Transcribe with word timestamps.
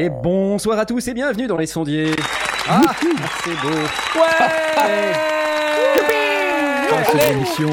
Et 0.00 0.10
bonsoir 0.10 0.78
à 0.78 0.86
tous 0.86 1.08
et 1.08 1.14
bienvenue 1.14 1.48
dans 1.48 1.56
les 1.56 1.66
sondiers. 1.66 2.12
Ah, 2.70 2.80
c'est 3.44 3.56
beau. 3.62 3.78
Ouais 4.20 5.38
cette 7.10 7.30
émission, 7.30 7.70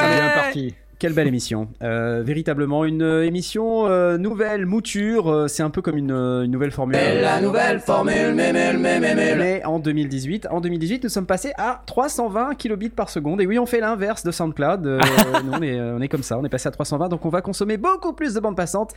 elle 0.00 0.12
est 0.12 0.14
bien 0.14 0.30
partie. 0.30 0.74
Quelle 0.98 1.12
belle 1.12 1.28
émission. 1.28 1.68
Euh, 1.80 2.24
véritablement 2.24 2.84
une 2.84 3.02
euh, 3.02 3.24
émission 3.24 3.86
euh, 3.86 4.18
nouvelle, 4.18 4.66
mouture. 4.66 5.48
c'est 5.48 5.62
un 5.62 5.70
peu 5.70 5.80
comme 5.80 5.96
une, 5.96 6.10
une 6.10 6.50
nouvelle 6.50 6.72
formule. 6.72 6.96
la 6.96 7.40
nouvelle 7.40 7.78
formule, 7.78 8.34
Mais 8.34 9.64
en 9.64 9.78
2018, 9.78 10.48
en 10.50 10.60
2018, 10.60 11.04
nous 11.04 11.08
sommes 11.08 11.26
passés 11.26 11.52
à 11.56 11.82
320 11.86 12.56
kilobits 12.56 12.88
par 12.88 13.10
seconde. 13.10 13.40
Et 13.40 13.46
oui, 13.46 13.60
on 13.60 13.66
fait 13.66 13.78
l'inverse 13.78 14.24
de 14.24 14.32
SoundCloud. 14.32 14.84
Nous, 15.44 15.52
on 15.52 15.62
est, 15.62 15.80
on 15.80 16.00
est 16.00 16.08
comme 16.08 16.24
ça, 16.24 16.36
on 16.36 16.44
est 16.44 16.48
passé 16.48 16.66
à 16.66 16.72
320, 16.72 17.08
donc 17.08 17.24
on 17.24 17.28
va 17.28 17.42
consommer 17.42 17.76
beaucoup 17.76 18.12
plus 18.12 18.34
de 18.34 18.40
bandes 18.40 18.56
passantes. 18.56 18.92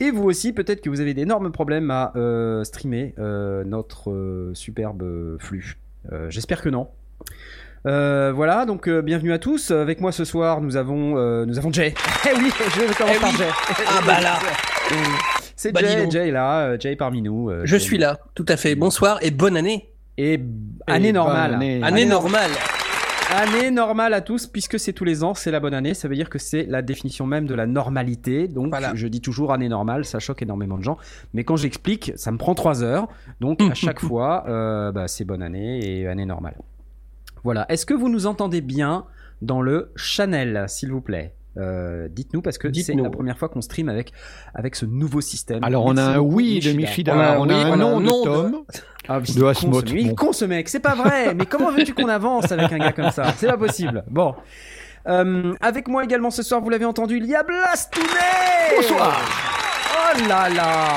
Et 0.00 0.10
vous 0.10 0.24
aussi, 0.24 0.52
peut-être 0.52 0.80
que 0.80 0.90
vous 0.90 1.00
avez 1.00 1.14
d'énormes 1.14 1.52
problèmes 1.52 1.90
à 1.90 2.12
streamer 2.64 3.14
notre 3.64 4.50
superbe 4.54 5.36
flux. 5.38 5.78
J'espère 6.30 6.62
que 6.62 6.68
non. 6.68 6.88
Euh, 7.86 8.32
voilà, 8.34 8.64
donc 8.64 8.88
euh, 8.88 9.02
bienvenue 9.02 9.32
à 9.32 9.38
tous. 9.38 9.70
Avec 9.70 10.00
moi 10.00 10.10
ce 10.10 10.24
soir, 10.24 10.60
nous 10.62 10.76
avons, 10.76 11.18
euh, 11.18 11.44
nous 11.44 11.58
avons 11.58 11.72
Jay. 11.72 11.94
Eh 12.26 12.34
oui, 12.38 12.50
je 12.58 12.96
commence 12.96 13.12
Eh 13.16 13.20
par 13.20 13.30
oui. 13.30 13.36
Jay. 13.36 13.48
Ah 13.86 14.00
bah 14.06 14.20
là. 14.20 14.38
C'est 15.56 15.70
Bah, 15.72 15.82
dis 15.82 15.88
Jay, 15.88 16.02
donc. 16.02 16.10
Jay 16.12 16.28
est 16.28 16.32
là, 16.32 16.60
euh, 16.60 16.76
Jay 16.80 16.96
parmi 16.96 17.20
nous. 17.22 17.50
euh, 17.50 17.60
Je 17.64 17.76
Jay. 17.76 17.78
suis 17.78 17.98
là, 17.98 18.18
tout 18.34 18.46
à 18.48 18.56
fait. 18.56 18.74
Bonsoir 18.74 19.18
et 19.22 19.30
bonne 19.30 19.56
année. 19.56 19.90
Et 20.16 20.40
année 20.86 21.08
Et 21.08 21.12
normale. 21.12 21.54
Année 21.82 22.06
normale. 22.06 22.50
Année 23.36 23.70
normale 23.70 24.14
à 24.14 24.20
tous, 24.20 24.46
puisque 24.46 24.78
c'est 24.78 24.92
tous 24.92 25.04
les 25.04 25.22
ans, 25.24 25.34
c'est 25.34 25.50
la 25.50 25.60
bonne 25.60 25.74
année. 25.74 25.92
Ça 25.94 26.08
veut 26.08 26.14
dire 26.14 26.30
que 26.30 26.38
c'est 26.38 26.64
la 26.68 26.82
définition 26.82 27.26
même 27.26 27.46
de 27.46 27.54
la 27.54 27.66
normalité. 27.66 28.48
Donc, 28.48 28.68
Voilà. 28.68 28.92
je 28.94 29.06
dis 29.08 29.20
toujours 29.20 29.52
année 29.52 29.68
normale, 29.68 30.04
ça 30.04 30.20
choque 30.20 30.40
énormément 30.42 30.78
de 30.78 30.84
gens. 30.84 30.96
Mais 31.34 31.42
quand 31.44 31.56
j'explique, 31.56 32.12
ça 32.16 32.30
me 32.32 32.38
prend 32.38 32.54
trois 32.54 32.82
heures. 32.82 33.08
Donc, 33.40 33.60
à 33.60 33.74
chaque 33.74 34.00
fois, 34.00 34.44
euh, 34.48 34.92
bah, 34.92 35.08
c'est 35.08 35.24
bonne 35.24 35.42
année 35.42 36.00
et 36.00 36.06
année 36.06 36.26
normale. 36.26 36.54
Voilà. 37.44 37.66
Est-ce 37.68 37.86
que 37.86 37.94
vous 37.94 38.08
nous 38.08 38.26
entendez 38.26 38.60
bien 38.60 39.04
dans 39.42 39.60
le 39.62 39.92
Chanel, 39.96 40.64
s'il 40.68 40.90
vous 40.90 41.00
plaît? 41.00 41.34
Euh, 41.56 42.08
Dites-nous, 42.10 42.42
parce 42.42 42.58
que 42.58 42.66
c'est 42.68 42.72
Dites-nous. 42.72 43.04
la 43.04 43.10
première 43.10 43.38
fois 43.38 43.48
qu'on 43.48 43.60
stream 43.60 43.88
avec, 43.88 44.12
avec 44.54 44.74
ce 44.74 44.86
nouveau 44.86 45.20
système. 45.20 45.62
Alors, 45.62 45.84
on 45.84 45.96
a 45.96 46.02
un 46.02 46.18
oui 46.18 46.58
de 46.58 46.72
Michida. 46.72 47.14
On 47.14 47.20
a 47.20 47.26
un 47.28 47.38
on 47.38 47.48
a 47.48 47.54
oui, 47.54 47.60
un 47.62 47.68
on 47.68 47.72
a 47.74 47.76
non 47.76 47.96
un 47.98 48.00
de 48.00 48.24
Tom. 48.24 48.64
Ah, 49.06 49.20
De 49.20 49.26
ce- 49.26 49.94
Il 49.94 50.14
con 50.16 50.32
ce 50.32 50.46
mec, 50.46 50.68
c'est 50.68 50.80
pas 50.80 50.94
vrai. 50.96 51.32
Mais 51.36 51.46
comment 51.46 51.70
veux-tu 51.70 51.94
qu'on 51.94 52.08
avance 52.08 52.50
avec 52.50 52.72
un 52.72 52.78
gars 52.78 52.92
comme 52.92 53.10
ça? 53.12 53.32
C'est 53.36 53.46
pas 53.46 53.56
possible. 53.58 54.02
Bon. 54.10 54.34
Euh, 55.06 55.52
avec 55.60 55.86
moi 55.86 56.02
également 56.02 56.30
ce 56.30 56.42
soir, 56.42 56.60
vous 56.62 56.70
l'avez 56.70 56.86
entendu, 56.86 57.18
il 57.18 57.26
y 57.26 57.34
a 57.36 57.42
Blastounet 57.42 58.06
Bonsoir. 58.76 59.20
Oh 60.16 60.28
là 60.28 60.48
là 60.48 60.88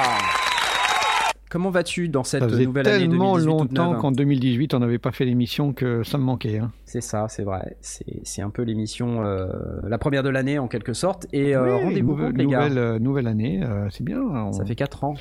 Comment 1.50 1.70
vas-tu 1.70 2.10
dans 2.10 2.26
cette 2.26 2.50
Ça 2.50 2.58
nouvelle 2.58 2.88
année 2.90 3.08
2018 3.08 3.10
tellement 3.10 3.38
longtemps 3.38 3.96
qu'en 3.96 4.12
2018, 4.12 4.74
on 4.74 4.80
n'avait 4.80 4.98
pas 4.98 5.14
fait 5.14 5.24
l'émission 5.24 5.72
que 5.72 6.04
ça 6.04 6.18
me 6.18 6.24
manquait. 6.24 6.58
hein. 6.60 6.72
C'est 6.84 7.00
ça, 7.00 7.28
c'est 7.30 7.44
vrai. 7.44 7.78
C'est 7.80 8.06
c'est 8.24 8.42
un 8.42 8.50
peu 8.50 8.64
l'émission, 8.64 9.24
euh, 9.24 9.48
la 9.88 9.98
première 9.98 10.24
de 10.24 10.30
l'année 10.30 10.60
en 10.60 10.68
quelque 10.68 10.92
sorte. 10.94 11.26
Et 11.32 11.56
euh, 11.56 11.78
Oui, 11.78 11.84
rendez-vous 11.86 12.12
nouvelle, 12.12 12.34
les 12.36 12.46
gars. 12.48 12.58
nouvelle, 12.68 12.78
euh, 12.78 13.00
nouvelle 13.00 13.28
année, 13.28 13.62
euh, 13.64 13.88
c'est 13.92 14.04
bien. 14.04 14.22
on- 14.22 14.52
Ça 14.52 14.66
fait 14.66 14.76
4 14.76 15.06
ans. 15.06 15.16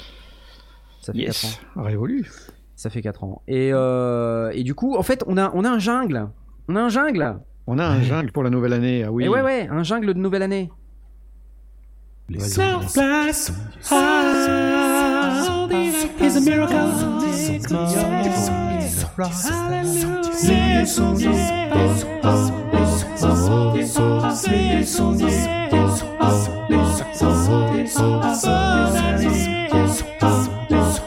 Ça 1.00 1.12
fait 1.12 1.26
4 1.26 1.44
ans. 1.44 1.48
Yes, 1.48 1.60
révolu. 1.76 2.28
Ça 2.74 2.90
fait 2.90 3.02
4 3.02 3.22
ans. 3.22 3.42
Et, 3.46 3.70
euh, 3.72 4.50
et 4.52 4.64
du 4.64 4.74
coup, 4.74 4.96
en 4.96 5.02
fait, 5.04 5.22
on 5.28 5.36
a, 5.38 5.52
on 5.54 5.64
a 5.64 5.70
un 5.70 5.78
jungle. 5.78 6.28
On 6.68 6.74
a 6.74 6.80
un 6.82 6.88
jungle. 6.88 7.36
On 7.68 7.78
a 7.78 7.84
un 7.86 8.00
jungle 8.02 8.32
pour 8.32 8.42
la 8.42 8.50
nouvelle 8.50 8.72
année, 8.72 9.04
ah 9.04 9.12
oui. 9.12 9.24
Et 9.24 9.28
ouais, 9.28 9.42
ouais, 9.42 9.68
un 9.70 9.84
jungle 9.84 10.12
de 10.14 10.18
nouvelle 10.18 10.42
année. 10.42 10.70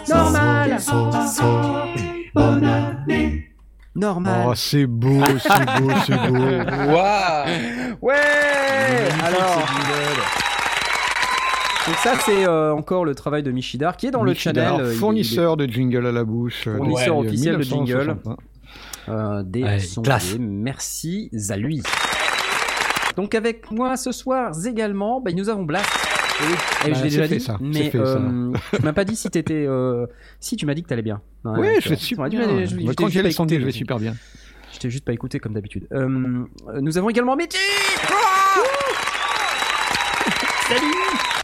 Normal. 0.07 0.79
Normal. 3.95 4.45
Oh, 4.47 4.53
c'est 4.55 4.85
beau, 4.85 5.21
c'est 5.39 5.81
beau, 5.81 5.91
c'est 6.05 6.17
beau. 6.27 6.37
Waouh. 6.93 7.97
Ouais 8.01 8.15
Alors 9.23 9.65
Donc 11.89 11.97
ça 11.97 12.13
c'est 12.23 12.45
euh, 12.47 12.71
encore 12.71 13.03
le 13.03 13.15
travail 13.15 13.41
de 13.41 13.49
Michidar 13.51 13.97
qui 13.97 14.05
est 14.05 14.11
dans 14.11 14.21
le 14.23 14.35
channel 14.35 14.67
euh, 14.73 14.77
il 14.85 14.91
est- 14.91 14.93
fournisseur 14.95 15.57
de 15.57 15.65
jingle 15.65 16.05
à 16.05 16.11
la 16.11 16.23
bouche. 16.23 16.67
euh, 16.67 16.77
Fournisseur 16.77 17.17
officiel 17.17 17.53
de 17.57 17.63
1960. 17.63 18.19
euh, 19.09 19.41
des 19.43 19.79
sondiers. 19.79 20.03
classe. 20.07 20.35
Merci 20.39 21.31
à 21.49 21.57
lui. 21.57 21.81
Donc 23.17 23.33
avec 23.33 23.71
moi 23.71 23.97
ce 23.97 24.11
soir 24.11 24.51
également, 24.67 25.19
bah, 25.19 25.31
nous 25.33 25.49
avons 25.49 25.63
Blast. 25.63 25.89
Oui, 26.41 26.53
Bah, 26.53 26.93
je 26.93 27.03
l'ai 27.03 27.09
déjà 27.09 27.27
fait, 27.27 27.37
dit, 27.37 27.43
ça, 27.43 27.57
mais 27.59 27.89
fait, 27.89 27.97
ça. 27.97 28.03
euh, 28.03 28.53
tu 28.75 28.81
m'as 28.83 28.93
pas 28.93 29.03
dit 29.03 29.15
si 29.15 29.29
t'étais. 29.29 29.65
Euh... 29.67 30.05
Si 30.39 30.55
tu 30.55 30.65
m'as 30.67 30.73
dit 30.75 30.83
que 30.83 30.87
t'allais 30.89 31.01
bien. 31.01 31.19
Ouais, 31.43 31.59
Oui, 31.59 31.67
je 31.81 31.89
vais 31.89 31.95
super 31.97 32.29
bien. 32.29 32.65
je- 32.65 32.75
Quand 32.93 33.07
j'ai 33.09 33.29
sondiers, 33.31 33.57
écouté, 33.57 33.59
je 33.59 33.65
vais 33.65 33.71
super 33.71 33.97
bien. 33.99 34.13
Je 34.71 34.77
t'ai 34.77 34.89
juste 34.91 35.03
pas 35.03 35.11
écouté 35.13 35.39
comme 35.39 35.53
d'habitude. 35.53 35.87
Euh, 35.91 36.07
euh, 36.69 36.79
nous 36.81 36.97
avons 36.99 37.09
également 37.09 37.35
Mitty 37.35 37.57
Salut 40.69 40.93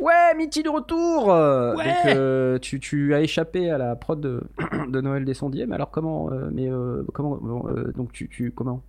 Ouais, 0.02 0.36
Mitty 0.38 0.62
de 0.64 0.70
retour 0.70 1.32
Euh, 1.34 1.76
Ouais. 1.76 1.86
Donc, 1.86 1.96
euh, 2.16 2.60
tu, 2.60 2.80
tu 2.80 3.14
as 3.14 3.22
échappé 3.22 3.70
à 3.72 3.78
la 3.78 3.96
prod 3.96 4.20
de, 4.20 4.42
de 4.90 5.02
Noël 5.02 5.26
des 5.26 5.34
sondiers, 5.34 5.66
mais 5.66 5.76
alors 5.76 5.90
comment 5.92 6.30
euh, 6.32 6.50
Mais 6.52 6.70
euh, 6.70 7.04
comment 7.14 7.38
Donc 7.96 8.12
tu, 8.12 8.28
tu 8.30 8.52
comment? 8.52 8.82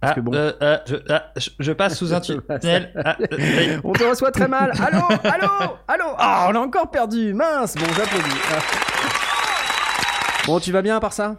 Parce 0.00 0.12
Ah, 0.12 0.14
que 0.16 0.20
bon. 0.20 0.34
euh, 0.34 0.52
ah, 0.60 0.80
je, 0.86 0.96
ah, 1.08 1.24
je- 1.36 1.50
je 1.58 1.72
passe 1.72 1.96
sous 1.96 2.12
un 2.14 2.20
tunnel. 2.20 2.92
Ah, 3.04 3.16
euh. 3.20 3.78
On 3.84 3.92
te 3.92 4.04
reçoit 4.04 4.30
très 4.30 4.48
mal. 4.48 4.72
Allô 4.80 5.00
Allô 5.24 5.48
Allô 5.88 6.04
Ah, 6.18 6.48
on 6.50 6.54
a 6.54 6.58
encore 6.58 6.90
perdu. 6.90 7.32
Mince. 7.34 7.74
Bon, 7.74 7.86
j'applaudis. 7.96 8.40
Ah. 8.50 8.58
Bon, 10.46 10.60
tu 10.60 10.72
vas 10.72 10.82
bien 10.82 10.96
à 10.96 11.00
part 11.00 11.12
ça? 11.14 11.36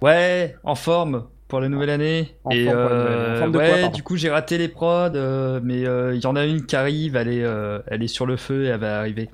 Ouais, 0.00 0.56
en 0.64 0.74
forme 0.74 1.26
pour 1.52 1.60
la 1.60 1.68
nouvelle 1.68 1.90
année. 1.90 2.34
Et 2.50 2.64
nouvelle 2.64 2.78
année. 2.78 3.52
Quoi, 3.52 3.60
ouais, 3.60 3.88
du 3.90 4.02
coup 4.02 4.16
j'ai 4.16 4.30
raté 4.30 4.56
les 4.56 4.68
prods, 4.68 5.10
euh, 5.14 5.60
mais 5.62 5.86
euh, 5.86 6.14
il 6.14 6.22
y 6.22 6.26
en 6.26 6.34
a 6.34 6.46
une 6.46 6.64
qui 6.64 6.74
arrive, 6.76 7.14
elle 7.14 7.28
est, 7.28 7.44
euh, 7.44 7.80
elle 7.88 8.02
est 8.02 8.08
sur 8.08 8.24
le 8.24 8.38
feu 8.38 8.64
et 8.64 8.68
elle 8.68 8.80
va 8.80 9.00
arriver. 9.00 9.28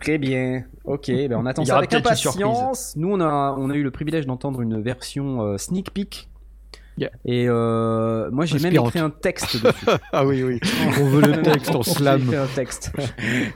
Très 0.00 0.18
bien. 0.18 0.62
Ok, 0.84 1.08
ben 1.08 1.34
on 1.34 1.46
attend 1.46 1.64
ça 1.64 1.78
avec 1.78 1.92
impatience. 1.92 2.94
Nous, 2.94 3.12
on 3.12 3.20
a, 3.20 3.56
on 3.58 3.70
a 3.70 3.74
eu 3.74 3.82
le 3.82 3.90
privilège 3.90 4.24
d'entendre 4.24 4.60
une 4.60 4.80
version 4.80 5.58
sneak 5.58 5.90
peek. 5.92 6.27
Yeah. 6.98 7.10
Et 7.24 7.46
euh, 7.48 8.28
moi, 8.32 8.44
j'ai 8.44 8.58
même 8.58 8.74
écrit 8.74 8.98
un 8.98 9.10
texte 9.10 9.62
dessus. 9.62 9.86
Ah 10.12 10.26
oui, 10.26 10.42
oui. 10.42 10.58
On 11.00 11.04
veut 11.04 11.22
le 11.22 11.42
texte 11.42 11.74
en 11.74 11.82
J'ai 11.82 11.92
slam. 11.92 12.22
écrit 12.22 12.36
un 12.36 12.46
texte. 12.46 12.92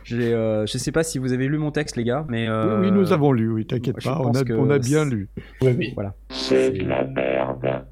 J'ai, 0.05 0.33
euh, 0.33 0.65
je 0.67 0.79
sais 0.79 0.93
pas 0.93 1.03
si 1.03 1.19
vous 1.19 1.33
avez 1.33 1.49
lu 1.49 1.59
mon 1.59 1.71
texte, 1.73 1.97
les 1.97 2.05
gars, 2.05 2.25
mais 2.29 2.49
euh, 2.49 2.79
Oui, 2.81 2.87
oui, 2.87 2.93
nous 2.93 3.13
avons 3.13 3.33
lu, 3.33 3.51
oui, 3.51 3.67
t'inquiète 3.67 4.03
pas, 4.03 4.21
on 4.23 4.33
a, 4.33 4.43
on 4.57 4.71
bien 4.79 5.05
lu. 5.05 5.29
voilà. 5.95 6.15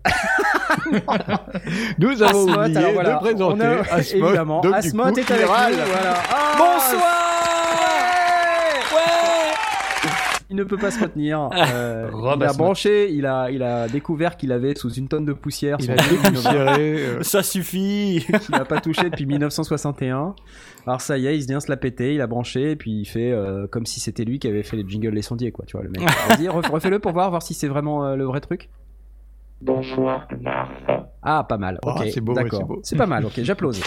Nous 1.98 2.22
avons 2.22 2.46
Asmoth, 2.48 2.58
oublié 2.66 2.76
alors 2.78 2.92
voilà, 2.92 3.12
de 3.14 3.18
présenter 3.18 3.42
on 3.44 3.60
a- 3.60 4.00
évidemment, 4.00 4.60
donc, 4.60 4.74
coup, 5.14 5.18
est 5.18 5.30
avec 5.30 5.42
nous. 5.44 5.46
Voilà. 5.86 6.14
Ah, 6.30 6.56
Il 10.50 10.56
ne 10.56 10.64
peut 10.64 10.76
pas 10.76 10.90
se 10.90 11.00
retenir. 11.00 11.48
Euh, 11.72 12.10
il 12.36 12.42
a 12.44 12.52
branché, 12.52 13.10
il 13.12 13.24
a, 13.26 13.50
il 13.50 13.62
a 13.62 13.86
découvert 13.86 14.36
qu'il 14.36 14.50
avait 14.50 14.74
sous 14.74 14.90
une 14.92 15.06
tonne 15.08 15.24
de 15.24 15.32
poussière 15.32 15.76
Il 15.78 15.86
son 15.86 15.92
a 15.92 15.96
dépoussiéré. 15.96 16.94
euh, 16.96 17.22
Ça 17.22 17.42
suffit 17.42 18.26
qu'il 18.44 18.54
n'a 18.54 18.64
pas 18.64 18.80
touché 18.80 19.08
depuis 19.10 19.26
1961. 19.26 20.34
Alors 20.86 21.00
ça 21.00 21.16
y 21.18 21.26
est, 21.26 21.38
il 21.38 21.46
vient 21.46 21.60
se 21.60 21.70
la 21.70 21.76
péter, 21.76 22.14
il 22.14 22.20
a 22.20 22.26
branché, 22.26 22.72
et 22.72 22.76
puis 22.76 22.90
il 23.00 23.04
fait 23.04 23.30
euh, 23.30 23.66
comme 23.68 23.86
si 23.86 24.00
c'était 24.00 24.24
lui 24.24 24.38
qui 24.38 24.48
avait 24.48 24.62
fait 24.64 24.76
les 24.76 24.84
jingles 24.88 25.10
les 25.14 25.22
sondiers, 25.22 25.52
quoi. 25.52 25.64
Tu 25.66 25.76
vois, 25.76 25.84
le 25.84 25.90
mec. 25.90 26.02
Vas-y, 26.28 26.48
refais-le 26.48 26.98
pour 26.98 27.12
voir, 27.12 27.30
voir 27.30 27.42
si 27.42 27.54
c'est 27.54 27.68
vraiment 27.68 28.04
euh, 28.04 28.16
le 28.16 28.24
vrai 28.24 28.40
truc. 28.40 28.68
Bonsoir, 29.60 30.26
Narf. 30.40 30.70
Ah, 31.22 31.44
pas 31.48 31.58
mal. 31.58 31.78
Ah, 31.84 31.90
Ok, 31.90 32.08
c'est 32.12 32.20
beau, 32.20 32.32
d'accord. 32.32 32.58
c'est 32.60 32.66
beau. 32.66 32.80
c'est 32.82 32.96
pas 32.96 33.06
mal. 33.06 33.24
Ok, 33.26 33.34
j'applause. 33.42 33.80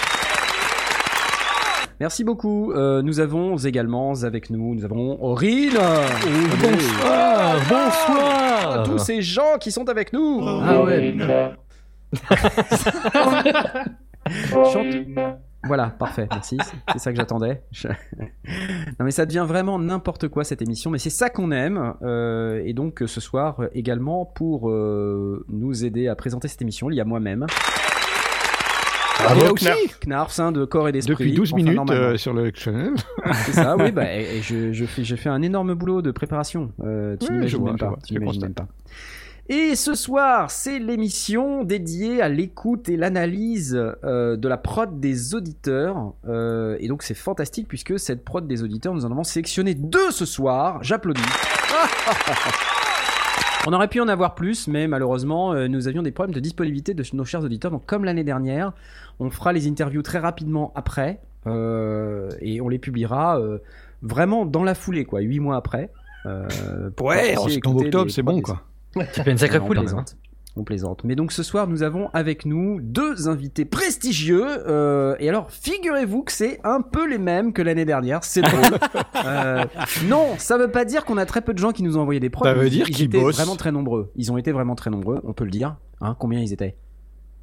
Merci 2.03 2.25
beaucoup. 2.25 2.73
Euh, 2.73 3.01
nous 3.01 3.21
avons 3.21 3.55
également 3.55 4.13
avec 4.23 4.49
nous, 4.49 4.75
nous 4.75 4.83
avons 4.83 5.23
Aurine. 5.23 5.77
Bonsoir 6.59 7.55
Bonsoir 7.69 8.83
tout 8.83 8.91
tous 8.91 8.97
ces 8.97 9.21
gens 9.21 9.57
qui 9.57 9.71
sont 9.71 9.87
avec 9.87 10.11
nous. 10.11 10.41
Ah 10.45 10.83
ouais. 10.83 11.15
Chante. 14.73 14.85
Voilà, 15.65 15.87
parfait, 15.97 16.27
merci. 16.29 16.57
C'est- 16.91 16.99
ça 16.99 17.11
que 17.11 17.15
j'attendais. 17.17 17.61
Je- 17.71 17.87
Non 18.99 19.05
mais 19.05 19.11
ça 19.11 19.25
devient 19.25 19.45
vraiment 19.47 19.79
n'importe 19.79 20.27
quoi 20.27 20.43
cette 20.43 20.61
émission, 20.61 20.91
mais 20.91 20.99
c'est 20.99 21.09
ça 21.09 21.29
qu'on 21.29 21.51
aime. 21.51 21.93
Euh, 22.01 22.61
et 22.65 22.73
donc 22.73 23.01
ce 23.07 23.21
soir 23.21 23.61
également 23.73 24.25
pour 24.25 24.69
euh, 24.69 25.45
nous 25.47 25.85
aider 25.85 26.09
à 26.09 26.15
présenter 26.17 26.49
cette 26.49 26.61
émission, 26.61 26.89
il 26.89 26.97
y 26.97 27.01
a 27.01 27.05
moi-même, 27.05 27.45
Bravo, 29.23 29.53
Knarf. 29.55 29.99
Knarfs, 30.05 30.39
hein, 30.39 30.51
de 30.51 30.65
corps 30.65 30.87
et 30.89 30.91
d'esprit. 30.91 31.13
Depuis 31.13 31.33
12 31.33 31.53
Enfin, 31.53 31.63
minutes 31.63 31.91
euh, 31.91 32.17
sur 32.17 32.33
le 32.33 32.51
channel. 32.53 32.93
C'est 33.45 33.53
ça, 33.53 33.75
oui. 33.77 33.91
Bah, 33.93 34.13
et, 34.13 34.37
et 34.37 34.41
je, 34.41 34.71
je 34.73 34.85
fais, 34.85 35.03
j'ai 35.03 35.17
fait 35.17 35.29
un 35.29 35.41
énorme 35.41 35.73
boulot 35.73 36.01
de 36.01 36.11
préparation. 36.11 36.71
Euh, 36.83 37.15
tu 37.19 37.27
Oui, 37.27 37.33
n'imagines 37.33 37.59
vois, 37.59 37.69
même 37.71 37.79
pas. 37.79 37.87
vois, 37.89 37.99
tu 38.05 38.13
je 38.13 38.19
n'imagines 38.19 38.41
constate. 38.41 38.59
même 38.59 38.67
pas. 38.67 38.73
Et 39.49 39.75
ce 39.75 39.93
soir, 39.93 40.49
c'est 40.51 40.79
l'émission 40.79 41.65
dédiée 41.65 42.21
à 42.21 42.29
l'écoute 42.29 42.87
et 42.87 42.95
l'analyse 42.95 43.77
euh, 44.05 44.37
de 44.37 44.47
la 44.47 44.55
prod 44.57 45.01
des 45.01 45.35
auditeurs. 45.35 46.13
Euh, 46.29 46.77
et 46.79 46.87
donc 46.87 47.03
c'est 47.03 47.13
fantastique 47.13 47.67
puisque 47.67 47.99
cette 47.99 48.23
prod 48.23 48.47
des 48.47 48.63
auditeurs, 48.63 48.93
nous 48.93 49.03
en 49.05 49.11
avons 49.11 49.25
sélectionné 49.25 49.73
deux 49.75 50.11
ce 50.11 50.25
soir. 50.25 50.79
J'applaudis. 50.81 51.21
On 53.65 53.71
aurait 53.71 53.87
pu 53.87 54.01
en 54.01 54.07
avoir 54.09 54.35
plus, 54.35 54.67
mais 54.67 54.87
malheureusement, 54.87 55.53
euh, 55.53 55.67
nous 55.67 55.87
avions 55.87 56.01
des 56.01 56.11
problèmes 56.11 56.35
de 56.35 56.39
disponibilité 56.41 56.93
de 56.93 57.03
nos 57.13 57.23
chers 57.23 57.43
auditeurs. 57.43 57.71
Donc, 57.71 57.85
comme 57.85 58.03
l'année 58.03 58.25
dernière, 58.25 58.73
on 59.19 59.29
fera 59.29 59.53
les 59.53 59.67
interviews 59.67 60.01
très 60.01 60.19
rapidement 60.19 60.73
après, 60.75 61.21
euh, 61.47 62.29
et 62.41 62.59
on 62.59 62.67
les 62.67 62.79
publiera 62.79 63.39
euh, 63.39 63.59
vraiment 64.01 64.45
dans 64.45 64.63
la 64.63 64.75
foulée, 64.75 65.05
quoi, 65.05 65.21
huit 65.21 65.39
mois 65.39 65.55
après. 65.55 65.91
Euh, 66.25 66.47
Ouais, 67.01 67.37
en 67.37 67.77
octobre, 67.77 68.11
c'est 68.11 68.21
bon 68.21 68.41
quoi. 68.41 68.63
Une 69.25 69.37
sacrée 69.37 69.59
foule. 69.59 69.79
plaisante. 69.79 70.15
On 70.55 70.63
plaisante. 70.63 71.03
Mais 71.03 71.15
donc 71.15 71.31
ce 71.31 71.41
soir, 71.41 71.67
nous 71.67 71.81
avons 71.81 72.09
avec 72.13 72.45
nous 72.45 72.79
deux 72.79 73.27
invités 73.27 73.65
prestigieux. 73.65 74.45
euh, 74.67 75.15
et 75.19 75.27
alors, 75.27 75.49
figurez-vous 75.49 76.21
que 76.23 76.31
c'est 76.31 76.59
un 76.63 76.81
peu 76.81 77.07
les 77.09 77.17
mêmes 77.17 77.53
que 77.53 77.61
l'année 77.63 77.85
dernière. 77.85 78.23
C'est 78.23 78.41
drôle. 78.41 78.61
Euh, 79.25 79.63
non, 80.07 80.35
ça 80.37 80.57
veut 80.57 80.69
pas 80.69 80.83
dire 80.83 81.05
qu'on 81.05 81.17
a 81.17 81.25
très 81.25 81.39
peu 81.41 81.53
de 81.53 81.57
gens 81.59 81.71
qui 81.71 81.81
nous 81.81 81.97
ont 81.97 82.01
envoyé 82.01 82.19
des 82.19 82.29
prods. 82.29 82.43
Ça 82.43 82.53
veut 82.53 82.69
dire 82.69 82.89
ils 82.89 82.93
qu'ils 82.93 83.05
étaient 83.05 83.21
bossent. 83.21 83.37
vraiment 83.37 83.55
très 83.55 83.71
nombreux. 83.71 84.11
Ils 84.17 84.33
ont 84.33 84.37
été 84.37 84.51
vraiment 84.51 84.75
très 84.75 84.89
nombreux. 84.89 85.21
On 85.23 85.31
peut 85.31 85.45
le 85.45 85.51
dire. 85.51 85.77
Hein, 86.01 86.17
combien 86.19 86.39
ils 86.41 86.51
étaient? 86.51 86.75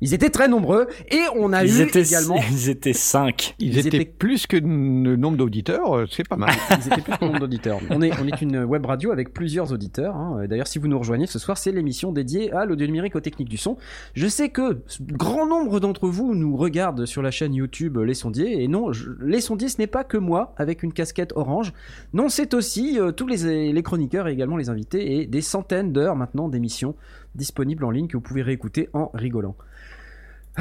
Ils 0.01 0.15
étaient 0.15 0.31
très 0.31 0.49
nombreux. 0.49 0.87
Et 1.11 1.21
on 1.37 1.53
a 1.53 1.65
Ils 1.65 1.81
eu 1.81 1.83
étaient, 1.83 2.03
également. 2.03 2.37
ils 2.51 2.71
étaient 2.71 2.93
cinq. 2.93 3.55
Ils, 3.59 3.69
Ils 3.75 3.79
étaient, 3.87 3.97
étaient- 3.99 4.05
plus 4.07 4.47
que 4.47 4.57
le 4.57 5.17
nombre 5.17 5.37
d'auditeurs, 5.37 5.97
euh, 5.97 6.07
c'est 6.11 6.27
pas 6.29 6.37
mal. 6.37 6.51
Ils 6.71 6.87
étaient 6.93 7.03
plus 7.03 7.19
de 7.21 7.25
nombre 7.25 7.39
d'auditeurs. 7.41 7.79
On 7.91 8.01
est, 8.03 8.13
on 8.21 8.27
est 8.27 8.41
une 8.43 8.65
web 8.65 8.85
radio 8.87 9.13
avec 9.13 9.33
plusieurs 9.35 9.73
auditeurs. 9.73 10.17
hein. 10.17 10.47
D'ailleurs, 10.49 10.67
si 10.69 10.79
vous 10.79 10.89
nous 10.89 10.99
rejoignez 10.99 11.27
ce 11.27 11.39
soir, 11.39 11.59
c'est 11.59 11.73
l'émission 11.73 12.13
dédiée 12.13 12.53
à 12.53 12.65
l'audio 12.65 12.87
numérique 12.87 13.17
aux 13.17 13.21
techniques 13.21 13.49
du 13.49 13.57
son. 13.59 13.77
Je 14.15 14.27
sais 14.27 14.49
que 14.49 14.79
grand 15.01 15.47
nombre 15.47 15.81
d'entre 15.81 16.09
vous 16.09 16.35
nous 16.35 16.57
regardent 16.57 17.05
sur 17.07 17.23
la 17.23 17.31
chaîne 17.31 17.55
YouTube 17.55 17.99
Les 17.99 18.15
Sondiers. 18.15 18.63
Et 18.63 18.69
non, 18.69 18.93
je- 18.93 19.11
Les 19.23 19.41
Sondiers, 19.41 19.69
ce 19.69 19.79
n'est 19.79 19.87
pas 19.87 20.05
que 20.05 20.17
moi 20.17 20.55
avec 20.57 20.83
une 20.83 20.93
casquette 20.93 21.33
orange. 21.37 21.73
Non, 22.15 22.29
c'est 22.29 22.55
aussi 22.55 22.99
euh, 22.99 23.13
tous 23.13 23.27
les, 23.27 23.73
les 23.73 23.83
chroniqueurs 23.83 24.29
et 24.29 24.33
également 24.33 24.57
les 24.57 24.71
invités 24.71 25.21
et 25.21 25.27
des 25.27 25.41
centaines 25.43 25.93
d'heures 25.93 26.17
maintenant 26.17 26.49
d'émissions 26.49 26.95
disponibles 27.35 27.85
en 27.85 27.91
ligne 27.91 28.09
que 28.09 28.17
vous 28.17 28.23
pouvez 28.23 28.43
réécouter 28.43 28.89
en 28.93 29.11
rigolant. 29.15 29.55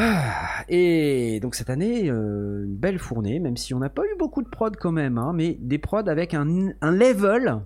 Ah, 0.01 0.63
et 0.69 1.39
donc 1.41 1.55
cette 1.55 1.69
année, 1.69 2.09
euh, 2.09 2.63
une 2.65 2.75
belle 2.75 2.99
fournée, 2.99 3.39
même 3.39 3.57
si 3.57 3.73
on 3.73 3.79
n'a 3.79 3.89
pas 3.89 4.03
eu 4.03 4.17
beaucoup 4.17 4.41
de 4.41 4.47
prod 4.49 4.75
quand 4.77 4.91
même, 4.93 5.17
hein, 5.17 5.33
mais 5.35 5.57
des 5.59 5.77
prods 5.77 6.07
avec 6.07 6.33
un, 6.33 6.69
un 6.81 6.91
level, 6.91 7.57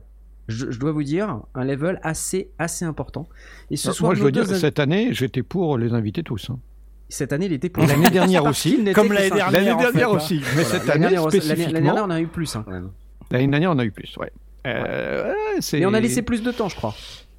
je, 0.48 0.72
je 0.72 0.80
dois 0.80 0.92
vous 0.92 1.04
dire, 1.04 1.42
un 1.54 1.64
level 1.64 2.00
assez 2.04 2.50
assez 2.58 2.86
important. 2.86 3.28
Et 3.70 3.76
ce 3.78 3.92
soir, 3.92 4.10
Moi, 4.10 4.16
je 4.16 4.24
veux 4.24 4.32
dire, 4.32 4.44
invi- 4.46 4.56
cette 4.60 4.80
année, 4.80 5.10
j'étais 5.14 5.44
pour 5.44 5.78
les 5.78 5.94
inviter 5.94 6.24
tous. 6.24 6.50
hein. 6.50 6.58
cette 7.10 7.34
année, 7.34 7.46
il 7.46 7.54
était 7.54 7.70
pour 7.70 7.86
L'année 7.86 8.10
dernière 8.12 8.46
aussi. 8.46 8.84
Comme 8.96 9.14
l'année 9.14 9.30
dernière. 9.30 9.52
L'année 9.52 9.72
en 9.72 9.78
fait, 9.80 9.84
dernière 9.92 10.10
hein. 10.10 10.16
aussi. 10.16 10.42
Mais 10.56 10.64
Voilà, 10.64 10.70
cette 10.70 10.90
année, 10.90 11.00
dernière, 11.02 11.22
l'année- 11.26 11.38
L'année 11.38 11.42
spécifiquement. 11.42 11.82
dernière, 11.82 12.06
on 12.06 12.10
a 12.10 12.20
eu 12.22 12.28
plus. 12.28 12.56
hein, 12.56 12.64
quand 12.66 12.72
même. 12.72 12.90
L'année 13.32 13.48
dernière, 13.48 13.72
on 13.72 13.80
a 13.80 13.86
eu 13.86 13.92
plus, 13.92 14.16
ouais. 14.18 14.32
Euh, 14.66 15.30
ouais, 15.30 15.62
c'est- 15.62 15.80
Et 15.80 15.86
on 15.86 15.94
a 15.94 16.00
laissé 16.00 16.22
plus 16.24 16.42
de 16.42 16.52
temps, 16.52 16.70
je 16.70 16.76
crois. 16.76 16.96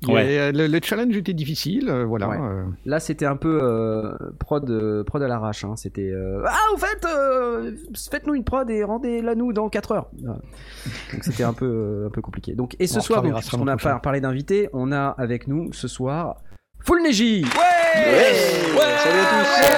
Ouais. 0.06 0.32
Et, 0.34 0.38
euh, 0.38 0.52
le, 0.52 0.66
le 0.66 0.80
challenge 0.82 1.16
était 1.16 1.32
difficile, 1.32 1.88
euh, 1.88 2.04
voilà. 2.04 2.28
Ouais. 2.28 2.36
euh. 2.38 2.64
Là, 2.84 3.00
c'était 3.00 3.24
un 3.26 3.36
peu 3.36 3.58
euh, 3.62 4.12
prod, 4.38 4.68
euh, 4.68 5.02
prod 5.04 5.22
à 5.22 5.28
l'arrache. 5.28 5.64
Hein. 5.64 5.74
C'était 5.76 6.10
euh, 6.10 6.42
ah, 6.46 6.58
au 6.74 6.76
fait, 6.76 7.06
euh, 7.06 7.72
faites-nous 8.10 8.34
une 8.34 8.44
prod 8.44 8.68
et 8.70 8.84
rendez-la 8.84 9.34
nous 9.34 9.52
dans 9.52 9.68
4 9.68 9.92
heures. 9.92 10.10
Donc 10.20 11.22
c'était 11.22 11.44
un 11.44 11.52
peu 11.54 11.64
euh, 11.66 12.06
un 12.08 12.10
peu 12.10 12.20
compliqué. 12.20 12.52
Donc 12.54 12.76
et 12.78 12.86
ce 12.86 12.98
On 12.98 13.00
soir, 13.00 13.22
donc, 13.22 13.32
l'an 13.32 13.66
a 13.68 13.76
par- 13.76 14.00
parlé 14.02 14.20
d'invités, 14.20 14.68
on 14.72 14.92
a 14.92 15.14
avec 15.18 15.48
nous 15.48 15.72
ce 15.72 15.88
soir 15.88 16.36
Full 16.80 17.02
Neji. 17.02 17.44
Ouais, 17.44 17.48
ouais, 17.48 18.96
salut 18.98 19.20
à 19.20 19.24
tous. 19.30 19.48
Ouais, 19.60 19.70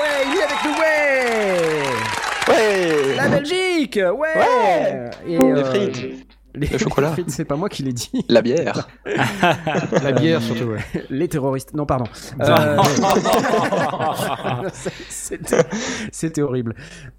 ouais, 0.00 0.24
il 0.26 0.38
est 0.38 0.42
avec 0.42 0.60
nous. 0.64 0.70
Ouais, 2.48 3.10
Ouais 3.10 3.16
la 3.16 3.28
Belgique. 3.28 3.96
Ouais. 3.96 4.28
Ouais. 4.38 5.10
Et, 5.26 5.38
Les 5.38 5.64
frites, 5.64 6.26
les 6.54 6.66
Le 6.66 6.78
chocolat. 6.78 7.14
c'est 7.28 7.44
pas 7.44 7.56
moi 7.56 7.68
qui 7.68 7.82
l'ai 7.82 7.92
dit. 7.92 8.10
la 8.28 8.42
bière. 8.42 8.88
La 10.02 10.12
bière, 10.12 10.40
surtout, 10.42 10.64
ouais. 10.64 10.80
Les 11.10 11.28
terroristes. 11.28 11.74
Non, 11.74 11.86
pardon. 11.86 12.04
Euh, 12.40 12.78
C'était 16.12 16.42
horrible. 16.42 16.74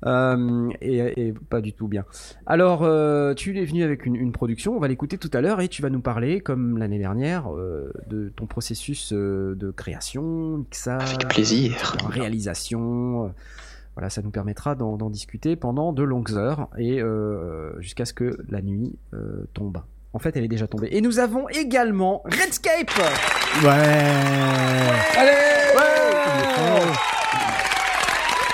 Euh, 0.05 0.69
et, 0.81 1.27
et 1.27 1.33
pas 1.49 1.61
du 1.61 1.73
tout 1.73 1.87
bien. 1.87 2.05
Alors, 2.45 2.83
euh, 2.83 3.33
tu 3.33 3.57
es 3.59 3.65
venu 3.65 3.83
avec 3.83 4.05
une, 4.05 4.15
une 4.15 4.31
production, 4.31 4.75
on 4.75 4.79
va 4.79 4.87
l'écouter 4.87 5.17
tout 5.17 5.31
à 5.33 5.41
l'heure, 5.41 5.61
et 5.61 5.67
tu 5.67 5.81
vas 5.81 5.89
nous 5.89 6.01
parler, 6.01 6.41
comme 6.41 6.77
l'année 6.77 6.99
dernière, 6.99 7.53
euh, 7.53 7.91
de 8.07 8.29
ton 8.35 8.45
processus 8.45 9.11
euh, 9.13 9.55
de 9.55 9.71
création, 9.71 10.57
mixage, 10.57 11.13
Avec 11.15 11.27
plaisir. 11.29 11.95
réalisation. 12.09 13.33
Voilà, 13.95 14.09
ça 14.09 14.21
nous 14.21 14.29
permettra 14.29 14.75
d'en 14.75 15.09
discuter 15.09 15.55
pendant 15.55 15.93
de 15.93 16.03
longues 16.03 16.33
heures 16.33 16.67
et 16.77 17.01
euh, 17.01 17.79
jusqu'à 17.79 18.03
ce 18.05 18.13
que 18.13 18.37
la 18.49 18.61
nuit 18.61 18.97
euh, 19.13 19.47
tombe. 19.53 19.77
En 20.11 20.19
fait, 20.19 20.35
elle 20.35 20.43
est 20.43 20.49
déjà 20.49 20.67
tombée. 20.67 20.89
Et 20.91 21.01
nous 21.01 21.19
avons 21.19 21.47
également 21.49 22.21
Redscape. 22.25 22.91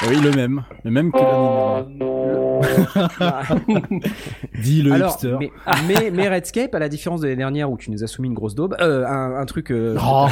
Oui, 0.07 0.19
le 0.19 0.31
même. 0.31 0.63
Le 0.83 0.91
même 0.91 1.11
que 1.11 1.17
l'année 1.17 1.99
dernière. 1.99 2.50
Dit 4.61 4.81
le 4.81 4.93
Alors, 4.93 5.11
hipster. 5.13 5.37
mais, 5.39 5.51
mais, 5.87 6.11
mais 6.11 6.29
Redscape, 6.29 6.73
à 6.75 6.79
la 6.79 6.89
différence 6.89 7.21
de 7.21 7.27
l'année 7.27 7.37
dernière 7.37 7.71
où 7.71 7.77
tu 7.77 7.91
nous 7.91 8.03
as 8.03 8.07
soumis 8.07 8.27
une 8.27 8.33
grosse 8.33 8.55
daube, 8.55 8.75
euh, 8.79 9.05
un, 9.05 9.35
un 9.39 9.45
truc. 9.45 9.71
euh, 9.71 9.97
Oh. 10.01 10.27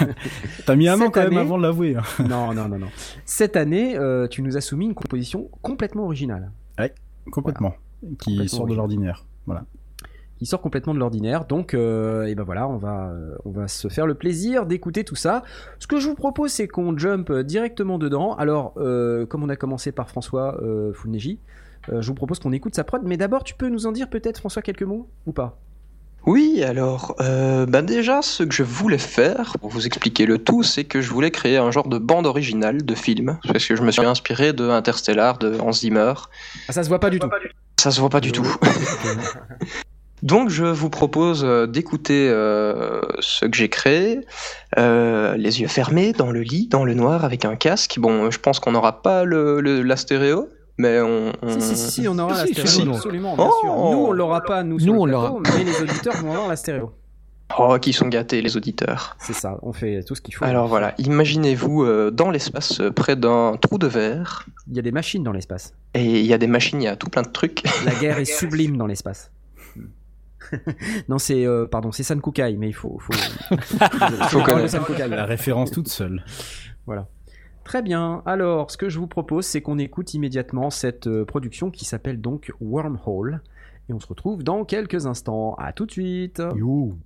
T'as 0.66 0.76
mis 0.76 0.88
un 0.88 1.00
an 1.00 1.10
quand 1.10 1.22
même 1.22 1.36
avant 1.36 1.58
de 1.58 1.62
l'avouer. 1.62 1.96
hein. 1.96 2.02
non, 2.28 2.52
non, 2.54 2.68
non, 2.68 2.78
non. 2.78 2.88
Cette 3.24 3.56
année, 3.56 3.96
euh, 3.96 4.26
tu 4.28 4.42
nous 4.42 4.56
as 4.56 4.60
soumis 4.60 4.86
une 4.86 4.94
composition 4.94 5.48
complètement 5.62 6.04
originale. 6.04 6.50
Complètement. 7.30 7.74
Qui 8.18 8.32
Complètement 8.32 8.58
sort 8.58 8.66
de 8.66 8.74
l'ordinaire. 8.74 9.24
Voilà. 9.46 9.62
Qui 10.42 10.46
sort 10.46 10.60
complètement 10.60 10.92
de 10.92 10.98
l'ordinaire. 10.98 11.44
Donc, 11.44 11.72
euh, 11.72 12.24
et 12.24 12.34
ben 12.34 12.42
voilà, 12.42 12.66
on 12.66 12.76
va, 12.76 13.10
euh, 13.10 13.36
on 13.44 13.50
va 13.52 13.68
se 13.68 13.86
faire 13.86 14.06
le 14.06 14.14
plaisir 14.14 14.66
d'écouter 14.66 15.04
tout 15.04 15.14
ça. 15.14 15.44
Ce 15.78 15.86
que 15.86 16.00
je 16.00 16.08
vous 16.08 16.16
propose, 16.16 16.50
c'est 16.50 16.66
qu'on 16.66 16.98
jump 16.98 17.32
directement 17.32 17.96
dedans. 17.96 18.34
Alors, 18.34 18.74
euh, 18.76 19.24
comme 19.24 19.44
on 19.44 19.48
a 19.48 19.54
commencé 19.56 19.92
par 19.92 20.08
François 20.08 20.60
euh, 20.60 20.92
Fulneji, 20.94 21.38
euh, 21.90 22.02
je 22.02 22.08
vous 22.08 22.14
propose 22.14 22.40
qu'on 22.40 22.50
écoute 22.50 22.74
sa 22.74 22.82
prod. 22.82 23.02
Mais 23.04 23.16
d'abord, 23.16 23.44
tu 23.44 23.54
peux 23.54 23.68
nous 23.68 23.86
en 23.86 23.92
dire 23.92 24.10
peut-être, 24.10 24.38
François, 24.38 24.62
quelques 24.62 24.82
mots 24.82 25.08
ou 25.26 25.32
pas? 25.32 25.60
Oui, 26.26 26.64
alors, 26.64 27.14
euh, 27.20 27.64
ben 27.66 27.82
déjà, 27.82 28.20
ce 28.22 28.42
que 28.42 28.52
je 28.54 28.64
voulais 28.64 28.98
faire, 28.98 29.54
pour 29.60 29.70
vous 29.70 29.86
expliquer 29.86 30.26
le 30.26 30.38
tout, 30.38 30.64
c'est 30.64 30.84
que 30.84 31.00
je 31.00 31.10
voulais 31.10 31.30
créer 31.30 31.56
un 31.56 31.70
genre 31.70 31.88
de 31.88 31.98
bande 31.98 32.26
originale 32.26 32.84
de 32.84 32.94
film, 32.96 33.38
parce 33.46 33.64
que 33.66 33.76
je 33.76 33.82
me 33.82 33.92
suis 33.92 34.04
inspiré 34.04 34.52
de 34.52 34.68
Interstellar 34.68 35.38
de 35.38 35.58
Hans 35.60 35.72
Zimmer. 35.72 36.14
ah, 36.68 36.72
Ça 36.72 36.82
se 36.82 36.88
voit 36.88 37.00
pas 37.00 37.10
du 37.10 37.20
tout. 37.20 37.28
Ça 37.80 37.90
se 37.92 38.00
voit 38.00 38.10
pas 38.10 38.20
du 38.20 38.30
tout. 38.30 38.46
Donc 40.22 40.48
je 40.50 40.64
vous 40.64 40.88
propose 40.90 41.42
euh, 41.44 41.66
d'écouter 41.66 42.28
euh, 42.30 43.00
ce 43.20 43.44
que 43.46 43.56
j'ai 43.56 43.68
créé, 43.68 44.20
euh, 44.78 45.36
les 45.36 45.60
yeux 45.60 45.68
fermés, 45.68 46.12
dans 46.12 46.30
le 46.30 46.40
lit, 46.42 46.68
dans 46.68 46.84
le 46.84 46.94
noir, 46.94 47.24
avec 47.24 47.44
un 47.44 47.56
casque. 47.56 47.98
Bon, 47.98 48.30
je 48.30 48.38
pense 48.38 48.60
qu'on 48.60 48.72
n'aura 48.72 49.02
pas 49.02 49.24
le, 49.24 49.60
le- 49.60 49.82
la 49.82 49.96
stéréo, 49.96 50.48
mais 50.78 51.00
on... 51.00 51.32
on- 51.42 51.60
Si, 51.60 51.74
si, 51.74 51.76
si, 51.76 51.90
si, 52.02 52.08
on 52.08 52.16
aura 52.18 52.34
la 52.38 52.46
stéréo, 52.46 52.66
si, 52.66 52.82
absolument, 52.88 53.34
bien 53.36 53.46
Oh 53.48 53.54
sûr. 53.60 53.70
Nous, 53.74 54.06
on 54.06 54.12
l'aura 54.12 54.42
pas, 54.42 54.62
nous, 54.62 54.78
sur 54.78 54.92
Nous, 54.94 55.06
le 55.06 55.16
on 55.16 55.40
plateau, 55.42 55.56
mais 55.58 55.64
les 55.64 55.82
auditeurs 55.82 56.16
vont 56.18 56.30
avoir 56.32 56.48
la 56.48 56.56
stéréo. 56.56 56.92
Oh, 57.58 57.76
qui 57.78 57.92
sont 57.92 58.08
gâtés, 58.08 58.40
les 58.40 58.56
auditeurs. 58.56 59.14
C'est 59.18 59.34
ça, 59.34 59.58
on 59.62 59.72
fait 59.74 60.02
tout 60.04 60.14
ce 60.14 60.22
qu'il 60.22 60.34
faut. 60.34 60.44
Alors 60.46 60.68
voilà, 60.68 60.94
imaginez-vous 60.98 61.82
euh, 61.82 62.10
dans 62.10 62.30
l'espace, 62.30 62.80
euh, 62.80 62.90
près 62.90 63.14
d'un 63.16 63.56
trou 63.60 63.76
de 63.76 63.86
verre, 63.88 64.46
Il 64.70 64.76
y 64.76 64.78
a 64.78 64.82
des 64.82 64.92
machines 64.92 65.22
dans 65.22 65.32
l'espace. 65.32 65.74
et 65.94 66.20
il 66.20 66.24
y 66.26 66.32
a 66.32 66.38
des 66.38 66.46
machines, 66.46 66.80
il 66.80 66.84
y 66.84 66.88
a 66.88 66.96
tout 66.96 67.10
plein 67.10 67.20
de 67.22 67.28
trucs. 67.28 67.62
La 67.84 67.92
guerre 67.94 68.18
est 68.20 68.24
sublime 68.24 68.78
dans 68.78 68.86
l'espace. 68.86 69.30
non, 71.08 71.18
c'est 71.18 71.46
euh, 71.46 71.66
pardon, 71.66 71.92
c'est 71.92 72.02
San 72.02 72.20
Kukai, 72.20 72.56
mais 72.56 72.68
il 72.68 72.74
faut 72.74 72.98
faut, 72.98 73.12
Faut 73.62 73.78
parler 73.78 74.16
de 74.16 74.44
connaître. 74.44 74.68
San 74.68 74.84
Kukai. 74.84 75.08
La 75.08 75.24
référence 75.24 75.70
toute 75.70 75.88
seule. 75.88 76.24
Voilà. 76.86 77.08
Très 77.64 77.82
bien. 77.82 78.22
Alors, 78.26 78.70
ce 78.70 78.76
que 78.76 78.88
je 78.88 78.98
vous 78.98 79.06
propose, 79.06 79.46
c'est 79.46 79.62
qu'on 79.62 79.78
écoute 79.78 80.14
immédiatement 80.14 80.70
cette 80.70 81.06
euh, 81.06 81.24
production 81.24 81.70
qui 81.70 81.84
s'appelle 81.84 82.20
donc 82.20 82.52
Wormhole, 82.60 83.40
et 83.88 83.92
on 83.92 84.00
se 84.00 84.06
retrouve 84.06 84.42
dans 84.42 84.64
quelques 84.64 85.06
instants. 85.06 85.54
À 85.54 85.72
tout 85.72 85.86
de 85.86 85.92
suite. 85.92 86.42
You. 86.56 86.96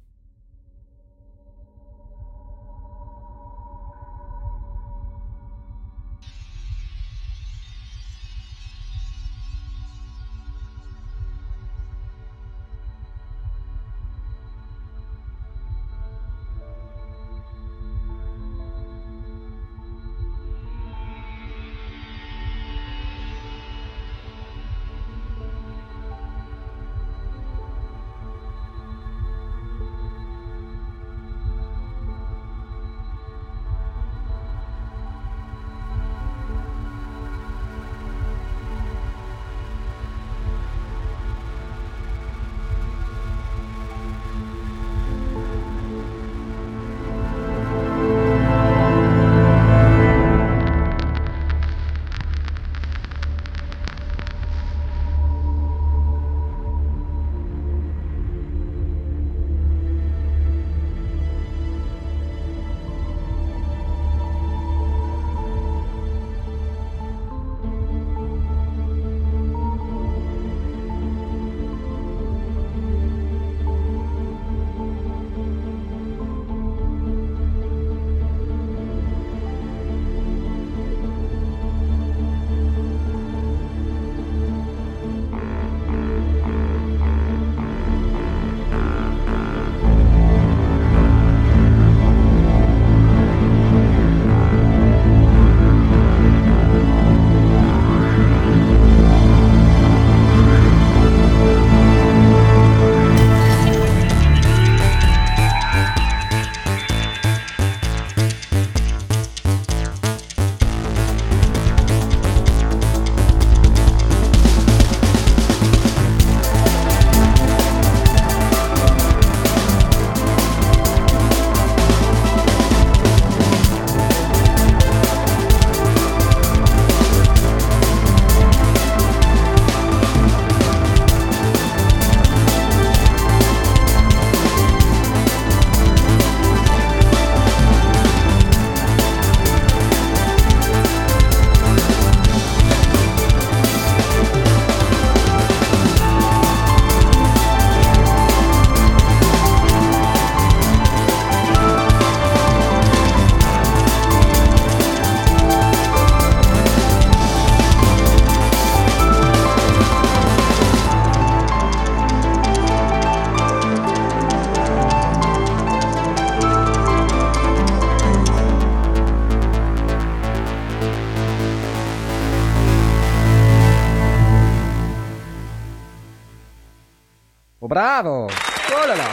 Bravo 177.97 178.29
Oh 178.29 178.87
là 178.87 178.95
là 178.95 179.05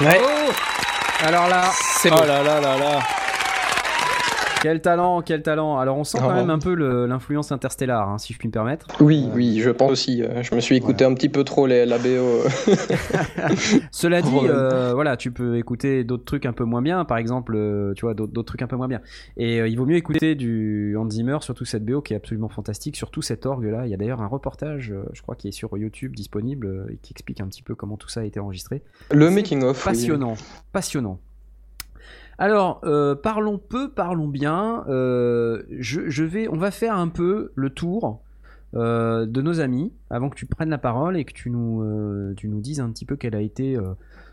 Ouais. 0.00 0.18
Oh 0.24 0.50
Alors 1.26 1.46
là, 1.48 1.64
C'est 2.00 2.10
Oh 2.10 2.16
bon. 2.16 2.24
là 2.24 2.42
là 2.42 2.58
là 2.58 2.76
là. 2.78 2.98
Quel 4.64 4.80
talent, 4.80 5.20
quel 5.20 5.42
talent 5.42 5.78
Alors 5.78 5.98
on 5.98 6.04
sent 6.04 6.16
quand 6.18 6.34
même 6.34 6.48
un 6.48 6.58
peu 6.58 6.74
l'influence 7.06 7.52
interstellar, 7.52 8.08
hein, 8.08 8.16
si 8.16 8.32
je 8.32 8.38
puis 8.38 8.48
me 8.48 8.52
permettre. 8.52 8.86
Oui, 9.00 9.26
oui, 9.34 9.60
je 9.60 9.68
pense 9.68 9.90
aussi. 9.92 10.22
euh, 10.22 10.42
Je 10.42 10.54
me 10.54 10.60
suis 10.60 10.74
écouté 10.76 11.04
un 11.04 11.12
petit 11.12 11.28
peu 11.28 11.44
trop 11.44 11.66
les, 11.66 11.84
la 11.84 11.98
BO. 11.98 12.40
Cela 13.90 14.22
dit, 14.22 14.30
Voilà. 14.30 14.54
euh, 14.54 14.92
voilà, 14.94 15.16
tu 15.18 15.30
peux 15.30 15.58
écouter 15.58 16.04
d'autres 16.04 16.24
trucs 16.24 16.46
un 16.46 16.52
peu 16.54 16.64
moins 16.64 16.80
bien, 16.82 17.04
par 17.04 17.18
exemple, 17.18 17.54
euh, 17.56 17.92
tu 17.94 18.06
vois, 18.06 18.14
d'autres 18.14 18.42
trucs 18.42 18.62
un 18.62 18.66
peu 18.66 18.76
moins 18.76 18.88
bien. 18.88 19.00
Et 19.36 19.60
euh, 19.60 19.68
il 19.68 19.76
vaut 19.76 19.86
mieux 19.86 19.96
écouter 19.96 20.34
du 20.34 20.96
Hans 20.98 21.10
Zimmer, 21.10 21.38
surtout 21.42 21.64
cette 21.66 21.84
BO 21.84 22.00
qui 22.00 22.14
est 22.14 22.16
absolument 22.16 22.48
fantastique, 22.48 22.96
surtout 22.96 23.20
cet 23.22 23.44
orgue-là. 23.46 23.86
Il 23.86 23.90
y 23.90 23.94
a 23.94 23.96
d'ailleurs 23.98 24.22
un 24.22 24.26
reportage, 24.28 24.94
je 25.12 25.22
crois, 25.22 25.34
qui 25.34 25.48
est 25.48 25.52
sur 25.52 25.76
YouTube 25.76 26.16
disponible, 26.16 26.86
et 26.90 26.96
qui 27.02 27.12
explique 27.12 27.40
un 27.40 27.46
petit 27.48 27.62
peu 27.62 27.74
comment 27.74 27.96
tout 27.96 28.08
ça 28.08 28.20
a 28.20 28.24
été 28.24 28.40
enregistré. 28.40 28.82
Le 29.10 29.30
making 29.30 29.62
of. 29.62 29.84
oui. 29.84 29.92
Passionnant, 29.92 30.34
passionnant. 30.72 31.18
Alors, 32.38 32.80
euh, 32.84 33.14
parlons 33.14 33.58
peu, 33.58 33.90
parlons 33.90 34.28
bien. 34.28 34.84
Euh, 34.88 35.62
on 36.50 36.56
va 36.56 36.70
faire 36.70 36.96
un 36.96 37.08
peu 37.08 37.52
le 37.54 37.70
tour 37.70 38.22
euh, 38.74 39.26
de 39.26 39.40
nos 39.40 39.60
amis 39.60 39.92
avant 40.10 40.30
que 40.30 40.34
tu 40.34 40.46
prennes 40.46 40.70
la 40.70 40.78
parole 40.78 41.16
et 41.16 41.24
que 41.24 41.32
tu 41.32 41.50
nous, 41.50 42.34
tu 42.36 42.48
dises 42.48 42.80
un 42.80 42.90
petit 42.90 43.04
peu 43.04 43.16
quel 43.16 43.34
a 43.34 43.40
été 43.40 43.78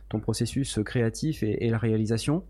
ton 0.10 0.20
processus 0.20 0.80
créatif 0.84 1.44
et, 1.44 1.66
et 1.66 1.70
la 1.70 1.78
réalisation. 1.78 2.44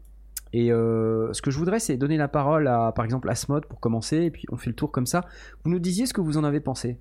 Et 0.53 0.67
ce 0.69 1.41
que 1.41 1.51
je 1.51 1.57
voudrais, 1.57 1.79
c'est 1.79 1.97
donner 1.97 2.17
la 2.17 2.27
parole 2.27 2.67
à, 2.67 2.91
par 2.93 3.05
exemple, 3.05 3.29
Asmod 3.29 3.65
pour 3.65 3.79
commencer, 3.79 4.17
et 4.17 4.31
puis 4.31 4.45
on 4.51 4.57
fait 4.57 4.69
le 4.69 4.75
tour 4.75 4.91
comme 4.91 5.05
ça. 5.05 5.25
Vous 5.63 5.71
nous 5.71 5.79
disiez 5.79 6.05
ce 6.05 6.13
que 6.13 6.21
vous 6.21 6.37
en 6.37 6.43
avez 6.43 6.59
pensé. 6.59 6.97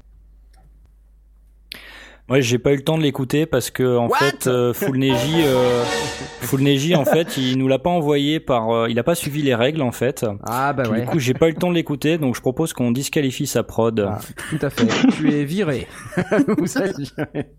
Ouais, 2.31 2.43
j'ai 2.43 2.59
pas 2.59 2.73
eu 2.73 2.77
le 2.77 2.83
temps 2.85 2.97
de 2.97 3.03
l'écouter 3.03 3.45
parce 3.45 3.71
que 3.71 3.97
en 3.97 4.09
fait, 4.09 4.47
euh, 4.47 4.73
Full 4.73 4.97
Neji, 4.99 5.43
euh, 5.45 5.83
Full 6.43 6.61
Neji, 6.63 6.95
en 6.95 7.05
fait, 7.05 7.37
il 7.37 7.59
nous 7.59 7.67
l'a 7.67 7.79
pas 7.81 7.91
envoyé 7.91 8.39
par, 8.39 8.71
euh, 8.71 8.87
il 8.89 8.99
a 8.99 9.03
pas 9.03 9.15
suivi 9.17 9.43
les 9.43 9.55
règles 9.55 9.83
en 9.83 9.91
fait. 9.93 10.25
Ah 10.47 10.73
bah 10.73 10.85
Puis, 10.85 10.93
ouais, 10.93 11.01
Du 11.01 11.07
coup, 11.07 11.19
j'ai 11.19 11.35
pas 11.35 11.49
eu 11.49 11.53
le 11.53 11.57
temps 11.57 11.71
de 11.71 11.75
l'écouter, 11.75 12.19
donc 12.19 12.37
je 12.37 12.41
propose 12.41 12.73
qu'on 12.73 12.93
disqualifie 12.93 13.47
sa 13.49 13.63
prod. 13.65 13.99
Ah, 14.09 14.19
tout 14.49 14.65
à 14.65 14.71
fait. 14.71 14.87
tu 15.17 15.33
es 15.33 15.45
viré. 15.45 15.87
Vous 16.59 16.79
êtes 16.79 16.97
viré. 16.99 17.51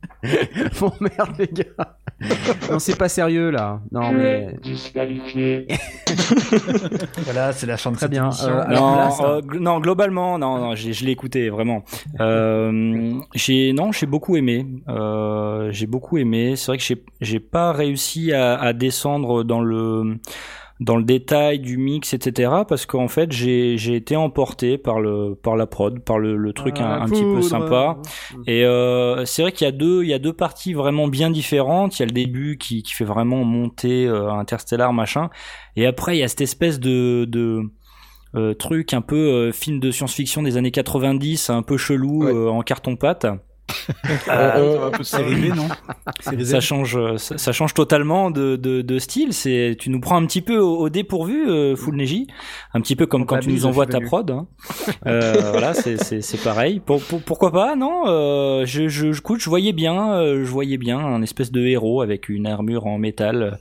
Bon 0.80 0.92
merde 1.02 1.32
les 1.40 1.48
gars. 1.48 1.98
Non 2.70 2.78
c'est 2.80 2.98
pas 2.98 3.10
sérieux 3.10 3.50
là. 3.50 3.82
Non 3.92 4.12
mais 4.12 4.56
Disqualifié. 4.64 5.68
Voilà, 7.26 7.52
c'est 7.54 7.66
la 7.66 7.76
de 7.76 7.96
Très 7.96 8.08
bien. 8.08 8.30
Euh, 8.44 8.64
non, 8.68 8.96
là, 8.96 9.10
ça- 9.12 9.24
euh, 9.24 9.42
gl- 9.42 9.60
non, 9.60 9.80
globalement, 9.80 10.38
non, 10.38 10.58
non, 10.58 10.76
je 10.76 11.06
l'ai 11.06 11.12
écouté 11.12 11.50
vraiment. 11.50 11.84
Euh, 12.20 13.14
j'ai, 13.34 13.74
non, 13.74 13.92
j'ai 13.92 14.06
beaucoup 14.06 14.36
aimé. 14.36 14.61
Euh, 14.88 15.72
j'ai 15.72 15.88
beaucoup 15.88 16.18
aimé. 16.18 16.56
C'est 16.56 16.68
vrai 16.68 16.78
que 16.78 16.84
j'ai, 17.22 17.40
pas 17.40 17.72
réussi 17.72 18.34
à, 18.34 18.60
à 18.60 18.74
descendre 18.74 19.44
dans 19.44 19.62
le 19.62 20.18
dans 20.80 20.98
le 20.98 21.04
détail 21.04 21.60
du 21.60 21.78
mix, 21.78 22.14
etc. 22.16 22.52
Parce 22.68 22.88
qu'en 22.88 23.08
fait, 23.08 23.32
j'ai, 23.32 23.76
été 23.96 24.16
emporté 24.16 24.80
par 24.80 25.00
le 25.00 25.36
par 25.36 25.56
la 25.56 25.68
prod, 25.68 26.00
par 26.04 26.18
le, 26.18 26.36
le 26.36 26.54
truc 26.54 26.78
Ah, 26.80 26.96
un, 26.96 27.02
un 27.04 27.06
petit 27.10 27.24
peu 27.24 27.42
sympa. 27.42 27.98
Et 28.48 28.66
euh, 28.66 29.24
c'est 29.26 29.44
vrai 29.44 29.52
qu'il 29.52 29.66
y 29.66 29.68
a 29.68 29.72
deux, 29.72 30.04
il 30.04 30.10
y 30.10 30.14
a 30.14 30.20
deux 30.20 30.34
parties 30.34 30.74
vraiment 30.74 31.08
bien 31.08 31.30
différentes. 31.30 32.00
Il 32.00 32.02
y 32.02 32.04
a 32.04 32.08
le 32.08 32.14
début 32.14 32.58
qui, 32.58 32.82
qui 32.82 32.94
fait 32.94 33.06
vraiment 33.06 33.44
monter 33.44 34.08
euh, 34.08 34.32
Interstellar 34.32 34.92
machin, 34.92 35.30
et 35.76 35.86
après 35.86 36.18
il 36.18 36.20
y 36.20 36.24
a 36.24 36.28
cette 36.28 36.42
espèce 36.42 36.80
de, 36.80 37.26
de 37.26 37.62
euh, 38.34 38.54
truc 38.54 38.94
un 38.94 39.02
peu 39.02 39.16
euh, 39.18 39.52
film 39.52 39.80
de 39.80 39.92
science-fiction 39.92 40.42
des 40.42 40.56
années 40.58 40.72
90, 40.72 41.50
un 41.50 41.62
peu 41.64 41.78
chelou 41.78 42.24
Ouais. 42.24 42.32
euh, 42.34 42.50
en 42.50 42.62
carton 42.62 42.96
pâte. 42.96 43.26
On- 44.28 45.56
non. 45.56 45.68
Ça 46.44 46.60
change, 46.60 46.98
euh, 46.98 47.18
ça, 47.18 47.38
ça 47.38 47.52
change 47.52 47.74
totalement 47.74 48.32
de, 48.32 48.56
de, 48.56 48.82
de 48.82 49.00
style. 49.00 49.34
C'est, 49.34 49.76
tu 49.80 49.90
nous 49.90 50.00
prends 50.00 50.18
un 50.18 50.26
petit 50.26 50.42
peu 50.42 50.58
au, 50.58 50.78
au 50.78 50.90
dépourvu, 50.90 51.50
euh, 51.50 51.76
Full 51.76 51.96
Neji, 51.96 52.28
un 52.74 52.82
petit 52.82 52.96
peu 52.96 53.06
comme 53.06 53.22
On 53.24 53.26
quand 53.26 53.40
tu 53.40 53.50
nous 53.50 53.66
envoies 53.66 53.86
ta 53.86 54.00
prod. 54.08 54.30
Hein. 54.32 54.48
Euh, 55.08 55.52
voilà, 55.52 55.74
c'est, 55.74 55.98
pareil. 56.44 56.80
Pour, 56.80 57.02
pour- 57.02 57.22
pourquoi 57.22 57.52
pas 57.52 57.76
Non, 57.76 58.04
euh, 58.08 58.66
je, 58.66 58.88
je, 58.88 59.12
je, 59.12 59.22
voyais 59.50 59.74
bien, 59.74 60.14
euh, 60.14 60.44
je 60.44 60.50
voyais 60.52 60.78
bien 60.78 61.00
un 61.00 61.22
espèce 61.22 61.52
de 61.52 61.62
héros 61.66 62.02
avec 62.02 62.30
une 62.30 62.48
armure 62.48 62.88
en 62.88 62.98
métal 62.98 63.58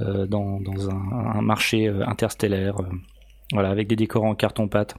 euh, 0.00 0.26
dans, 0.26 0.60
dans 0.60 0.90
un, 0.90 1.32
un 1.38 1.42
marché 1.42 1.88
euh, 1.88 2.06
interstellaire. 2.06 2.76
Voilà, 3.52 3.70
avec 3.70 3.86
des 3.88 3.96
décors 3.96 4.24
en 4.24 4.34
carton-pâte. 4.34 4.94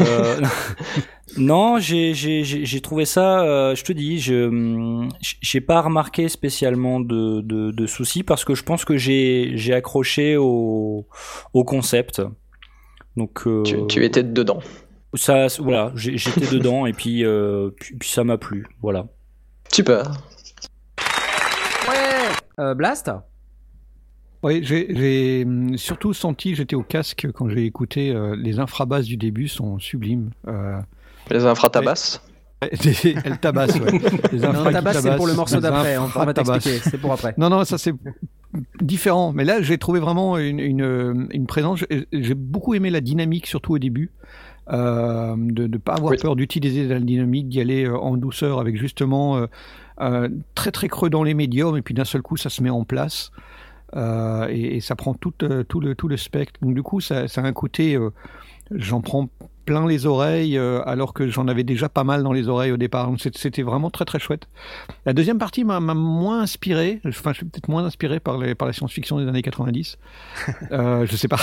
Euh, 0.00 0.40
non, 1.36 1.78
j'ai 1.78 2.14
j'ai 2.14 2.42
j'ai 2.44 2.64
j'ai 2.64 2.80
trouvé 2.80 3.04
ça. 3.04 3.42
euh, 3.42 3.74
je 3.74 3.84
te 3.84 3.92
dis, 3.92 4.18
je 4.20 5.08
j'ai 5.20 5.60
pas 5.60 5.80
remarqué 5.82 6.28
spécialement 6.28 7.00
de 7.00 7.40
de, 7.42 7.70
de 7.70 7.86
soucis 7.86 8.22
parce 8.22 8.44
que 8.44 8.54
je 8.54 8.62
pense 8.62 8.84
que 8.84 8.96
j'ai 8.96 9.52
j'ai 9.56 9.74
accroché 9.74 10.36
au 10.36 11.06
au 11.52 11.64
concept. 11.64 12.22
Donc 13.16 13.46
euh, 13.46 13.62
tu, 13.62 13.76
tu 13.88 14.04
étais 14.04 14.22
dedans. 14.24 14.60
ça, 15.14 15.46
voilà, 15.58 15.92
j'étais 15.94 16.46
dedans 16.52 16.86
et 16.86 16.92
puis, 16.92 17.24
euh, 17.24 17.70
puis 17.78 17.96
puis 17.96 18.08
ça 18.08 18.24
m'a 18.24 18.38
plu. 18.38 18.66
Voilà. 18.82 19.06
Super. 19.70 20.10
Ouais. 21.88 22.28
Euh, 22.58 22.74
Blast? 22.74 23.10
Oui, 24.44 24.60
j'ai 24.62 25.42
hum, 25.44 25.76
surtout 25.78 26.12
senti, 26.12 26.54
j'étais 26.54 26.76
au 26.76 26.82
casque 26.82 27.26
quand 27.34 27.48
j'ai 27.48 27.64
écouté, 27.64 28.10
euh, 28.10 28.36
les 28.36 28.58
infrabasses 28.58 29.06
du 29.06 29.16
début 29.16 29.48
sont 29.48 29.78
sublimes. 29.78 30.30
Euh, 30.46 30.78
Les 31.30 31.46
infratabasses. 31.46 32.22
elles 32.62 33.38
tabassent, 33.40 33.78
ouais. 33.80 34.00
Les 34.32 34.38
Non, 34.38 34.70
tabac 34.70 34.94
c'est 34.94 35.16
pour 35.16 35.26
le 35.26 35.34
morceau 35.34 35.60
d'après. 35.60 35.98
On 35.98 36.04
on 36.04 36.24
va 36.24 36.32
t'expliquer. 36.34 36.78
C'est 36.78 36.98
pour 36.98 37.12
après. 37.12 37.34
Non, 37.36 37.48
non, 37.50 37.64
ça 37.64 37.78
c'est 37.78 37.94
différent. 38.80 39.32
Mais 39.32 39.44
là, 39.44 39.60
j'ai 39.60 39.78
trouvé 39.78 39.98
vraiment 40.00 40.38
une, 40.38 40.60
une, 40.60 41.28
une 41.30 41.46
présence. 41.46 41.84
J'ai- 42.12 42.34
beaucoup 42.34 42.74
aimé 42.74 42.90
la 42.90 43.00
dynamique, 43.00 43.46
surtout 43.46 43.72
au 43.74 43.78
début. 43.78 44.12
Euh, 44.70 45.34
de 45.36 45.66
ne 45.66 45.76
pas 45.76 45.94
avoir 45.94 46.12
Oui. 46.12 46.18
peur 46.18 46.36
d'utiliser 46.36 46.86
la 46.86 46.98
dynamique, 47.00 47.48
d'y 47.50 47.60
aller 47.60 47.84
euh, 47.84 47.98
en 47.98 48.16
douceur 48.16 48.60
avec 48.60 48.78
justement 48.78 49.36
euh, 49.36 49.46
euh, 50.00 50.28
très 50.54 50.70
très 50.70 50.88
creux 50.88 51.10
dans 51.10 51.22
les 51.22 51.34
médiums 51.34 51.76
et 51.76 51.82
puis 51.82 51.92
d'un 51.92 52.06
seul 52.06 52.22
coup 52.22 52.38
ça 52.38 52.48
se 52.48 52.62
met 52.62 52.70
en 52.70 52.84
place 52.84 53.30
euh, 53.96 54.46
et, 54.50 54.76
et 54.76 54.80
ça 54.80 54.96
prend 54.96 55.14
tout, 55.14 55.34
euh, 55.42 55.62
tout, 55.64 55.80
le, 55.80 55.94
tout 55.94 56.08
le 56.08 56.16
spectre. 56.16 56.60
Donc 56.62 56.74
du 56.74 56.82
coup 56.82 57.00
ça, 57.00 57.28
ça 57.28 57.42
a 57.42 57.44
un 57.44 57.52
côté, 57.52 57.96
euh, 57.96 58.10
j'en 58.70 59.00
prends 59.00 59.28
plein 59.64 59.86
les 59.86 60.04
oreilles 60.04 60.58
alors 60.58 61.14
que 61.14 61.26
j'en 61.28 61.48
avais 61.48 61.64
déjà 61.64 61.88
pas 61.88 62.04
mal 62.04 62.22
dans 62.22 62.34
les 62.34 62.48
oreilles 62.48 62.72
au 62.72 62.76
départ. 62.76 63.06
Donc 63.06 63.18
c'était 63.20 63.62
vraiment 63.62 63.88
très 63.88 64.04
très 64.04 64.18
chouette. 64.18 64.46
La 65.06 65.14
deuxième 65.14 65.38
partie 65.38 65.64
m'a 65.64 65.80
moins 65.80 66.42
inspiré, 66.42 67.00
enfin 67.06 67.32
je 67.32 67.38
suis 67.38 67.46
peut-être 67.46 67.68
moins 67.68 67.84
inspiré 67.84 68.20
par, 68.20 68.36
les, 68.36 68.54
par 68.54 68.68
la 68.68 68.74
science-fiction 68.74 69.18
des 69.18 69.26
années 69.26 69.40
90. 69.40 69.96
euh, 70.72 71.06
je 71.06 71.16
sais 71.16 71.28
pas. 71.28 71.38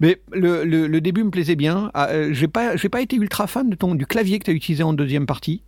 Mais 0.00 0.22
le, 0.32 0.64
le, 0.64 0.86
le 0.86 1.00
début 1.02 1.24
me 1.24 1.30
plaisait 1.30 1.56
bien. 1.56 1.90
Ah, 1.92 2.08
j'ai 2.30 2.48
pas, 2.48 2.74
pas 2.90 3.02
été 3.02 3.16
ultra 3.16 3.46
fan 3.46 3.68
de 3.68 3.74
ton, 3.76 3.94
du 3.94 4.06
clavier 4.06 4.38
que 4.38 4.44
tu 4.44 4.50
as 4.50 4.54
utilisé 4.54 4.82
en 4.82 4.94
deuxième 4.94 5.26
partie. 5.26 5.62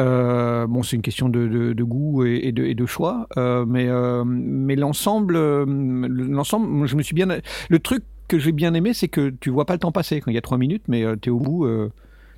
Euh, 0.00 0.66
bon, 0.66 0.82
c'est 0.82 0.96
une 0.96 1.02
question 1.02 1.28
de, 1.28 1.46
de, 1.46 1.72
de 1.72 1.84
goût 1.84 2.24
et, 2.26 2.40
et 2.44 2.52
de, 2.52 2.64
et 2.64 2.74
de 2.74 2.86
choix, 2.86 3.28
euh, 3.36 3.64
mais, 3.66 3.86
euh, 3.88 4.24
mais 4.26 4.74
l'ensemble, 4.76 5.36
l'ensemble, 5.64 6.86
je 6.86 6.96
me 6.96 7.02
suis 7.02 7.14
bien. 7.14 7.28
Le 7.68 7.78
truc 7.78 8.02
que 8.28 8.38
j'ai 8.38 8.52
bien 8.52 8.74
aimé, 8.74 8.92
c'est 8.94 9.08
que 9.08 9.30
tu 9.40 9.50
vois 9.50 9.66
pas 9.66 9.74
le 9.74 9.78
temps 9.78 9.92
passer 9.92 10.20
quand 10.20 10.30
il 10.30 10.34
y 10.34 10.38
a 10.38 10.42
trois 10.42 10.58
minutes, 10.58 10.84
mais 10.88 11.04
tu 11.20 11.28
es 11.28 11.32
au 11.32 11.38
bout. 11.38 11.66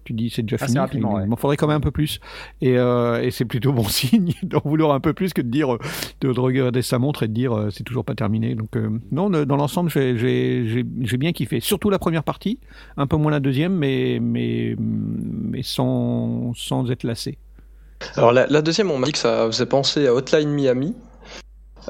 tu 0.05 0.13
dis 0.13 0.31
c'est 0.31 0.43
déjà 0.43 0.59
Assez 0.61 0.67
fini. 0.67 0.79
rapidement, 0.79 1.19
il 1.19 1.23
ouais. 1.23 1.27
m'en 1.27 1.37
faudrait 1.37 1.57
quand 1.57 1.67
même 1.67 1.79
un 1.79 1.81
peu 1.81 1.91
plus. 1.91 2.21
Et, 2.61 2.73
et 2.75 3.31
c'est 3.31 3.45
plutôt 3.45 3.73
bon 3.73 3.85
signe 3.89 4.33
d'en 4.43 4.61
vouloir 4.65 4.93
un 4.93 5.01
peu 5.01 5.15
plus 5.15 5.33
que 5.33 5.43
de 5.43 5.49
dire 5.49 5.79
de, 6.21 6.33
de 6.33 6.41
regarder 6.41 6.83
sa 6.83 6.99
montre 6.99 7.23
et 7.23 7.29
de 7.29 7.33
dire 7.33 7.69
c'est 7.71 7.85
toujours 7.85 8.05
pas 8.05 8.15
terminé. 8.15 8.55
Donc 8.55 8.77
non, 9.13 9.31
dans 9.31 9.57
l'ensemble, 9.57 9.91
j'ai- 9.91 10.85
bien 11.19 11.33
kiffé. 11.33 11.61
Surtout 11.61 11.89
la 11.91 11.99
première 11.99 12.25
partie, 12.25 12.61
un 12.97 13.07
peu 13.07 13.17
moins 13.17 13.31
la 13.33 13.41
deuxième, 13.41 13.75
mais 13.75 14.19
mais 14.21 14.77
mais 14.79 15.63
sans 15.63 16.53
sans 16.55 16.91
être 16.91 17.05
lassé. 17.05 17.39
Alors 18.17 18.33
la, 18.33 18.47
la 18.47 18.63
deuxième, 18.63 18.91
on 18.91 18.99
m'a 18.99 19.07
dit 19.07 19.13
que 19.13 19.19
ça 19.19 19.47
faisait 19.47 19.67
penser 19.67 20.07
à 20.07 20.15
Hotline 20.15 20.51
Miami. 20.51 20.95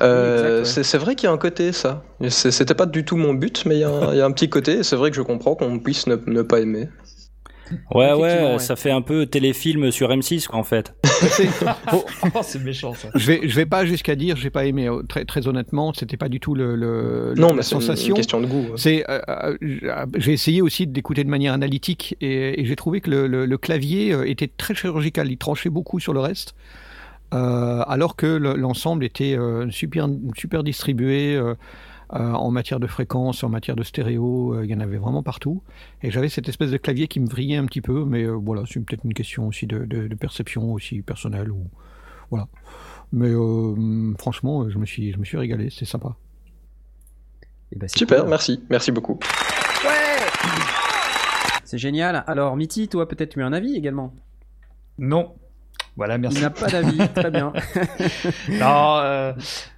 Euh, 0.03 0.61
Oui, 0.63 0.67
c'est- 0.67 0.99
vrai 0.99 1.15
qu'il 1.15 1.27
y 1.27 1.31
a 1.31 1.33
un 1.33 1.39
côté 1.39 1.73
ça. 1.73 2.03
C'était 2.29 2.75
pas 2.75 2.87
du 2.87 3.05
tout 3.05 3.17
mon 3.17 3.33
but, 3.33 3.65
mais 3.65 3.77
il 3.77 3.81
y, 3.81 3.85
a 3.85 3.89
un- 3.89 4.13
il 4.13 4.19
y 4.19 4.21
a 4.21 4.27
un 4.27 4.33
petit 4.33 4.51
côté. 4.51 4.79
et 4.79 4.83
C'est 4.83 4.97
vrai 4.97 5.11
que 5.11 5.17
je 5.17 5.23
comprends 5.23 5.55
qu'on 5.55 5.79
puisse 5.79 6.07
ne, 6.07 6.17
ne 6.27 6.43
pas 6.43 6.61
aimer. 6.61 6.89
Ouais, 7.93 8.13
ouais, 8.13 8.53
ouais. 8.53 8.59
ça 8.59 8.77
fait 8.77 8.91
un 8.91 9.03
peu 9.03 9.27
téléfilm 9.27 9.91
sur 9.91 10.09
M6, 10.11 10.47
quoi, 10.47 10.59
en 10.59 10.65
fait. 10.65 10.95
Oh, 11.93 12.05
c'est 12.43 12.63
méchant 12.63 12.93
ça. 12.95 13.09
Je 13.15 13.27
vais, 13.27 13.41
je 13.49 13.55
vais 13.57 13.67
pas 13.67 13.85
jusqu'à 13.87 14.15
dire 14.17 14.37
j'ai 14.37 14.51
pas 14.51 14.65
aimé. 14.67 14.89
euh, 14.89 15.03
Très, 15.09 15.25
très 15.25 15.47
honnêtement, 15.49 15.93
c'était 15.95 16.17
pas 16.17 16.29
du 16.29 16.41
tout 16.41 16.55
le, 16.55 16.77
le 16.77 17.35
Non, 17.37 17.49
la 17.49 17.55
mais 17.55 17.63
c'est 17.63 17.75
une- 17.75 17.81
sensation. 17.81 18.09
une 18.15 18.15
question 18.17 18.41
de 18.41 18.47
goût. 18.47 18.67
C'est, 18.77 19.05
euh, 19.09 19.21
euh, 19.29 20.07
j'ai 20.17 20.33
essayé 20.33 20.63
aussi 20.63 20.87
d'écouter 20.87 21.25
de 21.25 21.29
manière 21.31 21.53
analytique 21.53 22.17
et, 22.21 22.61
et 22.61 22.65
j'ai 22.65 22.77
trouvé 22.77 23.01
que 23.01 23.11
le, 23.11 23.27
le- 23.27 23.47
le 23.47 23.59
clavier 23.59 24.13
euh, 24.13 24.29
était 24.29 24.49
très 24.49 24.75
chirurgical. 24.75 25.31
Il 25.31 25.39
tranchait 25.39 25.71
beaucoup 25.71 25.99
sur 26.01 26.13
le 26.13 26.21
reste, 26.21 26.55
euh, 27.35 27.83
alors 27.87 28.17
que 28.17 28.27
le- 28.27 28.55
l'ensemble 28.55 29.05
était 29.05 29.37
euh, 29.37 29.71
super, 29.71 30.09
super 30.37 30.63
distribué 30.63 31.41
en 32.11 32.51
matière 32.51 32.79
de 32.81 32.87
fréquence, 32.87 33.43
en 33.45 33.49
matière 33.49 33.77
de 33.77 33.83
stéréo. 33.83 34.55
euh, 34.55 34.65
il 34.65 34.71
y 34.71 34.75
en 34.75 34.81
avait 34.81 34.97
vraiment 34.99 35.23
partout. 35.23 35.63
Et 36.03 36.11
j'avais 36.11 36.29
cette 36.29 36.49
espèce 36.49 36.71
de 36.71 36.77
clavier 36.77 37.09
qui 37.09 37.19
me 37.21 37.27
vrillait 37.29 37.57
un 37.57 37.67
petit 37.67 37.81
peu, 37.81 38.05
mais 38.05 38.25
euh, 38.25 38.33
voilà, 38.33 38.63
c'est 38.69 38.81
peut-être 38.81 39.05
une 39.05 39.15
question 39.15 39.47
aussi 39.49 39.67
de, 39.67 39.81
de- 39.85 40.07
de 40.09 40.15
perception 40.15 40.73
aussi 40.73 41.03
personnelle 41.03 41.51
ou 41.51 41.67
voilà. 42.31 42.49
Mais 43.13 43.31
euh, 43.31 44.15
franchement, 44.19 44.69
je 44.69 44.79
me 44.79 44.87
suis, 44.87 45.13
je 45.13 45.19
me 45.19 45.25
suis 45.25 45.37
régalé, 45.39 45.69
c'est 45.71 45.85
sympa. 45.85 46.17
Eh 47.73 47.77
ben, 47.79 47.89
Super, 47.89 48.21
cool. 48.21 48.29
merci, 48.31 48.63
merci 48.71 48.93
beaucoup. 48.93 49.19
C'est 51.65 51.79
génial. 51.79 52.23
Alors, 52.29 52.57
Mitty, 52.57 52.87
toi, 52.89 53.09
peut-être 53.09 53.31
tu 53.31 53.43
as 53.43 53.47
un 53.47 53.53
avis 53.53 53.75
également? 53.75 54.15
Non. 54.99 55.35
Voilà, 55.97 56.19
merci. 56.19 56.39
Il 56.39 56.43
n'a 56.43 56.51
pas 56.51 56.67
d'avis. 56.69 56.99
Très 57.15 57.31
bien. 57.31 57.53
non, 58.51 58.97
euh, 58.99 59.33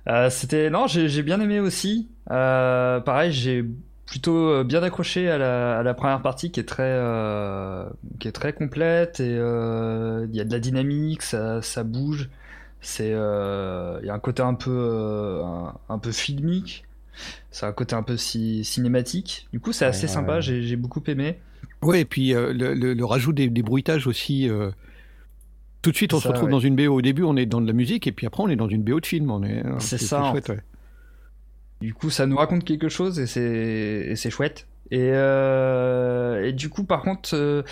euh, 0.08 0.30
c'était 0.30 0.70
non, 0.70 0.86
j'ai 0.86 1.22
bien 1.22 1.40
aimé 1.40 1.60
aussi. 1.60 2.08
Euh, 2.30 3.00
pareil, 3.00 3.32
j'ai 3.32 3.64
plutôt 4.06 4.64
bien 4.64 4.82
accroché 4.82 5.30
à 5.30 5.38
la, 5.38 5.78
à 5.78 5.82
la 5.82 5.94
première 5.94 6.22
partie 6.22 6.50
qui 6.50 6.60
est 6.60 6.64
très 6.68 6.82
euh, 6.84 7.86
qui 8.18 8.26
est 8.28 8.32
très 8.32 8.52
complète 8.52 9.20
et 9.20 9.36
euh, 9.38 10.26
il 10.30 10.36
y 10.36 10.40
a 10.40 10.44
de 10.44 10.50
la 10.52 10.58
dynamique, 10.60 11.22
ça, 11.22 11.62
ça 11.62 11.84
bouge. 11.84 12.28
C'est 12.80 13.10
euh, 13.12 13.98
il 14.02 14.06
y 14.06 14.10
a 14.10 14.14
un 14.14 14.18
côté 14.20 14.42
un 14.42 14.54
peu 14.54 14.70
euh, 14.70 15.42
un, 15.44 15.74
un 15.88 15.98
peu 15.98 16.10
filmique. 16.12 16.84
C'est 17.50 17.66
un 17.66 17.72
côté 17.72 17.96
un 17.96 18.02
peu 18.04 18.16
si, 18.16 18.64
cinématique. 18.64 19.48
Du 19.52 19.58
coup, 19.60 19.72
c'est 19.72 19.84
assez 19.84 20.06
ouais, 20.06 20.12
sympa. 20.12 20.36
ouais. 20.36 20.42
J'ai 20.42 20.76
beaucoup 20.76 21.02
aimé. 21.08 21.38
Ouais, 21.82 22.02
et 22.02 22.04
puis 22.04 22.34
euh, 22.34 22.52
le, 22.52 22.74
le- 22.74 22.94
le 22.94 23.04
rajout 23.04 23.32
des, 23.32 23.48
des 23.48 23.62
bruitages 23.62 24.06
aussi. 24.06 24.48
Tout 25.82 25.90
de 25.90 25.96
suite, 25.96 26.12
on 26.14 26.18
Ça, 26.18 26.24
se 26.24 26.28
retrouve 26.28 26.46
ouais. 26.46 26.52
dans 26.52 26.60
une 26.60 26.76
BO. 26.76 26.94
Au 26.94 27.02
début, 27.02 27.22
on 27.22 27.36
est 27.36 27.46
dans 27.46 27.60
de 27.60 27.66
la 27.66 27.72
musique, 27.72 28.06
et 28.06 28.12
puis 28.12 28.26
après, 28.26 28.42
on 28.42 28.48
est 28.48 28.56
dans 28.56 28.68
une 28.68 28.82
BO 28.82 29.00
de 29.00 29.06
film. 29.06 29.30
On 29.30 29.42
est, 29.42 29.64
euh, 29.64 29.78
C'est 29.78 29.98
ça, 29.98 30.32
ouais. 30.32 30.42
Du 31.80 31.94
coup, 31.94 32.10
ça 32.10 32.26
nous 32.26 32.36
raconte 32.36 32.64
quelque 32.64 32.88
chose 32.88 33.20
et 33.20 33.26
c'est 33.26 33.40
et 34.08 34.16
c'est 34.16 34.30
chouette. 34.30 34.66
Et, 34.90 35.10
euh, 35.12 36.44
et 36.44 36.52
du 36.52 36.70
coup, 36.70 36.84
par 36.84 37.02
contre, 37.02 37.34
euh, 37.34 37.62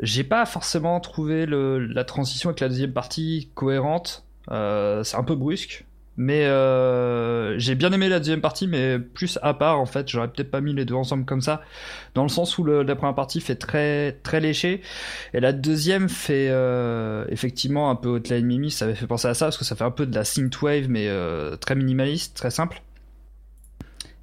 j'ai 0.00 0.24
pas 0.24 0.44
forcément 0.44 1.00
trouvé 1.00 1.46
le, 1.46 1.78
la 1.78 2.04
transition 2.04 2.50
avec 2.50 2.60
la 2.60 2.68
deuxième 2.68 2.92
partie 2.92 3.50
cohérente. 3.54 4.24
Euh, 4.50 5.02
c'est 5.04 5.16
un 5.16 5.22
peu 5.24 5.34
brusque, 5.34 5.86
mais 6.18 6.46
euh, 6.46 7.56
j'ai 7.60 7.76
bien 7.76 7.92
aimé 7.92 8.08
la 8.08 8.18
deuxième 8.18 8.40
partie, 8.40 8.66
mais 8.66 8.98
plus 8.98 9.38
à 9.40 9.54
part 9.54 9.80
en 9.80 9.86
fait. 9.86 10.08
J'aurais 10.08 10.26
peut-être 10.26 10.50
pas 10.50 10.60
mis 10.60 10.74
les 10.74 10.84
deux 10.84 10.96
ensemble 10.96 11.24
comme 11.24 11.40
ça, 11.40 11.62
dans 12.14 12.24
le 12.24 12.28
sens 12.28 12.58
où 12.58 12.64
la 12.64 12.96
première 12.96 13.14
partie 13.14 13.40
fait 13.40 13.54
très 13.54 14.12
très 14.24 14.40
léché 14.40 14.82
et 15.32 15.38
la 15.38 15.52
deuxième 15.52 16.08
fait 16.08 16.48
euh, 16.50 17.24
effectivement 17.28 17.88
un 17.88 17.94
peu 17.94 18.08
Hotline 18.08 18.44
Mimi. 18.44 18.72
Ça 18.72 18.86
avait 18.86 18.96
fait 18.96 19.06
penser 19.06 19.28
à 19.28 19.34
ça 19.34 19.46
parce 19.46 19.58
que 19.58 19.64
ça 19.64 19.76
fait 19.76 19.84
un 19.84 19.92
peu 19.92 20.06
de 20.06 20.14
la 20.14 20.24
synthwave, 20.24 20.88
mais 20.88 21.06
euh, 21.06 21.54
très 21.56 21.76
minimaliste, 21.76 22.36
très 22.36 22.50
simple. 22.50 22.82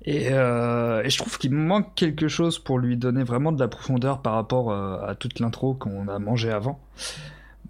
Et, 0.04 0.26
je 0.26 1.18
trouve 1.18 1.38
qu'il 1.38 1.54
manque 1.54 1.96
quelque 1.96 2.28
chose 2.28 2.60
pour 2.60 2.78
lui 2.78 2.98
donner 2.98 3.24
vraiment 3.24 3.54
de 3.54 3.60
la 3.60 3.70
profondeur 3.70 4.22
par 4.22 4.34
rapport 4.34 4.72
à 4.74 5.16
toute 5.16 5.40
l'intro 5.40 5.74
qu'on 5.74 6.10
a 6.10 6.20
mangé 6.20 6.52
avant. 6.52 6.80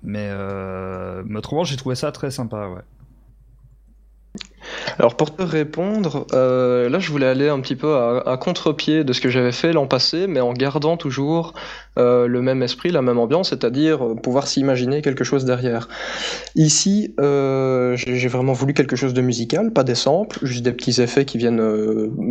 Mais 0.04 0.32
autrement, 1.36 1.64
j'ai 1.64 1.78
trouvé 1.78 1.96
ça 1.96 2.12
très 2.12 2.32
sympa, 2.32 2.68
ouais. 2.68 2.82
Alors 5.00 5.16
pour 5.16 5.36
te 5.36 5.42
répondre, 5.42 6.28
euh, 6.34 6.90
là 6.90 7.00
je 7.00 7.12
voulais 7.12 7.26
aller 7.26 7.50
un 7.50 7.60
petit 7.60 7.76
peu 7.76 7.96
à, 7.96 8.38
contre-pied 8.38 9.04
de 9.04 9.14
ce 9.14 9.22
que 9.22 9.30
j'avais 9.30 9.52
fait 9.52 9.74
l'an 9.74 9.88
passé, 9.88 10.28
mais 10.28 10.40
en 10.40 10.54
gardant 10.54 10.98
toujours 10.98 11.54
euh, 11.98 12.28
le 12.28 12.42
même 12.42 12.62
esprit, 12.64 12.92
la 12.92 13.02
même 13.02 13.20
ambiance, 13.20 13.50
c'est-à-dire 13.50 14.06
euh, 14.06 14.16
pouvoir 14.16 14.48
s'imaginer 14.48 15.02
quelque 15.02 15.24
chose 15.24 15.46
derrière. 15.46 15.88
Ici, 16.56 17.14
j'ai 17.18 18.28
vraiment 18.28 18.54
voulu 18.54 18.74
quelque 18.74 18.96
chose 18.96 19.14
de 19.14 19.22
musical, 19.22 19.72
pas 19.72 19.84
des 19.84 19.96
samples, 19.96 20.40
juste 20.44 20.64
des 20.64 20.74
petits 20.74 21.02
effets 21.02 21.26
qui 21.26 21.38
viennent 21.38 21.62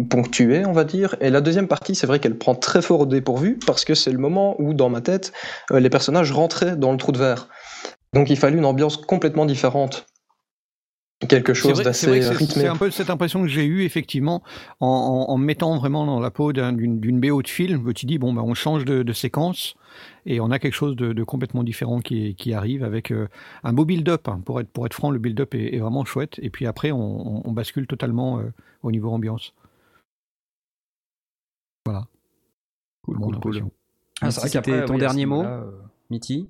ponctuer, 0.09 0.64
on 0.67 0.73
va 0.73 0.85
dire. 0.85 1.17
Et 1.21 1.31
la 1.31 1.40
deuxième 1.40 1.69
partie, 1.69 1.95
c'est 1.95 2.07
vrai 2.07 2.19
qu'elle 2.19 2.37
prend 2.37 2.55
très 2.55 2.83
fort 2.83 3.01
au 3.01 3.07
dépourvu, 3.07 3.59
parce 3.67 3.85
que 3.85 3.95
c'est 3.95 4.12
le 4.12 4.19
moment 4.19 4.57
où, 4.61 4.75
dans 4.75 4.88
ma 4.88 5.01
tête, 5.01 5.33
les 5.71 5.90
personnages 5.90 6.33
rentraient 6.33 6.77
dans 6.77 6.93
le 6.93 6.99
trou 6.99 7.12
de 7.12 7.19
verre. 7.19 7.49
Donc 8.14 8.31
il 8.31 8.37
fallait 8.37 8.57
une 8.57 8.64
ambiance 8.64 8.97
complètement 8.97 9.45
différente. 9.45 10.07
Quelque 11.29 11.55
chose 11.55 11.79
d'assez 11.83 12.11
rythmé. 12.11 12.62
C'est 12.62 12.66
un 12.66 12.77
peu 12.77 12.90
cette 12.90 13.09
impression 13.09 13.40
que 13.42 13.48
j'ai 13.48 13.64
eue, 13.64 13.85
effectivement, 13.85 14.42
en, 14.81 14.87
en, 15.29 15.33
en 15.33 15.38
me 15.38 15.44
mettant 15.44 15.79
vraiment 15.79 16.05
dans 16.05 16.20
la 16.20 16.31
peau 16.31 16.53
d'un- 16.53 16.72
d'une 16.74 17.20
BO 17.20 17.40
de 17.40 17.48
film, 17.48 17.87
où 17.87 17.92
tu 17.94 18.05
dis, 18.05 18.18
bon, 18.18 18.33
bah, 18.35 18.42
on 18.44 18.53
change 18.55 18.85
de, 18.85 19.03
de 19.03 19.12
séquence, 19.12 19.74
et 20.27 20.40
on 20.40 20.50
a 20.50 20.59
quelque 20.59 20.74
chose 20.74 20.96
de, 20.96 21.12
de 21.14 21.24
complètement 21.24 21.62
différent 21.62 22.00
qui, 22.00 22.35
qui 22.35 22.53
arrive 22.53 22.85
avec 22.85 23.11
euh, 23.11 23.29
un 23.62 23.72
beau 23.72 23.85
build-up. 23.87 24.29
hein. 24.29 24.40
Pour, 24.44 24.61
être, 24.61 24.68
pour 24.68 24.85
être 24.87 24.92
franc, 24.94 25.11
le 25.11 25.18
build-up 25.18 25.55
est, 25.55 25.74
est 25.74 25.79
vraiment 25.79 26.05
chouette, 26.05 26.38
et 26.42 26.50
puis 26.50 26.66
après, 26.66 26.90
on, 26.90 26.98
on- 27.38 27.42
on 27.44 27.53
bascule 27.53 27.87
totalement 27.87 28.40
euh, 28.40 28.53
au 28.83 28.90
niveau 28.90 29.11
ambiance. 29.11 29.55
Voilà. 31.87 32.07
Cool, 33.03 33.16
cool, 33.16 33.24
cool. 33.24 33.37
impression. 33.37 33.70
Ah, 34.20 34.31
c'est 34.31 34.62
ton 34.87 34.98
dernier 34.98 35.27
mot, 35.27 35.42
euh, 35.42 35.70
Mitty 36.11 36.48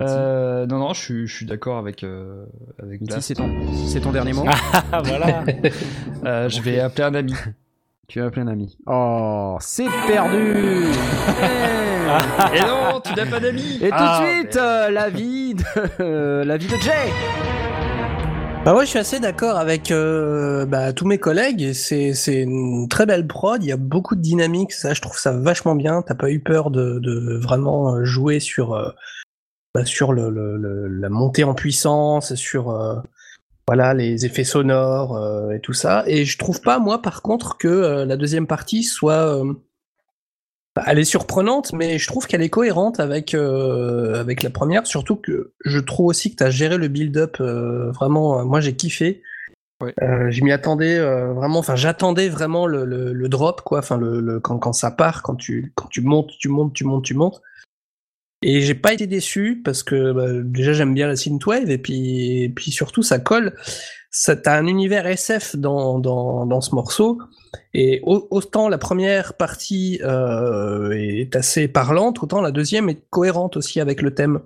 Euh, 0.00 0.66
non, 0.66 0.78
non, 0.78 0.92
je 0.94 1.00
suis, 1.00 1.26
je 1.26 1.36
suis 1.36 1.46
d'accord 1.46 1.76
avec, 1.78 2.02
euh, 2.02 2.46
avec 2.82 3.02
Blast. 3.02 3.20
c'est 3.22 3.34
ton, 3.34 3.50
c'est 3.86 4.00
ton 4.00 4.10
dernier 4.12 4.32
mot 4.32 4.44
Ah 4.92 5.02
voilà. 5.04 5.44
Euh, 6.24 6.48
je 6.48 6.60
vais 6.62 6.78
appeler 6.80 7.02
un 7.04 7.14
ami. 7.14 7.34
Tu 8.08 8.20
as 8.22 8.30
plein 8.30 8.44
d'amis. 8.44 8.78
Oh, 8.86 9.56
c'est 9.60 9.86
perdu 10.06 10.54
Eh 12.52 12.56
Et 12.56 12.60
non, 12.60 13.00
tu 13.04 13.12
n'as 13.14 13.26
pas 13.26 13.40
d'amis 13.40 13.78
Et 13.82 13.88
tout 13.88 13.94
Ah, 13.98 14.20
de 14.20 14.26
suite, 14.26 14.54
mais- 14.54 14.60
euh, 14.60 14.90
la 14.90 15.10
vie 15.10 15.54
de, 15.54 15.64
euh, 16.00 16.44
la 16.44 16.56
vie 16.56 16.66
de 16.68 16.76
Jay 16.80 17.10
Bah 18.64 18.74
ouais, 18.76 18.84
je 18.84 18.90
suis 18.90 18.98
assez 18.98 19.18
d'accord 19.18 19.56
avec 19.58 19.90
euh, 19.90 20.64
bah, 20.66 20.92
tous 20.92 21.06
mes 21.06 21.18
collègues. 21.18 21.72
C'est 21.72 22.14
c'est 22.14 22.42
une 22.42 22.86
très 22.88 23.04
belle 23.06 23.26
prod. 23.26 23.62
Il 23.62 23.68
y 23.68 23.72
a 23.72 23.76
beaucoup 23.76 24.14
de 24.14 24.20
dynamique. 24.20 24.72
Ça, 24.72 24.94
je 24.94 25.00
trouve 25.00 25.18
ça 25.18 25.32
vachement 25.32 25.74
bien. 25.74 26.02
T'as 26.02 26.14
pas 26.14 26.30
eu 26.30 26.38
peur 26.40 26.70
de, 26.70 26.98
de 27.00 27.36
vraiment 27.36 28.04
jouer 28.04 28.38
sur 28.40 28.74
euh, 28.74 28.90
bah, 29.74 29.84
sur 29.84 30.12
le, 30.12 30.30
le- 30.30 30.56
le- 30.56 30.88
la 30.88 31.08
montée 31.08 31.44
en 31.44 31.54
puissance, 31.54 32.34
sur 32.34 32.70
euh, 32.70 32.96
voilà 33.66 33.94
les 33.94 34.26
effets 34.26 34.44
sonores 34.44 35.16
euh, 35.16 35.52
et 35.52 35.60
tout 35.60 35.72
ça. 35.72 36.04
Et 36.06 36.24
je 36.24 36.36
trouve 36.38 36.60
pas 36.60 36.78
moi 36.78 37.00
par 37.00 37.22
contre 37.22 37.56
que 37.56 37.68
euh, 37.68 38.04
la 38.04 38.16
deuxième 38.16 38.46
partie 38.46 38.82
soit 38.82 39.42
bah, 40.74 40.82
elle 40.86 40.98
est 40.98 41.04
surprenante, 41.04 41.72
mais 41.74 41.98
je 41.98 42.06
trouve 42.06 42.26
qu'elle 42.26 42.42
est 42.42 42.48
cohérente 42.50 42.98
avec 43.00 43.34
avec 43.34 44.42
la 44.42 44.50
première. 44.50 44.86
Surtout 44.86 45.16
que 45.16 45.52
je 45.64 45.78
trouve 45.78 46.06
aussi 46.06 46.30
que 46.30 46.36
tu 46.36 46.44
as 46.44 46.50
géré 46.50 46.78
le 46.78 46.88
build-up 46.88 47.38
vraiment. 47.40 48.44
moi, 48.44 48.60
j'ai 48.60 48.74
kiffé. 48.74 49.22
Ouais. 49.82 49.94
Je 49.98 50.42
m'y 50.44 50.52
attendais 50.52 50.98
vraiment. 50.98 51.58
Enfin, 51.58 51.76
j'attendais 51.76 52.28
vraiment 52.30 52.66
le, 52.66 53.28
drop, 53.28 53.60
quoi. 53.62 53.80
Enfin, 53.80 53.98
le- 53.98 54.40
quand, 54.40 54.58
quand 54.58 54.72
ça 54.72 54.90
part, 54.90 55.22
quand 55.22 55.34
tu 55.34 55.72
quand 55.74 55.88
tu 55.88 56.00
montes, 56.00 56.30
tu 56.38 56.48
montes, 56.48 56.72
tu 56.72 56.84
montes, 56.84 57.04
tu 57.04 57.14
montes. 57.14 57.42
Et 58.42 58.60
j'ai 58.60 58.74
pas 58.74 58.92
été 58.92 59.06
déçu 59.06 59.60
parce 59.64 59.82
que 59.82 60.12
bah, 60.12 60.26
déjà 60.42 60.72
j'aime 60.72 60.94
bien 60.94 61.06
la 61.06 61.16
synthwave 61.16 61.70
et 61.70 61.78
puis 61.78 62.42
et 62.42 62.48
puis 62.48 62.70
surtout 62.70 63.02
ça 63.02 63.18
colle. 63.18 63.54
Ça 64.10 64.36
t'as 64.36 64.58
un 64.58 64.66
univers 64.66 65.06
SF 65.06 65.56
dans 65.56 65.98
dans 65.98 66.44
dans 66.46 66.60
ce 66.60 66.74
morceau. 66.74 67.18
Et 67.72 68.00
au- 68.04 68.26
autant 68.30 68.68
la 68.68 68.78
première 68.78 69.34
partie 69.34 70.00
euh, 70.02 70.90
est 70.92 71.34
assez 71.36 71.68
parlante, 71.68 72.22
autant 72.22 72.40
la 72.40 72.50
deuxième 72.50 72.88
est 72.88 73.02
cohérente 73.10 73.56
aussi 73.56 73.80
avec 73.80 74.02
le 74.02 74.14
thème 74.14 74.40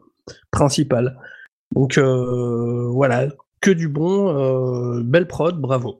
principal. 0.51 1.19
Donc 1.75 1.99
euh, 1.99 2.89
voilà, 2.93 3.29
que 3.61 3.71
du 3.71 3.89
bon, 3.89 4.37
euh, 4.37 5.01
belle 5.03 5.27
prod, 5.27 5.59
bravo. 5.61 5.99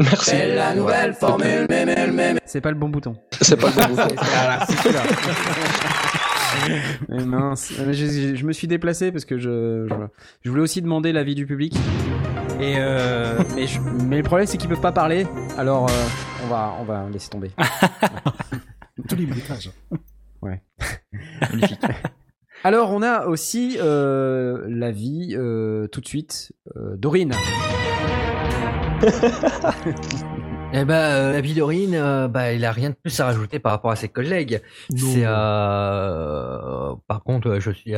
Merci. 0.00 0.34
la 0.56 0.74
nouvelle 0.74 1.14
formule, 1.14 1.66
C'est 2.46 2.60
pas 2.60 2.70
le 2.70 2.76
bon 2.76 2.88
bouton. 2.88 3.14
C'est 3.40 3.56
pas 3.56 3.68
le 3.68 3.74
bon 3.74 3.94
bouton. 3.94 4.16
Celui-là. 6.60 6.80
Mais 7.08 7.24
mince, 7.24 7.72
je, 7.76 7.92
je- 7.92 8.34
je 8.34 8.44
me 8.46 8.52
suis 8.52 8.66
déplacé 8.66 9.10
parce 9.12 9.24
que 9.24 9.38
je, 9.38 9.86
je, 9.88 9.94
je 10.42 10.50
voulais 10.50 10.62
aussi 10.62 10.82
demander 10.82 11.12
l'avis 11.12 11.34
du 11.34 11.46
public. 11.46 11.74
Et 12.60 12.74
euh, 12.78 13.38
mais, 13.54 13.66
je- 13.66 13.80
mais 13.80 14.18
le 14.18 14.22
problème 14.22 14.46
c'est 14.46 14.58
qu'ils 14.58 14.68
peuvent 14.68 14.80
pas 14.80 14.92
parler. 14.92 15.26
Alors 15.58 15.88
euh, 15.88 15.92
on 16.44 16.48
va 16.48 16.74
on 16.80 16.84
va 16.84 17.08
laisser 17.12 17.28
tomber. 17.30 17.50
Tous 19.08 19.16
les 19.16 19.26
bruitages. 19.26 19.70
Magnifique. 21.52 21.80
Alors 22.64 22.90
on 22.92 23.02
a 23.02 23.26
aussi 23.26 23.76
euh, 23.80 24.64
l'avis 24.68 25.34
euh, 25.36 25.86
tout 25.88 26.00
de 26.00 26.06
suite 26.06 26.52
euh, 26.76 26.96
Dorine. 26.96 27.32
Eh 30.74 30.84
ben, 30.84 30.94
euh, 30.94 31.32
la 31.32 31.40
vie 31.40 31.54
d'Orine, 31.54 31.94
euh, 31.94 32.28
bah, 32.28 32.52
il 32.52 32.64
a 32.64 32.72
rien 32.72 32.90
de 32.90 32.94
plus 32.94 33.18
à 33.20 33.26
rajouter 33.26 33.58
par 33.58 33.72
rapport 33.72 33.90
à 33.90 33.96
ses 33.96 34.08
collègues. 34.08 34.62
C'est, 34.96 35.22
euh, 35.24 36.94
par 37.06 37.22
contre, 37.22 37.58
je 37.58 37.70
suis 37.70 37.94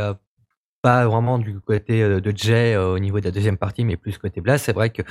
pas 0.85 1.07
vraiment 1.07 1.39
du 1.39 1.61
côté 1.61 2.03
euh, 2.03 2.21
de 2.21 2.31
Jay 2.37 2.75
euh, 2.75 2.93
au 2.93 2.99
niveau 2.99 3.19
de 3.19 3.25
la 3.25 3.31
deuxième 3.31 3.57
partie, 3.57 3.85
mais 3.85 3.97
plus 3.97 4.19
côté 4.19 4.43
Blast. 4.43 4.67
C'est 4.67 4.75
vrai 4.75 4.91
que 4.91 5.03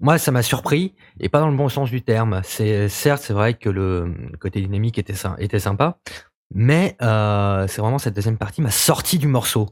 moi, 0.00 0.16
ça 0.16 0.30
m'a 0.32 0.42
surpris 0.42 0.94
et 1.20 1.28
pas 1.28 1.40
dans 1.40 1.50
le 1.50 1.56
bon 1.56 1.68
sens 1.68 1.90
du 1.90 2.00
terme. 2.00 2.40
C'est 2.42 2.88
certes, 2.88 3.22
c'est 3.22 3.34
vrai 3.34 3.52
que 3.54 3.68
le 3.68 4.14
côté 4.40 4.62
dynamique 4.62 4.98
était 4.98 5.14
était 5.38 5.58
sympa, 5.58 5.98
mais 6.54 6.96
euh, 7.02 7.66
c'est 7.68 7.82
vraiment 7.82 7.98
cette 7.98 8.14
deuxième 8.14 8.38
partie 8.38 8.62
m'a 8.62 8.70
sorti 8.70 9.18
du 9.18 9.26
morceau. 9.26 9.68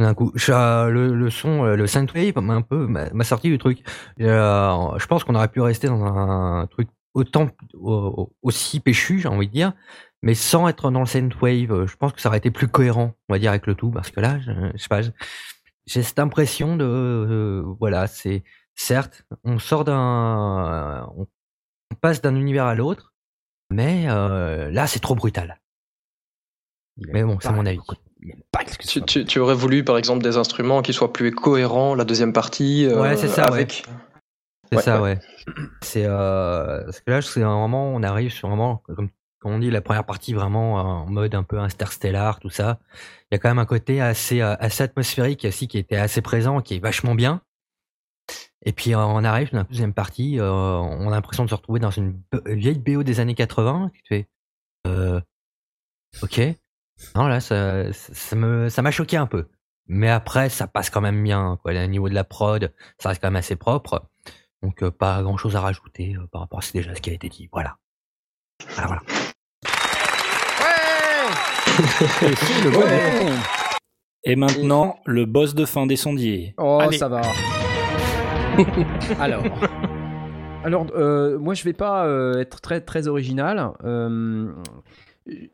D'un 0.00 0.14
coup, 0.14 0.32
euh, 0.48 0.88
le, 0.88 1.14
le 1.14 1.30
son, 1.30 1.64
euh, 1.64 1.76
le 1.76 1.86
synthwave 1.86 2.38
m'a 2.40 2.54
un 2.54 2.62
peu 2.62 2.86
m'a 2.86 3.22
sorti 3.24 3.48
du 3.50 3.58
truc. 3.58 3.86
Euh, 4.20 4.98
je 4.98 5.06
pense 5.06 5.24
qu'on 5.24 5.34
aurait 5.34 5.48
pu 5.48 5.60
rester 5.60 5.88
dans 5.88 6.02
un 6.04 6.66
truc 6.68 6.88
autant 7.12 7.48
au- 7.74 7.92
au- 8.16 8.32
aussi 8.42 8.80
péchu, 8.80 9.18
j'ai 9.18 9.28
envie 9.28 9.46
de 9.46 9.52
dire, 9.52 9.74
mais 10.22 10.32
sans 10.34 10.68
être 10.68 10.90
dans 10.90 11.00
le 11.00 11.06
synthwave. 11.06 11.70
Euh, 11.72 11.86
Je 11.86 11.96
pense 11.96 12.12
que 12.14 12.20
ça 12.22 12.30
aurait 12.30 12.38
été 12.38 12.50
plus 12.50 12.66
cohérent, 12.68 13.12
on 13.28 13.34
va 13.34 13.38
dire, 13.38 13.50
avec 13.50 13.66
le 13.66 13.74
tout, 13.74 13.90
parce 13.90 14.10
que 14.10 14.20
là, 14.20 14.38
je, 14.40 14.52
je 14.72 14.78
sais 14.78 14.88
pas, 14.88 15.02
j'ai 15.02 16.02
cette 16.02 16.18
impression 16.18 16.76
de, 16.76 16.84
euh, 16.84 17.62
voilà, 17.78 18.06
c'est 18.06 18.42
certes, 18.74 19.24
on 19.44 19.58
sort 19.58 19.84
d'un, 19.84 21.06
on 21.14 21.26
passe 22.00 22.22
d'un 22.22 22.36
univers 22.36 22.64
à 22.66 22.74
l'autre, 22.74 23.12
mais 23.70 24.06
euh, 24.08 24.70
là, 24.70 24.86
c'est 24.86 25.00
trop 25.00 25.14
brutal. 25.14 25.60
Mais 26.96 27.22
bon, 27.24 27.38
c'est 27.40 27.48
mon 27.56 27.66
avis. 27.66 27.78
Tu, 28.86 29.02
tu- 29.02 29.24
tu 29.24 29.38
aurais 29.38 29.54
voulu, 29.54 29.84
par 29.84 29.96
exemple, 29.98 30.22
des 30.22 30.36
instruments 30.36 30.82
qui 30.82 30.92
soient 30.92 31.12
plus 31.12 31.32
cohérents, 31.32 31.94
la 31.94 32.04
deuxième 32.04 32.32
partie. 32.32 32.86
euh, 32.86 33.00
Ouais, 33.00 33.16
c'est 33.16 33.28
ça, 33.28 33.44
avec... 33.46 33.84
C'est 34.70 34.76
Ouais, 34.76 34.82
ça, 34.82 35.00
ouais. 35.02 35.14
ouais. 35.14 35.64
C'est 35.82 36.04
euh, 36.06 36.84
parce 36.84 37.00
que 37.00 37.10
là, 37.10 37.22
c'est 37.22 37.42
un 37.42 37.54
moment, 37.54 37.92
on 37.92 38.02
arrive 38.02 38.30
sur 38.30 38.48
vraiment, 38.48 38.82
comme, 38.86 39.08
comme 39.40 39.52
on 39.52 39.58
dit, 39.58 39.70
la 39.70 39.80
première 39.80 40.04
partie 40.04 40.32
vraiment 40.32 40.74
en 40.74 41.06
mode 41.06 41.34
un 41.34 41.42
peu 41.42 41.58
interstellar, 41.58 42.38
tout 42.40 42.50
ça. 42.50 42.78
Il 43.30 43.34
y 43.34 43.36
a 43.36 43.38
quand 43.38 43.48
même 43.48 43.58
un 43.58 43.64
côté 43.66 44.00
assez, 44.00 44.40
euh, 44.42 44.54
assez 44.60 44.82
atmosphérique 44.84 45.44
aussi 45.48 45.66
qui 45.66 45.78
était 45.78 45.96
assez 45.96 46.20
présent, 46.22 46.60
qui 46.60 46.76
est 46.76 46.78
vachement 46.78 47.14
bien. 47.14 47.40
Et 48.64 48.72
puis 48.72 48.94
euh, 48.94 48.98
on 48.98 49.24
arrive 49.24 49.50
dans 49.52 49.58
la 49.58 49.64
deuxième 49.64 49.94
partie, 49.94 50.38
euh, 50.38 50.50
on 50.52 51.08
a 51.08 51.10
l'impression 51.10 51.44
de 51.44 51.48
se 51.50 51.54
retrouver 51.54 51.80
dans 51.80 51.90
une 51.90 52.20
vieille 52.46 52.78
BO 52.78 53.02
des 53.02 53.18
années 53.18 53.34
80. 53.34 53.90
Tu 53.94 54.02
fais, 54.06 54.28
euh, 54.86 55.20
ok. 56.22 56.40
Non 57.14 57.26
là, 57.26 57.40
ça, 57.40 57.84
me, 58.36 58.68
ça 58.68 58.82
m'a 58.82 58.90
choqué 58.90 59.16
un 59.16 59.26
peu. 59.26 59.46
Mais 59.86 60.08
après, 60.08 60.48
ça 60.48 60.66
passe 60.66 60.90
quand 60.90 61.00
même 61.00 61.22
bien. 61.22 61.58
Quoi. 61.62 61.72
Au 61.72 61.86
niveau 61.86 62.08
de 62.08 62.14
la 62.14 62.24
prod, 62.24 62.72
ça 62.98 63.08
reste 63.08 63.20
quand 63.20 63.28
même 63.28 63.36
assez 63.36 63.56
propre. 63.56 64.08
Donc 64.62 64.82
euh, 64.82 64.90
pas 64.90 65.22
grand 65.22 65.36
chose 65.36 65.56
à 65.56 65.60
rajouter 65.60 66.14
euh, 66.16 66.26
par 66.30 66.42
rapport 66.42 66.58
à 66.58 66.62
c'est 66.62 66.74
déjà 66.78 66.94
ce 66.94 67.00
qui 67.00 67.10
a 67.10 67.12
été 67.12 67.28
dit. 67.28 67.48
Voilà. 67.52 67.76
Voilà, 68.74 68.86
voilà. 68.86 69.02
Le 72.64 72.70
bouton. 72.70 73.40
Et 74.24 74.36
maintenant, 74.36 74.98
le 75.06 75.24
boss 75.24 75.54
de 75.54 75.64
fin 75.64 75.86
des 75.86 75.96
sondiers. 75.96 76.54
Oh, 76.58 76.78
Allez. 76.80 76.98
ça 76.98 77.08
va. 77.08 77.22
Alors. 79.20 79.42
Alors, 80.62 80.86
euh, 80.94 81.38
moi, 81.38 81.54
je 81.54 81.64
vais 81.64 81.72
pas 81.72 82.04
euh, 82.06 82.38
être 82.38 82.60
très, 82.60 82.82
très 82.82 83.08
original. 83.08 83.72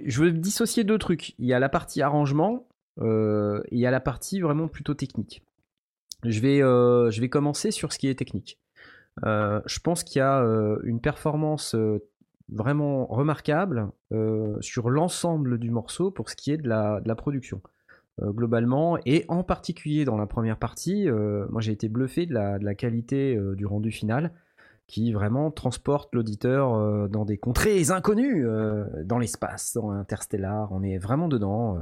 Je 0.05 0.23
veux 0.23 0.33
dissocier 0.33 0.85
deux 0.85 0.99
trucs. 0.99 1.35
Il 1.39 1.47
y 1.47 1.53
a 1.53 1.59
la 1.59 1.69
partie 1.69 2.03
arrangement 2.03 2.67
euh, 3.01 3.63
et 3.67 3.77
il 3.77 3.79
y 3.79 3.87
a 3.87 3.91
la 3.91 4.01
partie 4.01 4.41
vraiment 4.41 4.69
plutôt 4.69 4.95
technique. 4.95 5.43
Je 6.25 6.41
vais, 6.41 6.63
euh, 6.63 7.11
je 7.11 7.21
vais 7.21 7.29
commencer 7.29 7.71
sur 7.71 7.93
ce 7.93 7.99
qui 7.99 8.09
est 8.09 8.15
technique. 8.15 8.59
Euh, 9.25 9.61
je 9.67 9.79
pense 9.81 10.05
qu'il 10.05 10.19
y 10.19 10.23
a 10.23 10.41
une 10.85 11.01
performance 11.01 11.77
vraiment 12.49 13.07
remarquable 13.07 13.91
sur 14.61 14.91
l'ensemble 14.91 15.59
du 15.59 15.71
morceau 15.71 16.11
pour 16.11 16.31
ce 16.31 16.37
qui 16.37 16.53
est 16.53 16.59
de 16.59 16.69
la, 16.69 17.15
production 17.17 17.61
globalement, 18.19 18.99
et 19.05 19.27
en 19.29 19.43
particulier 19.43 20.07
dans 20.07 20.17
la 20.17 20.27
première 20.27 20.57
partie, 20.57 21.07
moi 21.51 21.61
j'ai 21.61 21.73
été 21.73 21.89
bluffé 21.89 22.25
de 22.25 22.33
la, 22.35 22.75
qualité 22.75 23.39
du 23.57 23.67
rendu 23.67 23.91
final, 23.91 24.33
qui 24.87 25.13
vraiment 25.13 25.51
transporte 25.51 26.15
l'auditeur 26.15 26.75
euh, 26.75 27.09
dans 27.09 27.25
des 27.25 27.39
contrées 27.39 27.91
inconnues, 27.91 28.47
euh, 28.47 28.85
dans 29.05 29.19
l'espace, 29.19 29.75
dans 29.75 29.91
Interstellar, 29.91 30.71
on 30.73 30.83
est 30.83 30.99
vraiment 30.99 31.29
dedans. 31.29 31.79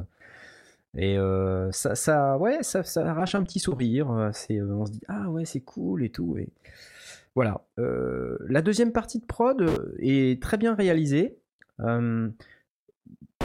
euh. 0.96 1.68
et 1.68 1.72
ça, 1.72 2.38
ouais, 2.38 2.62
ça, 2.62 2.82
arrache 3.08 3.34
un 3.34 3.42
petit 3.42 3.58
sourire. 3.58 4.08
on 4.08 4.32
se 4.32 4.90
dit 4.90 5.02
ah 5.08 5.28
ouais 5.30 5.44
c'est 5.44 5.60
cool 5.60 6.04
et 6.04 6.10
tout. 6.10 6.36
Et 6.38 6.48
voilà. 7.34 7.62
La 7.76 8.62
deuxième 8.62 8.92
partie 8.92 9.18
de 9.18 9.26
prod 9.26 9.68
est 9.98 10.40
très 10.40 10.56
bien 10.56 10.74
réalisée. 10.74 11.36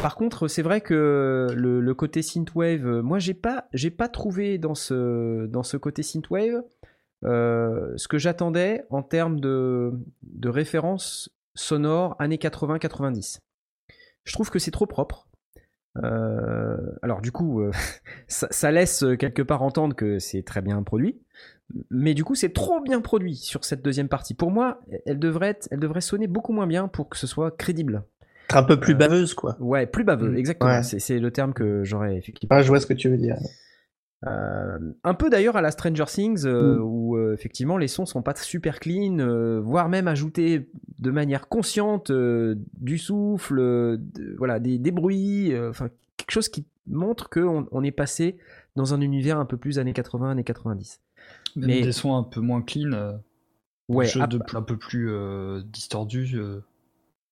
Par 0.02 0.16
contre, 0.16 0.48
c'est 0.48 0.62
vrai 0.62 0.80
que 0.80 1.48
le, 1.54 1.82
le 1.82 1.94
côté 1.94 2.22
synthwave, 2.22 3.02
moi 3.02 3.20
j'ai 3.20 3.34
pas, 3.34 3.68
j'ai 3.74 3.90
pas 3.92 4.08
trouvé 4.08 4.58
dans 4.58 4.76
ce, 4.76 5.46
dans 5.48 5.64
ce 5.64 5.76
côté 5.76 6.04
synthwave 6.04 6.64
euh, 7.26 7.92
ce 7.98 8.08
que 8.08 8.18
j'attendais 8.18 8.86
en 8.90 9.02
termes 9.04 9.40
de, 9.40 9.92
de 10.24 10.50
référence 10.50 11.30
sonore 11.56 12.16
années 12.20 12.38
80-90. 12.38 13.40
Je 14.24 14.34
trouve 14.34 14.50
que 14.50 14.60
c'est 14.60 14.72
trop 14.72 14.86
propre. 14.86 15.28
Euh, 16.04 16.78
alors 17.02 17.22
du 17.22 17.32
coup, 17.32 17.62
euh, 17.62 17.72
ça, 18.28 18.48
ça 18.52 18.72
laisse 18.72 19.04
quelque 19.18 19.42
part 19.42 19.62
entendre 19.64 19.96
que 19.96 20.20
c'est 20.20 20.44
très 20.44 20.62
bien 20.62 20.82
produit, 20.84 21.20
mais 21.90 22.14
du 22.14 22.24
coup 22.24 22.36
c'est 22.36 22.54
trop 22.54 22.80
bien 22.82 23.02
produit 23.02 23.36
sur 23.36 23.66
cette 23.66 23.82
deuxième 23.82 24.08
partie. 24.08 24.34
Pour 24.34 24.52
moi, 24.52 24.80
elle 25.06 25.20
devrait, 25.20 25.50
être- 25.50 25.68
elle 25.72 25.80
devrait 25.80 26.02
sonner 26.02 26.28
beaucoup 26.28 26.54
moins 26.54 26.68
bien 26.68 26.88
pour 26.88 27.10
que 27.10 27.18
ce 27.18 27.28
soit 27.28 27.52
crédible. 27.52 28.04
Un 28.52 28.64
peu 28.64 28.80
plus 28.80 28.96
baveuse, 28.96 29.36
quoi. 29.36 29.58
Ouais, 29.60 29.86
plus 29.86 30.04
baveux, 30.04 30.32
Mm. 30.32 30.38
exactement. 30.38 30.72
Ouais. 30.72 30.84
C'est 30.84 31.20
le 31.20 31.32
terme 31.32 31.54
que 31.54 31.84
j'aurais 31.84 32.16
effectivement. 32.18 32.56
Ah, 32.58 32.62
je 32.64 32.68
vois 32.70 32.80
ce 32.80 32.88
que 32.88 32.94
tu 32.94 33.10
veux 33.10 33.18
dire. 33.18 33.36
Euh, 34.28 34.78
un 35.06 35.14
peu 35.14 35.30
d'ailleurs 35.30 35.56
à 35.56 35.62
la 35.62 35.72
Stranger 35.72 36.04
Things, 36.08 36.46
euh, 36.46 36.76
Mm. 36.78 36.82
où 36.84 37.16
euh, 37.18 37.34
effectivement 37.34 37.78
les 37.78 37.88
sons 37.88 38.06
sont 38.06 38.22
pas 38.22 38.36
super 38.36 38.80
clean, 38.82 39.18
voire 39.62 39.88
même 39.90 40.08
ajouter 40.10 40.70
de 41.00 41.12
manière 41.12 41.48
consciente 41.48 42.12
du 42.12 42.98
souffle, 42.98 43.58
de- 43.98 44.36
voilà, 44.38 44.60
des, 44.60 44.78
des 44.78 44.92
bruits, 44.92 45.54
enfin 45.70 45.90
quelque 46.18 46.32
chose 46.32 46.50
qui 46.50 46.66
montre 46.88 47.30
qu'on 47.30 47.68
on 47.72 47.84
est 47.84 47.92
passé 47.92 48.38
dans 48.76 48.94
un 48.94 49.00
univers 49.02 49.40
un 49.40 49.46
peu 49.46 49.56
plus 49.58 49.80
années 49.80 49.94
80, 49.94 50.32
années 50.32 50.44
90. 50.44 51.00
Même 51.56 51.68
Mais- 51.68 51.82
des 51.82 51.92
sons 51.94 52.16
un 52.16 52.24
peu 52.24 52.42
moins 52.42 52.62
clean, 52.62 53.20
Ouais, 53.88 54.08
ap- 54.20 54.30
de- 54.30 54.40
un 54.54 54.62
peu 54.62 54.76
plus 54.78 55.10
distordus. 55.64 56.34
euh. 56.36 56.60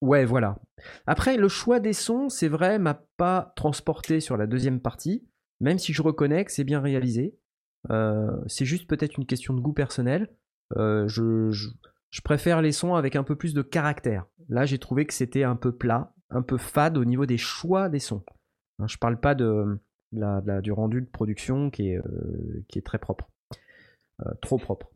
Ouais, 0.01 0.25
voilà. 0.25 0.57
Après, 1.05 1.37
le 1.37 1.47
choix 1.49 1.79
des 1.79 1.93
sons, 1.93 2.29
c'est 2.29 2.47
vrai, 2.47 2.79
m'a 2.79 3.01
pas 3.17 3.51
transporté 3.55 4.19
sur 4.19 4.37
la 4.37 4.47
deuxième 4.47 4.79
partie, 4.79 5.23
même 5.59 5.79
si 5.79 5.93
je 5.93 6.01
reconnais 6.01 6.45
que 6.45 6.51
c'est 6.51 6.63
bien 6.63 6.81
réalisé. 6.81 7.37
Euh, 7.89 8.31
c'est 8.47 8.65
juste 8.65 8.87
peut-être 8.87 9.17
une 9.17 9.25
question 9.25 9.53
de 9.53 9.61
goût 9.61 9.73
personnel. 9.73 10.29
Euh, 10.75 11.07
je, 11.07 11.69
préfère 12.23 12.61
les 12.61 12.71
sons 12.71 12.95
avec 12.95 13.15
un 13.15 13.23
peu 13.23 13.35
plus 13.35 13.53
de 13.53 13.61
caractère. 13.61 14.25
Là, 14.49 14.65
j'ai 14.65 14.79
trouvé 14.79 15.05
que 15.05 15.13
c'était 15.13 15.43
un 15.43 15.55
peu 15.55 15.71
plat, 15.71 16.13
un 16.29 16.41
peu 16.41 16.57
fade 16.57 16.97
au 16.97 17.05
niveau 17.05 17.25
des 17.25 17.37
choix 17.37 17.89
des 17.89 17.99
sons. 17.99 18.23
Hein, 18.79 18.87
je 18.87 18.97
parle 18.97 19.19
pas 19.19 19.35
du 19.35 20.71
rendu 20.71 21.01
de 21.01 21.07
production 21.07 21.69
qui 21.69 21.89
est, 21.89 21.97
euh, 21.97 22.81
très 22.83 22.99
propre. 22.99 23.29
Trop 24.41 24.57
propre. 24.57 24.91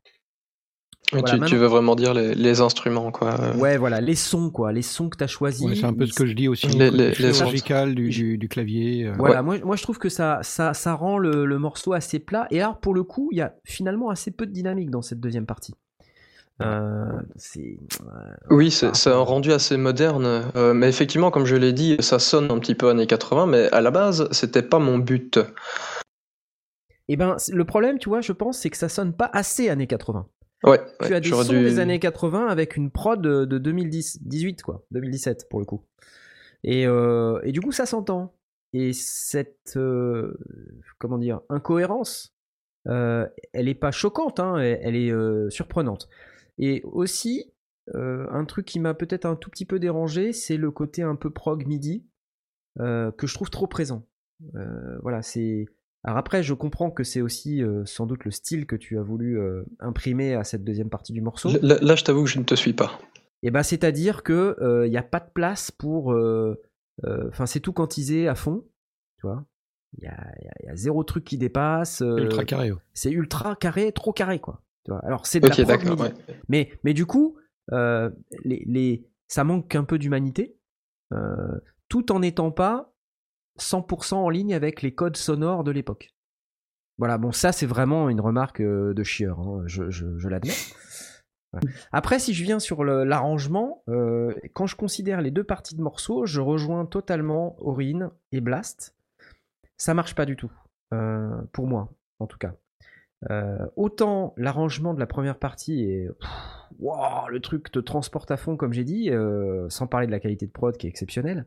Voilà, 1.11 1.45
tu, 1.45 1.55
veux 1.57 1.67
vraiment 1.67 1.95
dire 1.95 2.13
les, 2.13 2.33
les 2.35 2.61
instruments, 2.61 3.11
quoi. 3.11 3.39
euh. 3.39 3.57
Ouais, 3.57 3.77
voilà, 3.77 3.99
les 3.99 4.15
sons, 4.15 4.49
quoi. 4.49 4.71
Les 4.71 4.81
sons 4.81 5.09
que 5.09 5.17
tu 5.17 5.23
as 5.23 5.27
choisis. 5.27 5.65
Ouais, 5.65 5.75
c'est 5.75 5.85
un 5.85 5.93
peu 5.93 6.05
ce 6.05 6.13
que 6.13 6.25
je 6.25 6.33
dis 6.33 6.47
aussi. 6.47 6.67
Les- 6.67 6.89
les- 6.89 7.09
les 7.09 7.13
chirurgical 7.33 7.93
du, 7.95 8.09
du, 8.09 8.37
du 8.37 8.47
clavier. 8.47 9.07
euh. 9.07 9.13
Voilà, 9.17 9.41
moi, 9.43 9.57
moi 9.63 9.75
je 9.75 9.83
trouve 9.83 9.97
que 9.99 10.09
ça, 10.09 10.39
ça, 10.43 10.73
ça 10.73 10.93
rend 10.93 11.17
le, 11.17 11.45
le 11.45 11.57
morceau 11.59 11.93
assez 11.93 12.19
plat. 12.19 12.47
Et 12.51 12.61
alors, 12.61 12.79
pour 12.79 12.93
le 12.93 13.03
coup, 13.03 13.29
il 13.31 13.39
y 13.39 13.41
a 13.41 13.55
finalement 13.65 14.09
assez 14.09 14.31
peu 14.31 14.45
de 14.45 14.51
dynamique 14.53 14.89
dans 14.89 15.01
cette 15.01 15.19
deuxième 15.19 15.45
partie. 15.45 15.73
Euh, 16.61 17.05
c'est. 17.37 17.77
Oui, 18.51 18.69
c'est 18.69 18.95
c'est 18.95 19.09
un 19.09 19.17
rendu 19.17 19.51
assez 19.51 19.77
moderne, 19.77 20.43
euh, 20.55 20.73
mais 20.75 20.87
effectivement, 20.89 21.31
comme 21.31 21.45
je 21.45 21.55
l'ai 21.55 21.73
dit, 21.73 21.97
ça 21.99 22.19
sonne 22.19 22.51
un 22.51 22.59
petit 22.59 22.75
peu 22.75 22.87
années 22.89 23.07
80, 23.07 23.47
mais 23.47 23.67
à 23.71 23.81
la 23.81 23.89
base, 23.89 24.27
c'était 24.31 24.61
pas 24.61 24.77
mon 24.77 24.99
but. 24.99 25.39
Et 27.07 27.17
ben, 27.17 27.35
le 27.51 27.65
problème, 27.65 27.97
tu 27.97 28.09
vois, 28.09 28.21
je 28.21 28.31
pense, 28.31 28.59
c'est 28.59 28.69
que 28.69 28.77
ça 28.77 28.89
sonne 28.89 29.13
pas 29.13 29.29
assez 29.33 29.69
années 29.69 29.87
80. 29.87 30.27
Ouais, 30.63 30.79
tu 30.99 31.07
ouais, 31.07 31.13
as 31.13 31.19
des 31.19 31.29
sons 31.29 31.43
dû- 31.43 31.59
des 31.63 31.79
années 31.79 31.99
80 31.99 32.47
avec 32.47 32.75
une 32.75 32.91
prod 32.91 33.21
de, 33.21 33.45
de 33.45 33.57
2010, 33.57 34.19
18 34.23 34.61
quoi, 34.61 34.85
2017 34.91 35.47
pour 35.49 35.59
le 35.59 35.65
coup. 35.65 35.83
Et, 36.63 36.85
euh, 36.85 37.39
et 37.43 37.51
du 37.51 37.61
coup, 37.61 37.71
ça 37.71 37.85
s'entend. 37.85 38.35
Et 38.73 38.93
cette, 38.93 39.75
euh, 39.75 40.37
comment 40.97 41.17
dire, 41.17 41.41
incohérence, 41.49 42.35
euh, 42.87 43.27
elle 43.53 43.67
est 43.67 43.75
pas 43.75 43.91
choquante, 43.91 44.39
hein, 44.39 44.57
elle, 44.57 44.95
est 44.95 45.49
surprenante. 45.49 46.07
Et 46.57 46.81
aussi, 46.85 47.51
un 47.93 48.45
truc 48.45 48.65
qui 48.65 48.79
m'a 48.79 48.93
peut-être 48.93 49.25
un 49.25 49.35
tout 49.35 49.49
petit 49.49 49.65
peu 49.65 49.79
dérangé, 49.79 50.31
c'est 50.31 50.57
le 50.57 50.71
côté 50.71 51.01
un 51.01 51.15
peu 51.15 51.31
prog 51.31 51.65
midi 51.67 52.05
que 52.77 53.27
je 53.27 53.33
trouve 53.33 53.49
trop 53.49 53.67
présent. 53.67 54.07
Voilà, 55.01 55.21
c'est. 55.21 55.65
Alors 56.03 56.17
après, 56.17 56.41
je 56.43 56.53
comprends 56.53 56.89
que 56.91 57.03
c'est 57.03 57.21
aussi 57.21 57.61
euh, 57.63 57.83
sans 57.85 58.05
doute 58.07 58.25
le 58.25 58.31
style 58.31 58.65
que 58.65 58.75
tu 58.75 58.97
as 58.97 59.03
voulu 59.03 59.39
euh, 59.39 59.63
imprimer 59.79 60.33
à 60.33 60.43
cette 60.43 60.63
deuxième 60.63 60.89
partie 60.89 61.13
du 61.13 61.21
morceau. 61.21 61.49
Là, 61.61 61.77
là, 61.81 61.95
je 61.95 62.03
t'avoue 62.03 62.23
que 62.23 62.29
je 62.29 62.39
ne 62.39 62.43
te 62.43 62.55
suis 62.55 62.73
pas. 62.73 62.99
Et 63.43 63.51
ben, 63.51 63.63
c'est-à-dire 63.63 64.23
que 64.23 64.55
il 64.85 64.89
n'y 64.89 64.97
a 64.97 65.03
pas 65.03 65.19
de 65.19 65.29
place 65.33 65.71
pour. 65.71 66.13
euh, 66.13 66.59
euh, 67.05 67.27
Enfin, 67.29 67.45
c'est 67.45 67.59
tout 67.59 67.73
quantisé 67.73 68.27
à 68.27 68.35
fond, 68.35 68.65
tu 69.19 69.27
vois. 69.27 69.45
Il 69.97 70.03
y 70.05 70.07
a, 70.07 70.11
y 70.41 70.47
a- 70.47 70.67
y 70.67 70.69
a 70.69 70.75
zéro 70.75 71.03
truc 71.03 71.23
qui 71.25 71.37
dépasse. 71.37 72.01
euh, 72.01 72.17
Ultra 72.17 72.45
carré. 72.45 72.71
ouais. 72.71 72.77
C'est 72.93 73.11
ultra 73.11 73.55
carré, 73.55 73.91
trop 73.91 74.13
carré, 74.13 74.39
quoi. 74.39 74.61
Tu 74.85 74.91
vois. 74.91 74.99
Alors, 75.05 75.25
c'est 75.27 75.39
de 75.39 75.47
Ok, 75.47 75.57
la 75.57 75.65
prog 75.65 75.67
d'accord, 75.83 75.91
midi. 75.99 76.03
ouais. 76.03 76.35
Mais, 76.49 76.69
mais 76.83 76.93
du 76.93 77.05
coup, 77.05 77.37
euh, 77.73 78.09
les, 78.45 78.63
les, 78.67 79.05
ça 79.27 79.43
manque 79.43 79.75
un 79.75 79.83
peu 79.83 79.97
d'humanité, 79.99 80.55
euh, 81.13 81.59
tout 81.89 82.11
en 82.11 82.19
n'étant 82.19 82.51
pas 82.51 82.90
100% 83.59 84.15
en 84.15 84.29
ligne 84.29 84.53
avec 84.53 84.81
les 84.81 84.93
codes 84.93 85.17
sonores 85.17 85.63
de 85.63 85.71
l'époque. 85.71 86.13
Voilà, 86.97 87.17
bon, 87.17 87.31
ça 87.31 87.51
c'est 87.51 87.65
vraiment 87.65 88.09
une 88.09 88.21
remarque 88.21 88.61
euh, 88.61 88.93
de 88.93 89.03
chieur, 89.03 89.39
hein, 89.39 89.63
je, 89.65 90.27
l'admets. 90.27 90.53
Après, 91.91 92.19
si 92.19 92.33
je 92.33 92.43
viens 92.43 92.59
sur 92.59 92.83
l'arrangement, 92.83 93.83
euh, 93.89 94.33
quand 94.53 94.67
je 94.67 94.75
considère 94.75 95.19
les 95.21 95.31
deux 95.31 95.43
parties 95.43 95.75
de 95.75 95.81
morceaux, 95.81 96.25
je 96.25 96.39
rejoins 96.39 96.85
totalement 96.85 97.55
Orin 97.59 98.11
et 98.31 98.39
Blast. 98.39 98.95
Ça 99.77 99.93
marche 99.93 100.15
pas 100.15 100.25
du 100.25 100.35
tout, 100.35 100.51
euh, 100.93 101.41
pour 101.51 101.67
moi. 101.67 101.89
en 102.19 102.27
tout 102.27 102.37
cas. 102.37 102.53
Autant 103.75 104.33
l'arrangement 104.37 104.93
de 104.93 104.99
la 104.99 105.05
première 105.05 105.37
partie 105.37 105.83
est. 105.83 106.07
le 106.79 107.39
truc 107.39 107.71
te 107.71 107.79
transporte 107.79 108.31
à 108.31 108.37
fond, 108.37 108.57
comme 108.57 108.73
j'ai 108.73 108.83
dit, 108.83 109.11
sans 109.69 109.87
parler 109.87 110.07
de 110.07 110.11
la 110.11 110.19
qualité 110.19 110.45
de 110.45 110.51
prod 110.51 110.77
qui 110.77 110.87
est 110.87 110.89
exceptionnelle. 110.89 111.45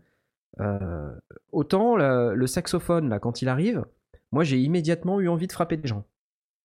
Euh, 0.60 1.10
autant 1.52 1.96
le 1.96 2.46
saxophone, 2.46 3.08
là, 3.08 3.18
quand 3.18 3.42
il 3.42 3.48
arrive, 3.48 3.84
moi 4.32 4.44
j'ai 4.44 4.58
immédiatement 4.58 5.20
eu 5.20 5.28
envie 5.28 5.46
de 5.46 5.52
frapper 5.52 5.76
des 5.76 5.88
gens. 5.88 6.04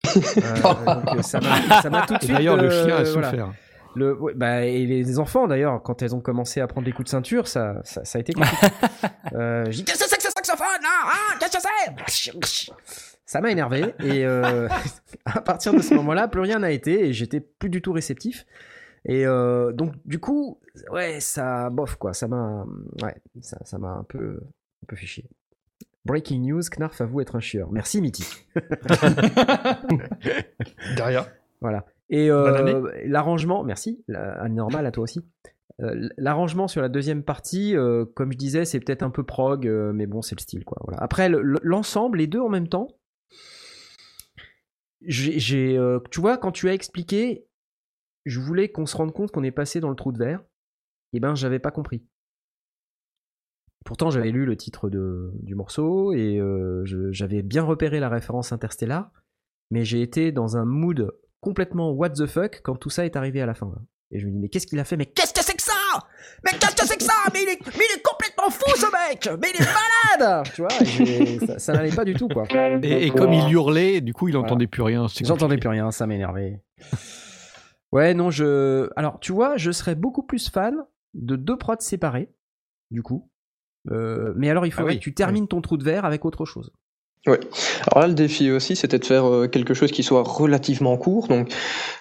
Euh, 0.16 0.86
donc, 0.86 1.18
euh, 1.18 1.22
ça 1.22 1.40
m'a 1.40 2.06
tout 2.06 2.14
de 2.14 2.20
Et 2.20 2.26
suite. 2.26 2.32
D'ailleurs, 2.32 2.58
le 2.58 2.70
chien 2.70 2.96
a 2.96 3.04
voilà. 3.04 3.30
souffert. 3.30 3.54
Le, 3.96 4.14
ouais, 4.16 4.34
bah, 4.36 4.66
et 4.66 4.86
les 4.86 5.20
enfants 5.20 5.48
d'ailleurs, 5.48 5.82
quand 5.84 6.02
elles 6.02 6.16
ont 6.16 6.22
commencé 6.22 6.62
à 6.62 6.68
prendre 6.68 6.86
des 6.86 6.92
coups 6.92 7.06
de 7.06 7.10
ceinture, 7.10 7.48
ça, 7.48 7.82
ça, 7.84 8.06
ça 8.06 8.18
a 8.18 8.22
été 8.22 8.34
compliqué. 8.34 8.68
euh, 9.34 9.66
j'ai 9.66 9.78
dit 9.78 9.86
qu'est-ce 9.86 10.04
que 10.04 10.10
c'est 10.10 10.18
que 10.18 10.24
ce 10.24 10.30
saxophone 10.30 10.82
là? 10.82 11.12
Hein 11.12 11.38
Qu'est-ce 11.40 12.38
que 12.38 12.48
c'est? 12.48 12.72
Ça 13.26 13.42
m'a 13.42 13.52
énervé 13.52 13.94
et 14.00 14.26
euh, 14.26 14.68
à 15.26 15.42
partir 15.42 15.74
de 15.74 15.82
ce 15.82 15.94
moment-là, 15.96 16.28
plus 16.28 16.42
rien 16.42 16.60
n'a 16.60 16.72
été 16.72 17.08
et 17.08 17.14
j'étais 17.14 17.40
plus 17.40 17.70
du 17.70 17.82
tout 17.82 17.92
réceptif. 17.92 18.46
Et 19.12 19.26
euh, 19.26 19.72
donc 19.72 19.94
du 20.06 20.20
coup, 20.20 20.60
ouais, 20.92 21.20
ça 21.20 21.72
bof 21.72 21.96
quoi, 21.96 22.14
ça 22.14 22.28
m'a, 22.28 22.64
ouais, 23.02 23.16
ça, 23.42 23.58
ça 23.66 23.80
m'a 23.80 23.90
un 23.90 24.04
peu, 24.04 24.40
un 24.84 24.86
peu 24.88 24.96
fait 24.96 25.08
chier. 25.08 25.26
Breaking 26.06 26.42
news, 26.42 26.62
Knarf 26.78 27.02
avoue 27.02 27.22
être 27.22 27.36
un 27.36 27.40
chieur. 27.40 27.72
Merci 27.72 28.02
Mythique. 28.02 28.48
Derrière. 30.96 31.32
Voilà. 31.62 31.86
Et 32.10 32.32
euh, 32.32 32.90
l'arrangement, 33.06 33.64
merci, 33.64 34.04
la- 34.08 34.34
année 34.42 34.56
normale 34.56 34.86
à 34.86 34.92
toi 34.92 35.04
aussi. 35.04 35.22
Euh, 35.82 36.10
l'arrangement 36.18 36.68
sur 36.68 36.82
la 36.82 36.90
deuxième 36.90 37.24
partie, 37.24 37.76
euh, 37.76 38.06
comme 38.06 38.32
je 38.32 38.38
disais, 38.38 38.66
c'est 38.66 38.80
peut-être 38.80 39.04
un 39.04 39.10
peu 39.12 39.24
prog, 39.24 39.68
mais 39.94 40.08
bon, 40.08 40.22
c'est 40.22 40.36
le 40.36 40.42
style, 40.42 40.66
quoi. 40.66 40.78
Voilà. 40.84 41.02
Après, 41.02 41.30
le- 41.30 41.42
le- 41.42 41.60
l'ensemble, 41.64 42.18
les 42.20 42.28
deux 42.28 42.40
en 42.42 42.50
même 42.50 42.68
temps, 42.68 42.88
j'ai, 45.02 45.38
tu 46.12 46.20
vois, 46.22 46.38
quand 46.38 46.52
tu 46.52 46.68
as 46.70 46.74
expliqué, 46.74 47.46
je 48.26 48.40
voulais 48.40 48.70
qu'on 48.70 48.86
se 48.86 48.96
rende 48.98 49.14
compte 49.14 49.32
qu'on 49.32 49.44
est 49.44 49.52
passé 49.52 49.80
dans 49.80 49.90
le 49.90 49.96
trou 49.96 50.12
de 50.12 50.18
verre. 50.18 50.44
Et 51.14 51.20
ben, 51.20 51.36
j'avais 51.36 51.60
pas 51.60 51.72
compris. 51.72 52.06
Pourtant, 53.86 54.10
j'avais 54.10 54.32
lu 54.32 54.46
le 54.46 54.58
titre 54.58 54.90
de, 54.90 55.32
du 55.42 55.56
morceau 55.56 56.14
et 56.14 56.38
euh, 56.38 56.84
j'avais 57.12 57.42
bien 57.42 57.64
repéré 57.64 58.00
la 58.00 58.10
référence 58.10 58.52
interstellar, 58.52 59.12
mais 59.72 59.86
j'ai 59.86 60.02
été 60.02 60.32
dans 60.32 60.58
un 60.58 60.66
mood 60.66 61.12
complètement 61.42 61.92
what 61.92 62.10
the 62.12 62.26
fuck 62.26 62.62
quand 62.64 62.76
tout 62.76 62.90
ça 62.90 63.06
est 63.06 63.16
arrivé 63.16 63.42
à 63.42 63.46
la 63.46 63.54
fin. 63.54 63.74
Et 64.12 64.20
je 64.20 64.26
me 64.26 64.32
dis, 64.32 64.40
mais 64.40 64.50
qu'est-ce 64.50 64.68
qu'il 64.68 64.80
a 64.80 64.84
fait? 64.84 64.98
Mais 64.98 65.06
qu'est-ce 65.06 65.34
que 65.34 65.44
c'est 65.44 65.56
que 65.56 65.62
ça? 65.62 65.74
Mais 66.44 66.58
qu'est-ce 66.58 66.76
que 66.76 66.88
c'est 66.88 66.98
que 66.98 67.04
ça? 67.04 67.14
Mais 67.32 67.44
il, 67.44 67.50
est, 67.50 67.60
mais 67.78 67.86
il 67.90 67.98
est 67.98 68.04
complètement 68.04 68.50
fou 68.50 68.76
ce 68.76 69.10
mec 69.10 69.30
Mais 69.40 69.50
il 69.54 69.62
est 69.62 70.20
malade 70.20 70.46
Tu 70.56 70.62
vois, 70.62 71.48
ça, 71.48 71.60
ça 71.60 71.74
n'allait 71.74 71.96
pas 71.96 72.06
du 72.06 72.16
tout 72.16 72.28
quoi. 72.28 72.46
Et, 72.82 73.08
et 73.08 73.12
comme 73.12 73.34
il 73.34 73.52
hurlait, 73.52 74.02
du 74.02 74.14
coup, 74.14 74.28
il 74.28 74.34
n'entendait 74.34 74.68
plus 74.68 74.82
rien. 74.82 75.06
J'entendais 75.24 75.58
plus 75.58 75.70
rien, 75.70 75.92
ça 75.92 76.08
m'énervait. 76.08 76.60
Ouais, 77.92 78.14
non, 78.14 78.30
je. 78.30 78.90
Alors, 78.96 79.20
tu 79.20 79.32
vois, 79.32 79.58
je 79.58 79.72
serais 79.72 79.96
beaucoup 79.96 80.24
plus 80.24 80.50
fan 80.50 80.76
de 81.14 81.36
deux 81.36 81.58
prods 81.58 81.76
séparés, 81.80 82.32
du 82.92 83.02
coup. 83.02 83.30
Euh, 83.92 84.34
mais 84.36 84.50
alors, 84.50 84.66
il 84.66 84.72
faudrait 84.72 84.94
oui, 84.94 85.00
que 85.00 85.04
tu 85.04 85.14
termines 85.14 85.48
ton 85.48 85.62
trou 85.62 85.78
de 85.78 85.84
verre 85.84 86.06
avec 86.06 86.26
autre 86.26 86.46
chose. 86.46 86.72
Oui. 87.28 87.36
Alors 87.92 88.00
là, 88.02 88.08
le 88.08 88.14
défi 88.14 88.50
aussi, 88.50 88.78
c'était 88.78 88.98
de 88.98 89.06
faire 89.06 89.28
euh, 89.28 89.48
quelque 89.48 89.74
chose 89.74 89.92
qui 89.92 90.04
soit 90.04 90.24
relativement 90.24 90.96
court. 90.96 91.28
Donc, 91.28 91.52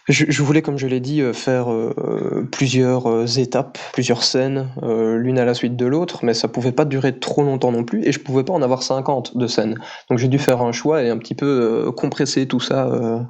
je, 0.08 0.26
je 0.28 0.42
voulais, 0.44 0.62
comme 0.62 0.78
je 0.78 0.86
l'ai 0.86 1.00
dit, 1.00 1.22
euh, 1.22 1.32
faire 1.32 1.72
euh, 1.72 2.48
plusieurs 2.52 3.38
étapes, 3.38 3.78
plusieurs 3.92 4.22
scènes, 4.22 4.68
l'une 4.82 5.38
à 5.38 5.44
la 5.44 5.54
suite 5.54 5.76
de 5.76 5.86
l'autre, 5.86 6.24
mais 6.24 6.34
ça 6.34 6.46
pouvait 6.46 6.72
pas 6.72 6.84
durer 6.84 7.18
trop 7.18 7.42
longtemps 7.42 7.72
non 7.72 7.82
plus, 7.82 8.06
et 8.06 8.12
je 8.12 8.20
pouvais 8.20 8.44
pas 8.44 8.52
en 8.52 8.62
avoir 8.62 8.84
50 8.84 9.36
de 9.36 9.46
scènes. 9.48 9.76
Donc, 10.08 10.18
j'ai 10.18 10.28
dû 10.28 10.38
faire 10.38 10.62
un 10.62 10.72
choix 10.72 11.02
et 11.02 11.10
un 11.10 11.18
petit 11.18 11.34
peu 11.34 11.90
compresser 11.96 12.46
tout 12.46 12.60
ça. 12.60 13.28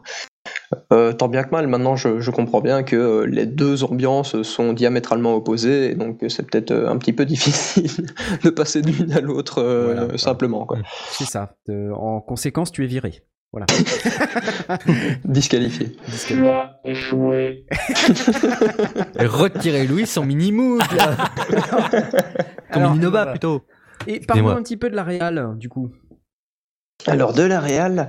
Euh, 0.92 1.12
tant 1.12 1.28
bien 1.28 1.42
que 1.44 1.50
mal, 1.50 1.66
maintenant 1.66 1.96
je, 1.96 2.20
je 2.20 2.30
comprends 2.30 2.60
bien 2.60 2.82
que 2.82 2.96
euh, 2.96 3.26
les 3.26 3.46
deux 3.46 3.84
ambiances 3.84 4.42
sont 4.42 4.72
diamétralement 4.72 5.34
opposées, 5.34 5.90
et 5.90 5.94
donc 5.94 6.22
euh, 6.22 6.28
c'est 6.28 6.42
peut-être 6.48 6.70
euh, 6.70 6.88
un 6.90 6.96
petit 6.98 7.12
peu 7.12 7.24
difficile 7.26 8.06
de 8.44 8.50
passer 8.50 8.82
de 8.82 8.90
l'une 8.90 9.12
à 9.12 9.20
l'autre 9.20 9.62
euh, 9.62 9.94
Voilà. 9.94 10.18
simplement. 10.18 10.66
Quoi. 10.66 10.78
C'est 11.10 11.24
ça. 11.26 11.54
Euh, 11.68 11.90
en 11.92 12.20
conséquence, 12.20 12.70
tu 12.72 12.84
es 12.84 12.86
viré. 12.86 13.22
Voilà. 13.50 13.64
Disqualifié. 15.24 15.96
Disqualifié. 16.06 17.64
Retirez-lui 19.18 20.06
son 20.06 20.24
mini-mood, 20.26 20.82
là. 20.96 21.16
Ton 22.72 22.80
Alors, 22.80 22.94
voilà. 23.10 23.30
plutôt. 23.30 23.62
Et 24.06 24.20
parle-moi 24.20 24.52
Excusez-moi. 24.52 24.52
un 24.54 24.62
petit 24.62 24.76
peu 24.76 24.90
de 24.90 24.96
la 24.96 25.02
réal, 25.04 25.52
du 25.56 25.68
coup. 25.70 25.90
Alors 27.06 27.32
de 27.32 27.42
la 27.44 27.60
réal, 27.60 28.08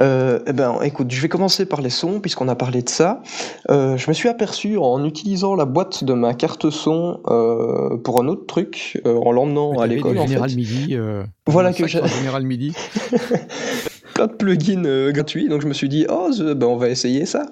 euh, 0.00 0.40
eh 0.48 0.52
ben 0.52 0.78
écoute, 0.82 1.06
je 1.12 1.20
vais 1.22 1.28
commencer 1.28 1.66
par 1.66 1.80
les 1.80 1.88
sons 1.88 2.18
puisqu'on 2.18 2.48
a 2.48 2.56
parlé 2.56 2.82
de 2.82 2.88
ça. 2.88 3.22
Euh, 3.70 3.96
je 3.96 4.10
me 4.10 4.12
suis 4.12 4.28
aperçu 4.28 4.76
en 4.76 5.04
utilisant 5.04 5.54
la 5.54 5.64
boîte 5.66 6.02
de 6.02 6.14
ma 6.14 6.34
carte 6.34 6.68
son 6.68 7.20
euh, 7.28 7.96
pour 7.96 8.20
un 8.20 8.26
autre 8.26 8.44
truc, 8.46 9.00
en 9.04 9.30
l'emmenant 9.30 9.78
à 9.78 9.86
l'école 9.86 10.18
en 10.18 10.26
Général 10.26 10.50
fait. 10.50 10.56
Midi. 10.56 10.96
Voilà 11.46 11.72
que 11.72 11.86
j'ai- 11.86 12.04
Général 12.06 12.42
Midi. 12.44 12.74
plein 14.14 14.26
de 14.26 14.32
plugins 14.32 15.10
gratuits, 15.12 15.48
donc 15.48 15.60
je 15.62 15.66
me 15.68 15.72
suis 15.72 15.88
dit 15.88 16.04
oh 16.08 16.30
ben 16.56 16.66
on 16.66 16.76
va 16.76 16.88
essayer 16.88 17.26
ça. 17.26 17.46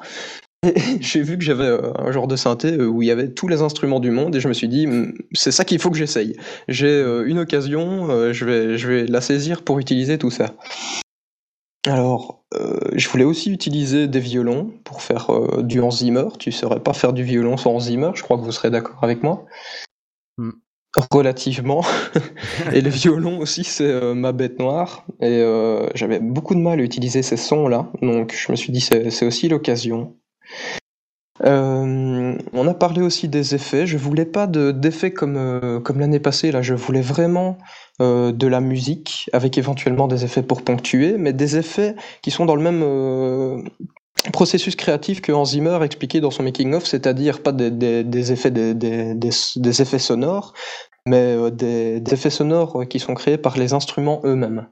J'ai 1.01 1.22
vu 1.22 1.38
que 1.38 1.44
j'avais 1.44 1.64
euh, 1.64 1.92
un 1.98 2.12
genre 2.12 2.29
de 2.29 2.37
synthé 2.37 2.72
euh, 2.72 2.87
où 2.87 3.03
il 3.03 3.09
y 3.09 3.11
avait 3.11 3.31
tous 3.31 3.48
les 3.48 3.62
instruments 3.62 4.01
du 4.01 4.11
monde 4.11 4.37
et 4.37 4.40
je 4.40 4.48
me 4.48 4.53
suis 4.53 4.68
dit 4.68 4.87
Hmm, 4.87 5.12
c'est 5.33 5.51
ça 5.51 5.64
qu'il 5.64 5.81
faut 5.81 5.90
que 5.90 5.98
j'essaye. 5.98 6.37
J'ai 6.68 6.87
euh, 6.87 7.27
une 7.27 7.38
occasion, 7.40 8.33
je 8.33 8.44
vais 8.44 8.79
je 8.79 8.88
vais 8.88 9.07
la 9.07 9.20
saisir 9.20 9.62
pour 9.62 9.79
utiliser 9.79 10.18
tout 10.18 10.31
ça. 10.31 10.55
Alors, 11.87 12.44
euh, 12.55 12.79
je 12.92 13.09
voulais 13.09 13.25
aussi 13.25 13.51
utiliser 13.51 14.07
des 14.07 14.20
violons 14.20 14.72
pour 14.85 15.03
faire 15.03 15.31
euh, 15.31 15.62
du 15.62 15.81
Hans 15.81 15.90
Zimmer. 15.90 16.29
Tu 16.38 16.53
saurais 16.53 16.81
pas 16.81 16.92
faire 16.92 17.12
du 17.12 17.25
violon 17.25 17.57
sans 17.57 17.75
Hans 17.75 17.81
Zimmer, 17.81 18.12
je 18.14 18.22
crois 18.22 18.37
que 18.37 18.42
vous 18.42 18.53
serez 18.53 18.70
d'accord 18.70 19.03
avec 19.03 19.25
moi. 19.25 19.46
Hmm. 20.38 20.53
Relativement. 21.11 21.83
et 22.72 22.83
le 22.83 22.90
violon 22.90 23.38
aussi, 23.38 23.64
c'est 23.64 23.90
euh, 23.90 24.14
ma 24.14 24.31
bête 24.31 24.61
noire. 24.61 25.07
Et 25.20 25.42
j'avais 25.94 26.20
beaucoup 26.20 26.55
de 26.55 26.61
mal 26.61 26.79
à 26.79 26.83
utiliser 26.83 27.22
ces 27.22 27.37
sons-là. 27.37 27.90
Donc 28.01 28.33
je 28.33 28.53
me 28.53 28.57
suis 28.57 28.72
dit, 28.72 28.81
c'est 28.81 29.27
aussi 29.27 29.48
l'occasion. 29.48 30.14
Euh, 31.44 32.36
on 32.52 32.68
a 32.68 32.74
parlé 32.74 33.02
aussi 33.02 33.28
des 33.28 33.54
effets. 33.54 33.86
Je 33.86 33.96
voulais 33.96 34.24
pas 34.24 34.46
de- 34.46 34.70
d'effets 34.70 35.12
comme, 35.12 35.36
euh, 35.36 35.80
comme 35.80 35.98
l'année 35.98 36.20
passée. 36.20 36.52
Là, 36.52 36.62
je 36.62 36.74
voulais 36.74 37.00
vraiment 37.00 37.58
euh, 38.00 38.32
de 38.32 38.46
la 38.46 38.60
musique 38.60 39.28
avec 39.32 39.58
éventuellement 39.58 40.08
des 40.08 40.24
effets 40.24 40.42
pour 40.42 40.62
ponctuer, 40.62 41.16
mais 41.18 41.32
des 41.32 41.56
effets 41.56 41.94
qui 42.22 42.30
sont 42.30 42.46
dans 42.46 42.56
le 42.56 42.62
même 42.62 43.70
processus 44.32 44.76
créatif 44.76 45.20
que 45.20 45.32
Hans 45.32 45.44
Zimmer 45.44 45.78
dans 46.20 46.30
son 46.30 46.42
making 46.42 46.74
of, 46.74 46.86
c'est-à-dire 46.86 47.42
pas 47.42 47.52
des, 47.52 48.32
effets 48.32 49.98
sonores, 49.98 50.54
mais 51.06 51.50
des, 51.50 52.02
effets 52.10 52.30
sonores 52.30 52.84
qui 52.88 52.98
sont 52.98 53.14
créés 53.14 53.38
par 53.38 53.58
les 53.58 53.72
instruments 53.72 54.20
eux-mêmes. 54.24 54.68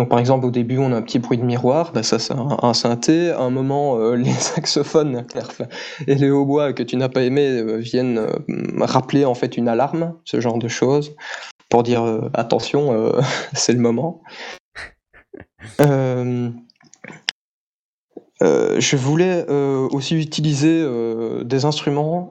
Donc 0.00 0.08
par 0.08 0.18
exemple 0.18 0.46
au 0.46 0.50
début 0.50 0.78
on 0.78 0.92
a 0.92 0.96
un 0.96 1.02
petit 1.02 1.18
bruit 1.18 1.36
de 1.36 1.44
miroir, 1.44 1.92
bah, 1.92 2.02
ça 2.02 2.18
c'est 2.18 2.32
un, 2.32 2.56
un 2.62 2.72
synthé. 2.72 3.32
À 3.32 3.40
un 3.40 3.50
moment 3.50 3.98
euh, 3.98 4.14
les 4.16 4.32
saxophones 4.32 5.26
et 6.06 6.14
les 6.14 6.30
hautbois 6.30 6.72
que 6.72 6.82
tu 6.82 6.96
n'as 6.96 7.10
pas 7.10 7.22
aimé 7.22 7.46
euh, 7.46 7.76
viennent 7.76 8.16
euh, 8.16 8.30
rappeler 8.78 9.26
en 9.26 9.34
fait 9.34 9.58
une 9.58 9.68
alarme, 9.68 10.14
ce 10.24 10.40
genre 10.40 10.56
de 10.56 10.68
choses, 10.68 11.14
pour 11.68 11.82
dire 11.82 12.02
attention 12.32 13.12
c'est 13.52 13.74
le 13.74 13.78
moment. 13.78 14.22
Je 18.40 18.96
voulais 18.96 19.46
aussi 19.50 20.16
utiliser 20.16 20.82
des 21.44 21.66
instruments 21.66 22.30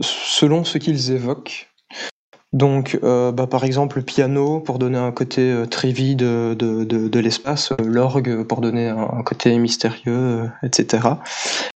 selon 0.00 0.64
ce 0.64 0.78
qu'ils 0.78 1.12
évoquent. 1.12 1.68
Donc, 2.52 2.98
euh, 3.02 3.32
bah, 3.32 3.46
par 3.46 3.64
exemple, 3.64 3.98
le 3.98 4.04
piano 4.04 4.60
pour 4.60 4.78
donner 4.78 4.96
un 4.98 5.10
côté 5.12 5.42
euh, 5.42 5.66
trivi 5.66 6.14
de, 6.16 6.54
de, 6.58 6.84
de, 6.84 7.08
de 7.08 7.20
l'espace, 7.20 7.72
euh, 7.72 7.84
l'orgue 7.84 8.44
pour 8.44 8.60
donner 8.60 8.88
un, 8.88 8.98
un 8.98 9.22
côté 9.22 9.58
mystérieux, 9.58 10.12
euh, 10.14 10.46
etc. 10.62 11.08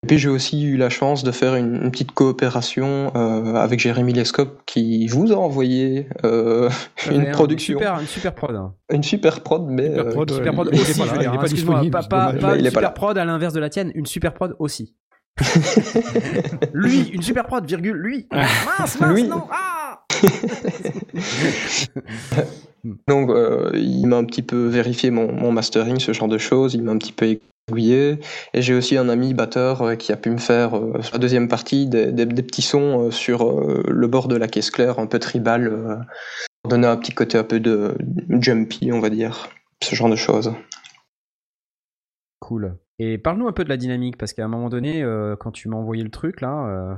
Et 0.02 0.06
puis 0.06 0.18
j'ai 0.18 0.28
aussi 0.28 0.62
eu 0.62 0.76
la 0.76 0.88
chance 0.88 1.22
de 1.24 1.32
faire 1.32 1.56
une, 1.56 1.74
une 1.82 1.90
petite 1.90 2.12
coopération 2.12 3.12
euh, 3.16 3.54
avec 3.56 3.80
Jérémy 3.80 4.12
Lescope 4.12 4.62
qui 4.64 5.06
vous 5.08 5.32
a 5.32 5.36
envoyé 5.36 6.08
euh, 6.24 6.70
une 7.10 7.24
Ouais, 7.24 7.30
production, 7.32 7.78
Super, 7.78 8.00
une 8.00 8.06
super 8.06 8.34
prod. 8.34 8.54
hein. 8.54 8.72
une 8.92 9.02
super 9.02 9.40
prod, 9.42 9.66
mais 9.68 9.88
Super 9.88 10.08
prod. 10.08 10.30
Super 10.30 10.52
prod 10.54 10.68
aussi, 10.68 10.98
pas 11.00 11.04
il 11.06 11.24
pas 11.24 11.30
hein, 11.30 11.44
disponible, 11.46 11.90
Pas, 11.90 12.02
pas, 12.04 12.32
pas 12.32 12.54
Il 12.56 12.60
une 12.60 12.64
pas 12.64 12.70
super 12.70 12.94
prod 12.94 13.18
à 13.18 13.24
l'inverse 13.24 13.52
de 13.52 13.60
la 13.60 13.68
tienne, 13.68 13.90
une 13.94 14.06
super 14.06 14.32
prod 14.32 14.54
aussi. 14.60 14.94
lui, 16.74 17.08
une 17.08 17.22
super 17.22 17.46
prod, 17.46 17.64
virgule, 17.66 17.96
lui. 17.96 18.26
Mince, 18.32 19.00
mince, 19.00 19.14
Lui. 19.14 19.24
non, 19.24 19.46
ah 19.50 20.04
Donc, 23.08 23.30
euh, 23.30 23.70
il 23.74 24.06
m'a 24.06 24.16
un 24.16 24.24
petit 24.24 24.42
peu 24.42 24.66
vérifié 24.66 25.10
mon, 25.10 25.32
mon 25.32 25.52
mastering, 25.52 25.98
ce 26.00 26.12
genre 26.12 26.28
de 26.28 26.38
choses. 26.38 26.74
Il 26.74 26.82
m'a 26.82 26.92
un 26.92 26.98
petit 26.98 27.12
peu 27.12 27.36
aiguillé. 27.70 28.18
Et 28.54 28.62
j'ai 28.62 28.74
aussi 28.74 28.96
un 28.96 29.08
ami 29.08 29.34
batteur 29.34 29.82
euh, 29.82 29.94
qui 29.96 30.12
a 30.12 30.16
pu 30.16 30.30
me 30.30 30.38
faire, 30.38 30.76
euh, 30.76 31.00
sur 31.02 31.14
la 31.14 31.18
deuxième 31.18 31.48
partie, 31.48 31.88
des, 31.88 32.12
des- 32.12 32.26
des 32.26 32.42
petits 32.42 32.62
sons 32.62 33.06
euh, 33.06 33.10
sur 33.10 33.46
euh, 33.48 33.82
le 33.86 34.06
bord 34.08 34.28
de 34.28 34.36
la 34.36 34.48
caisse 34.48 34.70
claire, 34.70 34.98
un 34.98 35.06
peu 35.06 35.18
tribal, 35.18 35.68
euh, 35.68 35.96
pour 36.62 36.70
donner 36.70 36.86
un 36.86 36.96
petit 36.96 37.12
côté 37.12 37.38
un 37.38 37.44
peu 37.44 37.60
de 37.60 37.96
jumpy, 38.40 38.90
on 38.92 39.00
va 39.00 39.10
dire. 39.10 39.48
Ce 39.82 39.94
genre 39.94 40.10
de 40.10 40.16
choses. 40.16 40.52
cool. 42.40 42.76
Et 43.02 43.16
parle-nous 43.16 43.48
un 43.48 43.52
peu 43.52 43.64
de 43.64 43.70
la 43.70 43.78
dynamique, 43.78 44.18
parce 44.18 44.34
qu'à 44.34 44.44
un 44.44 44.48
moment 44.48 44.68
donné, 44.68 45.02
euh, 45.02 45.34
quand 45.34 45.52
tu 45.52 45.70
m'as 45.70 45.76
envoyé 45.78 46.02
le 46.04 46.10
truc 46.10 46.42
là, 46.42 46.66
euh, 46.66 46.94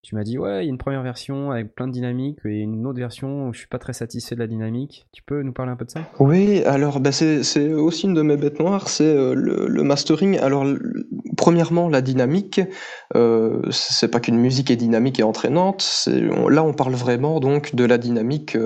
tu 0.00 0.14
m'as 0.14 0.22
dit 0.22 0.38
ouais, 0.38 0.62
il 0.62 0.66
y 0.66 0.68
a 0.68 0.70
une 0.70 0.78
première 0.78 1.02
version 1.02 1.50
avec 1.50 1.74
plein 1.74 1.88
de 1.88 1.92
dynamique 1.92 2.38
et 2.44 2.60
une 2.60 2.86
autre 2.86 3.00
version 3.00 3.48
où 3.48 3.52
je 3.52 3.58
suis 3.58 3.66
pas 3.66 3.80
très 3.80 3.92
satisfait 3.92 4.36
de 4.36 4.40
la 4.40 4.46
dynamique. 4.46 5.08
Tu 5.12 5.24
peux 5.24 5.42
nous 5.42 5.52
parler 5.52 5.72
un 5.72 5.76
peu 5.76 5.84
de 5.84 5.90
ça? 5.90 6.02
Oui, 6.20 6.62
alors 6.62 7.00
bah, 7.00 7.10
c'est 7.10 7.72
aussi 7.72 8.06
une 8.06 8.14
de 8.14 8.22
mes 8.22 8.36
bêtes 8.36 8.60
noires, 8.60 8.88
c'est 8.88 9.02
euh, 9.02 9.34
le, 9.34 9.82
mastering. 9.82 10.38
Alors, 10.38 10.64
premièrement, 11.36 11.88
la 11.88 12.00
dynamique, 12.00 12.60
euh, 13.16 13.60
c'est 13.72 14.08
pas 14.08 14.20
qu'une 14.20 14.38
musique 14.38 14.70
est 14.70 14.76
dynamique 14.76 15.18
et 15.18 15.24
entraînante. 15.24 16.08
là, 16.48 16.62
on 16.62 16.74
parle 16.74 16.94
vraiment 16.94 17.40
donc 17.40 17.74
de 17.74 17.84
la 17.84 17.98
dynamique, 17.98 18.56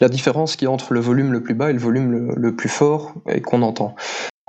la 0.00 0.08
différence 0.08 0.56
a 0.62 0.66
entre 0.68 0.94
le 0.94 1.00
volume 1.00 1.32
le 1.32 1.42
plus 1.42 1.54
bas 1.54 1.70
et 1.70 1.72
le 1.72 1.80
volume 1.80 2.34
le 2.36 2.54
plus 2.54 2.68
fort 2.68 3.14
et 3.28 3.40
qu'on 3.40 3.62
entend. 3.62 3.96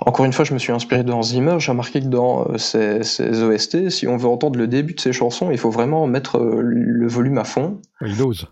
Encore 0.04 0.26
une 0.26 0.34
fois, 0.34 0.46
je 0.46 0.54
me 0.54 0.60
suis 0.60 0.72
inspiré 0.72 1.04
de 1.04 1.12
Hans 1.12 1.22
Zimmer. 1.22 1.60
J'ai 1.60 1.72
remarqué 1.72 2.00
que 2.00 2.08
dans 2.08 2.48
euh, 2.50 2.58
ces, 2.58 3.44
OST, 3.44 3.90
si 3.90 4.08
on 4.08 4.18
veut 4.18 4.28
entendre 4.28 4.58
le 4.58 4.68
début 4.68 4.96
de 4.96 5.00
ces 5.00 5.14
chansons, 5.14 5.52
il 5.52 5.60
faut 5.60 5.70
vraiment 5.70 6.08
mettre 6.08 6.38
euh, 6.38 6.62
le 6.64 7.08
volume 7.08 7.38
à 7.38 7.44
fond. 7.44 7.80
Il 8.02 8.22
ose. 8.24 8.48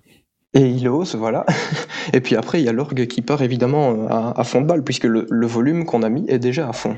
Et 0.54 0.68
il 0.68 0.88
ose, 0.88 1.16
voilà. 1.16 1.46
Et 2.14 2.22
puis 2.22 2.36
après, 2.36 2.62
il 2.62 2.66
y 2.66 2.70
a 2.70 2.72
l'orgue 2.72 3.08
qui 3.08 3.24
part 3.24 3.42
évidemment 3.42 3.92
euh, 3.92 4.08
à, 4.10 4.40
à 4.40 4.44
fond 4.44 4.62
de 4.62 4.68
balle, 4.68 4.84
puisque 4.84 5.06
le, 5.06 5.26
le 5.28 5.48
volume 5.48 5.86
qu'on 5.86 6.04
a 6.04 6.10
mis 6.10 6.26
est 6.28 6.40
déjà 6.40 6.70
à 6.70 6.74
fond. 6.74 6.96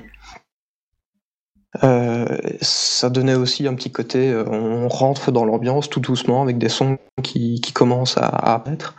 Euh, 1.85 2.37
ça 2.59 3.09
donnait 3.09 3.35
aussi 3.35 3.65
un 3.65 3.75
petit 3.75 3.93
côté, 3.93 4.35
on 4.45 4.89
rentre 4.89 5.31
dans 5.31 5.45
l'ambiance 5.45 5.89
tout 5.89 6.01
doucement 6.01 6.41
avec 6.41 6.57
des 6.57 6.67
sons 6.67 6.97
qui, 7.23 7.61
qui 7.61 7.71
commencent 7.71 8.17
à, 8.17 8.25
à 8.25 8.55
apparaître. 8.55 8.95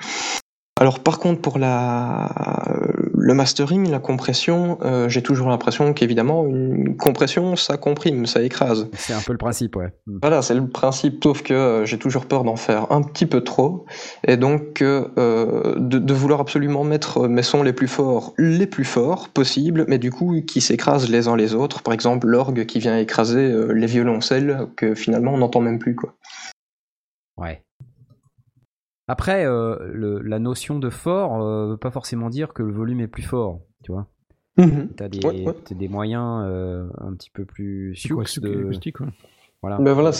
Alors 0.80 1.00
par 1.00 1.18
contre 1.18 1.42
pour 1.42 1.58
la 1.58 2.30
le 3.22 3.34
mastering, 3.34 3.88
la 3.88 4.00
compression, 4.00 4.78
euh, 4.82 5.08
j'ai 5.08 5.22
toujours 5.22 5.48
l'impression 5.48 5.92
qu'évidemment 5.92 6.44
une 6.46 6.96
compression 6.96 7.54
ça 7.54 7.76
comprime, 7.76 8.26
ça 8.26 8.42
écrase. 8.42 8.88
C'est 8.94 9.12
un 9.12 9.20
peu 9.20 9.32
le 9.32 9.38
principe, 9.38 9.76
ouais. 9.76 9.92
Mm. 10.06 10.18
Voilà, 10.22 10.42
c'est 10.42 10.54
le 10.54 10.66
principe, 10.66 11.22
sauf 11.22 11.42
que 11.42 11.54
euh, 11.54 11.86
j'ai 11.86 11.98
toujours 11.98 12.26
peur 12.26 12.42
d'en 12.42 12.56
faire 12.56 12.90
un 12.90 13.02
petit 13.02 13.26
peu 13.26 13.42
trop, 13.42 13.86
et 14.26 14.36
donc 14.36 14.82
euh, 14.82 15.76
de, 15.78 15.98
de 15.98 16.14
vouloir 16.14 16.40
absolument 16.40 16.82
mettre 16.82 17.28
mes 17.28 17.42
sons 17.42 17.62
les 17.62 17.72
plus 17.72 17.88
forts, 17.88 18.34
les 18.38 18.66
plus 18.66 18.84
forts 18.84 19.28
possibles, 19.28 19.84
mais 19.86 19.98
du 19.98 20.10
coup 20.10 20.40
qui 20.46 20.60
s'écrasent 20.60 21.08
les 21.08 21.28
uns 21.28 21.36
les 21.36 21.54
autres. 21.54 21.82
Par 21.82 21.94
exemple, 21.94 22.26
l'orgue 22.26 22.66
qui 22.66 22.80
vient 22.80 22.98
écraser 22.98 23.52
euh, 23.52 23.72
les 23.72 23.86
violoncelles, 23.86 24.66
que 24.76 24.94
finalement 24.94 25.34
on 25.34 25.38
n'entend 25.38 25.60
même 25.60 25.78
plus, 25.78 25.94
quoi. 25.94 26.14
Ouais. 27.36 27.62
Après, 29.12 29.44
euh, 29.44 29.76
le- 29.92 30.20
la 30.22 30.38
notion 30.38 30.78
de 30.78 30.88
fort 30.88 31.42
euh, 31.42 31.68
veut 31.72 31.76
pas 31.76 31.90
forcément 31.90 32.30
dire 32.30 32.54
que 32.54 32.62
le 32.62 32.72
volume 32.72 33.00
est 33.00 33.08
plus 33.08 33.22
fort, 33.22 33.60
tu 33.84 33.92
vois. 33.92 34.06
Mhm. 34.56 34.88
T'as 34.96 35.08
des, 35.08 35.18
Ouais, 35.26 35.44
ouais. 35.46 35.54
t'as 35.68 35.74
des 35.74 35.88
moyens 35.88 36.44
euh, 36.46 36.86
un 36.98 37.12
petit 37.12 37.28
peu 37.30 37.44
plus 37.44 37.92
Acoustique, 38.10 38.42
de... 38.42 39.06
Voilà. 39.60 39.76
Ben 39.78 39.92
voilà, 39.92 40.10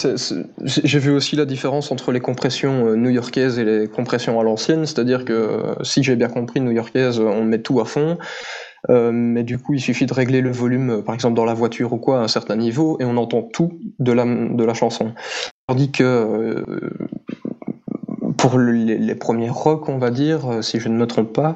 j'ai 0.65 0.99
vu 0.99 1.11
aussi 1.11 1.35
la 1.35 1.45
différence 1.45 1.91
entre 1.91 2.11
les 2.11 2.19
compressions 2.21 2.95
new-yorkaises 2.95 3.57
et 3.59 3.65
les 3.65 3.87
compressions 3.87 4.39
à 4.39 4.43
l'ancienne, 4.43 4.85
c'est-à-dire 4.85 5.25
que 5.25 5.75
si 5.81 6.01
j'ai 6.03 6.15
bien 6.15 6.29
compris, 6.29 6.61
new-yorkaise, 6.61 7.19
on 7.19 7.43
met 7.43 7.61
tout 7.61 7.81
à 7.81 7.85
fond, 7.85 8.17
euh, 8.89 9.11
mais 9.11 9.43
du 9.43 9.57
coup 9.57 9.73
il 9.73 9.81
suffit 9.81 10.05
de 10.05 10.13
régler 10.13 10.39
le 10.41 10.51
volume, 10.51 11.03
par 11.03 11.13
exemple 11.15 11.35
dans 11.35 11.45
la 11.45 11.55
voiture 11.55 11.91
ou 11.93 11.97
quoi, 11.97 12.19
à 12.19 12.23
un 12.23 12.27
certain 12.29 12.55
niveau, 12.55 12.97
et 13.01 13.05
on 13.05 13.17
entend 13.17 13.41
tout 13.41 13.79
de 13.99 14.11
la, 14.13 14.23
de 14.25 14.63
la 14.63 14.73
chanson. 14.73 15.13
Tandis 15.67 15.91
que 15.91 16.03
euh, 16.03 16.89
pour 18.43 18.57
le- 18.57 18.73
les, 18.73 18.97
les 18.97 19.15
premiers 19.15 19.49
rock, 19.49 19.87
on 19.87 19.97
va 19.97 20.11
dire, 20.11 20.45
euh, 20.51 20.61
si 20.61 20.77
je 20.81 20.89
ne 20.89 20.97
me 20.97 21.07
trompe 21.07 21.31
pas, 21.31 21.55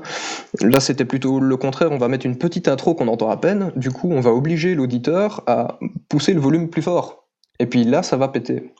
là 0.61 0.79
c'était 0.79 1.03
plutôt 1.03 1.41
le 1.41 1.57
contraire, 1.57 1.91
on 1.91 1.97
va 1.97 2.07
mettre 2.07 2.25
une 2.25 2.37
petite 2.37 2.69
intro 2.69 2.95
qu'on 2.95 3.09
entend 3.09 3.29
à 3.29 3.35
peine, 3.35 3.73
du 3.75 3.91
coup 3.91 4.09
on 4.09 4.21
va 4.21 4.31
obliger 4.31 4.73
l'auditeur 4.73 5.43
à 5.47 5.79
pousser 6.07 6.33
le 6.33 6.39
volume 6.39 6.69
plus 6.69 6.81
fort. 6.81 7.27
Et 7.59 7.65
puis 7.65 7.83
là, 7.83 8.03
ça 8.03 8.15
va 8.15 8.29
péter. 8.29 8.71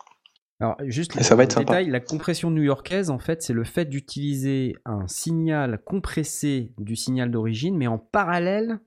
Alors, 0.62 0.78
juste 0.86 1.18
Et 1.20 1.24
ça 1.24 1.36
va 1.36 1.41
le 1.43 1.45
être 1.47 1.51
sympa. 1.53 1.74
détail, 1.74 1.89
la 1.89 1.99
compression 1.99 2.49
new-yorkaise, 2.49 3.10
en 3.10 3.20
fait, 3.20 3.41
c'est 3.43 3.53
le 3.53 3.64
fait 3.66 3.86
d'utiliser 3.86 4.76
un 4.86 5.05
signal 5.08 5.80
compressé 5.84 6.72
du 6.78 6.95
signal 6.95 7.30
d'origine, 7.30 7.76
mais 7.78 7.88
en 7.88 7.97
parallèle 7.97 8.80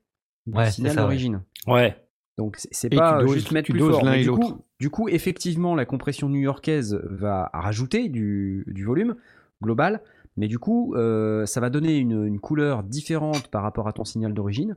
du 0.47 0.57
Ouais, 0.59 0.71
signal 0.71 0.97
d'origine. 0.97 1.43
Ouais. 1.67 1.95
Donc, 2.39 2.57
c'est- 2.71 2.89
pas 2.89 3.19
tu 3.19 3.27
doses- 3.27 3.35
juste 3.35 3.53
mettre 3.53 3.67
tu 3.67 3.73
plus 3.73 3.81
doses 3.81 3.91
fort. 3.97 4.05
l'un 4.05 4.15
et 4.15 4.25
l'autre. 4.25 4.57
Du 4.81 4.91
coup, 4.91 5.09
effectivement, 5.09 5.75
la 5.75 5.85
compression 5.85 6.29
new-yorkaise 6.29 6.99
va 7.05 7.51
rajouter 7.53 8.09
du, 8.09 8.65
du 8.67 8.85
volume 8.85 9.15
global, 9.63 10.01
mais 10.37 10.49
du 10.49 10.59
coup, 10.59 10.95
euh, 10.95 11.45
ça 11.47 11.61
va 11.61 11.69
donner 11.71 11.99
une, 11.99 12.25
une 12.27 12.41
couleur 12.41 12.83
différente 12.83 13.49
par 13.49 13.63
rapport 13.63 13.87
à 13.89 13.93
ton 13.93 14.05
signal 14.05 14.33
d'origine. 14.35 14.77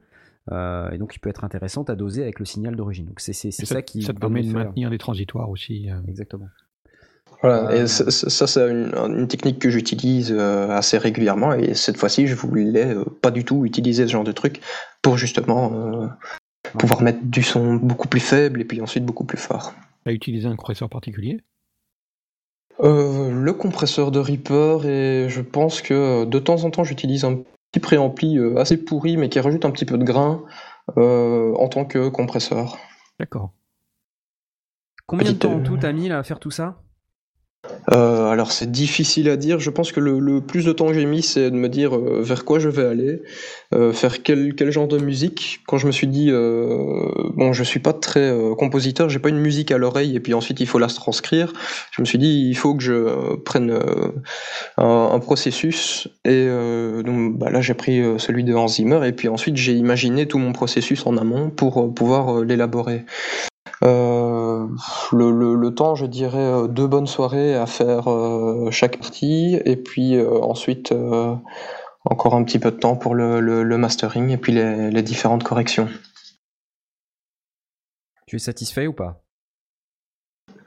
euh, 0.51 0.91
et 0.91 0.97
donc, 0.97 1.15
il 1.15 1.19
peut 1.19 1.29
être 1.29 1.45
intéressant 1.45 1.83
à 1.83 1.95
doser 1.95 2.21
avec 2.21 2.37
le 2.39 2.45
signal 2.45 2.75
d'origine. 2.75 3.05
Donc, 3.05 3.21
c'est 3.21 3.31
c'est- 3.31 3.51
c'est 3.51 3.63
Et 3.63 3.65
ça, 3.65 3.81
qui 3.81 4.01
ça 4.03 4.11
te 4.13 4.19
permet 4.19 4.41
de 4.41 4.47
faire- 4.51 4.65
maintenir 4.65 4.89
des 4.89 4.97
transitoires 4.97 5.49
aussi. 5.49 5.89
euh. 5.89 5.95
Exactement. 6.09 6.49
Voilà, 7.41 7.71
Euh, 7.71 7.83
et 7.83 7.87
ça, 7.87 8.45
c'est 8.47 8.69
une, 8.69 8.93
une 8.95 9.27
technique 9.29 9.59
que 9.59 9.69
j'utilise 9.69 10.33
euh, 10.37 10.67
assez 10.69 10.97
régulièrement, 10.97 11.53
et 11.53 11.73
cette 11.75 11.95
fois-ci, 11.97 12.27
je 12.27 12.35
voulais 12.35 12.93
euh, 12.93 13.05
pas 13.21 13.31
du 13.31 13.45
tout 13.45 13.65
utiliser 13.65 14.05
ce 14.05 14.11
genre 14.11 14.23
de 14.25 14.33
truc 14.33 14.59
pour 15.01 15.17
justement 15.17 15.73
euh, 15.73 16.07
pouvoir 16.77 17.01
mettre 17.01 17.19
du 17.23 17.41
son 17.43 17.75
beaucoup 17.75 18.07
plus 18.09 18.19
faible 18.21 18.59
et 18.61 18.65
puis 18.65 18.81
ensuite 18.81 19.05
beaucoup 19.05 19.25
plus 19.25 19.37
fort. 19.37 19.73
T'as 20.05 20.11
utilisé 20.11 20.47
un 20.47 20.55
compresseur 20.55 20.89
particulier 20.89 21.41
Euh, 22.79 23.31
le 23.31 23.53
compresseur 23.53 24.11
de 24.11 24.19
Reaper, 24.19 24.85
et 24.85 25.29
je 25.29 25.41
pense 25.41 25.81
que 25.81 25.93
euh, 25.93 26.25
de 26.25 26.39
temps 26.39 26.63
en 26.63 26.71
temps, 26.71 26.83
j'utilise 26.83 27.23
un 27.23 27.37
petit 27.71 27.79
préampli 27.79 28.37
euh, 28.37 28.57
assez 28.57 28.83
pourri, 28.83 29.15
mais 29.15 29.29
qui 29.29 29.39
rajoute 29.39 29.63
un 29.65 29.71
petit 29.71 29.85
peu 29.85 29.97
de 29.97 30.03
grain 30.03 30.43
euh, 30.97 31.53
en 31.55 31.69
tant 31.69 31.85
que 31.85 32.09
compresseur. 32.09 32.77
D'accord. 33.19 33.53
Combien 35.05 35.31
de 35.31 35.37
temps 35.37 35.53
en 35.53 35.63
tout 35.63 35.77
t'as 35.77 35.91
mis 35.91 36.09
là, 36.09 36.19
à 36.19 36.23
faire 36.23 36.39
tout 36.39 36.51
ça? 36.51 36.82
Euh, 37.91 38.27
alors 38.27 38.51
c'est 38.51 38.71
difficile 38.71 39.29
à 39.29 39.37
dire. 39.37 39.59
Je 39.59 39.69
pense 39.69 39.91
que 39.91 39.99
le, 39.99 40.41
plus 40.41 40.65
de 40.65 40.71
temps 40.71 40.87
que 40.87 40.93
j'ai 40.93 41.05
mis, 41.05 41.21
c'est 41.21 41.51
de 41.51 41.55
me 41.55 41.69
dire 41.69 41.95
euh, 41.95 42.21
vers 42.21 42.45
quoi 42.45 42.59
je 42.59 42.69
vais 42.69 42.85
aller, 42.85 43.21
euh, 43.73 43.93
faire 43.93 44.23
quel, 44.23 44.53
genre 44.71 44.87
de 44.87 44.97
musique. 44.97 45.61
Quand 45.67 45.77
je 45.77 45.87
me 45.87 45.91
suis 45.91 46.07
dit, 46.07 46.31
bon, 46.31 47.53
je 47.53 47.63
suis 47.63 47.79
pas 47.79 47.93
très 47.93 48.33
compositeur, 48.57 49.09
j'ai 49.09 49.19
pas 49.19 49.29
une 49.29 49.39
musique 49.39 49.71
à 49.71 49.77
l'oreille 49.77 50.15
et 50.15 50.19
puis 50.19 50.33
ensuite 50.33 50.59
il 50.59 50.67
faut 50.67 50.79
la 50.79 50.87
transcrire. 50.87 51.53
Je 51.91 52.01
me 52.01 52.05
suis 52.05 52.17
dit, 52.17 52.47
il 52.49 52.55
faut 52.55 52.75
que 52.75 52.83
je 52.83 53.35
prenne 53.37 53.77
un, 54.77 55.19
processus 55.19 56.07
et 56.25 56.47
donc 57.05 57.37
bah, 57.37 57.49
là 57.49 57.61
j'ai 57.61 57.73
pris 57.73 58.01
celui 58.17 58.43
de 58.43 58.53
Hans 58.53 58.67
Zimmer 58.67 59.07
et 59.07 59.13
puis 59.13 59.29
ensuite 59.29 59.55
j'ai 59.57 59.73
imaginé 59.73 60.27
tout 60.27 60.37
mon 60.37 60.51
processus 60.51 61.05
en 61.05 61.17
amont 61.17 61.49
pour 61.49 61.93
pouvoir 61.93 62.41
l'élaborer. 62.41 63.05
Euh, 63.83 64.67
le, 65.11 65.55
le, 65.55 65.75
temps, 65.75 65.95
je 65.95 66.05
dirais, 66.05 66.37
euh, 66.37 66.67
deux 66.67 66.87
bonnes 66.87 67.07
soirées 67.07 67.55
à 67.55 67.65
faire 67.65 68.09
euh, 68.09 68.69
chaque 68.71 68.97
partie, 68.97 69.59
et 69.65 69.75
puis 69.75 70.19
ensuite 70.21 70.93
encore 72.05 72.35
un 72.35 72.43
petit 72.43 72.59
peu 72.59 72.71
de 72.71 72.77
temps 72.77 72.95
pour 72.95 73.15
le, 73.15 73.39
le, 73.39 73.63
le 73.63 73.77
mastering 73.77 74.29
et 74.29 74.37
puis 74.37 74.53
les, 74.53 74.91
les 74.91 75.03
différentes 75.03 75.43
corrections. 75.43 75.87
Tu 78.27 78.35
es 78.35 78.39
satisfait 78.39 78.87
ou 78.87 78.93
pas? 78.93 79.22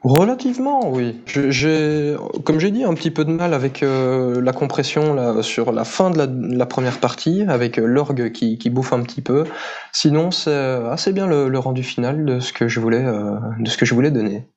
Relativement, 0.08 0.92
oui. 0.92 1.20
J'ai, 1.26 2.16
comme 2.44 2.60
j'ai 2.60 2.70
dit, 2.70 2.84
un 2.84 2.94
petit 2.94 3.10
peu 3.10 3.24
de 3.24 3.32
mal 3.32 3.52
avec 3.52 3.82
euh, 3.82 4.40
la 4.40 4.52
compression 4.52 5.42
sur 5.42 5.72
la 5.72 5.82
fin 5.82 6.10
de 6.10 6.56
la, 6.56 6.66
première 6.66 7.00
partie, 7.00 7.42
avec 7.42 7.80
euh, 7.80 7.86
l'orgue 7.86 8.30
qui, 8.30 8.70
bouffe 8.70 8.92
un 8.92 9.02
petit 9.02 9.20
peu. 9.20 9.46
Sinon, 9.92 10.30
c'est 10.30 10.54
assez 10.54 11.12
bien 11.12 11.26
le, 11.26 11.58
rendu 11.58 11.82
final 11.82 12.24
de 12.24 12.38
ce 12.38 12.52
que 12.52 12.68
je 12.68 12.78
voulais, 12.78 13.04
euh, 13.04 13.34
de 13.58 13.68
ce 13.68 13.76
que 13.76 13.84
je 13.84 13.94
voulais 13.94 14.12
donner. 14.12 14.48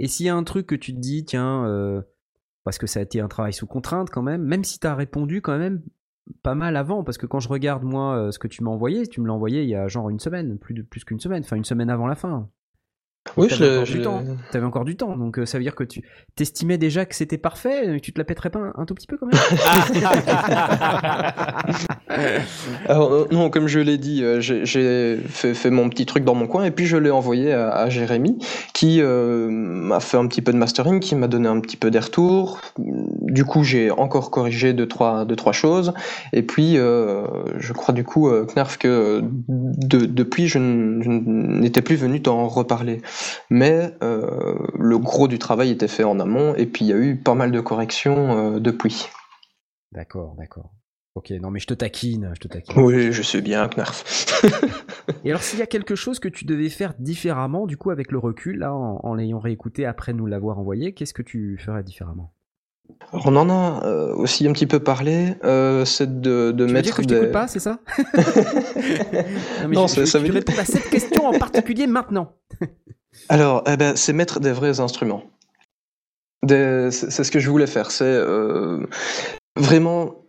Et 0.00 0.08
s'il 0.08 0.26
y 0.26 0.28
a 0.28 0.34
un 0.34 0.42
truc 0.42 0.66
que 0.66 0.74
tu 0.74 0.94
te 0.94 0.98
dis, 0.98 1.24
tiens, 1.24 1.64
euh, 1.66 2.02
parce 2.64 2.78
que 2.78 2.88
ça 2.88 2.98
a 2.98 3.04
été 3.04 3.20
un 3.20 3.28
travail 3.28 3.52
sous 3.52 3.68
contrainte 3.68 4.10
quand 4.10 4.22
même, 4.22 4.42
même 4.42 4.64
si 4.64 4.80
tu 4.80 4.86
as 4.88 4.96
répondu 4.96 5.42
quand 5.42 5.56
même 5.58 5.80
pas 6.42 6.56
mal 6.56 6.76
avant, 6.76 7.04
parce 7.04 7.18
que 7.18 7.26
quand 7.26 7.38
je 7.38 7.48
regarde 7.48 7.84
moi 7.84 8.16
euh, 8.16 8.30
ce 8.32 8.40
que 8.40 8.48
tu 8.48 8.64
m'as 8.64 8.70
envoyé, 8.72 9.06
tu 9.06 9.20
me 9.20 9.28
l'as 9.28 9.34
envoyé 9.34 9.62
il 9.62 9.68
y 9.68 9.76
a 9.76 9.86
genre 9.86 10.10
une 10.10 10.18
semaine, 10.18 10.58
plus, 10.58 10.74
de, 10.74 10.82
plus 10.82 11.04
qu'une 11.04 11.20
semaine, 11.20 11.44
enfin 11.44 11.54
une 11.54 11.64
semaine 11.64 11.90
avant 11.90 12.08
la 12.08 12.16
fin. 12.16 12.50
Oui, 13.36 13.48
T'avais 13.48 13.64
je- 13.64 13.72
encore 13.74 13.84
je- 13.86 13.92
du 13.92 14.02
temps. 14.02 14.24
T'avais 14.50 14.66
encore 14.66 14.84
du 14.84 14.96
temps, 14.96 15.16
donc 15.16 15.38
euh, 15.38 15.46
ça 15.46 15.58
veut 15.58 15.64
dire 15.64 15.74
que 15.74 15.84
tu 15.84 16.02
t'estimais 16.36 16.78
déjà 16.78 17.04
que 17.04 17.14
c'était 17.14 17.38
parfait, 17.38 17.88
euh, 17.88 17.98
tu 18.00 18.12
te 18.12 18.18
la 18.18 18.24
pèterais 18.24 18.50
pas 18.50 18.58
un, 18.58 18.72
un 18.76 18.84
tout 18.86 18.94
petit 18.94 19.06
peu 19.06 19.18
quand 19.18 19.26
même 19.26 19.38
Alors, 22.88 23.12
euh, 23.12 23.26
non, 23.30 23.50
comme 23.50 23.66
je 23.68 23.78
l'ai 23.78 23.98
dit, 23.98 24.22
euh, 24.24 24.40
j'ai 24.40 24.64
j'ai 24.64 25.18
fait, 25.28 25.54
fait 25.54 25.70
mon 25.70 25.88
petit 25.88 26.06
truc 26.06 26.24
dans 26.24 26.34
mon 26.34 26.46
coin 26.46 26.64
et 26.64 26.70
puis 26.70 26.86
je 26.86 26.96
l'ai 26.96 27.10
envoyé 27.10 27.52
à, 27.52 27.70
à 27.70 27.88
Jérémy 27.88 28.38
qui 28.74 29.00
euh, 29.00 29.48
m'a 29.50 30.00
fait 30.00 30.16
un 30.16 30.26
petit 30.26 30.42
peu 30.42 30.52
de 30.52 30.58
mastering, 30.58 31.00
qui 31.00 31.14
m'a 31.14 31.28
donné 31.28 31.48
un 31.48 31.60
petit 31.60 31.76
peu 31.76 31.90
des 31.90 31.98
retours. 31.98 32.60
Du 32.78 33.44
coup, 33.44 33.64
j'ai 33.64 33.90
encore 33.90 34.30
corrigé 34.30 34.72
deux 34.72 34.88
trois, 34.88 35.24
deux, 35.24 35.36
trois 35.36 35.52
choses. 35.52 35.92
Et 36.32 36.42
puis, 36.42 36.78
euh, 36.78 37.26
je 37.58 37.72
crois 37.72 37.94
du 37.94 38.04
coup, 38.04 38.28
euh, 38.28 38.44
Knarf, 38.46 38.78
que 38.78 39.22
de- 39.48 40.06
depuis, 40.06 40.48
je 40.48 40.58
n- 40.58 41.00
je 41.02 41.10
n'étais 41.10 41.82
plus 41.82 41.96
venu 41.96 42.22
t'en 42.22 42.48
reparler. 42.48 43.02
Mais 43.50 43.94
euh, 44.02 44.56
le 44.78 44.98
gros 44.98 45.28
du 45.28 45.38
travail 45.38 45.70
était 45.70 45.88
fait 45.88 46.04
en 46.04 46.20
amont 46.20 46.54
et 46.54 46.66
puis 46.66 46.84
il 46.84 46.88
y 46.88 46.92
a 46.92 46.96
eu 46.98 47.16
pas 47.16 47.34
mal 47.34 47.50
de 47.52 47.60
corrections 47.60 48.54
euh, 48.56 48.60
depuis. 48.60 49.08
D'accord, 49.92 50.34
d'accord. 50.38 50.70
Ok, 51.16 51.30
non 51.30 51.50
mais 51.50 51.58
je 51.58 51.66
te 51.66 51.74
taquine, 51.74 52.30
je 52.34 52.40
te 52.40 52.46
taquine. 52.48 52.80
Oui, 52.80 53.10
je 53.12 53.22
sais 53.22 53.40
bien, 53.40 53.68
Knarf. 53.68 54.04
Et 55.24 55.30
alors 55.30 55.42
s'il 55.42 55.58
y 55.58 55.62
a 55.62 55.66
quelque 55.66 55.96
chose 55.96 56.20
que 56.20 56.28
tu 56.28 56.44
devais 56.44 56.68
faire 56.68 56.94
différemment, 57.00 57.66
du 57.66 57.76
coup 57.76 57.90
avec 57.90 58.12
le 58.12 58.18
recul, 58.18 58.58
là, 58.60 58.72
en, 58.72 59.00
en 59.02 59.14
l'ayant 59.14 59.40
réécouté 59.40 59.84
après 59.86 60.12
nous 60.12 60.26
l'avoir 60.26 60.60
envoyé, 60.60 60.94
qu'est-ce 60.94 61.12
que 61.12 61.22
tu 61.22 61.58
ferais 61.58 61.82
différemment? 61.82 62.32
On 63.12 63.34
en 63.36 63.48
a 63.50 63.84
euh, 63.86 64.14
aussi 64.14 64.46
un 64.48 64.52
petit 64.52 64.66
peu 64.66 64.78
parlé, 64.80 65.34
euh, 65.44 65.84
c'est 65.84 66.20
de, 66.20 66.52
de 66.52 66.64
Tu 66.64 66.68
veux 66.68 66.72
mettre 66.74 66.84
dire 66.86 66.96
que 66.96 67.02
je 67.02 67.08
des... 67.08 67.14
t'écoute 67.16 67.32
pas, 67.32 67.48
c'est 67.48 67.60
ça? 67.60 67.78
Mais 69.68 69.74
Non, 69.74 69.86
je- 69.86 69.94
ça- 69.94 70.00
je- 70.02 70.06
ça 70.06 70.18
tu 70.18 70.24
veut 70.26 70.30
dire- 70.30 70.42
réponds 70.46 70.60
à 70.60 70.64
cette 70.64 70.90
question 70.90 71.26
en 71.26 71.32
particulier 71.38 71.86
maintenant. 71.86 72.34
Alors, 73.28 73.62
eh 73.66 73.76
ben, 73.76 73.96
c'est 73.96 74.12
mettre 74.12 74.40
des 74.40 74.52
vrais 74.52 74.80
instruments. 74.80 75.24
C'est 76.48 76.90
ce 76.90 77.30
que 77.30 77.38
je 77.38 77.50
voulais 77.50 77.66
faire, 77.66 77.90
c'est 77.90 78.04
euh, 78.04 78.86
vraiment 79.56 80.24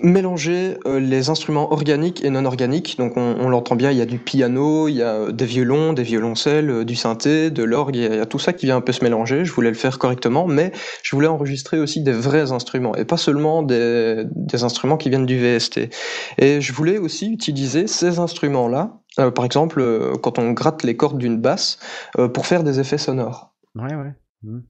mélanger 0.00 0.76
euh, 0.86 1.00
les 1.00 1.28
instruments 1.28 1.72
organiques 1.72 2.24
et 2.24 2.30
non 2.30 2.44
organiques. 2.44 2.96
Donc 2.98 3.16
on, 3.16 3.48
l'entend 3.48 3.74
bien, 3.74 3.90
il 3.90 3.98
y 3.98 4.00
a 4.00 4.06
du 4.06 4.18
piano, 4.18 4.88
il 4.88 4.94
y 4.94 5.02
a 5.02 5.14
euh, 5.14 5.32
des 5.32 5.44
violons, 5.44 5.92
des 5.92 6.04
violoncelles, 6.04 6.84
du 6.84 6.94
synthé, 6.94 7.50
de 7.50 7.62
l'orgue, 7.64 7.96
il 7.96 8.02
y 8.02 8.06
a- 8.06 8.26
tout 8.26 8.38
ça 8.38 8.52
qui 8.52 8.66
vient 8.66 8.76
un 8.76 8.80
peu 8.80 8.92
se 8.92 9.02
mélanger. 9.02 9.44
Je 9.44 9.52
voulais 9.52 9.70
le 9.70 9.76
faire 9.76 9.98
correctement, 9.98 10.46
mais 10.46 10.72
je 11.02 11.16
voulais 11.16 11.26
enregistrer 11.26 11.80
aussi 11.80 12.02
des 12.02 12.12
vrais 12.12 12.52
instruments 12.52 12.94
et 12.94 13.04
pas 13.04 13.16
seulement 13.16 13.62
des 13.62 14.24
instruments 14.62 14.96
qui 14.96 15.10
viennent 15.10 15.26
du 15.26 15.38
VST. 15.38 15.90
Et 16.38 16.60
je 16.60 16.72
voulais 16.72 16.98
aussi 16.98 17.26
utiliser 17.32 17.86
ces 17.86 18.18
instruments-là, 18.20 19.00
euh, 19.18 19.30
par 19.30 19.44
exemple 19.44 19.80
euh, 19.80 20.14
quand 20.16 20.38
on 20.38 20.52
gratte 20.52 20.82
les 20.82 20.96
cordes 20.96 21.18
d'une 21.18 21.40
basse, 21.40 21.78
euh, 22.18 22.28
pour 22.28 22.46
faire 22.46 22.62
des 22.64 22.80
effets 22.80 22.98
sonores. 22.98 23.54
Ouais, 23.74 23.94
ouais. 23.94 24.12
Mhm. 24.42 24.62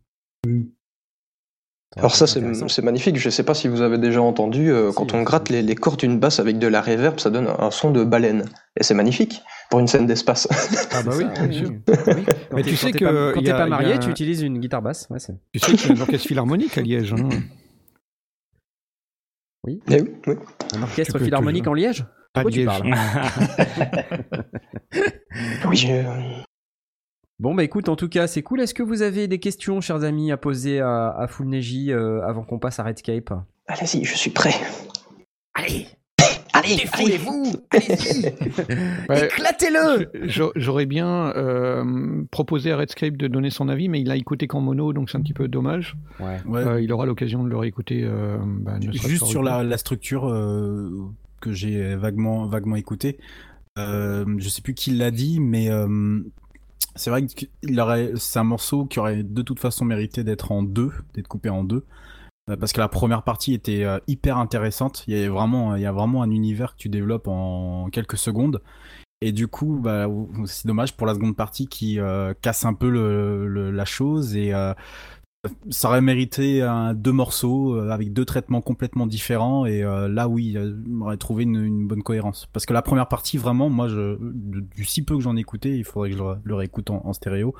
Alors 1.96 2.14
ça, 2.14 2.26
c'est 2.26 2.82
magnifique. 2.82 3.16
Je 3.16 3.26
ne 3.26 3.30
sais 3.30 3.42
pas 3.42 3.54
si 3.54 3.66
vous 3.66 3.80
avez 3.80 3.96
déjà 3.98 4.20
entendu, 4.22 4.70
euh, 4.70 4.90
Si, 4.90 4.96
quand 4.96 5.14
on 5.14 5.22
gratte 5.22 5.48
les, 5.48 5.62
les 5.62 5.74
cordes 5.74 5.98
d'une 5.98 6.20
basse 6.20 6.38
avec 6.38 6.58
de 6.58 6.66
la 6.68 6.80
reverb, 6.82 7.18
ça 7.18 7.30
donne 7.30 7.48
un 7.48 7.70
son 7.70 7.90
de 7.90 8.04
baleine. 8.04 8.44
Et 8.78 8.82
c'est 8.84 8.94
magnifique 8.94 9.42
pour 9.70 9.80
une 9.80 9.88
scène 9.88 10.06
d'espace. 10.06 10.46
Ah 10.92 11.02
bah 11.02 11.12
oui, 11.16 11.24
Ça, 11.34 11.46
bien 11.46 11.58
sûr. 11.58 11.70
oui. 11.70 11.82
Oui, 11.88 12.24
quand 12.50 12.56
Mais 12.56 12.62
tu 12.62 12.76
sais 12.76 12.92
que 12.92 13.04
pas, 13.04 13.32
quand 13.32 13.42
t'es 13.42 13.50
a- 13.50 13.56
pas 13.56 13.66
marié, 13.66 13.94
a- 13.94 13.98
tu 13.98 14.10
utilises 14.10 14.42
une 14.42 14.58
guitare 14.60 14.82
basse. 14.82 15.08
Ouais. 15.10 15.18
Tu 15.52 15.58
sais 15.60 15.72
qu'il 15.72 15.88
y 15.88 15.92
a 15.92 15.96
un 15.96 16.00
orchestre 16.02 16.28
philharmonique 16.28 16.76
à 16.78 16.82
Liège. 16.82 17.14
Hein. 17.14 17.28
Eh 19.90 20.00
oui, 20.02 20.10
oui. 20.26 20.34
Un 20.76 20.82
orchestre 20.82 21.18
Tu 21.18 21.24
philharmonique 21.24 21.66
en 21.66 21.74
Liège? 21.74 22.04
Liège. 22.44 22.68
Oui, 25.68 25.76
je- 25.76 26.42
Bon 27.40 27.54
bah 27.54 27.62
écoute, 27.62 27.88
en 27.88 27.94
tout 27.94 28.08
cas 28.08 28.26
c'est 28.26 28.42
cool. 28.42 28.60
Est-ce 28.60 28.74
que 28.74 28.82
vous 28.82 29.02
avez 29.02 29.28
des 29.28 29.38
questions, 29.38 29.80
chers 29.80 30.02
amis, 30.02 30.32
à 30.32 30.36
poser 30.36 30.80
à, 30.80 31.10
à 31.10 31.28
Full 31.28 31.46
Neji 31.46 31.92
euh, 31.92 32.20
avant 32.26 32.42
qu'on 32.42 32.58
passe 32.58 32.80
à 32.80 32.82
Redscape 32.82 33.32
Allez-y, 33.68 34.04
je 34.04 34.16
suis 34.16 34.30
prêt. 34.30 34.54
Allez, 35.54 35.86
Allez, 36.54 36.74
défoulez-vous, 36.74 37.52
allez-y, 37.70 38.24
Ouais. 39.08 39.26
éclatez-le. 39.26 40.10
J'a- 40.26 40.50
J'aurais 40.56 40.86
bien 40.86 41.28
euh, 41.36 42.24
proposé 42.32 42.72
à 42.72 42.76
Redscape 42.76 43.16
de 43.16 43.28
donner 43.28 43.50
son 43.50 43.68
avis, 43.68 43.88
mais 43.88 44.00
il 44.00 44.10
a 44.10 44.16
écouté 44.16 44.48
qu'en 44.48 44.60
mono, 44.60 44.92
donc 44.92 45.08
c'est 45.08 45.18
un 45.18 45.22
petit 45.22 45.34
peu 45.34 45.46
dommage. 45.46 45.96
Ouais. 46.18 46.38
Ouais. 46.46 46.66
Euh, 46.66 46.80
il 46.80 46.92
aura 46.92 47.06
l'occasion 47.06 47.44
de 47.44 47.48
le 47.48 47.56
réécouter. 47.56 48.02
euh, 48.02 48.38
bah, 48.42 48.78
Juste 48.80 49.26
sur 49.26 49.44
la, 49.44 49.78
structure 49.78 50.28
euh, 50.28 50.90
que 51.40 51.52
j'ai 51.52 51.96
vaguement, 51.96 52.46
vaguement 52.46 52.76
écouté, 52.76 53.18
euh, 53.78 54.24
je 54.38 54.48
sais 54.48 54.62
plus 54.62 54.74
qui 54.74 54.90
l'a 54.92 55.10
dit, 55.10 55.40
mais 55.40 55.70
euh, 55.70 56.20
c'est 56.96 57.10
vrai 57.10 57.24
que 57.26 58.16
c'est 58.16 58.38
un 58.38 58.44
morceau 58.44 58.86
qui 58.86 58.98
aurait 58.98 59.22
de 59.22 59.42
toute 59.42 59.60
façon 59.60 59.84
mérité 59.84 60.24
d'être 60.24 60.52
en 60.52 60.62
deux, 60.62 60.90
d'être 61.14 61.28
coupé 61.28 61.48
en 61.48 61.64
deux. 61.64 61.84
euh, 62.50 62.56
Parce 62.56 62.72
que 62.72 62.80
la 62.80 62.88
première 62.88 63.22
partie 63.22 63.54
était 63.54 63.84
euh, 63.84 63.98
hyper 64.06 64.38
intéressante. 64.38 65.04
Il 65.06 65.16
y 65.16 65.24
a 65.24 65.30
vraiment, 65.30 65.76
il 65.76 65.82
y 65.82 65.86
a 65.86 65.92
vraiment 65.92 66.22
un 66.22 66.30
univers 66.30 66.72
que 66.72 66.78
tu 66.78 66.88
développes 66.88 67.28
en 67.28 67.88
quelques 67.90 68.18
secondes. 68.18 68.62
Et 69.20 69.32
du 69.32 69.48
coup, 69.48 69.80
bah, 69.80 70.06
c'est 70.46 70.66
dommage 70.66 70.96
pour 70.96 71.06
la 71.06 71.14
seconde 71.14 71.36
partie 71.36 71.66
qui 71.66 71.98
casse 72.40 72.64
un 72.64 72.74
peu 72.74 72.88
le, 72.88 73.72
la 73.72 73.84
chose 73.84 74.36
et 74.36 74.52
ça 75.70 75.88
aurait 75.88 76.00
mérité 76.00 76.62
un, 76.62 76.94
deux 76.94 77.12
morceaux 77.12 77.74
euh, 77.76 77.90
avec 77.90 78.12
deux 78.12 78.24
traitements 78.24 78.60
complètement 78.60 79.06
différents 79.06 79.66
et 79.66 79.84
euh, 79.84 80.08
là 80.08 80.28
oui 80.28 80.56
euh, 80.56 80.76
on 80.90 81.02
aurait 81.02 81.16
trouvé 81.16 81.44
une, 81.44 81.62
une 81.64 81.86
bonne 81.86 82.02
cohérence 82.02 82.46
parce 82.52 82.66
que 82.66 82.72
la 82.72 82.82
première 82.82 83.06
partie 83.06 83.38
vraiment 83.38 83.70
moi 83.70 83.86
je 83.88 84.18
de- 84.20 84.60
du 84.60 84.84
si 84.84 85.02
peu 85.04 85.14
que 85.16 85.22
j'en 85.22 85.36
ai 85.36 85.40
écouté 85.40 85.76
il 85.76 85.84
faudrait 85.84 86.10
que 86.10 86.16
je 86.16 86.22
le, 86.22 86.34
le 86.42 86.54
réécoute 86.54 86.90
en, 86.90 87.02
en 87.04 87.12
stéréo 87.12 87.54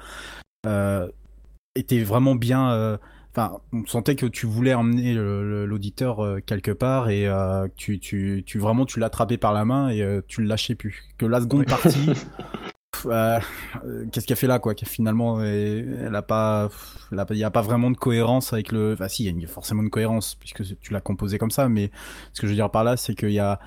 était 1.76 2.02
vraiment 2.02 2.34
bien 2.34 2.98
Enfin, 3.30 3.58
on 3.72 3.86
sentait 3.86 4.16
que 4.16 4.26
tu 4.26 4.46
voulais 4.46 4.74
emmener 4.74 5.14
l'auditeur 5.14 6.38
quelque 6.44 6.72
part 6.72 7.08
et 7.08 7.28
tu, 7.76 8.00
tu, 8.00 8.42
tu 8.44 8.58
vraiment 8.58 8.84
tu 8.84 8.98
l'attrapais 8.98 9.36
par 9.36 9.52
la 9.52 9.64
main 9.64 9.90
et 9.90 10.04
tu 10.26 10.40
le 10.40 10.48
lâchais 10.48 10.74
plus. 10.74 11.04
Que 11.18 11.26
la 11.26 11.40
seconde 11.40 11.66
partie, 11.66 12.10
euh, 13.06 13.38
euh, 13.84 14.06
qu'est-ce 14.10 14.26
qu'elle 14.26 14.36
fait 14.36 14.46
là 14.46 14.58
quoi 14.58 14.74
Finalement, 14.84 15.42
elle, 15.42 16.14
a 16.14 16.22
pas, 16.22 16.68
il 17.12 17.36
y 17.36 17.44
a 17.44 17.50
pas 17.50 17.62
vraiment 17.62 17.90
de 17.90 17.96
cohérence 17.96 18.52
avec 18.52 18.72
le. 18.72 18.92
Enfin, 18.94 19.08
si, 19.08 19.24
il 19.24 19.40
y 19.40 19.44
a 19.44 19.48
forcément 19.48 19.82
une 19.82 19.90
cohérence 19.90 20.34
puisque 20.34 20.62
tu 20.80 20.92
l'as 20.92 21.00
composé 21.00 21.38
comme 21.38 21.50
ça, 21.50 21.68
mais 21.68 21.90
ce 22.32 22.40
que 22.40 22.46
je 22.46 22.52
veux 22.52 22.56
dire 22.56 22.70
par 22.70 22.84
là, 22.84 22.96
c'est 22.96 23.14
qu'il 23.14 23.30
y 23.30 23.38
a, 23.38 23.60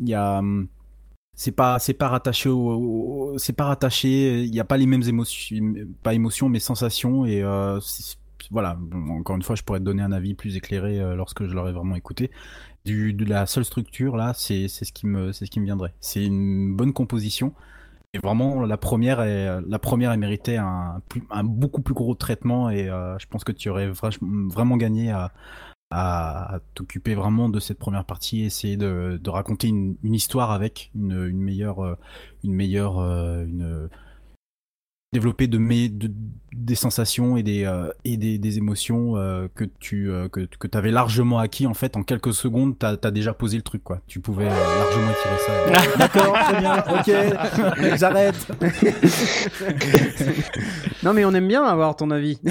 il 0.00 0.08
y 0.08 0.14
a 0.14 0.42
c'est 1.34 1.52
pas 1.52 1.78
c'est 1.78 1.94
pas 1.94 2.08
rattaché 2.08 2.48
au, 2.48 3.34
c'est 3.38 3.54
pas 3.54 3.64
rattaché 3.64 4.44
il 4.44 4.54
y 4.54 4.60
a 4.60 4.64
pas 4.64 4.76
les 4.76 4.86
mêmes 4.86 5.02
émotions 5.02 5.74
pas 6.04 6.14
émotions 6.14 6.48
mais 6.48 6.60
sensations 6.60 7.26
et 7.26 7.42
euh, 7.42 7.80
voilà 8.52 8.78
encore 9.10 9.34
une 9.34 9.42
fois 9.42 9.56
je 9.56 9.64
pourrais 9.64 9.80
te 9.80 9.84
donner 9.84 10.04
un 10.04 10.12
avis 10.12 10.34
plus 10.34 10.56
éclairé 10.56 11.00
lorsque 11.16 11.44
je 11.44 11.52
l'aurais 11.52 11.72
vraiment 11.72 11.96
écouté 11.96 12.30
de 12.84 13.24
la 13.24 13.46
seule 13.46 13.64
structure 13.64 14.16
là 14.16 14.32
c'est 14.36 14.68
ce 14.68 14.84
c'est 14.84 14.84
ce 14.84 15.50
qui 15.50 15.58
me 15.58 15.64
viendrait 15.64 15.92
c'est 15.98 16.24
une 16.24 16.76
bonne 16.76 16.92
composition 16.92 17.52
et 18.14 18.18
vraiment 18.18 18.62
la 18.62 18.78
première 18.78 19.20
est 19.22 19.60
la 19.68 19.78
première 19.78 20.12
elle 20.12 20.20
méritait 20.20 20.56
un 20.56 21.02
un 21.30 21.44
beaucoup 21.44 21.82
plus 21.82 21.94
gros 21.94 22.14
traitement 22.14 22.70
et 22.70 22.88
euh, 22.88 23.18
je 23.18 23.26
pense 23.26 23.44
que 23.44 23.52
tu 23.52 23.68
aurais 23.70 23.90
vra- 23.90 24.16
vraiment 24.50 24.76
gagné 24.76 25.10
à 25.10 25.32
à 25.90 26.60
t'occuper 26.74 27.14
vraiment 27.14 27.48
de 27.48 27.60
cette 27.60 27.78
première 27.78 28.04
partie, 28.04 28.42
essayer 28.42 28.76
de, 28.76 29.20
de 29.22 29.30
raconter 29.30 29.68
une, 29.68 29.96
une 30.02 30.14
histoire 30.14 30.50
avec 30.50 30.90
une, 30.94 31.12
une 31.28 31.40
meilleure, 31.40 31.80
euh, 31.84 31.94
une 32.42 32.52
meilleure, 32.54 32.98
euh, 32.98 33.44
une 33.46 33.88
développer 35.14 35.46
de, 35.46 35.58
mes, 35.58 35.88
de 35.88 36.10
des 36.52 36.74
sensations 36.74 37.36
et 37.36 37.42
des 37.42 37.64
euh, 37.64 37.88
et 38.04 38.16
des, 38.16 38.38
des 38.38 38.58
émotions 38.58 39.16
euh, 39.16 39.48
que 39.54 39.64
tu 39.64 40.10
euh, 40.10 40.28
que 40.28 40.40
que 40.40 40.66
t'avais 40.66 40.90
largement 40.90 41.38
acquis 41.38 41.66
en 41.66 41.74
fait 41.74 41.96
en 41.96 42.02
quelques 42.02 42.32
secondes 42.32 42.78
t'as 42.78 42.96
as 43.02 43.10
déjà 43.10 43.32
posé 43.32 43.56
le 43.56 43.62
truc 43.62 43.82
quoi 43.82 44.00
tu 44.06 44.20
pouvais 44.20 44.46
euh, 44.46 44.78
largement 44.78 45.10
étirer 45.10 45.38
ça 45.46 45.96
D'accord, 45.98 46.32
très 46.32 46.60
bien, 46.60 46.76
ok, 46.78 47.96
j'arrête. 47.98 48.36
Non 51.02 51.12
mais 51.12 51.24
on 51.24 51.32
aime 51.32 51.48
bien 51.48 51.64
avoir 51.64 51.96
ton 51.96 52.10
avis. 52.10 52.38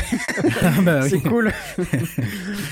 Bah. 0.84 1.02
C'est 1.08 1.20
cool. 1.22 1.52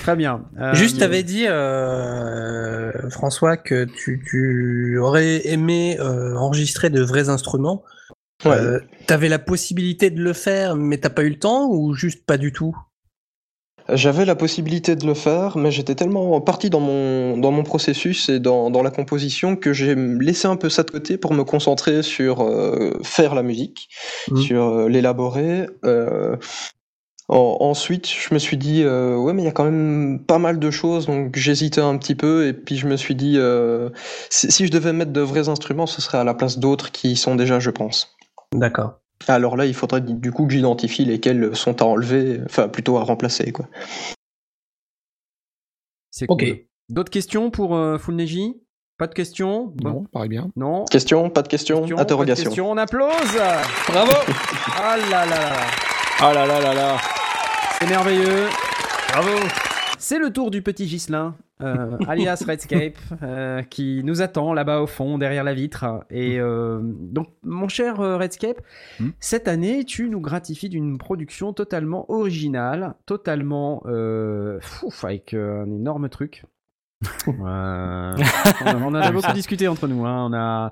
Très 0.02 0.16
bien. 0.16 0.44
Euh, 0.60 0.74
Juste, 0.74 1.00
t'avais 1.00 1.24
dit, 1.24 1.46
euh, 1.48 2.92
François, 3.10 3.58
que 3.58 3.86
tu, 3.86 4.24
tu 4.26 4.98
aurais 4.98 5.48
aimé 5.48 5.98
euh, 6.00 6.36
enregistrer 6.36 6.90
de 6.90 7.02
vrais 7.02 7.30
instruments. 7.30 7.84
Ouais. 8.46 8.52
Euh, 8.52 8.80
T'avais 9.08 9.30
la 9.30 9.40
possibilité 9.40 10.10
de 10.10 10.22
le 10.22 10.34
faire, 10.34 10.76
mais 10.76 10.98
t'as 10.98 11.10
pas 11.10 11.24
eu 11.24 11.30
le 11.30 11.40
temps 11.40 11.68
ou 11.70 11.94
juste 11.94 12.26
pas 12.26 12.38
du 12.38 12.52
tout? 12.52 12.76
J'avais 13.90 14.26
la 14.26 14.36
possibilité 14.36 14.96
de 14.96 15.06
le 15.06 15.14
faire, 15.16 15.58
mais 15.58 15.70
j'étais 15.72 15.96
tellement 15.96 16.40
parti 16.40 16.70
dans 16.70 16.80
mon, 16.80 17.38
dans 17.38 17.52
mon 17.52 17.64
processus 17.64 18.30
et 18.30 18.40
dans, 18.40 18.70
dans 18.70 18.84
la 18.84 18.92
composition 18.92 19.56
que 19.56 19.74
j'ai 19.74 19.96
laissé 19.96 20.48
un 20.48 20.56
peu 20.56 20.70
ça 20.70 20.84
de 20.84 20.92
côté 20.92 21.18
pour 21.18 21.34
me 21.34 21.44
concentrer 21.44 22.04
sur 22.04 22.42
euh, 22.42 22.92
faire 23.04 23.36
la 23.36 23.44
musique, 23.44 23.90
Mhm. 24.30 24.38
sur 24.42 24.64
euh, 24.64 24.88
l'élaborer. 24.88 25.68
Euh, 25.84 26.38
en- 27.28 27.58
ensuite, 27.60 28.08
je 28.08 28.34
me 28.34 28.40
suis 28.40 28.56
dit, 28.58 28.84
euh, 28.84 29.18
ouais, 29.18 29.34
mais 29.34 29.42
il 29.42 29.46
y 29.46 29.50
a 29.50 29.54
quand 29.54 29.66
même 29.66 30.24
pas 30.26 30.38
mal 30.38 30.60
de 30.60 30.72
choses, 30.72 31.08
donc 31.08 31.36
j'hésitais 31.36 31.82
un 31.82 31.98
petit 31.98 32.16
peu, 32.16 32.48
et 32.48 32.54
puis 32.54 32.78
je 32.78 32.88
me 32.88 32.96
suis 32.96 33.16
dit, 33.16 33.36
euh, 33.38 33.90
si, 34.30 34.52
si 34.52 34.68
je 34.68 34.72
devais 34.72 34.94
mettre 34.94 35.12
de 35.12 35.22
vrais 35.22 35.50
instruments, 35.50 35.88
ce 35.88 36.02
serait 36.02 36.20
à 36.20 36.24
la 36.24 36.34
place 36.36 36.60
d'autres 36.60 36.92
qui 36.92 37.12
y 37.12 37.16
sont 37.18 37.36
déjà, 37.36 37.60
je 37.60 37.72
pense. 37.72 38.16
D'accord. 38.54 39.00
Alors 39.28 39.56
là, 39.56 39.66
il 39.66 39.74
faudrait 39.74 40.02
du 40.02 40.32
coup 40.32 40.48
que 40.48 40.54
j'identifie 40.54 41.06
lesquels 41.06 41.56
sont 41.56 41.82
à 41.82 41.86
enlever, 41.86 42.42
enfin 42.46 42.68
plutôt 42.68 42.98
à 42.98 43.04
remplacer, 43.04 43.52
quoi. 43.52 43.68
C'est 46.10 46.26
Ok. 46.30 46.40
cool. 46.46 46.58
D'autres 46.90 47.12
questions 47.12 47.52
pour 47.52 47.76
euh, 47.76 47.98
Full 47.98 48.16
Neji? 48.16 48.62
Pas 48.98 49.08
de 49.08 49.14
questions? 49.14 49.72
Bon. 49.76 49.90
Non, 49.90 50.04
pareil 50.12 50.30
bien. 50.30 50.50
Non. 50.56 50.86
Question, 50.86 51.30
pas 51.30 51.42
de 51.42 51.48
question, 51.48 51.80
Question, 51.82 51.96
pas 51.96 52.02
de 52.04 52.08
interrogation. 52.08 52.44
question, 52.50 52.70
on 52.72 52.78
applause 52.78 53.40
Bravo 53.88 54.12
Ah 54.78 54.98
là 54.98 55.26
là 55.26 55.26
là 55.26 55.50
là 55.50 55.58
Ah 56.20 56.34
là 56.34 56.46
là 56.46 56.60
là 56.62 56.74
là 56.74 56.98
C'est 57.80 57.88
merveilleux. 57.88 58.48
Bravo. 59.14 59.30
C'est 59.98 60.20
le 60.20 60.32
tour 60.32 60.52
du 60.52 60.62
petit 60.62 60.88
Gislin, 60.88 61.36
euh, 61.62 61.98
alias 62.08 62.44
Redscape, 62.48 62.98
euh, 63.24 63.62
qui 63.64 64.02
nous 64.04 64.22
attend 64.22 64.54
là-bas 64.54 64.82
au 64.82 64.88
fond, 64.88 65.18
derrière 65.18 65.44
la 65.44 65.54
vitre. 65.54 65.86
Et 66.10 66.40
euh, 66.40 66.80
donc, 66.84 67.28
mon 67.44 67.68
cher 67.68 67.98
Redscape, 67.98 68.62
Mm. 69.00 69.10
cette 69.20 69.48
année, 69.48 69.86
tu 69.86 70.10
nous 70.10 70.22
gratifies 70.22 70.70
d'une 70.70 70.98
production 70.98 71.54
totalement 71.54 72.10
originale, 72.12 72.96
totalement 73.06 73.84
fouf, 74.62 75.06
avec 75.06 75.34
un 75.34 75.66
énorme 75.66 76.10
truc. 76.10 76.44
On 77.28 77.46
a, 77.48 78.14
on 78.86 78.94
a 78.94 79.12
beaucoup 79.12 79.32
discuté 79.34 79.68
entre 79.68 79.88
nous. 79.88 80.06
Hein. 80.06 80.28
On 80.30 80.34
a, 80.34 80.72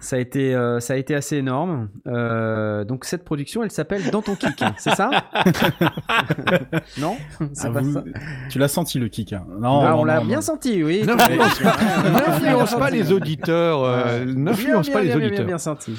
ça 0.00 0.16
a 0.16 0.18
été, 0.18 0.54
euh, 0.54 0.78
ça 0.80 0.92
a 0.92 0.96
été 0.96 1.14
assez 1.14 1.36
énorme. 1.36 1.88
Euh, 2.06 2.84
donc 2.84 3.04
cette 3.06 3.24
production, 3.24 3.62
elle 3.62 3.70
s'appelle 3.70 4.10
Dans 4.10 4.20
ton 4.22 4.34
kick. 4.34 4.60
hein. 4.62 4.74
C'est 4.76 4.94
ça? 4.94 5.10
Non, 6.98 7.16
c'est 7.54 7.68
Ah, 7.68 7.70
pas 7.70 7.80
vous- 7.80 7.92
ça. 7.94 8.04
Tu 8.50 8.58
l'as 8.58 8.68
senti 8.68 8.98
le 8.98 9.08
kick 9.08 9.32
hein 9.32 9.44
Non, 9.58 9.80
Ah, 9.80 9.90
non, 9.90 10.00
on 10.00 10.04
l'a 10.04 10.20
bien 10.20 10.36
non. 10.36 10.42
senti, 10.42 10.82
oui. 10.84 11.02
N'influence 11.04 11.58
pas, 11.60 12.10
n'influence 12.10 12.74
pas 12.74 12.90
les 12.90 13.12
auditeurs. 13.12 13.82
euh. 13.84 14.24
N'influence 14.26 14.86
Bien, 14.86 14.94
pas 14.94 15.00
les 15.02 15.08
bien, 15.08 15.16
auditeurs. 15.16 15.36
bien, 15.38 15.46
bien 15.46 15.58
senti. 15.58 15.94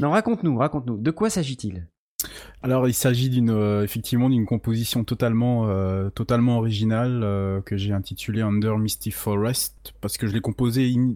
Non, 0.00 0.10
raconte-nous, 0.10 0.58
raconte-nous. 0.58 0.98
De 0.98 1.10
quoi 1.10 1.30
s'agit-il? 1.30 1.86
Alors, 2.62 2.88
il 2.88 2.94
s'agit 2.94 3.30
d'une 3.30 3.50
euh, 3.50 3.82
effectivement 3.84 4.28
d'une 4.28 4.46
composition 4.46 5.04
totalement 5.04 5.68
euh, 5.68 6.10
totalement 6.10 6.58
originale 6.58 7.20
euh, 7.22 7.60
que 7.60 7.76
j'ai 7.76 7.92
intitulée 7.92 8.42
Under 8.42 8.76
Misty 8.78 9.10
Forest 9.10 9.92
parce 10.00 10.16
que 10.16 10.26
je 10.26 10.32
l'ai 10.32 10.40
composé 10.40 10.92
in- 10.96 11.14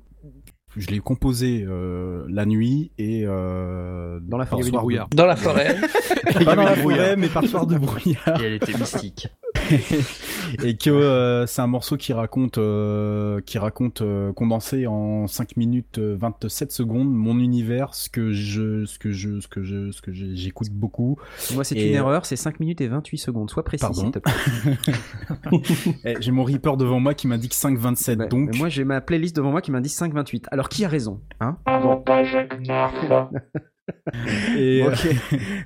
je 0.76 0.86
l'ai 0.88 1.00
composé 1.00 1.64
euh, 1.68 2.24
la 2.28 2.46
nuit 2.46 2.92
et 2.96 3.24
euh, 3.26 4.20
Dans 4.22 4.38
la 4.38 4.44
par 4.46 4.58
forêt. 4.60 4.62
soir 4.70 4.72
de- 4.72 4.78
brouillard. 4.84 5.08
Dans 5.10 5.26
la 5.26 5.34
forêt. 5.36 5.76
Pas 6.44 6.54
dans 6.54 6.62
la 6.62 6.76
forêt, 6.76 7.16
mais 7.16 7.26
par 7.28 7.44
soir 7.44 7.66
de 7.66 7.76
brouillard. 7.78 8.40
Et 8.40 8.44
elle 8.44 8.52
était 8.54 8.74
mystique. 8.78 9.26
et 10.64 10.76
que 10.76 10.90
euh, 10.90 11.46
c'est 11.46 11.62
un 11.62 11.66
morceau 11.66 11.96
qui 11.96 12.12
raconte 12.12 12.58
euh, 12.58 13.40
qui 13.40 13.58
raconte 13.58 14.02
euh, 14.02 14.32
condensé 14.32 14.86
en 14.86 15.26
5 15.26 15.56
minutes 15.56 15.98
euh, 15.98 16.16
27 16.18 16.72
secondes 16.72 17.12
mon 17.12 17.38
univers 17.38 17.94
ce 17.94 18.08
que 18.08 18.32
je 18.32 18.84
ce 18.84 18.98
que 18.98 19.12
je 19.12 19.40
ce 19.40 19.48
que 19.48 19.62
je 19.62 19.90
ce 19.90 20.02
que 20.02 20.12
j'écoute 20.12 20.70
beaucoup 20.70 21.18
Moi, 21.54 21.64
c'est 21.64 21.76
Et, 21.76 21.88
une 21.88 21.94
euh, 21.94 21.98
erreur. 21.98 22.26
C'est 22.26 22.36
5 22.36 22.60
minutes 22.60 22.80
et 22.80 22.88
28 22.88 23.18
secondes. 23.18 23.50
Sois 23.50 23.64
précis, 23.64 23.80
Pardon. 23.80 24.02
s'il 24.02 24.10
te 24.12 24.18
plaît. 24.18 24.32
Eh, 26.04 26.14
j'ai 26.20 26.30
mon 26.30 26.44
Reaper 26.44 26.76
devant 26.76 27.00
moi 27.00 27.14
qui 27.14 27.26
m'indique 27.26 27.54
5,27 27.54 28.18
Ouais, 28.18 28.28
donc 28.28 28.56
moi, 28.56 28.68
j'ai 28.68 28.84
ma 28.84 29.00
playlist 29.00 29.36
devant 29.36 29.50
moi 29.50 29.60
qui 29.60 29.70
m'indique 29.70 29.92
5,28. 29.92 30.44
Alors, 30.50 30.68
qui 30.68 30.84
a 30.84 30.88
raison 30.88 31.20
hein? 31.40 31.56
et, 34.56 34.82
Ok. 34.82 35.08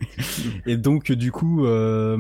et 0.67 0.77
donc 0.77 1.13
du 1.13 1.31
coup 1.33 1.65
euh, 1.67 2.17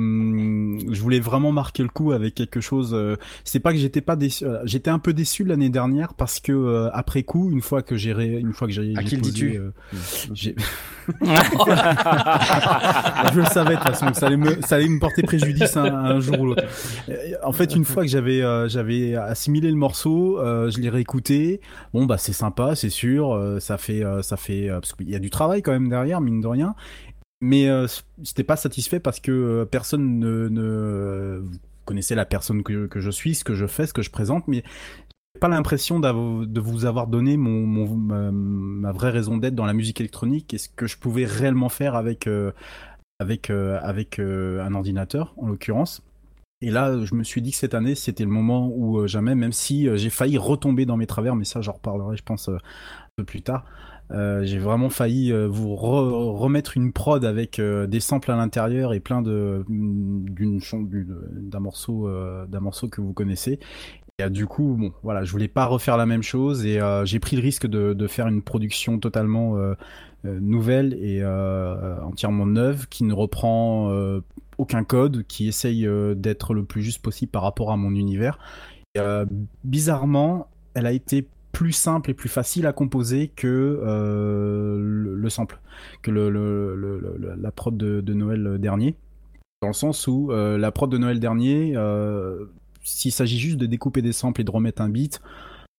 je 0.91 1.01
voulais 1.01 1.21
vraiment 1.21 1.53
marquer 1.53 1.83
le 1.83 1.89
coup 1.89 2.13
avec 2.13 2.35
quelque 2.35 2.61
chose 2.61 2.93
euh, 2.95 3.17
c'est 3.45 3.61
pas 3.61 3.73
que 3.73 3.79
j'étais 3.79 4.01
pas 4.01 4.17
déçu 4.17 4.45
euh, 4.45 4.61
j'étais 4.65 4.91
un 4.91 4.99
peu 4.99 5.13
déçu 5.13 5.45
l'année 5.45 5.71
dernière 5.71 6.15
parce 6.15 6.41
que 6.41 6.53
euh, 6.53 6.91
après 6.93 7.23
coup 7.23 7.51
une 7.51 7.61
fois 7.63 7.83
que 7.83 7.97
j'ai 7.97 8.13
une 8.13 8.53
fois 8.53 8.67
que 8.69 8.73
j'ai 8.73 8.95
À 8.97 9.03
qui 9.03 9.17
le 9.17 9.23
dis-tu 9.23 9.59
euh, 9.59 9.71
je 13.35 13.41
le 13.41 13.45
savais 13.47 13.75
de 13.75 13.81
toute 13.81 13.89
façon 13.89 14.07
que 14.11 14.17
ça 14.17 14.27
allait 14.27 14.37
me 14.37 14.61
ça 14.63 14.77
allait 14.77 14.89
me 14.89 14.99
porter 14.99 15.23
préjudice 15.23 15.77
un, 15.77 15.85
un 15.85 16.21
jour 16.21 16.41
ou 16.41 16.47
l'autre 16.47 16.65
Euh, 17.09 17.15
en 17.43 17.53
fait 17.53 17.75
une 17.75 17.85
fois 17.85 18.03
que 18.05 18.09
j'avais 18.09 18.43
euh, 18.43 18.69
j'avais 18.69 19.15
assimilé 19.15 19.69
le 19.71 19.77
morceau 19.77 20.39
euh, 20.39 20.71
je 20.71 20.81
l'ai 20.81 20.89
réécouté 20.89 21.61
bon 21.93 22.07
bah 22.07 22.17
c'est 22.19 22.33
sympa 22.33 22.75
c'est 22.75 22.89
sûr 22.91 23.33
euh, 23.35 23.61
ça 23.61 23.77
fait 23.79 24.05
euh, 24.05 24.23
ça 24.23 24.37
fait 24.37 24.71
euh, 24.71 24.81
parce 24.81 24.93
qu'il 24.95 25.11
y 25.11 25.15
a 25.15 25.19
du 25.19 25.31
travail 25.31 25.63
quand 25.63 25.73
même 25.73 25.89
mine 26.21 26.41
de 26.41 26.47
rien 26.47 26.75
mais 27.45 27.69
euh, 27.69 27.87
j'étais 28.23 28.43
pas 28.43 28.57
satisfait 28.57 29.01
parce 29.01 29.21
que 29.21 29.31
euh, 29.31 29.65
personne 29.67 30.19
ne, 30.19 30.49
ne 30.49 31.43
vous 31.45 31.59
connaissez 31.85 32.15
la 32.15 32.25
personne 32.25 32.63
que, 32.63 32.89
je 32.95 33.11
suis 33.11 33.35
ce 33.35 33.45
que 33.45 33.55
je 33.55 33.67
fais 33.67 33.87
ce 33.87 33.93
que 33.93 34.03
je 34.03 34.11
présente 34.11 34.49
mais 34.49 34.63
j'ai 35.35 35.41
pas 35.41 35.49
l'impression 35.49 36.01
de 36.01 36.61
vous 36.61 36.85
avoir 36.87 37.07
donné 37.07 37.37
mon, 37.37 37.67
mon 37.67 37.97
ma, 37.97 38.93
vraie 38.93 39.11
raison 39.11 39.37
d'être 39.37 39.55
dans 39.55 39.67
la 39.67 39.75
musique 39.75 40.01
électronique 40.01 40.55
et 40.55 40.59
ce 40.59 40.69
que 40.69 40.87
je 40.87 40.97
pouvais 40.97 41.27
réellement 41.27 41.69
faire 41.69 41.97
avec 41.97 42.27
euh, 42.27 42.53
avec 43.21 43.51
avec 43.51 44.19
un 44.19 44.75
ordinateur 44.75 45.35
en 45.37 45.49
l'occurrence 45.49 46.03
et 46.61 46.71
là, 46.71 47.05
je 47.05 47.15
me 47.15 47.25
suis 47.25 47.43
dit 47.43 47.51
que 47.51 47.59
cette 47.59 47.75
année, 47.75 47.95
c'était 47.95 48.25
le 48.25 48.31
moment 48.31 48.71
où 48.75 49.07
jamais, 49.07 49.35
même 49.35 49.53
si 49.53 49.87
j'ai 49.99 50.09
failli 50.09 50.39
retomber 50.39 50.87
dans 50.87 50.97
mes 50.97 51.07
travers, 51.07 51.37
mais 51.37 51.45
ça, 51.45 51.61
j'en 51.61 51.73
reparlerai, 51.73 52.17
je 52.17 52.23
pense, 52.23 52.49
un 52.49 52.59
peu 53.17 53.25
plus 53.25 53.43
tard. 53.43 53.67
Euh, 54.11 54.45
j'ai 54.45 54.59
vraiment 54.59 54.91
failli 54.91 55.33
euh, 55.33 55.49
vous 55.49 55.75
re- 55.75 56.37
remettre 56.37 56.77
une 56.77 56.93
prod 56.93 57.25
avec 57.25 57.59
euh, 57.59 57.87
des 57.87 58.01
samples 58.01 58.31
à 58.31 58.37
l'intérieur 58.37 58.93
et 58.93 59.01
plein 59.01 59.23
de 59.23 59.65
d'un 59.69 61.61
morceau 61.61 62.09
d'un 62.47 62.61
morceau 62.61 62.89
que 62.89 63.01
vous 63.01 63.13
connaissez. 63.13 63.59
Et 64.21 64.31
du 64.31 64.47
coup, 64.47 64.77
bon, 64.79 64.93
voilà, 65.03 65.25
je 65.25 65.33
voulais 65.33 65.49
pas 65.49 65.65
refaire 65.67 65.97
la 65.97 66.07
même 66.07 66.23
chose 66.23 66.65
et 66.65 66.79
j'ai 67.05 67.19
pris 67.19 67.35
le 67.35 67.43
risque 67.43 67.67
de, 67.67 68.07
faire 68.07 68.29
une 68.29 68.43
production 68.43 69.01
totalement 69.01 69.57
nouvelle 70.23 70.95
et 70.95 71.25
entièrement 71.25 72.47
neuve 72.47 72.87
qui 72.89 73.03
ne 73.03 73.13
reprend 73.13 73.93
aucun 74.57 74.85
code, 74.85 75.25
qui 75.27 75.49
essaye 75.49 75.89
d'être 76.15 76.55
le 76.55 76.65
plus 76.65 76.83
juste 76.83 77.03
possible 77.03 77.33
par 77.33 77.43
rapport 77.43 77.73
à 77.73 77.77
mon 77.77 77.93
univers. 77.97 78.39
Bizarrement, 79.65 80.47
elle 80.75 80.87
a 80.87 80.93
été 80.93 81.27
plus 81.55 81.73
simple 81.73 82.11
et 82.11 82.15
plus 82.15 82.29
facile 82.29 82.67
à 82.67 82.73
composer 82.75 83.29
que 83.29 83.81
euh, 83.83 84.77
le, 84.79 85.15
le 85.15 85.31
sample, 85.31 85.61
que 86.03 86.11
le- 86.11 87.37
la 87.39 87.51
prod 87.51 87.77
de, 87.77 88.13
Noël 88.13 88.59
dernier. 88.59 88.97
Dans 89.63 89.69
le 89.69 89.75
sens 89.75 90.07
où 90.07 90.31
euh, 90.31 90.59
la 90.59 90.71
prod 90.73 90.91
de 90.91 90.99
Noël 90.99 91.21
dernier, 91.21 91.73
euh, 91.77 92.45
s'il 92.83 93.13
s'agit 93.13 93.39
juste 93.39 93.57
de 93.57 93.67
découper 93.67 94.03
des 94.03 94.13
samples 94.13 94.43
et 94.43 94.45
de 94.45 94.51
remettre 94.51 94.83
un 94.83 94.91
beat, 94.91 95.23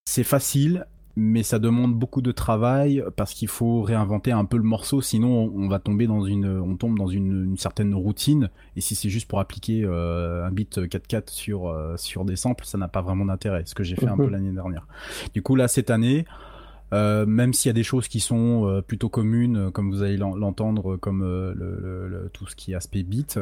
c'est 0.05 0.23
facile, 0.23 0.88
mais 1.16 1.43
ça 1.43 1.59
demande 1.59 1.93
beaucoup 1.95 2.22
de 2.22 2.32
travail 2.32 3.03
parce 3.16 3.34
qu'il 3.34 3.47
faut 3.47 3.82
réinventer 3.82 4.32
un 4.32 4.43
peu 4.45 4.57
le 4.57 4.63
morceau, 4.63 5.01
sinon 5.01 5.51
on, 5.55 5.68
va 5.70 5.80
tomber 5.80 6.07
dans 6.07 6.24
une, 6.26 6.45
on 6.47 6.76
tombe 6.76 6.97
dans 6.97 7.07
une, 7.07 7.45
une 7.45 7.57
certaine 7.57 7.93
routine. 7.95 8.49
Et 8.76 8.82
si 8.82 8.95
c'est 8.95 9.09
juste 9.09 9.28
pour 9.30 9.39
appliquer 9.39 9.84
euh, 9.86 10.45
un 10.45 10.51
beat 10.51 10.78
4-4 10.78 11.30
sur 11.32 11.68
euh, 11.70 11.95
sur 11.97 12.26
des 12.26 12.36
samples, 12.36 12.66
ça 12.66 12.78
n'a 12.78 12.88
pas 12.89 13.01
vraiment 13.01 13.26
d'intérêt. 13.26 13.63
Ce 13.66 13.76
que 13.76 13.84
j'ai 13.84 13.95
fait 13.95 14.07
un 14.07 14.18
peu 14.18 14.30
l'année 14.30 14.51
dernière. 14.51 14.88
Du 15.34 15.41
coup 15.41 15.55
là 15.55 15.68
cette 15.68 15.89
année. 15.89 16.26
euh, 16.93 17.26
même 17.26 17.51
s'il 17.53 17.70
y 17.70 17.72
a 17.72 17.74
des 17.74 17.84
choses 17.84 18.07
qui 18.07 18.20
sont 18.20 18.68
euh, 18.68 18.82
plutôt 18.82 19.09
communes, 19.09 19.72
comme 19.72 19.89
vous 19.89 20.03
allez 20.03 20.18
l'en- 20.18 20.36
l'entendre, 20.36 20.97
comme 20.97 21.24
euh, 21.24 21.53
le, 21.55 21.80
le- 21.82 22.07
le- 22.07 22.30
tout 22.32 22.45
ce 22.45 22.55
qui 22.55 22.74
est 22.74 22.76
aspect 22.76 23.01
beat, 23.03 23.39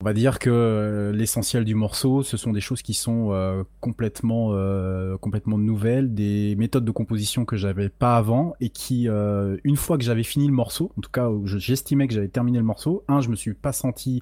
on 0.00 0.04
va 0.04 0.12
dire 0.12 0.38
que 0.38 0.50
euh, 0.50 1.12
l'essentiel 1.12 1.64
du 1.64 1.74
morceau, 1.74 2.22
ce 2.22 2.36
sont 2.36 2.52
des 2.52 2.60
choses 2.60 2.82
qui 2.82 2.94
sont 2.94 3.30
euh, 3.32 3.62
complètement, 3.80 4.48
euh, 4.52 5.16
complètement 5.18 5.56
nouvelles, 5.56 6.12
des 6.14 6.56
méthodes 6.56 6.84
de 6.84 6.90
composition 6.90 7.44
que 7.44 7.56
j'avais 7.56 7.88
pas 7.88 8.16
avant 8.16 8.54
et 8.60 8.68
qui, 8.70 9.08
euh, 9.08 9.56
une 9.64 9.76
fois 9.76 9.96
que 9.96 10.04
j'avais 10.04 10.24
fini 10.24 10.46
le 10.46 10.52
morceau, 10.52 10.92
en 10.98 11.00
tout 11.00 11.10
cas 11.10 11.30
j'estimais 11.44 12.06
que 12.08 12.12
j'avais 12.14 12.28
terminé 12.28 12.58
le 12.58 12.64
morceau, 12.64 13.04
un, 13.08 13.20
je 13.20 13.28
me 13.30 13.36
suis 13.36 13.54
pas 13.54 13.72
senti, 13.72 14.20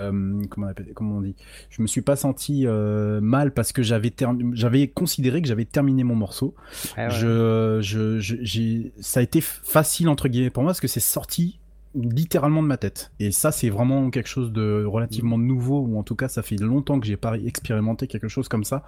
euh, 0.00 0.42
comment, 0.50 0.66
on 0.66 0.70
appelle- 0.70 0.92
comment 0.94 1.16
on 1.16 1.22
dit, 1.22 1.34
je 1.70 1.82
me 1.82 1.86
suis 1.88 2.02
pas 2.02 2.14
senti 2.14 2.66
euh, 2.66 3.20
mal 3.20 3.52
parce 3.54 3.72
que 3.72 3.82
j'avais 3.82 4.12
j'avais 4.52 4.88
considéré 4.88 5.42
que 5.42 5.48
j'avais 5.48 5.64
terminé 5.64 6.04
mon 6.04 6.14
morceau. 6.16 6.54
Ouais, 6.96 7.04
ouais. 7.04 7.10
Je, 7.10 7.78
je, 7.82 8.20
je- 8.20 8.36
j'ai, 8.42 8.92
ça 9.00 9.20
a 9.20 9.22
été 9.24 9.40
facile 9.40 10.08
entre 10.10 10.28
guillemets 10.28 10.50
pour 10.50 10.62
moi 10.62 10.70
parce 10.70 10.80
que 10.80 10.86
c'est 10.88 11.00
sorti 11.00 11.58
littéralement 12.00 12.62
de 12.62 12.68
ma 12.68 12.76
tête. 12.76 13.12
Et 13.18 13.30
ça, 13.30 13.52
c'est 13.52 13.70
vraiment 13.70 14.10
quelque 14.10 14.28
chose 14.28 14.52
de 14.52 14.84
relativement 14.84 15.38
nouveau, 15.38 15.80
ou 15.80 15.98
en 15.98 16.02
tout 16.02 16.14
cas, 16.14 16.28
ça 16.28 16.42
fait 16.42 16.56
longtemps 16.56 17.00
que 17.00 17.06
j'ai 17.06 17.16
pas 17.16 17.36
expérimenté 17.36 18.06
quelque 18.06 18.28
chose 18.28 18.48
comme 18.48 18.64
ça. 18.64 18.84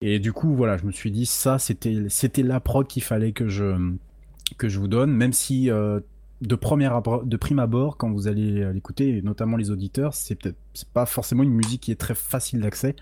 Et 0.00 0.18
du 0.18 0.32
coup, 0.32 0.54
voilà, 0.54 0.76
je 0.76 0.84
me 0.84 0.92
suis 0.92 1.10
dit, 1.10 1.26
ça, 1.26 1.58
c'était, 1.58 2.06
c'était 2.08 2.42
la 2.42 2.60
prod 2.60 2.86
qu'il 2.86 3.02
fallait 3.02 3.32
que 3.32 3.48
je, 3.48 3.76
que 4.58 4.68
je 4.68 4.78
vous 4.78 4.88
donne, 4.88 5.10
même 5.10 5.32
si 5.32 5.70
euh, 5.70 6.00
de 6.42 6.54
première 6.54 7.02
de 7.02 7.36
prime 7.36 7.58
abord, 7.58 7.96
quand 7.96 8.10
vous 8.10 8.28
allez 8.28 8.72
l'écouter, 8.72 9.16
et 9.16 9.22
notamment 9.22 9.56
les 9.56 9.70
auditeurs, 9.70 10.14
c'est 10.14 10.34
peut-être 10.34 10.58
c'est 10.74 10.88
pas 10.88 11.06
forcément 11.06 11.42
une 11.42 11.54
musique 11.54 11.82
qui 11.82 11.92
est 11.92 12.00
très 12.00 12.14
facile 12.14 12.60
d'accès. 12.60 12.94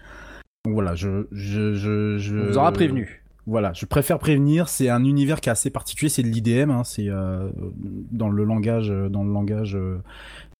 Donc 0.64 0.74
voilà, 0.74 0.94
je, 0.94 1.26
je, 1.32 1.74
je, 1.74 2.16
je 2.16 2.36
On 2.36 2.46
vous 2.46 2.58
aura 2.58 2.72
prévenu. 2.72 3.23
Voilà, 3.46 3.72
je 3.74 3.84
préfère 3.84 4.18
prévenir. 4.18 4.68
C'est 4.68 4.88
un 4.88 5.04
univers 5.04 5.40
qui 5.40 5.48
est 5.48 5.52
assez 5.52 5.70
particulier. 5.70 6.08
C'est 6.08 6.22
de 6.22 6.28
l'IDM. 6.28 6.70
Hein, 6.70 6.84
c'est 6.84 7.08
euh, 7.08 7.50
dans 8.10 8.28
le 8.28 8.44
langage, 8.44 8.88
dans 8.88 9.22
le 9.22 9.32
langage 9.32 9.76
euh, 9.76 10.02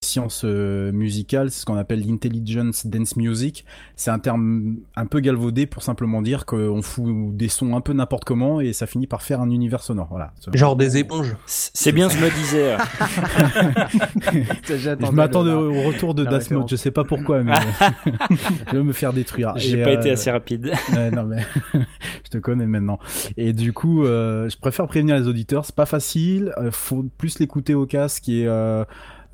science 0.04 0.42
euh, 0.44 0.92
musicale, 0.92 1.50
c'est 1.50 1.60
ce 1.60 1.66
qu'on 1.66 1.76
appelle 1.76 2.06
l'intelligence 2.06 2.86
dance 2.86 3.16
music. 3.16 3.64
C'est 3.96 4.10
un 4.10 4.18
terme 4.18 4.76
un 4.96 5.06
peu 5.06 5.20
galvaudé 5.20 5.66
pour 5.66 5.82
simplement 5.82 6.22
dire 6.22 6.46
qu'on 6.46 6.82
fout 6.82 7.36
des 7.36 7.48
sons 7.48 7.74
un 7.76 7.80
peu 7.80 7.92
n'importe 7.92 8.24
comment 8.24 8.60
et 8.60 8.72
ça 8.72 8.86
finit 8.86 9.06
par 9.06 9.22
faire 9.22 9.40
un 9.40 9.50
univers 9.50 9.82
sonore. 9.82 10.08
Voilà. 10.10 10.32
Genre 10.52 10.76
des 10.76 10.98
éponges. 10.98 11.34
C'est 11.46 11.92
bien, 11.92 12.08
je 12.08 12.18
me 12.18 12.30
disais. 12.30 12.76
Je 14.68 15.10
m'attendais 15.10 15.50
au 15.52 15.82
retour 15.82 16.14
de 16.14 16.24
Dasmod, 16.24 16.68
je 16.68 16.76
sais 16.76 16.90
pas 16.90 17.04
pourquoi, 17.04 17.42
mais 17.42 17.52
je 18.70 18.76
vais 18.76 18.82
me 18.82 18.92
faire 18.92 19.12
détruire. 19.12 19.52
J'ai 19.56 19.82
pas 19.82 19.90
euh, 19.90 19.98
été 19.98 20.10
assez 20.10 20.30
rapide. 20.30 20.72
Ouais, 20.94 21.10
non 21.10 21.24
mais 21.24 21.42
je 22.24 22.30
te 22.30 22.38
connais 22.38 22.66
maintenant. 22.66 22.98
Et 23.36 23.52
du 23.52 23.72
coup, 23.72 24.04
euh, 24.04 24.48
je 24.48 24.56
préfère 24.56 24.86
prévenir 24.86 25.16
les 25.16 25.26
auditeurs, 25.26 25.64
c'est 25.64 25.74
pas 25.74 25.86
facile. 25.86 26.52
euh, 26.58 26.70
faut 26.70 27.04
plus 27.18 27.38
l'écouter 27.38 27.74
au 27.74 27.86
casque 27.86 28.28
et 28.28 28.46
euh, 28.46 28.84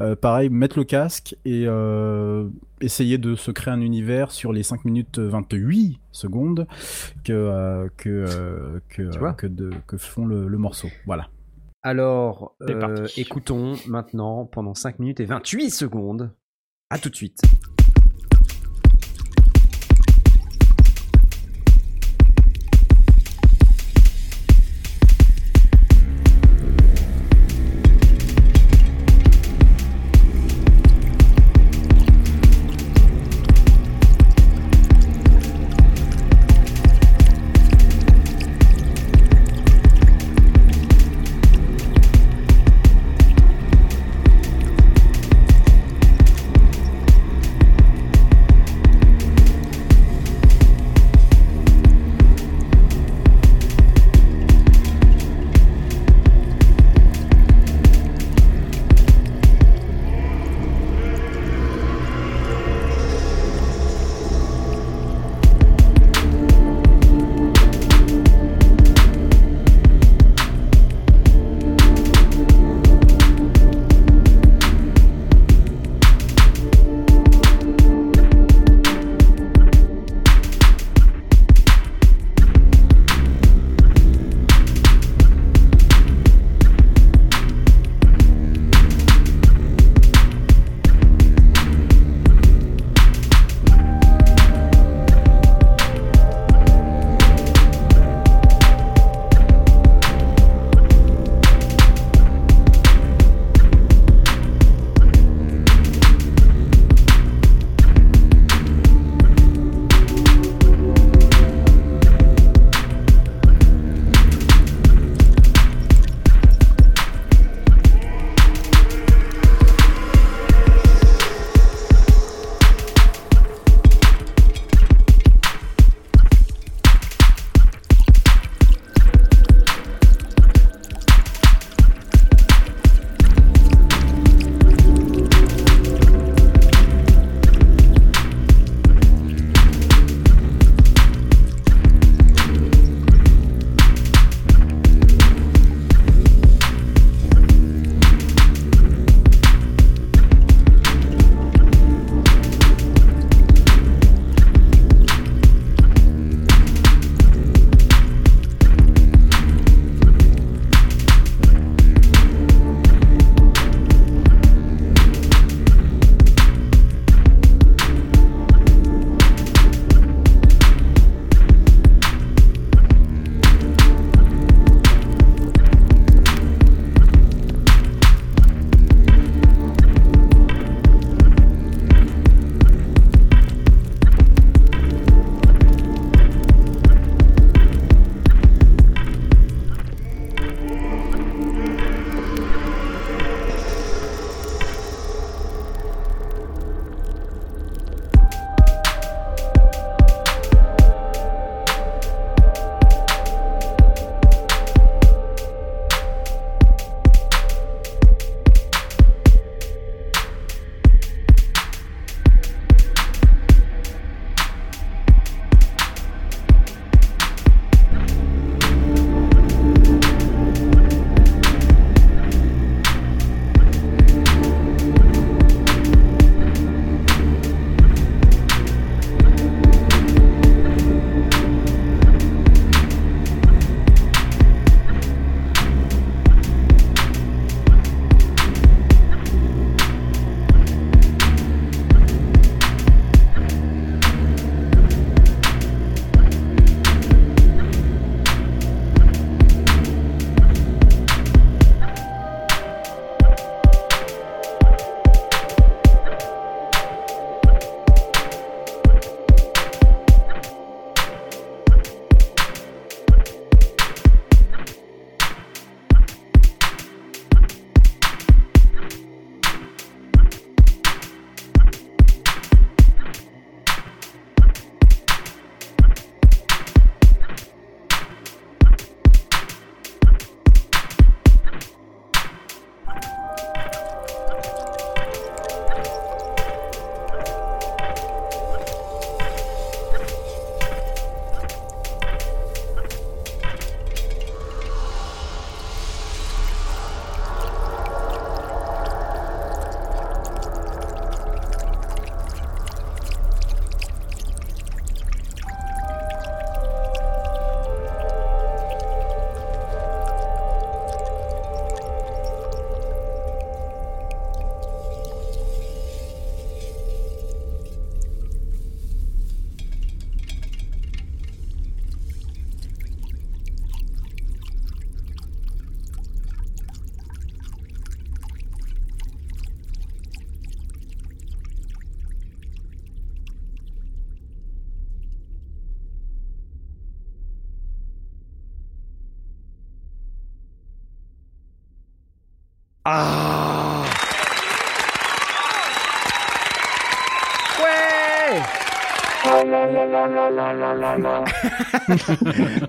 euh, 0.01 0.17
pareil, 0.17 0.49
mettre 0.49 0.79
le 0.79 0.85
casque 0.85 1.37
et 1.45 1.65
euh, 1.67 2.49
essayer 2.81 3.19
de 3.19 3.35
se 3.35 3.51
créer 3.51 3.73
un 3.73 3.81
univers 3.81 4.31
sur 4.31 4.53
les 4.53 4.63
5 4.63 4.85
minutes 4.85 5.19
28 5.19 6.01
secondes 6.13 6.67
que 7.25 7.33
euh, 7.33 7.89
que 7.97 8.09
euh, 8.09 8.81
que, 8.89 9.03
euh, 9.03 9.33
que, 9.33 9.47
de, 9.47 9.71
que 9.87 9.97
font 9.97 10.27
le, 10.27 10.49
le 10.49 10.59
morceau. 10.59 10.89
Voilà. 11.07 11.29
Alors, 11.83 12.55
euh, 12.63 13.07
écoutons 13.17 13.75
maintenant 13.87 14.45
pendant 14.45 14.75
5 14.75 14.99
minutes 14.99 15.21
et 15.21 15.25
28 15.25 15.71
secondes. 15.71 16.31
À 16.91 16.99
tout 16.99 17.09
de 17.09 17.17
suite. 17.17 17.41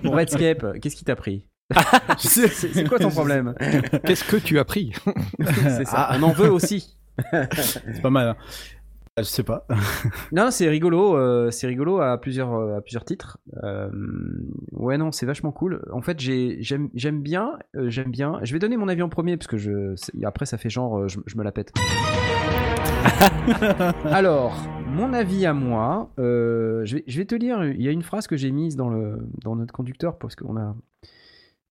Bon, 0.02 0.10
Redscape, 0.16 0.80
qu'est-ce 0.80 0.96
qui 0.96 1.04
t'a 1.04 1.16
pris? 1.16 1.46
C'est 2.18 2.84
quoi 2.88 2.98
ton 2.98 3.10
problème? 3.10 3.54
Qu'est-ce 4.04 4.24
que 4.24 4.36
tu 4.36 4.58
as 4.58 4.64
pris? 4.64 4.92
C'est 5.40 5.86
ça, 5.86 6.10
on 6.18 6.22
en 6.24 6.32
veut 6.32 6.50
aussi. 6.50 6.96
C'est 7.32 8.02
pas 8.02 8.10
mal. 8.10 8.28
hein. 8.28 8.36
Ah, 9.16 9.22
Je 9.22 9.28
sais 9.28 9.42
pas. 9.42 9.66
Non, 10.32 10.50
c'est 10.50 10.68
rigolo, 10.70 11.16
euh, 11.18 11.50
c'est 11.50 11.66
rigolo 11.66 12.00
à 12.00 12.18
plusieurs, 12.18 12.54
euh, 12.54 12.78
à 12.78 12.80
plusieurs 12.80 13.04
titres. 13.04 13.36
Euh, 13.62 13.90
ouais, 14.72 14.96
non, 14.96 15.12
c'est 15.12 15.26
vachement 15.26 15.52
cool. 15.52 15.82
En 15.92 16.00
fait, 16.00 16.18
j'ai- 16.18 16.56
j'aime 16.62 16.88
j'aime 16.94 17.20
bien, 17.22 17.52
euh, 17.76 17.90
j'aime 17.90 18.10
bien. 18.10 18.38
Je 18.42 18.54
vais 18.54 18.58
donner 18.58 18.78
mon 18.78 18.88
avis 18.88 19.02
en 19.02 19.10
premier 19.10 19.36
parce 19.36 19.48
que 19.48 19.58
je, 19.58 19.94
après 20.24 20.46
ça 20.46 20.56
fait 20.56 20.70
genre, 20.70 20.98
euh, 20.98 21.08
je, 21.08 21.18
je 21.26 21.36
me 21.36 21.44
la 21.44 21.52
pète. 21.52 21.72
Alors, 24.06 24.56
mon 24.92 25.12
avis 25.12 25.46
à 25.46 25.54
moi, 25.54 26.10
euh, 26.18 26.84
je, 26.84 26.96
vais, 26.96 27.04
je 27.06 27.18
vais 27.18 27.24
te 27.24 27.34
lire. 27.34 27.64
Il 27.64 27.82
y 27.82 27.88
a 27.88 27.90
une 27.90 28.02
phrase 28.02 28.26
que 28.26 28.36
j'ai 28.36 28.50
mise 28.50 28.76
dans 28.76 28.88
le, 28.88 29.18
dans 29.42 29.56
notre 29.56 29.72
conducteur 29.72 30.18
parce 30.18 30.36
qu'on 30.36 30.56
a. 30.56 30.76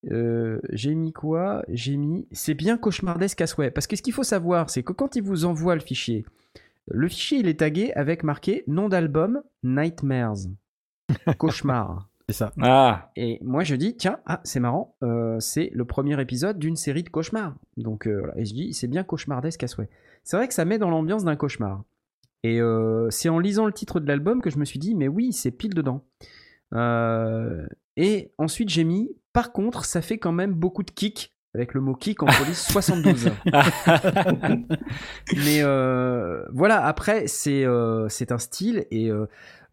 Euh, 0.09 0.59
j'ai 0.71 0.95
mis 0.95 1.13
quoi? 1.13 1.63
J'ai 1.69 1.95
mis 1.95 2.27
c'est 2.31 2.55
bien 2.55 2.77
cauchemardesque 2.77 3.39
à 3.41 3.47
souhait. 3.47 3.71
Parce 3.71 3.87
que 3.87 3.95
ce 3.95 4.01
qu'il 4.01 4.13
faut 4.13 4.23
savoir, 4.23 4.69
c'est 4.69 4.83
que 4.83 4.93
quand 4.93 5.15
il 5.15 5.23
vous 5.23 5.45
envoie 5.45 5.75
le 5.75 5.81
fichier, 5.81 6.25
le 6.87 7.07
fichier 7.07 7.39
il 7.39 7.47
est 7.47 7.59
tagué 7.59 7.93
avec 7.93 8.23
marqué 8.23 8.63
nom 8.67 8.89
d'album 8.89 9.41
Nightmares. 9.63 10.47
Cauchemar. 11.37 12.09
C'est 12.29 12.35
ça. 12.37 12.51
Ah, 12.61 13.11
Et 13.17 13.39
moi 13.41 13.63
je 13.63 13.75
dis 13.75 13.97
tiens 13.97 14.19
ah 14.25 14.39
c'est 14.45 14.61
marrant 14.61 14.95
euh, 15.03 15.37
c'est 15.41 15.69
le 15.73 15.83
premier 15.83 16.19
épisode 16.21 16.59
d'une 16.59 16.77
série 16.77 17.03
de 17.03 17.09
cauchemars 17.09 17.55
donc 17.75 18.07
euh, 18.07 18.19
voilà 18.19 18.37
et 18.37 18.45
je 18.45 18.53
dis 18.53 18.73
c'est 18.73 18.87
bien 18.87 19.03
cauchemardesque 19.03 19.61
à 19.63 19.67
souhait 19.67 19.89
c'est 20.23 20.37
vrai 20.37 20.47
que 20.47 20.53
ça 20.53 20.63
met 20.63 20.77
dans 20.77 20.89
l'ambiance 20.89 21.25
d'un 21.25 21.35
cauchemar 21.35 21.83
et 22.43 22.59
euh, 22.59 23.09
c'est 23.09 23.29
en 23.29 23.39
lisant 23.39 23.65
le 23.65 23.73
titre 23.73 23.99
de 23.99 24.07
l'album 24.07 24.41
que 24.41 24.49
je 24.49 24.57
me 24.57 24.65
suis 24.65 24.79
dit 24.79 24.95
mais 24.95 25.07
oui 25.07 25.33
c'est 25.33 25.51
pile 25.51 25.73
dedans 25.73 26.03
Euh, 26.73 27.65
et 27.97 28.31
ensuite 28.37 28.69
j'ai 28.69 28.85
mis 28.85 29.11
par 29.33 29.51
contre 29.51 29.83
ça 29.83 30.01
fait 30.01 30.17
quand 30.17 30.31
même 30.31 30.53
beaucoup 30.53 30.83
de 30.83 30.91
kick 30.91 31.35
avec 31.53 31.73
le 31.73 31.81
mot 31.81 31.95
kick 31.95 32.23
en 32.23 32.27
police 32.27 32.65
72 32.71 33.29
mais 35.35 35.61
euh, 35.63 36.45
voilà 36.53 36.85
après 36.85 37.27
c'est 37.27 37.65
un 37.65 38.37
style 38.37 38.85
et 38.91 39.11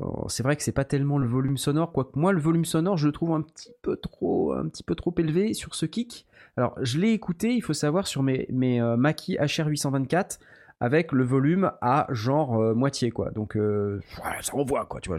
Oh, 0.00 0.26
c'est 0.28 0.44
vrai 0.44 0.54
que 0.54 0.62
c'est 0.62 0.70
pas 0.70 0.84
tellement 0.84 1.18
le 1.18 1.26
volume 1.26 1.56
sonore, 1.56 1.90
quoique 1.90 2.16
moi 2.16 2.32
le 2.32 2.40
volume 2.40 2.64
sonore 2.64 2.96
je 2.96 3.06
le 3.06 3.12
trouve 3.12 3.32
un 3.32 3.42
petit 3.42 3.72
peu 3.82 3.96
trop, 3.96 4.52
un 4.52 4.68
petit 4.68 4.84
peu 4.84 4.94
trop 4.94 5.12
élevé 5.18 5.54
sur 5.54 5.74
ce 5.74 5.86
kick. 5.86 6.24
Alors 6.56 6.76
je 6.82 7.00
l'ai 7.00 7.10
écouté, 7.10 7.52
il 7.52 7.62
faut 7.62 7.72
savoir 7.72 8.06
sur 8.06 8.22
mes, 8.22 8.46
mes 8.48 8.80
Mackie 8.96 9.36
HR824 9.38 10.38
avec 10.80 11.12
le 11.12 11.24
volume 11.24 11.72
à 11.80 12.06
genre 12.10 12.60
euh, 12.60 12.74
moitié 12.74 13.10
quoi. 13.10 13.30
Donc 13.30 13.56
euh, 13.56 14.00
ça 14.40 14.54
envoie 14.54 14.86
quoi, 14.86 15.00
tu 15.00 15.10
vois. 15.10 15.18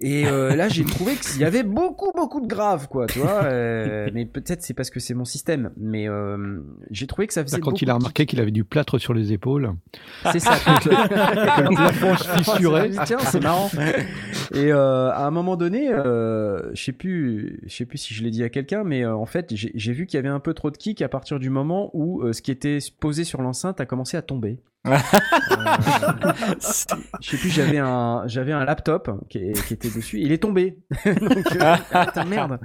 Et 0.00 0.26
euh, 0.26 0.54
là 0.54 0.68
j'ai 0.68 0.84
trouvé 0.84 1.14
qu'il 1.14 1.40
y 1.40 1.44
avait 1.44 1.62
beaucoup 1.62 2.12
beaucoup 2.14 2.40
de 2.42 2.46
graves 2.46 2.86
quoi, 2.88 3.06
tu 3.06 3.18
vois. 3.18 3.44
euh, 3.44 4.10
mais 4.12 4.26
peut-être 4.26 4.62
c'est 4.62 4.74
parce 4.74 4.90
que 4.90 5.00
c'est 5.00 5.14
mon 5.14 5.24
système, 5.24 5.70
mais 5.78 6.06
euh, 6.08 6.58
j'ai 6.90 7.06
trouvé 7.06 7.26
que 7.26 7.32
ça 7.32 7.42
faisait 7.42 7.58
Quand 7.60 7.70
beaucoup 7.70 7.78
il 7.82 7.90
a 7.90 7.94
remarqué 7.94 8.26
qu'il 8.26 8.40
avait 8.40 8.50
du 8.50 8.64
plâtre 8.64 8.98
sur 8.98 9.14
les 9.14 9.32
épaules. 9.32 9.72
c'est 10.32 10.38
ça. 10.38 10.56
que 10.84 10.88
le 10.90 11.74
plafond 11.74 12.16
se 12.18 12.28
fissurait. 12.28 12.90
Tiens, 13.06 13.18
c'est 13.20 13.42
marrant. 13.42 13.70
Et 14.54 14.70
euh, 14.72 15.10
à 15.12 15.26
un 15.26 15.30
moment 15.30 15.56
donné, 15.56 15.88
euh, 15.90 16.74
je 16.74 16.82
sais 16.84 16.92
plus, 16.92 17.60
je 17.66 17.74
sais 17.74 17.86
plus 17.86 17.98
si 17.98 18.14
je 18.14 18.22
l'ai 18.22 18.30
dit 18.30 18.42
à 18.44 18.48
quelqu'un, 18.48 18.84
mais 18.84 19.04
euh, 19.04 19.16
en 19.16 19.26
fait, 19.26 19.54
j'ai 19.54 19.72
j'ai 19.74 19.92
vu 19.92 20.06
qu'il 20.06 20.18
y 20.18 20.20
avait 20.20 20.28
un 20.28 20.40
peu 20.40 20.54
trop 20.54 20.70
de 20.70 20.76
kick 20.76 21.02
à 21.02 21.08
partir 21.08 21.38
du 21.38 21.50
moment 21.50 21.90
où 21.94 22.22
euh, 22.22 22.32
ce 22.32 22.42
qui 22.42 22.50
était 22.50 22.78
posé 23.00 23.24
sur 23.24 23.40
l'enceinte 23.42 23.80
a 23.80 23.86
commencé 23.86 24.16
à 24.16 24.22
tomber. 24.22 24.58
Euh, 24.86 24.96
je 27.20 27.30
sais 27.30 27.36
plus, 27.36 27.50
j'avais 27.50 27.78
un, 27.78 28.22
j'avais 28.26 28.52
un 28.52 28.64
laptop 28.64 29.10
qui, 29.28 29.38
était 29.38 29.90
dessus, 29.90 30.20
il 30.20 30.32
est 30.32 30.38
tombé. 30.38 30.78
Donc, 31.04 31.56
euh, 31.56 32.24
merde. 32.26 32.58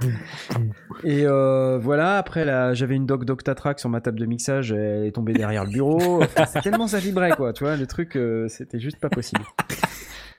Et 1.04 1.26
euh, 1.26 1.78
voilà, 1.78 2.18
après 2.18 2.74
j'avais 2.74 2.94
une 2.94 3.06
doc 3.06 3.24
d'Octatrack 3.24 3.80
sur 3.80 3.88
ma 3.88 4.00
table 4.00 4.18
de 4.18 4.26
mixage, 4.26 4.72
elle 4.72 5.06
est 5.06 5.12
tombée 5.12 5.32
derrière 5.32 5.64
le 5.64 5.70
bureau. 5.70 6.22
C'est 6.46 6.62
tellement 6.62 6.86
ça 6.86 6.98
vibrait 6.98 7.32
quoi, 7.32 7.52
tu 7.52 7.64
vois, 7.64 7.76
le 7.76 7.86
truc, 7.86 8.18
c'était 8.48 8.80
juste 8.80 9.00
pas 9.00 9.10
possible. 9.10 9.42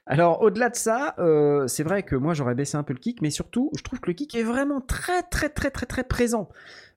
Alors 0.05 0.41
au-delà 0.41 0.69
de 0.69 0.75
ça, 0.75 1.15
c'est 1.67 1.83
vrai 1.83 2.03
que 2.03 2.15
moi 2.15 2.33
j'aurais 2.33 2.55
baissé 2.55 2.77
un 2.77 2.83
peu 2.83 2.93
le 2.93 2.99
kick, 2.99 3.21
mais 3.21 3.29
surtout, 3.29 3.71
je 3.77 3.83
trouve 3.83 3.99
que 3.99 4.07
le 4.07 4.13
kick 4.13 4.35
est 4.35 4.43
vraiment 4.43 4.81
très 4.81 5.23
très 5.23 5.49
très 5.49 5.69
très 5.69 5.85
très 5.85 6.03
présent. 6.03 6.49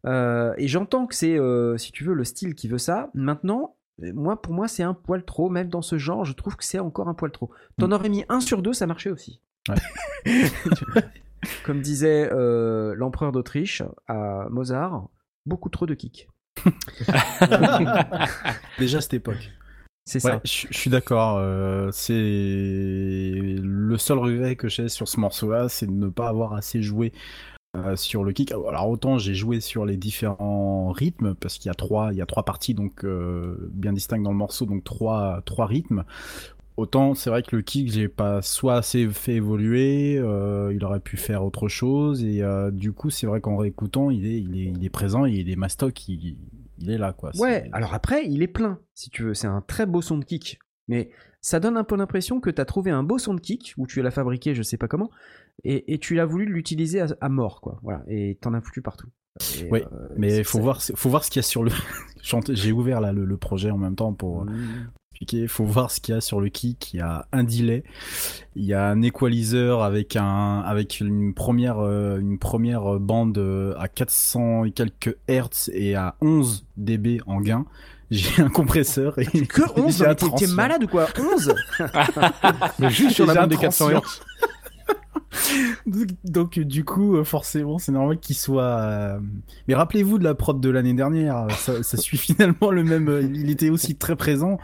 Et 0.04 0.68
j'entends 0.68 1.06
que 1.06 1.14
c'est, 1.14 1.38
si 1.76 1.92
tu 1.92 2.04
veux, 2.04 2.14
le 2.14 2.24
style 2.24 2.54
qui 2.54 2.68
veut 2.68 2.78
ça. 2.78 3.10
Maintenant, 3.14 3.76
moi 3.98 4.40
pour 4.42 4.52
moi 4.52 4.68
c'est 4.68 4.82
un 4.82 4.94
poil 4.94 5.24
trop, 5.24 5.48
même 5.48 5.68
dans 5.68 5.82
ce 5.82 5.96
genre, 5.98 6.24
je 6.24 6.32
trouve 6.32 6.56
que 6.56 6.64
c'est 6.64 6.78
encore 6.78 7.08
un 7.08 7.14
poil 7.14 7.30
trop. 7.32 7.50
T'en 7.78 7.90
aurais 7.92 8.08
mis 8.08 8.24
un 8.28 8.40
sur 8.40 8.62
deux, 8.62 8.72
ça 8.72 8.86
marchait 8.86 9.10
aussi. 9.10 9.40
Comme 11.64 11.80
disait 11.80 12.28
euh, 12.32 12.94
l'empereur 12.96 13.32
d'Autriche 13.32 13.82
à 14.08 14.46
Mozart, 14.50 15.08
beaucoup 15.44 15.68
trop 15.68 15.86
de 15.86 15.94
kick. 15.94 16.28
Déjà 18.78 18.98
à 18.98 19.00
cette 19.00 19.14
époque. 19.14 19.50
C'est 20.04 20.24
Ouais, 20.24 20.32
ça. 20.32 20.40
je 20.44 20.66
je 20.70 20.78
suis 20.78 20.90
d'accord. 20.90 21.36
euh, 21.38 21.90
c'est 21.92 22.12
le 22.14 23.96
seul 23.98 24.18
regret 24.18 24.54
que 24.56 24.68
j'ai 24.68 24.88
sur 24.88 25.08
ce 25.08 25.18
morceau-là, 25.18 25.68
c'est 25.68 25.86
de 25.86 25.92
ne 25.92 26.08
pas 26.08 26.28
avoir 26.28 26.52
assez 26.54 26.80
joué 26.82 27.12
euh, 27.76 27.96
sur 27.96 28.24
le 28.24 28.32
kick. 28.32 28.52
Alors 28.52 28.88
autant 28.88 29.18
j'ai 29.18 29.34
joué 29.34 29.60
sur 29.60 29.84
les 29.84 29.96
différents 29.96 30.90
rythmes 30.92 31.34
parce 31.34 31.58
qu'il 31.58 31.68
y 31.68 31.70
a 31.70 31.74
trois, 31.74 32.12
il 32.12 32.18
y 32.18 32.22
a 32.22 32.26
trois 32.26 32.44
parties 32.44 32.74
donc 32.74 33.04
euh, 33.04 33.70
bien 33.72 33.92
distinctes 33.92 34.24
dans 34.24 34.32
le 34.32 34.36
morceau, 34.36 34.66
donc 34.66 34.84
trois 34.84 35.42
trois 35.44 35.66
rythmes. 35.66 36.04
Autant 36.76 37.14
c'est 37.14 37.30
vrai 37.30 37.42
que 37.42 37.56
le 37.56 37.62
kick 37.62 37.90
j'ai 37.90 38.08
pas 38.08 38.42
soit 38.42 38.76
assez 38.76 39.08
fait 39.08 39.34
évoluer, 39.34 40.18
euh, 40.18 40.72
il 40.74 40.84
aurait 40.84 41.00
pu 41.00 41.16
faire 41.16 41.44
autre 41.44 41.68
chose 41.68 42.24
et 42.24 42.42
du 42.72 42.92
coup 42.92 43.10
c'est 43.10 43.26
vrai 43.26 43.40
qu'en 43.40 43.56
réécoutant 43.56 44.10
il 44.10 44.26
est 44.26 44.40
il 44.40 44.56
est 44.56 44.72
il 44.76 44.84
est 44.84 44.90
présent 44.90 45.26
et 45.26 45.32
il 45.32 45.50
est 45.50 45.56
mastoc, 45.56 46.08
il, 46.08 46.36
il 46.78 46.90
est 46.90 46.98
là 46.98 47.12
quoi. 47.12 47.30
Ouais, 47.38 47.68
alors 47.72 47.94
après, 47.94 48.26
il 48.26 48.42
est 48.42 48.48
plein, 48.48 48.78
si 48.94 49.10
tu 49.10 49.22
veux. 49.22 49.34
C'est 49.34 49.46
un 49.46 49.62
très 49.62 49.86
beau 49.86 50.02
son 50.02 50.18
de 50.18 50.24
kick. 50.24 50.58
Mais 50.88 51.10
ça 51.40 51.60
donne 51.60 51.76
un 51.76 51.84
peu 51.84 51.96
l'impression 51.96 52.40
que 52.40 52.50
tu 52.50 52.60
as 52.60 52.64
trouvé 52.64 52.90
un 52.90 53.02
beau 53.02 53.18
son 53.18 53.34
de 53.34 53.40
kick, 53.40 53.74
ou 53.76 53.86
tu 53.86 54.02
l'as 54.02 54.10
fabriqué, 54.10 54.54
je 54.54 54.62
sais 54.62 54.76
pas 54.76 54.88
comment, 54.88 55.10
et, 55.64 55.92
et 55.94 55.98
tu 55.98 56.14
l'as 56.14 56.26
voulu 56.26 56.44
l'utiliser 56.46 57.00
à, 57.00 57.06
à 57.20 57.28
mort, 57.28 57.60
quoi. 57.60 57.78
Voilà, 57.82 58.02
et 58.08 58.36
t'en 58.40 58.54
as 58.54 58.60
foutu 58.60 58.82
partout. 58.82 59.08
Et, 59.60 59.68
Oui, 59.70 59.80
euh, 59.92 60.08
mais 60.16 60.38
il 60.38 60.44
faut 60.44 60.60
voir, 60.60 60.80
faut 60.82 61.10
voir 61.10 61.24
ce 61.24 61.30
qu'il 61.30 61.40
y 61.40 61.44
a 61.44 61.48
sur 61.48 61.62
le. 61.64 61.70
J'ai 62.50 62.72
ouvert 62.72 63.00
là 63.00 63.12
le, 63.12 63.24
le 63.24 63.36
projet 63.36 63.70
en 63.70 63.78
même 63.78 63.94
temps 63.96 64.12
pour 64.12 64.44
Mmh. 64.44 64.88
expliquer. 65.12 65.42
Il 65.42 65.48
faut 65.48 65.64
voir 65.64 65.90
ce 65.90 66.00
qu'il 66.00 66.14
y 66.14 66.18
a 66.18 66.20
sur 66.20 66.40
le 66.40 66.48
kick. 66.48 66.92
Il 66.94 66.98
y 66.98 67.00
a 67.00 67.26
un 67.32 67.44
delay, 67.44 67.84
il 68.54 68.64
y 68.64 68.74
a 68.74 68.88
un 68.88 69.02
equalizer 69.02 69.82
avec 69.82 70.16
un 70.16 70.60
avec 70.60 71.00
une 71.00 71.34
première 71.34 71.78
euh, 71.78 72.18
une 72.18 72.38
première 72.38 72.98
bande 72.98 73.38
euh, 73.38 73.74
à 73.78 73.88
400 73.88 74.64
et 74.64 74.70
quelques 74.72 75.16
hertz 75.28 75.70
et 75.72 75.94
à 75.94 76.16
11 76.20 76.66
dB 76.76 77.20
en 77.26 77.40
gain. 77.40 77.66
J'ai 78.10 78.40
un 78.40 78.48
compresseur 78.48 79.18
et 79.18 79.26
Que 79.46 79.62
11 79.80 79.96
j'ai 79.98 80.06
un 80.06 80.08
mais 80.10 80.38
T'es 80.38 80.46
malade 80.46 80.84
ou 80.84 80.86
quoi? 80.86 81.08
11 81.18 81.54
Mais 82.78 82.90
juste 82.90 83.16
sur 83.16 83.26
la 83.26 83.34
bande 83.34 83.50
des 83.50 83.56
400 83.56 83.90
transfert. 83.90 84.24
Donc, 86.24 86.58
du 86.58 86.84
coup, 86.84 87.16
euh, 87.16 87.24
forcément, 87.24 87.78
c'est 87.78 87.92
normal 87.92 88.18
qu'il 88.18 88.36
soit. 88.36 88.62
euh, 88.80 89.18
Mais 89.68 89.74
rappelez-vous 89.74 90.18
de 90.18 90.24
la 90.24 90.34
prod 90.34 90.60
de 90.60 90.70
l'année 90.70 90.94
dernière. 90.94 91.46
Ça, 91.58 91.82
ça 91.82 91.96
suit 91.96 92.18
finalement 92.18 92.70
le 92.70 92.84
même. 92.84 93.08
euh, 93.08 93.22
Il 93.22 93.50
était 93.50 93.70
aussi 93.70 93.96
très 93.96 94.16
présent. 94.16 94.58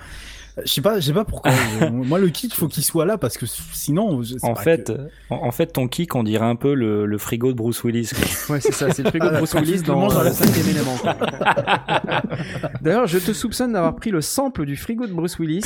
Euh, 0.58 0.62
Je 0.66 0.70
sais 0.72 0.80
pas, 0.82 1.00
je 1.00 1.06
sais 1.06 1.12
pas 1.12 1.24
pourquoi. 1.24 1.50
Moi, 1.90 2.18
le 2.18 2.28
kick, 2.28 2.54
faut 2.54 2.68
qu'il 2.68 2.84
soit 2.84 3.06
là 3.06 3.16
parce 3.18 3.38
que 3.38 3.46
sinon. 3.46 4.22
je 4.22 4.34
sais 4.38 4.46
en 4.46 4.54
pas 4.54 4.62
fait, 4.62 4.86
que- 4.88 4.92
euh, 4.92 5.08
en, 5.30 5.46
en 5.46 5.50
fait, 5.50 5.66
ton 5.66 5.88
kick, 5.88 6.14
on 6.14 6.22
dirait 6.22 6.44
un 6.46 6.56
peu 6.56 6.74
le, 6.74 7.06
le 7.06 7.18
frigo 7.18 7.48
de 7.52 7.56
Bruce 7.56 7.82
Willis. 7.84 8.10
quoi. 8.14 8.24
Ouais, 8.56 8.60
c'est 8.60 8.72
ça, 8.72 8.90
c'est 8.90 9.02
le 9.02 9.08
truc 9.10 9.22
de 9.22 9.28
Ah, 9.28 9.38
Bruce 9.38 9.54
Willis 9.54 9.82
dans, 9.82 10.06
le 10.08 10.24
la- 10.24 10.32
cinquième 10.32 10.68
élément. 10.68 10.96
D'ailleurs, 12.82 13.06
je 13.06 13.18
te 13.18 13.32
soupçonne 13.32 13.72
d'avoir 13.72 13.94
pris 13.96 14.10
le 14.10 14.20
sample 14.20 14.66
du 14.66 14.76
frigo 14.76 15.06
de 15.06 15.12
Bruce 15.12 15.38
Willis 15.38 15.62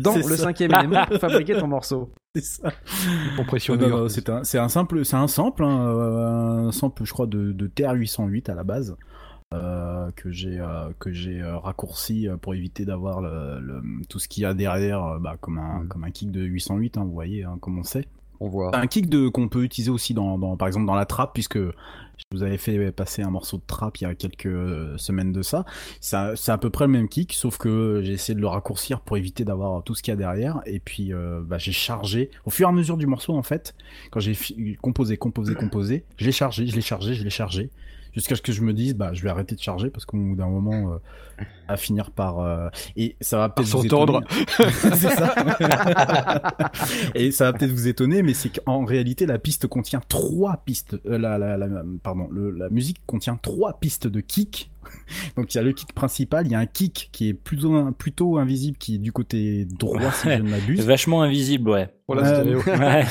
dans 0.00 0.16
le 0.16 0.22
ça. 0.22 0.36
cinquième 0.36 0.72
élément 0.74 1.04
pour 1.06 1.18
fabriquer 1.18 1.56
ton 1.58 1.66
morceau. 1.68 2.10
c'est 2.34 2.44
ça. 2.44 2.72
Compression 3.36 3.74
Non, 3.74 3.80
non, 3.80 3.86
New 3.86 3.92
non, 3.92 3.98
York. 4.00 4.10
c'est 4.10 4.28
un, 4.30 4.44
c'est 4.44 4.58
un 4.58 4.68
simple, 4.68 5.04
c'est 5.04 5.16
un 5.16 5.28
sample, 5.28 5.64
hein, 5.64 5.86
euh, 5.88 6.68
un 6.68 6.72
sample, 6.72 7.04
je 7.04 7.12
crois, 7.12 7.26
de, 7.26 7.52
de 7.52 7.66
TR-808 7.68 8.50
à 8.50 8.54
la 8.54 8.64
base. 8.64 8.96
Euh, 9.54 10.10
que 10.16 10.30
j'ai 10.32 10.58
euh, 10.58 10.90
que 10.98 11.12
j'ai 11.12 11.40
euh, 11.40 11.56
raccourci 11.58 12.26
pour 12.42 12.54
éviter 12.54 12.84
d'avoir 12.84 13.20
le, 13.20 13.60
le- 13.60 13.82
tout 14.08 14.18
ce 14.18 14.26
qu'il 14.26 14.42
y 14.42 14.46
a 14.46 14.54
derrière 14.54 15.18
bah, 15.20 15.36
comme 15.40 15.58
un 15.58 15.84
Mm. 15.84 15.88
comme 15.88 16.04
un 16.04 16.10
kick 16.10 16.30
de 16.32 16.40
808 16.42 16.96
hein, 16.98 17.04
vous 17.04 17.12
voyez 17.12 17.44
hein, 17.44 17.56
comme 17.60 17.78
on 17.78 17.84
sait 17.84 18.06
On 18.40 18.48
voit. 18.48 18.74
un 18.76 18.86
kick 18.88 19.08
de 19.08 19.28
qu'on 19.28 19.48
peut 19.48 19.62
utiliser 19.62 19.90
aussi 19.90 20.14
dans, 20.14 20.36
dans 20.36 20.56
par 20.56 20.66
exemple 20.66 20.86
dans 20.86 20.96
la 20.96 21.06
trappe 21.06 21.32
puisque 21.32 21.58
je 21.58 22.24
vous 22.32 22.42
avais 22.42 22.56
fait 22.58 22.90
passer 22.90 23.22
un 23.22 23.30
morceau 23.30 23.58
de 23.58 23.62
trappe 23.66 23.98
il 23.98 24.04
y 24.04 24.06
a 24.08 24.14
quelques 24.16 24.98
semaines 24.98 25.32
de 25.32 25.42
ça 25.42 25.64
c'est 26.00 26.16
à 26.50 26.58
peu 26.58 26.70
près 26.70 26.86
le 26.86 26.92
même 26.92 27.08
kick 27.08 27.32
sauf 27.32 27.56
que 27.56 28.00
j'ai 28.02 28.14
essayé 28.14 28.34
de 28.34 28.40
le 28.40 28.48
raccourcir 28.48 29.00
pour 29.00 29.16
éviter 29.16 29.44
d'avoir 29.44 29.84
tout 29.84 29.94
ce 29.94 30.02
qu'il 30.02 30.10
y 30.10 30.14
a 30.14 30.16
derrière 30.16 30.60
et 30.66 30.80
puis 30.80 31.12
euh, 31.12 31.40
bah, 31.46 31.58
j'ai 31.58 31.72
chargé 31.72 32.30
au 32.46 32.50
fur 32.50 32.66
et 32.66 32.70
à 32.70 32.72
mesure 32.72 32.96
du 32.96 33.06
morceau 33.06 33.34
en 33.36 33.42
fait 33.44 33.76
quand 34.10 34.18
j'ai 34.18 34.34
composé 34.82 35.16
composé 35.18 35.54
composé 35.54 36.04
je 36.16 36.24
l'ai 36.24 36.32
chargé 36.32 36.66
je 36.66 36.74
l'ai 36.74 36.80
chargé 36.82 37.14
je 37.14 37.22
l'ai 37.22 37.30
chargé 37.30 37.70
jusqu'à 38.16 38.34
ce 38.34 38.42
que 38.42 38.50
je 38.50 38.62
me 38.62 38.72
dise, 38.72 38.94
bah, 38.96 39.10
je 39.12 39.22
vais 39.22 39.28
arrêter 39.30 39.54
de 39.54 39.60
charger 39.60 39.90
parce 39.90 40.04
qu'au 40.04 40.16
bout 40.16 40.34
d'un 40.34 40.48
moment, 40.48 40.94
euh, 40.94 41.44
à 41.68 41.76
finir 41.76 42.10
par 42.10 42.40
euh, 42.40 42.68
et 42.96 43.14
ça 43.20 43.38
va 43.38 43.48
peut-être 43.50 43.68
vous 43.68 43.82
s'entendre. 43.82 44.22
étonner. 44.22 44.70
c'est 44.96 45.10
ça. 45.10 45.34
et 47.14 47.30
ça 47.30 47.44
va 47.50 47.52
peut-être 47.58 47.70
vous 47.72 47.88
étonner, 47.88 48.22
mais 48.22 48.34
c'est 48.34 48.48
qu'en 48.48 48.84
réalité, 48.84 49.26
la 49.26 49.38
piste 49.38 49.66
contient 49.66 50.00
trois 50.08 50.56
pistes. 50.64 50.96
euh, 51.06 51.18
la, 51.18 51.38
la, 51.38 51.56
la- 51.56 51.82
pardon, 52.02 52.28
le- 52.30 52.50
la 52.50 52.68
musique 52.70 52.98
contient 53.06 53.36
trois 53.36 53.78
pistes 53.78 54.06
de 54.06 54.20
kick. 54.20 54.70
Donc 55.36 55.52
il 55.52 55.58
y 55.58 55.60
a 55.60 55.64
le 55.64 55.72
kick 55.72 55.92
principal, 55.94 56.46
il 56.46 56.52
y 56.52 56.54
a 56.54 56.60
un 56.60 56.66
kick 56.66 57.08
qui 57.10 57.28
est 57.28 57.34
plutôt 57.34 57.90
plutôt 57.92 58.38
invisible, 58.38 58.78
qui 58.78 58.94
est 58.94 58.98
du 58.98 59.10
côté 59.10 59.64
droit 59.64 60.12
si 60.12 60.30
je 60.30 60.42
ne 60.42 60.48
m'abuse. 60.48 60.80
Vachement 60.86 61.22
invisible, 61.22 61.70
ouais. 61.70 61.88
La 62.08 62.22
Euh. 62.40 62.54
Ouais. 62.64 63.04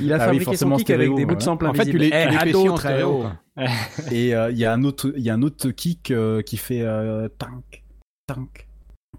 Il 0.00 0.12
a 0.12 0.16
Ah 0.16 0.18
oui, 0.18 0.40
fabriqué 0.40 0.44
son 0.44 0.50
forcément 0.50 0.76
kick 0.76 0.90
avec 0.90 1.14
des 1.14 1.24
bouts 1.24 1.36
de 1.36 1.42
sample 1.42 1.66
En 1.68 1.74
fait, 1.74 1.84
tu 1.86 1.98
l'é- 1.98 2.10
Eh, 2.12 2.26
tu 2.26 2.32
l'épaissis 2.32 2.68
en 2.68 2.76
stéréo, 2.76 3.18
quoi. 3.20 3.36
Et 4.10 4.34
euh, 4.34 4.50
il 4.50 4.58
y 4.58 4.64
a 4.64 4.72
un 4.72 4.82
autre, 4.84 5.12
il 5.16 5.22
y 5.22 5.30
a 5.30 5.34
un 5.34 5.42
autre 5.42 5.70
kick 5.70 6.10
euh, 6.10 6.42
qui 6.42 6.56
fait 6.56 6.82
euh, 6.82 7.28
tank, 7.38 7.84
tank, 8.26 8.68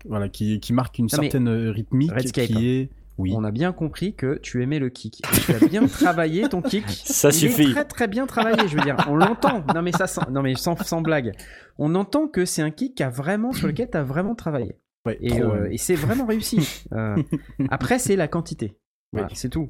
voilà, 0.06 0.30
qui, 0.30 0.60
qui 0.60 0.74
marque 0.74 0.98
une 0.98 1.06
Non, 1.06 1.22
certaine 1.22 1.50
rythmique 1.70 2.12
Redscape, 2.12 2.48
qui 2.48 2.68
est, 2.68 2.90
oui, 3.20 3.34
On 3.36 3.44
a 3.44 3.52
bien 3.52 3.74
compris 3.74 4.16
que 4.16 4.40
tu 4.40 4.64
aimais 4.64 4.80
le 4.80 4.90
kick. 4.90 5.22
Tu 5.46 5.54
as 5.54 5.68
bien 5.68 5.86
travaillé 5.88 6.50
ton 6.50 6.64
kick. 6.64 6.86
Ça 6.88 7.30
Il 7.30 7.34
suffit. 7.34 7.62
est 7.64 7.74
très 7.74 7.86
très 7.86 8.08
bien 8.08 8.26
travaillé, 8.26 8.68
je 8.68 8.76
veux 8.76 8.84
dire. 8.84 8.98
On 9.08 9.16
l'entend. 9.16 9.64
Non 9.74 9.84
mais 9.84 9.92
ça, 9.92 10.08
sans, 10.08 10.28
non 10.32 10.42
mais 10.42 10.56
sans, 10.56 10.76
sans 10.78 11.02
blague. 11.02 11.34
On 11.78 11.94
entend 11.94 12.28
que 12.28 12.46
c'est 12.46 12.64
un 12.64 12.72
kick 12.72 12.96
qui 12.96 13.04
a 13.04 13.10
vraiment 13.10 13.52
sur 13.52 13.68
lequel 13.68 13.90
tu 13.92 13.98
as 13.98 14.04
vraiment 14.04 14.34
travaillé. 14.34 14.76
Ouais, 15.06 15.18
Et, 15.22 15.42
euh, 15.42 15.70
c'est 15.78 15.96
vraiment 15.96 16.26
réussi. 16.26 16.86
Euh, 16.94 17.22
après, 17.70 18.00
c'est 18.00 18.16
la 18.16 18.28
quantité. 18.28 18.78
Voilà, 19.12 19.28
Oui. 19.28 19.34
C'est 19.36 19.50
tout. 19.50 19.70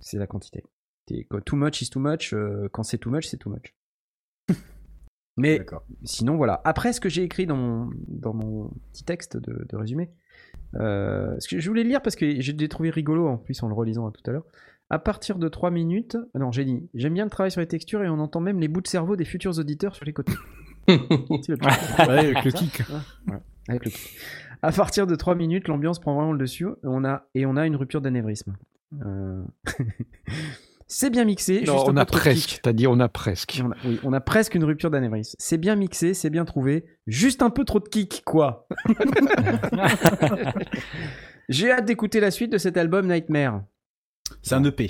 C'est 0.00 0.18
la 0.18 0.26
quantité. 0.26 0.62
Quoi, 1.30 1.40
Too 1.42 1.56
much 1.56 1.82
is 1.82 1.90
too 1.90 2.00
much. 2.00 2.32
euh, 2.32 2.68
quand 2.72 2.82
c'est 2.82 2.98
too 2.98 3.10
much, 3.10 3.26
c'est 3.26 3.36
too 3.38 3.50
much. 3.50 3.74
Mais 5.36 5.64
sinon, 6.04 6.36
voilà. 6.36 6.60
Après, 6.64 6.92
ce 6.92 7.00
que 7.00 7.08
j'ai 7.08 7.22
écrit 7.24 7.46
dans 7.46 7.56
mon, 7.56 7.90
dans 8.06 8.32
mon 8.34 8.70
petit 8.92 9.04
texte 9.04 9.36
de, 9.36 9.66
de 9.68 9.76
résumé, 9.76 10.10
euh, 10.76 11.34
ce 11.40 11.48
que 11.48 11.58
je 11.58 11.68
voulais 11.68 11.82
lire 11.82 12.02
parce 12.02 12.14
que 12.14 12.40
j'ai 12.40 12.68
trouvé 12.68 12.90
rigolo 12.90 13.26
en 13.26 13.36
plus 13.36 13.60
en 13.62 13.68
le 13.68 13.74
relisant 13.74 14.10
tout 14.12 14.22
à 14.26 14.32
l'heure. 14.32 14.46
À 14.90 14.98
partir 14.98 15.38
de 15.38 15.48
3 15.48 15.70
minutes, 15.70 16.16
ah 16.34 16.38
non, 16.38 16.52
j'ai 16.52 16.64
dit, 16.64 16.88
j'aime 16.94 17.14
bien 17.14 17.24
le 17.24 17.30
travail 17.30 17.50
sur 17.50 17.60
les 17.60 17.66
textures 17.66 18.02
et 18.04 18.08
on 18.08 18.18
entend 18.20 18.40
même 18.40 18.60
les 18.60 18.68
bouts 18.68 18.82
de 18.82 18.86
cerveau 18.86 19.16
des 19.16 19.24
futurs 19.24 19.58
auditeurs 19.58 19.96
sur 19.96 20.04
les 20.04 20.12
côtés. 20.12 20.34
Ouais, 20.86 20.98
avec 22.08 22.44
le 22.44 22.50
kick. 22.50 22.82
Ouais, 23.26 23.38
avec 23.68 23.84
le 23.86 23.90
kick. 23.90 24.18
À 24.60 24.70
partir 24.70 25.06
de 25.06 25.14
3 25.16 25.34
minutes, 25.34 25.66
l'ambiance 25.66 25.98
prend 25.98 26.14
vraiment 26.14 26.32
le 26.32 26.38
dessus 26.38 26.66
on 26.82 27.04
a, 27.04 27.26
et 27.34 27.46
on 27.46 27.56
a 27.56 27.66
une 27.66 27.76
rupture 27.76 28.02
d'anévrisme. 28.02 28.54
Euh, 29.04 29.42
C'est 30.96 31.10
bien 31.10 31.24
mixé. 31.24 31.62
Non, 31.66 31.72
juste 31.72 31.88
un 31.88 31.92
on 31.92 31.96
a 31.96 32.06
presque. 32.06 32.36
kick. 32.48 32.50
C'est-à-dire, 32.62 32.88
on 32.88 33.00
a 33.00 33.08
presque. 33.08 33.60
On 33.64 33.72
a- 33.72 33.76
oui, 33.84 33.98
on 34.04 34.12
a 34.12 34.20
presque 34.20 34.54
une 34.54 34.62
rupture 34.62 34.90
d'anévrisme. 34.92 35.34
C'est 35.40 35.58
bien 35.58 35.74
mixé, 35.74 36.14
c'est 36.14 36.30
bien 36.30 36.44
trouvé. 36.44 36.84
Juste 37.08 37.42
un 37.42 37.50
peu 37.50 37.64
trop 37.64 37.80
de 37.80 37.88
kick, 37.88 38.22
quoi. 38.24 38.68
J'ai 41.48 41.72
hâte 41.72 41.84
d'écouter 41.86 42.20
la 42.20 42.30
suite 42.30 42.52
de 42.52 42.58
cet 42.58 42.76
album 42.76 43.08
Nightmare. 43.08 43.62
C'est 44.42 44.54
un 44.54 44.62
EP. 44.62 44.88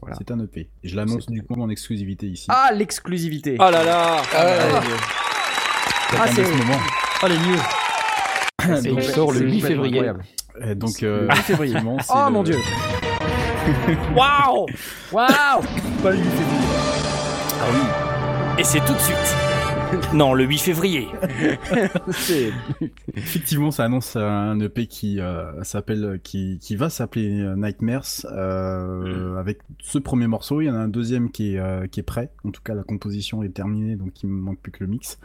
Voilà. 0.00 0.16
C'est 0.18 0.30
un 0.30 0.40
EP. 0.40 0.70
Et 0.82 0.88
je 0.88 0.96
l'annonce 0.96 1.26
du 1.26 1.42
coup 1.42 1.60
en 1.60 1.68
exclusivité 1.68 2.26
ici. 2.28 2.46
Ah, 2.48 2.70
l'exclusivité. 2.74 3.56
Oh 3.60 3.70
là 3.70 3.84
là 3.84 4.22
Ah, 4.34 6.26
c'est- 6.28 6.42
ce 6.44 6.50
moment. 6.56 6.78
Oh 7.22 7.26
les 7.26 7.36
news 7.38 8.96
il 8.98 9.02
sort 9.04 9.32
le 9.32 9.38
c'est 9.40 9.44
8 9.44 9.60
complètement 9.60 9.82
février. 9.84 10.12
donc, 10.76 11.02
euh, 11.02 11.22
Le 11.22 11.28
8 11.28 11.34
février. 11.42 11.72
effectivement, 11.72 11.98
c'est 12.00 12.12
Oh 12.14 12.24
le- 12.26 12.32
mon 12.32 12.42
dieu. 12.42 12.56
Waouh 14.16 14.66
Waouh 15.12 15.62
Pas 16.02 16.10
le 16.10 16.16
8 16.16 16.22
février. 16.24 16.66
Ah 17.60 17.66
oui 17.72 18.60
Et 18.60 18.64
c'est 18.64 18.80
tout 18.84 18.92
de 18.92 18.98
suite 18.98 19.36
Non, 20.14 20.34
le 20.34 20.44
8 20.44 20.58
février 20.58 21.08
Effectivement, 23.14 23.70
ça 23.70 23.84
annonce 23.84 24.16
un 24.16 24.58
EP 24.60 24.86
qui 24.86 25.20
euh, 25.20 25.62
s'appelle, 25.64 26.20
qui, 26.22 26.58
qui 26.60 26.76
va 26.76 26.90
s'appeler 26.90 27.40
euh, 27.40 27.54
Nightmares. 27.56 28.26
euh, 28.32 29.36
Avec 29.38 29.60
ce 29.80 29.98
premier 29.98 30.26
morceau, 30.26 30.60
il 30.60 30.66
y 30.66 30.70
en 30.70 30.74
a 30.74 30.78
un 30.78 30.88
deuxième 30.88 31.30
qui 31.30 31.54
est, 31.54 31.58
euh, 31.58 31.86
qui 31.86 32.00
est 32.00 32.04
prêt. 32.04 32.30
En 32.44 32.50
tout 32.50 32.62
cas, 32.62 32.74
la 32.74 32.82
composition 32.82 33.42
est 33.42 33.50
terminée, 33.54 33.96
donc 33.96 34.22
il 34.22 34.28
me 34.28 34.40
manque 34.40 34.58
plus 34.60 34.72
que 34.72 34.82
le 34.82 34.90
mix. 34.90 35.18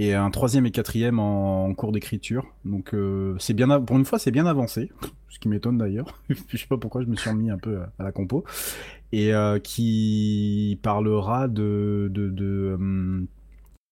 Et 0.00 0.14
un 0.14 0.30
troisième 0.30 0.64
et 0.64 0.70
quatrième 0.70 1.18
en, 1.18 1.74
cours 1.74 1.90
d'écriture. 1.90 2.46
Donc 2.64 2.94
euh, 2.94 3.34
c'est 3.40 3.52
bien, 3.52 3.80
pour 3.80 3.96
une 3.96 4.04
fois, 4.04 4.20
c'est 4.20 4.30
bien 4.30 4.46
avancé, 4.46 4.92
ce 5.28 5.40
qui 5.40 5.48
m'étonne 5.48 5.76
d'ailleurs. 5.76 6.22
je 6.28 6.56
sais 6.56 6.68
pas 6.68 6.76
pourquoi 6.76 7.02
je 7.02 7.08
me 7.08 7.16
suis 7.16 7.28
remis 7.28 7.50
un 7.50 7.58
peu 7.58 7.80
à, 7.98 8.04
la 8.04 8.12
compo. 8.12 8.44
Et 9.10 9.34
euh, 9.34 9.58
qui 9.58 10.78
parlera 10.84 11.48
de, 11.48 12.06
de, 12.12 13.26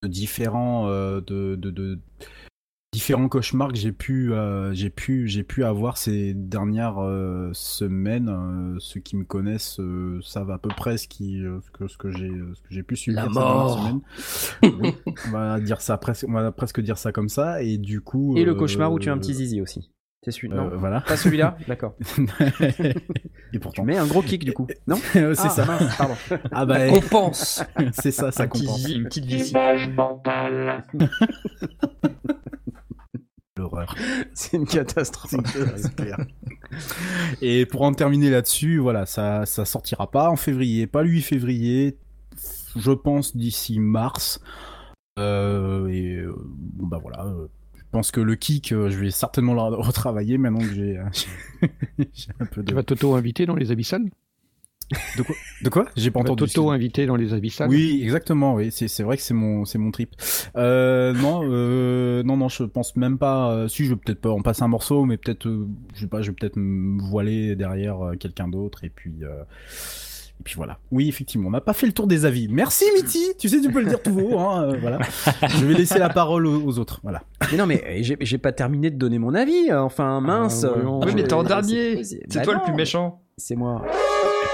différents 0.05 0.87
euh, 0.87 1.21
de, 1.21 1.57
de 1.57 1.99
différents 2.97 3.29
cauchemars 3.29 3.73
que 3.73 3.77
j'ai 3.79 3.93
pu 3.93 4.33
euh, 4.33 4.73
j'ai 4.73 4.89
pu 4.89 5.29
j'ai 5.29 5.43
pu 5.43 5.65
avoir 5.65 5.99
ces 5.99 6.33
dernières 6.33 6.99
euh, 7.03 7.51
semaines 7.53 8.31
Euh, 8.31 8.77
ceux 8.79 9.01
qui 9.01 9.17
me 9.19 9.25
connaissent 9.25 9.79
euh, 9.81 10.19
savent 10.23 10.51
à 10.51 10.57
peu 10.57 10.71
près 10.71 10.97
ce 10.97 11.07
qui 11.07 11.45
euh, 11.45 11.59
ce 11.61 11.71
que 11.73 11.89
ce 11.89 11.99
que 11.99 12.11
j'ai 12.11 12.29
ce 12.31 12.61
que 12.63 12.69
j'ai 12.71 12.83
pu 12.83 12.97
subir 12.97 13.21
La 13.21 13.29
ces 13.29 13.35
dernières 13.35 13.55
mort. 13.55 13.79
semaines 13.79 14.01
Oui, 14.81 14.95
on 15.29 15.31
va 15.31 15.61
dire 15.61 15.83
ça 15.83 15.99
presque 15.99 16.25
on 16.27 16.33
va 16.33 16.51
presque 16.53 16.81
dire 16.81 16.97
ça 16.97 17.13
comme 17.13 17.29
ça 17.29 17.63
et 17.63 17.77
du 17.77 18.01
coup 18.01 18.35
Et 18.35 18.45
le 18.45 18.53
euh, 18.53 18.55
cauchemar 18.55 18.91
où 18.91 18.99
tu 18.99 19.11
as 19.11 19.13
un 19.13 19.19
petit 19.19 19.35
zizi 19.35 19.61
aussi. 19.61 19.91
C'est 20.23 20.31
celui 20.31 20.51
euh, 20.51 20.57
Non, 20.57 20.71
voilà 20.79 21.03
pas 21.03 21.19
celui-là 21.19 21.59
D'accord. 21.69 21.97
et 22.81 22.95
Tu 23.53 23.61
pourtant 23.61 23.85
mets 23.85 23.99
un 23.99 24.07
gros 24.07 24.23
kick 24.23 24.43
du 24.45 24.55
coup. 24.55 24.67
Non 24.87 24.97
c'est 25.13 25.21
Ah, 25.23 25.35
ça 25.51 25.65
mince, 25.67 25.97
pardon. 25.99 26.15
ah 26.51 26.65
bah 26.65 26.89
Compense. 26.89 27.63
c'est 27.93 28.11
ça 28.11 28.33
ça 28.33 28.45
Un 28.45 28.49
compense 28.49 28.89
une 28.89 29.05
petite 29.05 29.27
vessie. 29.27 29.53
L'horreur 33.57 33.95
C'est 34.35 34.57
une 34.57 34.67
catastrophe. 34.67 35.33
Et 37.43 37.67
pour 37.67 37.83
en 37.83 37.93
terminer 37.93 38.31
là-dessus, 38.31 38.79
voilà, 38.79 39.07
ça, 39.07 39.47
ça 39.47 39.65
sortira 39.65 40.11
pas 40.11 40.31
en 40.31 40.37
février, 40.37 40.87
pas 40.87 41.03
le 41.03 41.09
8 41.09 41.23
février, 41.23 41.97
je 42.77 42.93
pense 42.93 43.37
d'ici 43.37 43.81
mars. 43.81 44.41
Euh, 45.19 45.89
et 45.89 46.17
euh, 46.17 46.35
bon, 46.37 46.87
bah 46.87 46.99
voilà, 47.01 47.25
euh, 47.25 47.47
je 47.75 47.83
pense 47.91 48.11
que 48.11 48.21
le 48.21 48.35
kick, 48.35 48.73
euh, 48.73 48.91
je 48.91 48.99
vais 48.99 49.11
certainement 49.11 49.55
le 49.55 49.77
retravailler 49.77 50.37
maintenant 50.37 50.59
que 50.59 50.75
j'ai 50.75 50.99
euh, 50.99 51.05
un 52.41 52.45
peu 52.45 52.63
de. 52.63 52.69
Tu 52.69 52.75
vas 52.75 52.83
t'auto-inviter 52.83 53.47
dans 53.47 53.55
les 53.55 53.71
abyssales? 53.71 54.11
De 55.17 55.23
quoi, 55.25 55.35
de 55.63 55.69
quoi? 55.69 55.87
J'ai 55.97 56.11
pas 56.13 56.21
Tu 56.21 56.27
vas 56.27 56.33
entendu. 56.33 56.53
t'auto-inviter 56.53 57.07
dans 57.07 57.17
les 57.17 57.33
abyssales 57.35 57.69
Oui, 57.69 58.01
exactement. 58.05 58.55
Oui, 58.55 58.69
c'est 58.71 58.87
c'est 58.87 59.03
vrai 59.03 59.17
que 59.17 59.23
c'est 59.23 59.35
mon 59.35 59.65
c'est 59.65 59.79
mon 59.79 59.91
trip. 59.91 60.11
Euh, 60.57 61.13
non, 61.13 61.41
euh, 61.45 62.23
non, 62.23 62.37
non, 62.37 62.49
je 62.49 62.63
pense 62.63 62.95
même 62.95 63.19
pas. 63.19 63.51
euh, 63.51 63.69
si, 63.69 63.85
je 63.85 63.91
vais 63.91 63.97
peut-être 63.97 64.21
pas 64.21 64.31
en 64.31 64.43
passer 64.43 64.63
un 64.63 64.69
morceau, 64.69 65.05
mais 65.05 65.17
peut-être, 65.17 65.49
euh, 65.49 65.67
je 65.95 66.01
sais 66.03 66.07
pas, 66.07 66.23
je 66.23 66.31
vais 66.31 66.37
peut-être 66.39 66.57
me 66.57 67.01
voiler 67.03 67.57
derrière 67.57 68.01
euh, 68.01 68.15
quelqu'un 68.15 68.47
d'autre 68.47 68.85
et 68.85 68.89
puis. 68.91 69.13
euh, 69.23 69.43
et 70.39 70.43
puis 70.45 70.55
voilà. 70.55 70.79
Oui, 70.93 71.09
effectivement, 71.09 71.49
on 71.49 71.53
n'a 71.53 71.63
pas 71.63 71.73
fait 71.73 71.87
le 71.87 71.93
tour 71.95 72.07
des 72.07 72.27
avis. 72.27 72.47
Merci 72.49 72.85
Mitty. 72.95 73.33
Tu 73.39 73.49
sais, 73.49 73.59
tu 73.61 73.71
peux 73.73 73.81
le 73.81 73.89
dire 73.89 74.03
tout 74.03 74.11
haut. 74.21 74.39
Hein, 74.39 74.65
euh, 74.71 74.77
voilà. 74.81 74.99
Je 75.49 75.65
vais 75.65 75.73
laisser 75.75 75.99
la 75.99 76.11
parole 76.11 76.47
aux, 76.47 76.63
aux 76.63 76.79
autres. 76.79 77.01
Voilà. 77.03 77.23
Mais 77.51 77.57
non, 77.57 77.67
mais 77.67 77.83
euh, 77.89 77.99
j'ai 78.03 78.19
j'ai 78.21 78.39
pas 78.39 78.53
terminé 78.53 78.91
de 78.91 78.97
donner 78.99 79.19
mon 79.19 79.35
avis. 79.35 79.73
Enfin, 79.73 80.21
mince. 80.21 80.65
Ah. 80.65 80.77
Oui, 81.05 81.13
mais 81.17 81.25
t'es 81.25 81.33
en 81.33 81.41
C'est- 81.43 81.49
dernier. 81.49 82.05
c'est- 82.05 82.21
C'est 82.29 82.39
bah 82.41 82.45
toi 82.45 82.55
le 82.55 82.61
plus 82.65 82.75
méchant. 82.75 83.23
C'est 83.39 83.57
moi. 83.57 83.85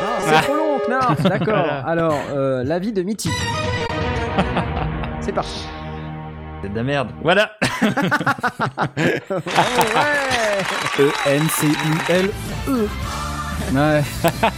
Ah, 0.01 0.19
c'est 0.21 0.43
trop 0.43 0.55
long, 0.57 0.79
Knarf. 0.89 1.23
D'accord. 1.29 1.67
Alors, 1.87 2.19
euh, 2.33 2.65
l'avis 2.65 2.93
de 2.93 3.03
Mitty. 3.03 3.31
C'est 5.21 5.33
parti. 5.33 5.65
C'est 6.63 6.69
de 6.71 6.75
la 6.77 6.83
merde. 6.83 7.11
Voilà. 7.23 7.51
Oh, 9.31 9.35
ouais. 10.99 11.05
E 11.05 11.11
N 11.27 11.49
C 11.49 11.67
U 11.67 12.13
L 12.13 12.31
E. 12.69 12.89
Ouais. 13.75 14.03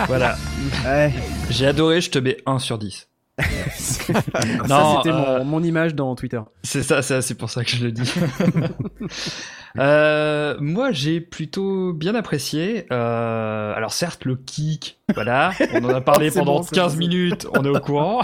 voilà. 0.07 0.37
ouais. 0.85 1.13
J'ai 1.51 1.67
adoré, 1.67 2.01
je 2.01 2.11
te 2.11 2.19
mets 2.19 2.37
1 2.47 2.59
sur 2.59 2.79
10. 2.79 3.09
Ça, 4.33 4.67
Non, 4.69 4.97
c'était 5.03 5.15
euh, 5.15 5.39
mon, 5.41 5.45
mon 5.45 5.63
image 5.63 5.95
dans 5.95 6.15
Twitter. 6.15 6.41
C'est 6.63 6.83
ça, 6.83 7.03
c'est 7.03 7.23
c'est 7.23 7.35
pour 7.35 7.51
ça 7.51 7.65
que 7.65 7.71
je 7.71 7.85
le 7.85 7.93
dis. 7.93 8.13
Euh, 9.77 10.57
moi, 10.61 10.93
j'ai 10.93 11.21
plutôt 11.21 11.93
bien 11.93 12.15
apprécié. 12.15 12.87
Euh, 12.93 13.75
alors 13.75 13.93
certes, 13.93 14.25
le 14.25 14.37
kick, 14.37 15.01
voilà, 15.17 15.51
on 15.73 15.83
en 15.85 15.89
a 15.89 16.01
parlé 16.01 16.31
pendant 16.31 16.59
bon, 16.59 16.63
c'est 16.63 16.77
15 16.77 16.93
bon. 16.93 16.99
minutes, 17.01 17.47
on 17.59 17.65
est 17.65 17.69
au 17.69 17.81
courant. 17.81 18.21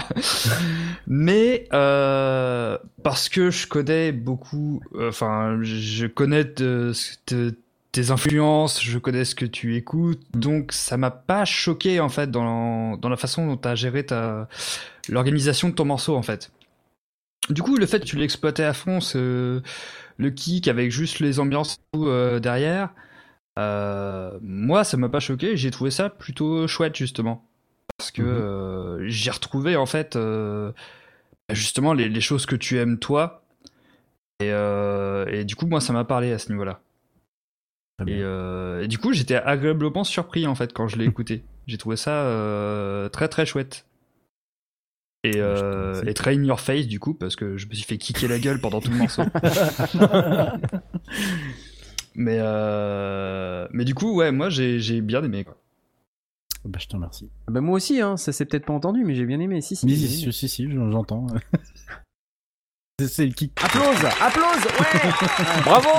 Mais 1.07 1.67
parce 1.69 3.27
que 3.29 3.51
je 3.51 3.67
connais 3.67 4.13
beaucoup, 4.13 4.81
enfin, 4.97 5.59
je 5.61 6.05
connais 6.07 6.45
de- 6.45 6.93
de- 7.27 7.55
tes 7.91 8.09
influences, 8.11 8.81
je 8.81 8.97
connais 8.97 9.25
ce 9.25 9.35
que 9.35 9.43
tu 9.43 9.75
écoutes, 9.75 10.21
donc 10.33 10.71
ça 10.71 10.95
m'a 10.95 11.11
pas 11.11 11.43
choqué 11.43 11.99
en 11.99 12.07
fait 12.07 12.31
dans, 12.31 12.95
dans 12.95 13.09
la 13.09 13.17
façon 13.17 13.45
dont 13.47 13.57
tu 13.57 13.67
as 13.67 13.75
géré 13.75 14.05
ta 14.05 14.47
l'organisation 15.09 15.69
de 15.69 15.73
ton 15.75 15.85
morceau 15.85 16.15
en 16.15 16.21
fait. 16.23 16.51
Du 17.49 17.61
coup, 17.63 17.75
le 17.77 17.85
fait 17.85 17.99
que 18.01 18.05
tu 18.05 18.17
l'exploitais 18.17 18.63
à 18.63 18.73
fond, 18.73 19.01
ce, 19.01 19.61
le 20.17 20.29
kick 20.29 20.67
avec 20.67 20.91
juste 20.91 21.19
les 21.19 21.39
ambiances 21.39 21.77
euh, 21.95 22.39
derrière, 22.39 22.93
euh, 23.59 24.37
moi, 24.41 24.83
ça 24.83 24.95
m'a 24.97 25.09
pas 25.09 25.19
choqué. 25.19 25.57
J'ai 25.57 25.71
trouvé 25.71 25.91
ça 25.91 26.09
plutôt 26.09 26.67
chouette, 26.67 26.95
justement. 26.95 27.45
parce 27.97 28.11
que 28.11 28.21
Mhm. 28.21 28.27
euh, 28.29 29.05
j'ai 29.09 29.31
retrouvé 29.31 29.75
en 29.75 29.85
fait 29.85 30.15
euh, 30.15 30.71
justement 31.51 31.93
les, 31.93 32.09
les 32.09 32.21
choses 32.21 32.45
que 32.45 32.55
tu 32.55 32.77
aimes 32.77 32.99
toi. 32.99 33.43
Et, 34.41 34.47
et 34.49 35.43
du 35.45 35.55
coup, 35.55 35.67
moi, 35.67 35.81
ça 35.81 35.93
m'a 35.93 36.03
parlé 36.05 36.31
à 36.31 36.39
ce 36.39 36.51
niveau-là. 36.51 36.81
Et, 38.07 38.21
et 38.83 38.87
du 38.87 38.97
coup, 38.97 39.13
j'étais 39.13 39.35
agréablement 39.35 40.03
surpris 40.03 40.47
en 40.47 40.55
fait 40.55 40.73
quand 40.73 40.87
je 40.87 40.97
l'ai 40.97 41.05
écouté. 41.11 41.43
J'ai 41.67 41.77
trouvé 41.77 41.95
ça 41.95 43.09
très 43.11 43.27
très 43.29 43.45
chouette. 43.45 43.85
Et, 45.23 45.33
euh, 45.35 46.01
et 46.03 46.15
très 46.15 46.35
in 46.35 46.43
your 46.43 46.59
face 46.59 46.87
du 46.87 46.99
coup, 46.99 47.13
parce 47.13 47.35
que 47.35 47.55
je 47.57 47.67
me 47.67 47.73
suis 47.73 47.83
fait 47.83 47.97
kicker 47.97 48.27
la 48.27 48.39
gueule 48.39 48.59
pendant 48.59 48.81
tout 48.81 48.89
le 48.89 48.97
morceau. 48.97 49.21
mais, 52.15 52.37
euh, 52.39 53.67
mais 53.71 53.85
du 53.85 53.93
coup, 53.93 54.15
ouais, 54.15 54.31
moi 54.31 54.49
j'ai 54.49 54.79
j'ai 54.79 55.01
bien 55.01 55.23
aimé 55.23 55.43
quoi. 55.43 55.57
Bah, 56.65 56.79
je 56.79 56.87
te 56.87 56.95
remercie. 56.95 57.29
Ah 57.47 57.51
bah 57.51 57.61
moi 57.61 57.75
aussi, 57.75 58.01
hein, 58.01 58.17
ça 58.17 58.31
s'est 58.31 58.45
peut-être 58.45 58.65
pas 58.65 58.73
entendu, 58.73 59.03
mais 59.03 59.15
j'ai 59.15 59.25
bien 59.25 59.39
aimé. 59.39 59.61
Si, 59.61 59.75
si. 59.75 59.85
Mais 59.85 59.95
si, 59.95 60.31
si, 60.31 60.47
si, 60.47 60.71
j'entends. 60.71 61.27
C'est- 63.07 63.25
le 63.25 63.31
kick. 63.33 63.51
Applause, 63.63 64.05
applause, 64.21 64.65
ouais. 64.79 65.61
Bravo 65.65 65.89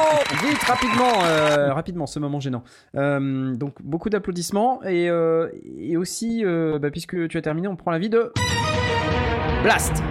Vite, 0.47 0.63
rapidement, 0.65 1.25
euh, 1.25 1.73
rapidement, 1.73 2.07
ce 2.07 2.19
moment 2.19 2.41
gênant. 2.41 2.65
Euh, 2.97 3.55
donc 3.55 3.75
beaucoup 3.83 4.11
d'applaudissements 4.11 4.83
et, 4.85 5.09
euh, 5.09 5.49
et 5.79 5.97
aussi, 5.97 6.45
euh, 6.45 6.79
bah, 6.79 6.91
puisque 6.91 7.29
tu 7.29 7.39
as 7.39 7.43
terminé, 7.43 7.69
on 7.69 7.77
prend 7.77 7.91
l'avis 7.91 8.11
de 8.11 8.33
Blast. 9.63 10.03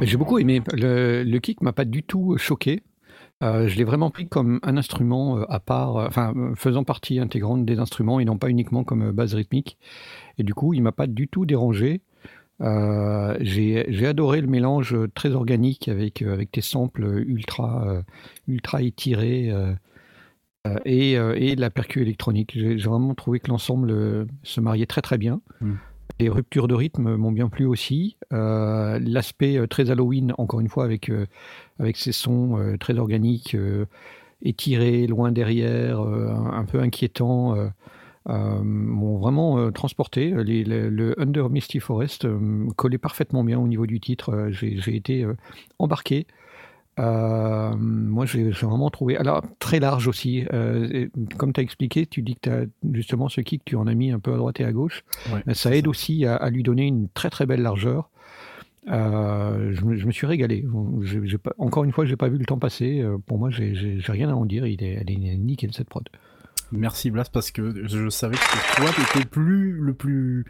J'ai 0.00 0.16
beaucoup 0.16 0.38
aimé. 0.38 0.62
Le, 0.72 1.22
le 1.24 1.38
kick 1.40 1.60
m'a 1.62 1.72
pas 1.72 1.84
du 1.84 2.02
tout 2.02 2.36
choqué. 2.38 2.82
Euh, 3.42 3.68
je 3.68 3.76
l'ai 3.76 3.84
vraiment 3.84 4.10
pris 4.10 4.28
comme 4.28 4.58
un 4.64 4.76
instrument 4.76 5.38
euh, 5.38 5.44
à 5.48 5.60
part, 5.60 5.96
euh, 5.96 6.06
enfin 6.08 6.34
faisant 6.56 6.82
partie 6.82 7.20
intégrante 7.20 7.64
des 7.64 7.78
instruments 7.78 8.18
et 8.18 8.24
non 8.24 8.36
pas 8.36 8.48
uniquement 8.48 8.82
comme 8.82 9.12
base 9.12 9.34
rythmique. 9.34 9.78
Et 10.38 10.42
du 10.42 10.54
coup, 10.54 10.74
il 10.74 10.82
m'a 10.82 10.90
pas 10.92 11.06
du 11.06 11.28
tout 11.28 11.46
dérangé. 11.46 12.00
Euh, 12.60 13.36
J'ai 13.40 14.06
adoré 14.06 14.40
le 14.40 14.48
mélange 14.48 14.96
très 15.14 15.30
organique 15.30 15.88
avec, 15.88 16.22
euh, 16.22 16.32
avec 16.32 16.50
tes 16.50 16.60
samples 16.60 17.22
ultra, 17.26 17.86
euh, 17.86 18.02
ultra 18.48 18.82
étirés 18.82 19.52
et, 20.84 21.12
et 21.12 21.56
la 21.56 21.70
percu 21.70 22.02
électronique. 22.02 22.52
J'ai 22.54 22.76
vraiment 22.76 23.14
trouvé 23.14 23.40
que 23.40 23.48
l'ensemble 23.48 24.26
se 24.42 24.60
mariait 24.60 24.86
très 24.86 25.00
très 25.02 25.18
bien. 25.18 25.40
Mm. 25.60 25.72
Les 26.20 26.28
ruptures 26.28 26.66
de 26.66 26.74
rythme 26.74 27.14
m'ont 27.14 27.30
bien 27.32 27.48
plu 27.48 27.64
aussi. 27.64 28.16
Euh, 28.32 28.98
L'aspect 29.00 29.66
très 29.68 29.90
Halloween, 29.90 30.34
encore 30.36 30.60
une 30.60 30.68
fois, 30.68 30.84
avec, 30.84 31.10
avec 31.78 31.96
ces 31.96 32.12
sons 32.12 32.76
très 32.80 32.98
organiques, 32.98 33.56
étirés, 34.42 35.06
loin 35.06 35.30
derrière, 35.32 36.00
un, 36.00 36.52
un 36.52 36.64
peu 36.64 36.80
inquiétants, 36.80 37.54
m'ont 38.28 39.18
vraiment 39.18 39.58
euh, 39.58 39.70
transporté. 39.70 40.30
Les- 40.44 40.64
le, 40.64 40.88
le 40.90 41.20
Under 41.20 41.48
Misty 41.50 41.80
Forest 41.80 42.24
euh, 42.24 42.66
collait 42.76 42.98
parfaitement 42.98 43.42
bien 43.44 43.58
au 43.58 43.66
niveau 43.68 43.86
du 43.86 44.00
titre. 44.00 44.30
Euh, 44.34 44.50
J'ai 44.52 44.94
été 44.96 45.24
euh, 45.24 45.34
embarqué. 45.78 46.26
Euh, 46.98 47.74
moi, 47.76 48.26
j'ai 48.26 48.50
vraiment 48.50 48.90
trouvé. 48.90 49.16
Alors, 49.16 49.42
très 49.60 49.78
large 49.78 50.08
aussi. 50.08 50.44
Euh, 50.52 51.06
comme 51.36 51.52
tu 51.52 51.60
as 51.60 51.62
expliqué, 51.62 52.06
tu 52.06 52.22
dis 52.22 52.34
que 52.34 52.40
tu 52.42 52.50
as 52.50 52.64
justement 52.92 53.28
ce 53.28 53.40
kick, 53.40 53.62
tu 53.64 53.76
en 53.76 53.86
as 53.86 53.94
mis 53.94 54.10
un 54.10 54.18
peu 54.18 54.34
à 54.34 54.36
droite 54.36 54.58
et 54.60 54.64
à 54.64 54.72
gauche. 54.72 55.04
Ouais, 55.32 55.40
Euh, 55.48 55.54
Ça 55.54 55.74
aide 55.76 55.86
aussi 55.86 56.24
à, 56.24 56.34
à 56.36 56.50
lui 56.50 56.62
donner 56.64 56.86
une 56.86 57.08
très 57.08 57.30
très 57.30 57.46
belle 57.46 57.62
largeur. 57.62 58.10
Euh, 58.90 59.70
je, 59.74 59.84
me, 59.84 59.96
je 59.96 60.06
me 60.06 60.12
suis 60.12 60.26
régalé. 60.26 60.64
Encore 61.58 61.84
une 61.84 61.92
fois, 61.92 62.04
j'ai 62.04 62.16
pas 62.16 62.28
vu 62.28 62.38
le 62.38 62.46
temps 62.46 62.58
passer. 62.58 63.00
Euh, 63.00 63.18
Pour 63.26 63.38
moi, 63.38 63.50
j'ai 63.50 63.74
rien 64.08 64.30
à 64.30 64.34
en 64.34 64.44
dire. 64.46 64.66
Il 64.66 64.82
est, 64.82 64.94
elle 64.94 65.10
est 65.10 65.36
nickel 65.36 65.72
cette 65.72 65.88
prod. 65.88 66.08
Merci 66.72 67.10
Blas 67.10 67.24
parce 67.32 67.50
que 67.50 67.86
je 67.86 68.08
savais 68.08 68.36
que 68.36 68.76
toi 68.76 68.90
t'étais 68.90 69.26
plus 69.26 69.72
le 69.72 69.94
plus 69.94 70.44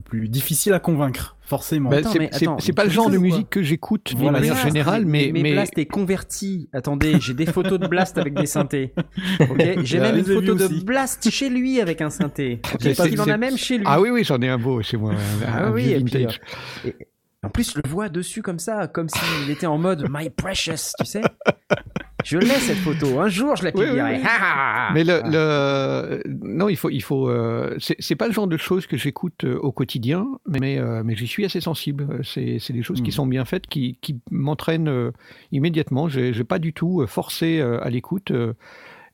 le 0.00 0.04
plus 0.04 0.28
difficile 0.28 0.72
à 0.72 0.80
convaincre 0.80 1.36
forcément. 1.42 1.90
Bah, 1.90 1.98
Attends, 1.98 2.58
c'est- 2.58 2.72
pas 2.72 2.84
le 2.84 2.90
genre 2.90 3.10
de 3.10 3.18
musique 3.18 3.50
que 3.50 3.62
j'écoute 3.62 4.14
de 4.16 4.22
manière 4.30 4.54
Blast, 4.54 4.64
générale, 4.66 5.04
mais, 5.04 5.30
mais, 5.32 5.42
mais, 5.42 5.52
Blast 5.52 5.76
est 5.76 5.86
converti. 5.86 6.68
Attendez, 6.72 7.16
j'ai 7.20 7.34
des 7.34 7.44
photos 7.46 7.78
de 7.78 7.86
Blast 7.86 8.16
avec 8.16 8.34
des 8.34 8.46
synthés. 8.46 8.94
Ok, 9.40 9.58
j'ai 9.84 10.00
même 10.00 10.16
une 10.18 10.24
photo 10.24 10.54
de 10.54 10.64
aussi. 10.64 10.84
Blast 10.84 11.28
chez 11.30 11.50
lui 11.50 11.80
avec 11.80 12.00
un 12.00 12.08
synthé. 12.10 12.60
Qu'il 12.80 13.20
en 13.20 13.28
a 13.28 13.36
même 13.36 13.58
chez 13.58 13.76
lui. 13.78 13.84
ah 13.86 14.00
oui 14.00 14.10
oui, 14.10 14.24
j'en 14.24 14.40
ai 14.40 14.48
un 14.48 14.58
beau 14.58 14.80
chez 14.80 14.96
moi. 14.96 15.12
Un, 15.12 15.16
Ah 15.46 15.66
un 15.66 15.72
oui, 15.72 15.90
et 15.90 16.00
puis. 16.02 16.26
Et 16.86 16.94
en 17.42 17.48
plus, 17.48 17.72
je 17.74 17.80
le 17.82 17.88
vois 17.88 18.08
dessus 18.10 18.42
comme 18.42 18.58
ça, 18.58 18.86
comme 18.86 19.08
s'il 19.08 19.50
était 19.50 19.66
en 19.66 19.78
mode 19.78 20.06
My 20.10 20.28
Precious, 20.30 20.92
tu 20.98 21.06
sais. 21.06 21.22
Je 22.22 22.36
l'ai 22.36 22.46
cette 22.48 22.76
photo. 22.76 23.18
Un 23.18 23.28
jour, 23.30 23.56
je 23.56 23.64
la 23.64 23.70
Oui, 23.74 23.80
oui, 23.80 23.86
publierai. 23.86 24.16
oui. 24.16 24.22
Mais 24.92 25.04
le, 25.04 25.22
le- 25.24 26.22
non, 26.28 26.68
il 26.68 26.76
faut, 26.76 26.90
il 26.90 27.00
faut. 27.02 27.30
euh, 27.30 27.74
c'est 27.78 28.14
pas 28.16 28.26
le 28.26 28.34
genre 28.34 28.46
de 28.46 28.58
choses 28.58 28.86
que 28.86 28.98
j'écoute 28.98 29.44
euh, 29.44 29.56
au 29.58 29.72
quotidien, 29.72 30.26
mais 30.46 30.78
euh, 30.78 31.02
mais 31.02 31.16
j'y 31.16 31.26
suis 31.26 31.46
assez 31.46 31.62
sensible. 31.62 32.20
C'est 32.24 32.58
des 32.72 32.82
choses 32.82 33.00
qui 33.00 33.08
Mm. 33.08 33.12
sont 33.12 33.26
bien 33.26 33.44
faites, 33.46 33.66
qui, 33.66 33.96
qui 34.02 34.20
m'entraînent 34.30 34.88
euh, 34.90 35.10
immédiatement. 35.50 36.10
J'ai 36.10 36.44
pas 36.44 36.58
du 36.58 36.74
tout 36.74 37.06
forcé 37.06 37.62
à 37.62 37.88
l'écoute. 37.88 38.32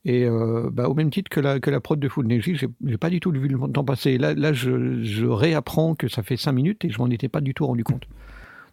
Euh, 0.07 0.11
et 0.11 0.25
euh, 0.25 0.71
bah, 0.73 0.89
au 0.89 0.95
même 0.95 1.11
titre 1.11 1.29
que 1.29 1.41
la, 1.41 1.61
que 1.61 1.71
la 1.71 1.81
prod 1.81 1.99
de 1.99 2.09
Energy, 2.17 2.57
j'ai 2.57 2.69
j'ai 2.85 2.97
pas 2.99 3.11
du 3.11 3.21
tout 3.21 3.31
vu 3.33 3.49
le 3.49 3.59
temps 3.73 3.85
passer. 3.85 4.19
Là, 4.19 4.35
là 4.35 4.53
je, 4.53 5.03
je 5.03 5.27
réapprends 5.27 5.95
que 5.95 6.09
ça 6.09 6.23
fait 6.23 6.37
5 6.37 6.53
minutes 6.53 6.85
et 6.85 6.91
je 6.91 6.99
m'en 6.99 7.09
étais 7.11 7.29
pas 7.29 7.41
du 7.41 7.55
tout 7.55 7.67
rendu 7.67 7.85
compte. 7.85 8.05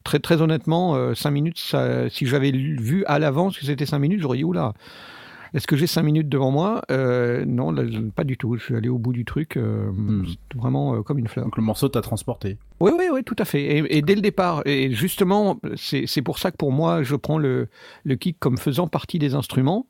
Très, 0.03 0.19
très 0.19 0.41
honnêtement, 0.41 1.15
5 1.15 1.31
minutes, 1.31 1.57
ça, 1.59 2.09
si 2.09 2.25
j'avais 2.25 2.51
vu 2.51 3.05
à 3.05 3.19
l'avance 3.19 3.57
que 3.57 3.65
c'était 3.65 3.85
5 3.85 3.99
minutes, 3.99 4.19
j'aurais 4.19 4.37
dit 4.37 4.43
oula, 4.43 4.73
est-ce 5.53 5.67
que 5.67 5.75
j'ai 5.75 5.85
5 5.87 6.01
minutes 6.01 6.29
devant 6.29 6.49
moi? 6.49 6.81
Euh, 6.89 7.45
Non, 7.45 7.71
là, 7.71 7.83
pas 8.15 8.23
du 8.23 8.37
tout. 8.37 8.57
Je 8.57 8.63
suis 8.63 8.75
allé 8.75 8.89
au 8.89 8.97
bout 8.97 9.13
du 9.13 9.23
truc, 9.23 9.55
euh, 9.55 9.91
Hmm. 9.91 10.25
vraiment 10.55 10.95
euh, 10.95 11.01
comme 11.03 11.19
une 11.19 11.27
fleur. 11.27 11.45
Donc 11.45 11.57
le 11.57 11.63
morceau 11.63 11.89
t'a 11.89 12.01
transporté. 12.01 12.57
Oui, 12.79 12.91
oui, 12.97 13.05
oui, 13.13 13.23
tout 13.23 13.35
à 13.37 13.45
fait. 13.45 13.61
Et, 13.61 13.97
et 13.97 14.01
dès 14.01 14.15
le 14.15 14.21
départ, 14.21 14.63
et 14.65 14.91
justement, 14.91 15.59
c'est 15.75 16.05
c'est 16.07 16.23
pour 16.23 16.39
ça 16.39 16.49
que 16.51 16.57
pour 16.57 16.71
moi, 16.71 17.03
je 17.03 17.15
prends 17.15 17.37
le, 17.37 17.67
le 18.03 18.15
kick 18.15 18.37
comme 18.39 18.57
faisant 18.57 18.87
partie 18.87 19.19
des 19.19 19.35
instruments. 19.35 19.85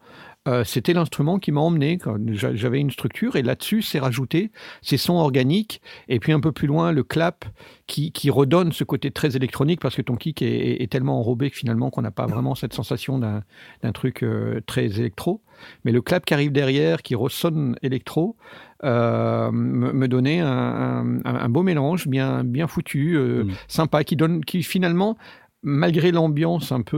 Euh, 0.45 0.63
C'était 0.65 0.91
l'instrument 0.93 1.39
qui 1.39 1.53
m'a 1.53 1.61
emmené. 1.61 1.97
J'avais 2.33 2.79
une 2.81 2.91
structure 2.91 3.37
et 3.37 3.41
là-dessus, 3.43 3.81
c'est 3.81 3.99
rajouté 3.99 4.51
ces 4.81 4.97
sons 4.97 5.13
organiques. 5.13 5.81
Et 6.09 6.19
puis 6.19 6.33
un 6.33 6.41
peu 6.41 6.51
plus 6.51 6.67
loin, 6.67 6.91
le 6.91 7.03
clap 7.03 7.45
qui, 7.87 8.11
qui 8.11 8.29
redonne 8.29 8.73
ce 8.73 8.83
côté 8.83 9.09
très 9.11 9.37
électronique 9.37 9.79
parce 9.79 9.95
que 9.95 10.01
ton 10.01 10.15
kick 10.17 10.41
est, 10.41 10.47
est- 10.47 10.83
est 10.83 10.91
tellement 10.91 11.17
enrobé 11.17 11.49
que 11.49 11.55
finalement 11.55 11.89
qu'on 11.89 12.01
n'a 12.01 12.11
pas 12.11 12.25
vraiment 12.25 12.55
cette 12.55 12.73
sensation 12.73 13.19
d'un 13.19 13.91
truc 13.93 14.21
euh, 14.23 14.59
très 14.65 14.85
électro. 14.99 15.41
Mais 15.85 15.93
le 15.93 16.01
clap 16.01 16.25
qui 16.25 16.33
arrive 16.33 16.51
derrière, 16.51 17.03
qui 17.03 17.15
ressonne 17.15 17.77
électro, 17.81 18.35
euh, 18.83 19.49
me, 19.51 19.93
me 19.93 20.07
donnait 20.09 20.41
un, 20.41 21.19
un- 21.23 21.35
un 21.35 21.49
beau 21.49 21.63
mélange 21.63 22.07
bien, 22.07 22.43
bien 22.43 22.67
foutu, 22.67 23.15
euh, 23.15 23.45
Mm. 23.45 23.51
sympa, 23.69 24.03
qui 24.03 24.17
donne, 24.17 24.43
qui 24.43 24.61
finalement, 24.61 25.17
malgré 25.61 26.11
l'ambiance 26.11 26.73
un 26.73 26.81
peu, 26.81 26.97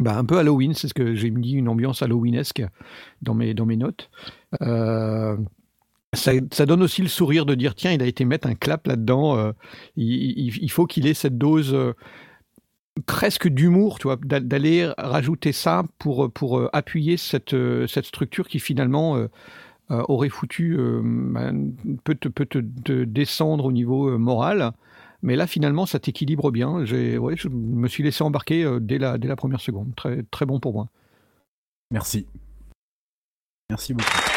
bah, 0.00 0.16
un 0.16 0.24
peu 0.24 0.38
Halloween, 0.38 0.74
c'est 0.74 0.88
ce 0.88 0.94
que 0.94 1.14
j'ai 1.14 1.30
mis, 1.30 1.52
une 1.52 1.68
ambiance 1.68 2.02
Halloweenesque 2.02 2.62
dans 3.22 3.34
mes, 3.34 3.54
dans 3.54 3.66
mes 3.66 3.76
notes. 3.76 4.10
Euh, 4.62 5.36
ça, 6.14 6.66
donne 6.66 6.82
aussi 6.82 7.02
le 7.02 7.08
sourire 7.08 7.46
de 7.46 7.54
dire 7.54 7.74
tiens, 7.74 7.92
il 7.92 8.02
a 8.02 8.06
été 8.06 8.24
mettre 8.24 8.48
un 8.48 8.54
clap 8.54 8.86
là-dedans. 8.86 9.36
euh, 9.36 9.52
il, 9.96 10.70
faut 10.70 10.86
qu'il 10.86 11.06
ait 11.06 11.14
cette 11.14 11.38
dose. 11.38 11.74
euh, 11.74 11.92
presque 13.06 13.48
d'humour, 13.48 13.98
tu 13.98 14.08
vois, 14.08 14.16
d'a- 14.16 14.40
d'aller 14.40 14.90
rajouter 14.98 15.52
ça 15.52 15.84
pour, 15.98 16.30
pour 16.32 16.68
appuyer 16.72 17.16
cette, 17.16 17.54
cette 17.86 18.04
structure 18.04 18.48
qui 18.48 18.58
finalement 18.58 19.26
aurait 19.88 20.28
foutu, 20.28 20.76
bah, 21.02 21.52
peut, 22.04 22.14
te, 22.14 22.28
peut 22.28 22.46
te, 22.46 22.58
descendre 23.04 23.64
au 23.66 23.72
niveau 23.72 24.18
moral. 24.18 24.72
Mais 25.22 25.36
là, 25.36 25.46
finalement, 25.46 25.86
ça 25.86 25.98
t'équilibre 25.98 26.50
bien. 26.50 26.84
Je 26.84 27.48
me 27.48 27.88
suis 27.88 28.02
laissé 28.02 28.22
embarquer 28.22 28.64
euh, 28.64 28.80
dès, 28.80 28.98
la, 28.98 29.18
première 29.36 29.60
seconde. 29.60 29.94
Très 29.94 30.46
bon 30.46 30.60
pour 30.60 30.72
moi. 30.72 30.88
Merci. 31.90 32.26
Merci 33.68 33.94
beaucoup. 33.94 34.29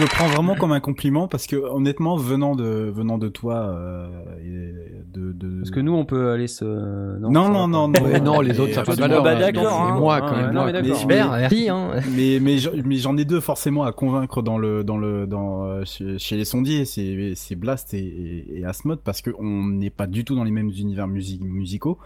Je 0.00 0.06
le 0.06 0.08
prends 0.08 0.28
vraiment 0.28 0.54
comme 0.54 0.72
un 0.72 0.80
compliment 0.80 1.28
parce 1.28 1.46
que 1.46 1.56
honnêtement, 1.56 2.16
venant 2.16 2.56
de 2.56 2.64
venant 2.64 3.18
de 3.18 3.28
toi, 3.28 3.56
euh, 3.68 4.08
et 4.42 5.02
de, 5.12 5.32
de... 5.32 5.58
Parce 5.58 5.70
que 5.70 5.80
nous, 5.80 5.92
on 5.92 6.06
peut 6.06 6.30
aller 6.30 6.46
se. 6.48 6.64
non 6.64 7.30
non 7.30 7.68
non 7.68 7.86
non, 7.88 8.02
Ouais, 8.02 8.18
non, 8.18 8.40
les 8.40 8.58
autres, 8.60 8.72
ça 8.72 8.82
pas 8.82 8.92
fait 8.92 8.96
de 8.96 9.02
pas 9.02 9.08
valeur, 9.08 9.22
bah, 9.24 9.34
d'accord, 9.34 9.78
hein. 9.82 9.92
C'est 9.94 10.00
moi, 10.00 10.20
quand 10.22 10.30
ouais, 10.30 10.36
même. 10.42 10.46
non, 10.46 10.52
moi. 10.62 10.66
mais 10.66 10.72
d'accord. 10.72 10.88
Mais- 10.90 10.96
Super, 10.96 11.30
merci. 11.32 11.68
Hein. 11.68 11.90
mais 12.16 12.38
mais 12.40 12.56
j'en- 12.56 12.70
mais 12.82 12.96
j'en 12.96 13.14
ai 13.18 13.26
deux 13.26 13.40
forcément 13.40 13.82
à 13.84 13.92
convaincre 13.92 14.40
dans 14.40 14.56
le 14.56 14.84
dans 14.84 14.96
le 14.96 15.26
dans 15.26 15.84
chez, 15.84 16.18
chez 16.18 16.38
les 16.38 16.46
sondiers, 16.46 16.86
c'est 16.86 17.34
c'est 17.34 17.54
Blast 17.56 17.92
et, 17.92 17.98
et, 17.98 18.60
et 18.60 18.64
Asmod 18.64 19.00
parce 19.04 19.20
que 19.20 19.30
on 19.38 19.66
n'est 19.66 19.90
pas 19.90 20.06
du 20.06 20.24
tout 20.24 20.34
dans 20.34 20.44
les 20.44 20.50
mêmes 20.50 20.70
univers 20.70 21.08
musi- 21.08 21.42
musicaux. 21.44 21.98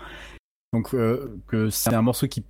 Donc 0.72 0.95
euh, 0.95 1.36
que 1.47 1.70
c'est 1.70 1.95
un 1.95 2.03
morceau 2.03 2.26
qui 2.26 2.42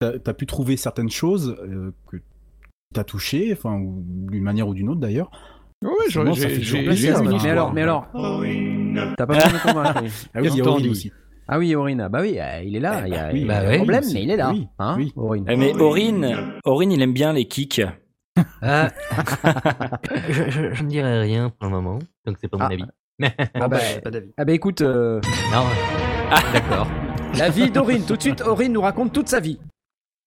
t'as 0.00 0.12
as 0.26 0.34
pu 0.34 0.44
trouver 0.44 0.76
certaines 0.76 1.10
choses 1.10 1.56
euh, 1.62 1.90
que 2.10 2.18
t'as 2.94 3.04
touché, 3.04 3.52
enfin 3.52 3.78
d'une 3.80 4.42
manière 4.42 4.66
ou 4.68 4.74
d'une 4.74 4.88
autre 4.88 5.00
d'ailleurs. 5.00 5.30
Ça 5.82 5.90
j'ai- 6.32 6.82
plaisir, 6.84 7.18
une 7.20 7.28
Mais 7.28 7.34
histoire. 7.36 7.52
alors, 7.52 7.72
mais 7.74 7.82
alors, 7.82 8.06
Orin. 8.14 9.14
t'as 9.18 9.26
pas 9.26 9.34
besoin 9.34 9.52
de 9.52 9.58
convaincre. 9.72 9.92
Ah 9.96 10.00
oui, 10.02 10.10
il 10.34 10.34
y 10.34 10.38
a 10.38 10.42
Gaston 10.42 10.70
Aurine 10.70 10.84
dit. 10.84 10.90
aussi. 10.90 11.12
Ah 11.46 11.58
oui, 11.58 11.74
Aurine. 11.74 12.08
Bah 12.10 12.20
oui, 12.22 12.38
euh, 12.40 12.62
il 12.64 12.74
est 12.74 12.80
là. 12.80 13.02
Il 13.06 13.12
y 13.12 13.16
a, 13.16 13.26
oui, 13.30 13.40
il 13.40 13.46
y 13.46 13.50
a 13.50 13.60
bah 13.60 13.66
un 13.66 13.70
oui, 13.70 13.76
problème, 13.76 14.00
aussi. 14.00 14.14
mais 14.14 14.22
il 14.22 14.30
est 14.30 14.36
là. 14.36 14.50
Oui, 14.50 14.66
hein, 14.78 14.94
oui. 14.96 15.12
Aurine. 15.14 15.44
Eh, 15.46 15.56
Mais 15.56 15.74
Aurine, 15.74 16.36
Aurine, 16.64 16.92
il 16.92 17.02
aime 17.02 17.12
bien 17.12 17.34
les 17.34 17.44
kicks. 17.46 17.82
Ah. 18.62 18.88
je, 20.30 20.50
je, 20.50 20.72
je 20.72 20.82
ne 20.82 20.88
dirai 20.88 21.20
rien 21.20 21.50
pour 21.50 21.68
le 21.68 21.74
moment, 21.74 21.98
donc 22.26 22.36
c'est 22.40 22.48
pas 22.48 22.56
mon 22.56 22.64
Ah. 22.64 22.68
avis. 22.72 22.84
Ah 23.54 23.68
bah, 23.68 23.78
Pas 24.02 24.10
d'avis. 24.10 24.32
ah 24.38 24.44
bah 24.44 24.52
écoute, 24.52 24.80
euh, 24.80 25.20
non, 25.52 25.64
d'accord. 26.52 26.88
la 27.38 27.48
vie 27.50 27.70
d'Aurine. 27.70 28.04
Tout 28.06 28.16
de 28.16 28.22
suite, 28.22 28.40
Aurine 28.40 28.72
nous 28.72 28.80
raconte 28.80 29.12
toute 29.12 29.28
sa 29.28 29.38
vie. 29.38 29.60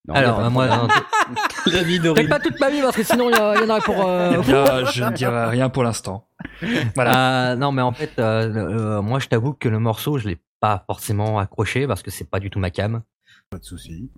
Non, 0.07 0.13
a 0.13 0.17
Alors, 0.17 0.39
euh, 0.39 0.49
moi, 0.49 0.67
non, 0.67 0.87
La 1.71 1.83
vie 1.83 1.99
peut-être 1.99 2.29
pas 2.29 2.39
toute 2.39 2.59
ma 2.59 2.69
vie 2.69 2.81
parce 2.81 2.95
que 2.95 3.03
sinon 3.03 3.29
il 3.29 3.35
y, 3.35 3.39
a- 3.39 3.63
en 3.63 3.69
aurait 3.69 3.81
pour. 3.81 4.07
euh, 4.07 4.41
je 4.93 5.03
ne 5.03 5.11
dirai 5.11 5.45
rien 5.47 5.69
pour 5.69 5.83
l'instant. 5.83 6.27
Voilà. 6.95 7.51
Euh, 7.51 7.55
non, 7.57 7.71
mais 7.73 7.81
en 7.81 7.91
fait, 7.91 8.11
euh, 8.19 8.97
euh, 8.97 9.01
moi, 9.01 9.19
je 9.19 9.27
t'avoue 9.27 9.53
que 9.53 9.67
le 9.67 9.79
morceau, 9.79 10.17
je 10.17 10.29
l'ai 10.29 10.39
pas 10.61 10.83
forcément 10.87 11.39
accroché 11.39 11.87
parce 11.87 12.03
que 12.03 12.11
c'est 12.11 12.29
pas 12.29 12.39
du 12.39 12.49
tout 12.49 12.59
ma 12.59 12.69
cam. 12.71 13.01
Pas 13.49 13.57
de 13.57 13.65
souci. 13.65 14.09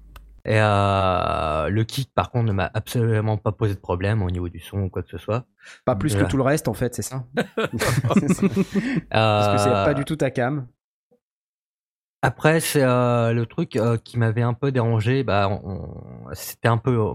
Et 0.45 0.59
euh, 0.61 1.69
le 1.69 1.84
kick, 1.84 2.13
par 2.13 2.31
contre, 2.31 2.45
ne 2.45 2.53
m'a 2.53 2.69
absolument 2.73 3.38
pas 3.38 3.51
posé 3.51 3.73
de 3.73 3.80
problème 3.80 4.22
au 4.22 4.30
niveau 4.31 4.47
du 4.47 4.59
son 4.59 4.81
ou 4.84 4.89
quoi 4.89 5.03
que 5.03 5.09
ce 5.09 5.18
soit. 5.18 5.45
Pas 5.85 5.95
plus 5.95 6.15
que 6.15 6.23
tout 6.23 6.38
le 6.38 6.43
reste, 6.43 6.68
en 6.68 6.73
fait, 6.73 6.95
c'est 6.95 7.01
ça. 7.01 7.23
Parce 7.35 9.47
que 9.47 9.57
c'est 9.57 9.69
pas 9.69 9.93
du 9.93 10.05
tout 10.05 10.15
ta 10.15 10.31
cam. 10.31 10.68
Après, 12.21 12.59
c'est 12.59 12.83
euh, 12.83 13.31
le 13.33 13.45
truc 13.45 13.75
euh, 13.75 13.97
qui 13.97 14.17
m'avait 14.19 14.41
un 14.41 14.53
peu 14.53 14.71
dérangé. 14.71 15.23
Bah, 15.23 15.47
on- 15.49 15.69
on- 15.71 16.33
c'était 16.33 16.67
un 16.67 16.77
peu. 16.77 16.91
euh, 16.99 17.13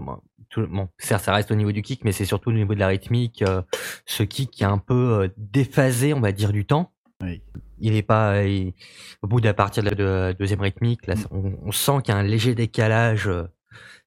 tout- 0.49 0.65
bon, 0.67 0.87
certes, 0.97 1.23
ça 1.23 1.33
reste 1.33 1.51
au 1.51 1.55
niveau 1.55 1.71
du 1.71 1.81
kick, 1.81 2.03
mais 2.03 2.11
c'est 2.11 2.25
surtout 2.25 2.49
au 2.49 2.53
niveau 2.53 2.73
de 2.73 2.79
la 2.79 2.87
rythmique. 2.87 3.41
euh, 3.43 3.61
ce 4.05 4.23
kick 4.23 4.51
qui 4.51 4.63
est 4.63 4.67
un 4.67 4.77
peu 4.79 5.21
euh, 5.23 5.27
déphasé, 5.37 6.13
on 6.13 6.21
va 6.21 6.31
dire, 6.31 6.51
du 6.51 6.65
temps. 6.65 6.91
Oui. 7.21 7.41
Il 7.79 7.95
est 7.95 8.01
pas. 8.01 8.43
il- 8.43 8.73
au 9.21 9.27
bout 9.27 9.41
de 9.41 9.45
la 9.45 9.53
partie 9.53 9.79
de 9.81 9.85
la 9.85 9.95
de- 9.95 10.35
deuxième 10.39 10.61
rythmique, 10.61 11.05
là, 11.07 11.15
on, 11.31 11.53
on 11.63 11.71
sent 11.71 12.01
qu'il 12.03 12.13
y 12.13 12.17
a 12.17 12.19
un 12.19 12.23
léger 12.23 12.55
décalage. 12.55 13.27
euh, 13.27 13.43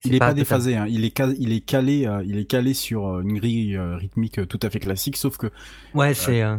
Il 0.04 0.10
c'est 0.10 0.16
est 0.16 0.18
pas, 0.20 0.32
déphasé, 0.34 0.76
hein. 0.76 0.86
il, 0.88 1.04
est 1.04 1.16
ca- 1.16 1.34
il 1.38 1.52
est 1.52 1.60
calé, 1.60 2.06
euh, 2.06 2.22
il 2.24 2.38
est 2.38 2.44
calé 2.46 2.72
sur 2.74 3.06
euh, 3.08 3.20
une 3.22 3.34
grille 3.38 3.76
euh, 3.76 3.96
rythmique 3.96 4.38
euh, 4.38 4.46
tout 4.46 4.60
à 4.62 4.70
fait 4.70 4.78
classique, 4.80 5.16
sauf 5.16 5.36
que 5.36 5.48
Ouais, 5.94 6.14
c'est. 6.14 6.42
euh, 6.42 6.56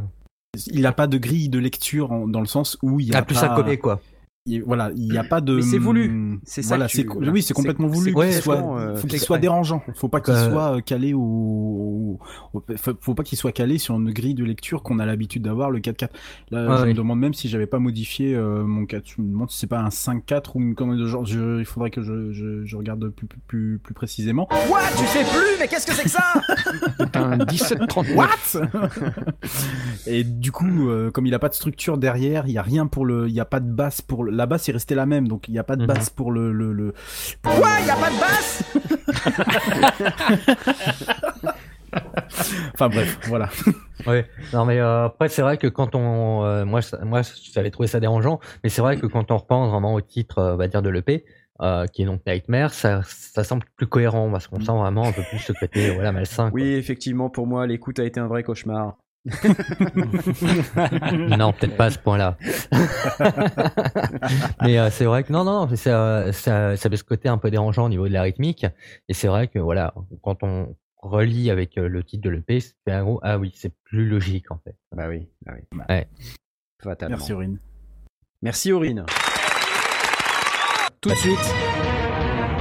il 0.67 0.81
n'a 0.81 0.91
pas 0.91 1.07
de 1.07 1.17
grille 1.17 1.49
de 1.49 1.57
lecture 1.59 2.11
en- 2.11 2.27
dans 2.27 2.41
le 2.41 2.45
sens 2.47 2.77
où 2.81 2.99
il 2.99 3.07
y 3.07 3.13
a 3.13 3.19
ah, 3.19 3.21
plus 3.21 3.35
pas, 3.35 3.51
à 3.53 3.55
coller, 3.55 3.77
quoi. 3.77 4.01
Il- 4.49 4.63
voilà, 4.63 4.91
il 4.95 5.09
n'y 5.11 5.17
a 5.17 5.23
pas 5.23 5.41
de. 5.41 5.55
Mais 5.57 5.61
c'est 5.61 5.77
voulu. 5.77 6.39
C'est 6.43 6.61
ça 6.61 6.69
Voilà, 6.75 6.87
que 6.87 6.91
tu- 6.91 7.05
voilà. 7.07 7.31
oui, 7.31 7.41
c'est 7.41 7.53
complètement 7.53 7.87
voulu. 7.87 8.13
c'est 8.13 8.31
qu'il 8.31 8.41
soit, 8.41 8.77
euh, 8.79 8.95
faut 8.95 9.07
qu'il 9.07 9.19
soit 9.19 9.37
dérangeant. 9.37 9.81
Faut 9.95 10.07
pas 10.09 10.21
qu'il 10.21 10.33
Euh, 10.33 10.49
soit 10.49 10.75
euh, 10.77 10.81
calé 10.81 11.13
ou, 11.13 12.19
faut, 12.77 12.91
faut 13.01 13.13
pas 13.13 13.23
qu'il 13.23 13.37
soit 13.37 13.51
calé 13.51 13.77
sur 13.77 13.95
une 13.95 14.11
grille 14.11 14.33
de 14.33 14.43
lecture 14.43 14.83
qu'on 14.83 14.99
a 14.99 15.05
l'habitude 15.05 15.43
d'avoir 15.43 15.69
le 15.71 15.79
4-4. 15.79 16.09
Là, 16.51 16.77
je 16.81 16.85
me 16.85 16.93
demande 16.93 17.19
même 17.19 17.33
si 17.33 17.47
j'avais 17.49 17.67
pas 17.67 17.79
modifié 17.79 18.33
euh, 18.35 18.63
mon 18.63 18.85
4. 18.85 19.03
Je 19.17 19.21
me 19.21 19.27
demande 19.29 19.49
si 19.51 19.59
c'est 19.59 19.67
pas 19.67 19.79
un 19.79 19.89
5-4 19.89 20.51
ou 20.55 20.61
une 20.61 20.75
commande 20.75 20.97
de 20.99 21.05
genre. 21.05 21.25
Je, 21.25 21.59
il 21.59 21.65
faudrait 21.65 21.91
que 21.91 22.01
je, 22.01 22.31
je, 22.31 22.65
je 22.65 22.77
regarde 22.77 23.09
plus, 23.09 23.27
plus, 23.27 23.39
plus, 23.47 23.79
plus 23.83 23.93
précisément. 23.93 24.45
Quoi 24.67 24.79
Tu 24.97 25.05
sais 25.05 25.23
plus? 25.23 25.57
Mais 25.59 25.67
qu'est-ce 25.67 25.85
que 25.87 25.93
c'est 25.93 26.03
que 26.03 26.09
ça? 26.09 26.33
C'est 26.97 27.15
un 27.17 27.37
1739. 27.37 28.15
What? 28.15 28.27
Et 30.07 30.23
du 30.23 30.51
coup, 30.51 30.89
euh, 30.89 31.11
comme 31.11 31.25
il 31.27 31.33
a 31.33 31.39
pas 31.39 31.49
de 31.49 31.53
structure 31.53 31.97
derrière, 31.97 32.47
il 32.47 32.53
y 32.53 32.57
a 32.57 32.61
rien 32.61 32.87
pour 32.87 33.05
le, 33.05 33.27
il 33.27 33.33
y 33.33 33.39
a 33.39 33.45
pas 33.45 33.59
de 33.59 33.69
basse 33.71 34.01
pour 34.01 34.23
le- 34.23 34.31
la 34.39 34.45
basse 34.47 34.67
est 34.69 34.71
restée 34.71 34.95
la 34.95 35.05
même, 35.05 35.27
donc 35.27 35.47
il 35.47 35.53
y 35.53 35.59
a 35.59 35.63
pas 35.63 35.75
de 35.75 35.81
Mhm. 35.81 35.87
basse 35.87 36.09
pour 36.09 36.31
le 36.31 36.51
le. 36.51 36.73
le 36.73 36.93
pour 37.43 37.53
Quoi 37.55 37.79
le- 37.79 37.85
Y 37.85 37.89
a 37.91 37.95
pas 37.95 38.09
de 38.09 38.19
basse? 38.19 38.63
Enfin 42.73 42.89
bref, 42.89 43.17
voilà. 43.27 43.49
Ouais. 44.07 44.25
Non 44.53 44.65
mais 44.65 44.79
euh, 44.79 45.05
après 45.05 45.27
c'est 45.29 45.41
vrai 45.41 45.57
que 45.57 45.67
quand 45.67 45.95
on, 45.95 46.43
euh, 46.45 46.63
moi 46.65 46.81
ça- 46.81 47.03
moi 47.03 47.21
j'avais 47.53 47.71
trouvé 47.71 47.87
ça 47.87 47.99
dérangeant, 47.99 48.39
mais 48.63 48.69
c'est 48.69 48.81
vrai 48.81 48.97
que 48.97 49.07
quand 49.07 49.31
on 49.31 49.37
repense 49.37 49.69
vraiment 49.71 49.93
au 49.93 50.01
titre, 50.01 50.37
euh, 50.39 50.53
on 50.53 50.57
va 50.57 50.67
dire 50.67 50.81
de 50.81 50.89
l'EP, 50.89 51.25
euh, 51.61 51.85
qui 51.87 52.03
est 52.03 52.05
donc 52.05 52.21
Nightmare, 52.25 52.73
ça, 52.73 53.01
ça 53.07 53.43
semble 53.43 53.63
plus 53.75 53.87
cohérent 53.87 54.29
parce 54.31 54.47
qu'on 54.47 54.59
sent 54.61 54.71
vraiment 54.71 55.07
un 55.07 55.11
peu 55.11 55.23
plus 55.29 55.39
ce 55.39 55.51
côté 55.53 55.89
voilà 55.93 56.11
malsain. 56.11 56.49
quoi. 56.49 56.61
Oui, 56.61 56.73
effectivement, 56.73 57.29
pour 57.29 57.47
moi, 57.47 57.65
l'écoute 57.67 57.99
a 57.99 58.05
été 58.05 58.19
un 58.19 58.27
vrai 58.27 58.43
cauchemar. 58.43 58.95
non 61.37 61.53
peut-être 61.53 61.77
pas 61.77 61.85
à 61.85 61.91
ce 61.91 61.99
point-là. 61.99 62.37
mais 64.61 64.79
euh, 64.79 64.89
c'est 64.89 65.05
vrai 65.05 65.23
que 65.23 65.31
non 65.31 65.43
non 65.43 65.67
non, 65.67 65.75
ça, 65.75 66.31
ça, 66.33 66.75
ça 66.75 66.87
avait 66.87 66.97
ce 66.97 67.03
côté 67.03 67.29
un 67.29 67.37
peu 67.37 67.51
dérangeant 67.51 67.85
au 67.85 67.89
niveau 67.89 68.07
de 68.07 68.13
la 68.13 68.21
rythmique, 68.21 68.65
et 69.07 69.13
c'est 69.13 69.27
vrai 69.27 69.47
que 69.47 69.59
voilà 69.59 69.93
quand 70.21 70.43
on 70.43 70.75
relie 71.01 71.49
avec 71.49 71.77
euh, 71.77 71.87
le 71.87 72.03
titre 72.03 72.23
de 72.23 72.29
l'EP, 72.29 72.59
c'est 72.59 72.91
un 72.91 73.03
gros 73.03 73.19
ah 73.23 73.37
oui 73.37 73.51
c'est 73.55 73.73
plus 73.83 74.07
logique 74.07 74.51
en 74.51 74.59
fait. 74.63 74.75
Bah 74.95 75.07
oui, 75.07 75.27
bah 75.45 75.53
oui. 75.55 75.79
Ouais. 75.89 76.07
Fatalement. 76.81 77.17
Merci 77.17 77.33
Aurine. 77.33 77.59
Merci 78.41 78.71
Aurine. 78.71 79.05
Tout 81.01 81.09
de 81.09 81.15
suite, 81.15 81.55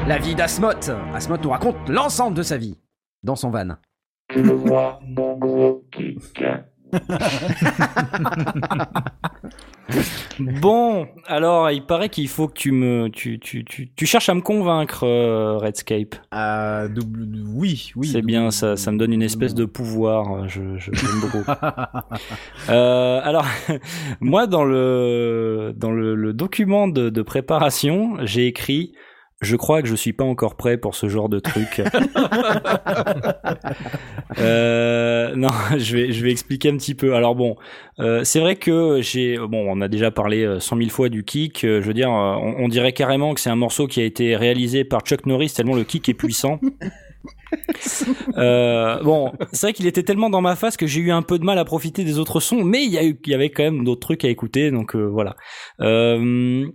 la 0.07 0.19
vie 0.19 0.35
d'Asmoth. 0.35 0.91
Asmoth 1.13 1.43
nous 1.43 1.51
raconte 1.51 1.89
l'ensemble 1.89 2.37
de 2.37 2.43
sa 2.43 2.57
vie 2.57 2.79
dans 3.23 3.37
son 3.37 3.51
van. 3.51 3.77
Tu 4.29 4.43
vois 4.43 5.01
mon 5.07 5.37
gros 5.39 5.85
kick. 5.91 6.43
Bon, 10.39 11.09
alors 11.27 11.71
il 11.71 11.85
paraît 11.85 12.09
qu'il 12.11 12.29
faut 12.29 12.47
que 12.47 12.53
tu 12.53 12.73
me, 12.73 13.09
tu, 13.09 13.39
tu, 13.41 13.65
tu, 13.65 13.91
tu 13.95 14.07
cherches 14.07 14.29
à 14.29 14.35
me 14.35 14.41
convaincre, 14.41 15.05
euh, 15.05 15.57
Redscape. 15.57 16.15
Euh, 16.35 16.89
double, 16.89 17.27
oui, 17.55 17.91
oui. 17.97 18.07
c'est 18.07 18.23
bien, 18.23 18.51
ça, 18.51 18.77
ça 18.77 18.93
me 18.93 18.99
donne 18.99 19.13
une 19.13 19.23
espèce 19.23 19.55
de 19.55 19.65
pouvoir. 19.65 20.49
Je, 20.49 20.61
beaucoup. 21.21 21.45
Euh, 22.69 23.21
alors, 23.25 23.47
moi, 24.21 24.47
dans 24.47 24.65
le 24.65 25.73
dans 25.77 25.91
le, 25.91 26.15
le 26.15 26.33
document 26.33 26.87
de, 26.87 27.09
de 27.09 27.23
préparation, 27.23 28.17
j'ai 28.25 28.47
écrit. 28.47 28.93
Je 29.41 29.55
crois 29.55 29.83
que 29.83 29.89
je 29.89 29.95
suis 29.95 30.13
pas 30.13 30.25
encore 30.25 30.57
prêt 30.57 30.79
pour 30.79 30.95
ce 30.97 31.09
genre 31.09 31.29
de 31.29 31.39
truc. 31.39 31.81
Euh, 34.39 35.35
non, 35.37 35.49
je 35.79 35.97
vais 35.97 36.13
je 36.13 36.23
vais 36.23 36.31
expliquer 36.31 36.69
un 36.71 36.77
petit 36.77 36.95
peu. 36.95 37.15
Alors 37.15 37.35
bon, 37.35 37.57
euh, 37.99 38.23
c'est 38.25 38.41
vrai 38.41 38.57
que 38.57 39.01
j'ai 39.01 39.39
bon, 39.39 39.67
on 39.69 39.81
a 39.81 39.89
déjà 39.89 40.11
parlé 40.11 40.45
euh, 40.45 40.61
cent 40.61 40.77
mille 40.77 40.91
fois 40.91 41.09
du 41.09 41.25
kick. 41.25 41.65
euh, 41.65 41.81
Je 41.81 41.87
veux 41.87 41.95
dire, 41.95 42.11
euh, 42.11 42.35
on, 42.37 42.65
on 42.65 42.69
dirait 42.69 42.93
carrément 42.93 43.35
que 43.35 43.41
c'est 43.41 43.51
un 43.51 43.57
morceau 43.57 43.87
qui 43.87 44.01
a 44.01 44.05
été 44.05 44.37
réalisé 44.37 44.85
par 44.85 45.01
Chuck 45.01 45.25
Norris 45.27 45.53
tellement 45.57 45.75
le 45.75 45.85
kick 45.85 46.09
est 46.09 46.15
puissant. 46.15 46.61
Euh, 48.37 49.03
bon, 49.03 49.33
c'est 49.53 49.67
vrai 49.67 49.73
qu'il 49.73 49.87
était 49.87 50.03
tellement 50.03 50.31
dans 50.31 50.41
ma 50.41 50.55
face 50.55 50.77
que 50.77 50.87
j'ai 50.87 51.01
eu 51.01 51.11
un 51.11 51.23
peu 51.23 51.39
de 51.39 51.45
mal 51.45 51.59
à 51.59 51.65
profiter 51.65 52.05
des 52.05 52.19
autres 52.19 52.41
sons, 52.41 52.63
mais 52.63 52.85
il 52.85 52.91
y, 52.91 52.99
a 52.99 53.05
eu, 53.05 53.19
il 53.25 53.31
y 53.31 53.35
avait 53.35 53.51
quand 53.51 53.63
même 53.65 53.85
d'autres 53.85 54.01
trucs 54.01 54.25
à 54.25 54.29
écouter, 54.29 54.71
donc 54.71 54.95
euh, 54.95 55.05
voilà. 55.07 55.35
Euh, 55.81 56.67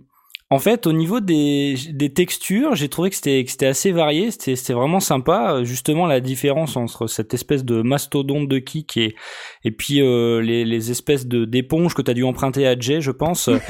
en 0.54 0.58
fait, 0.58 0.86
au 0.86 0.92
niveau 0.92 1.18
des, 1.20 1.74
des 1.92 2.12
textures, 2.12 2.74
j'ai 2.76 2.88
trouvé 2.88 3.10
que 3.10 3.16
c'était 3.16 3.66
assez 3.66 3.90
varié, 3.90 4.30
c'était 4.30 4.72
vraiment 4.72 5.00
sympa. 5.00 5.64
Justement, 5.64 6.06
la 6.06 6.20
différence 6.20 6.76
entre 6.76 7.08
cette 7.08 7.34
espèce 7.34 7.64
de 7.64 7.82
mastodonte 7.82 8.48
de 8.48 8.58
kick 8.58 8.96
et 8.96 9.16
et 9.64 9.70
puis 9.70 10.00
euh, 10.00 10.40
les, 10.40 10.64
les 10.64 10.90
espèces 10.90 11.26
de 11.26 11.44
d'éponges 11.44 11.94
que 11.94 12.02
t'as 12.02 12.14
dû 12.14 12.22
emprunter 12.22 12.66
à 12.66 12.78
Jay, 12.78 13.00
je 13.00 13.10
pense. 13.10 13.50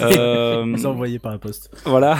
Euh, 0.00 0.64
Vous 0.66 0.86
envoyé 0.86 1.18
par 1.18 1.32
la 1.32 1.38
poste. 1.38 1.70
voilà, 1.86 2.18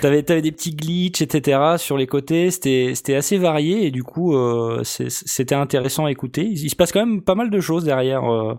t'avais 0.00 0.22
t'avais 0.22 0.42
des 0.42 0.52
petits 0.52 0.74
glitches, 0.74 1.22
etc. 1.22 1.76
sur 1.78 1.96
les 1.96 2.06
côtés. 2.06 2.50
C'était 2.50 3.14
assez 3.14 3.38
varié 3.38 3.86
et 3.86 3.90
du 3.90 4.02
coup 4.02 4.36
euh, 4.36 4.82
c'était 4.84 5.54
intéressant 5.54 6.04
à 6.04 6.10
écouter. 6.10 6.42
Il, 6.44 6.62
il 6.62 6.70
se 6.70 6.76
passe 6.76 6.92
quand 6.92 7.04
même 7.04 7.22
pas 7.22 7.34
mal 7.34 7.50
de 7.50 7.60
choses 7.60 7.84
derrière, 7.84 8.24
euh, 8.30 8.54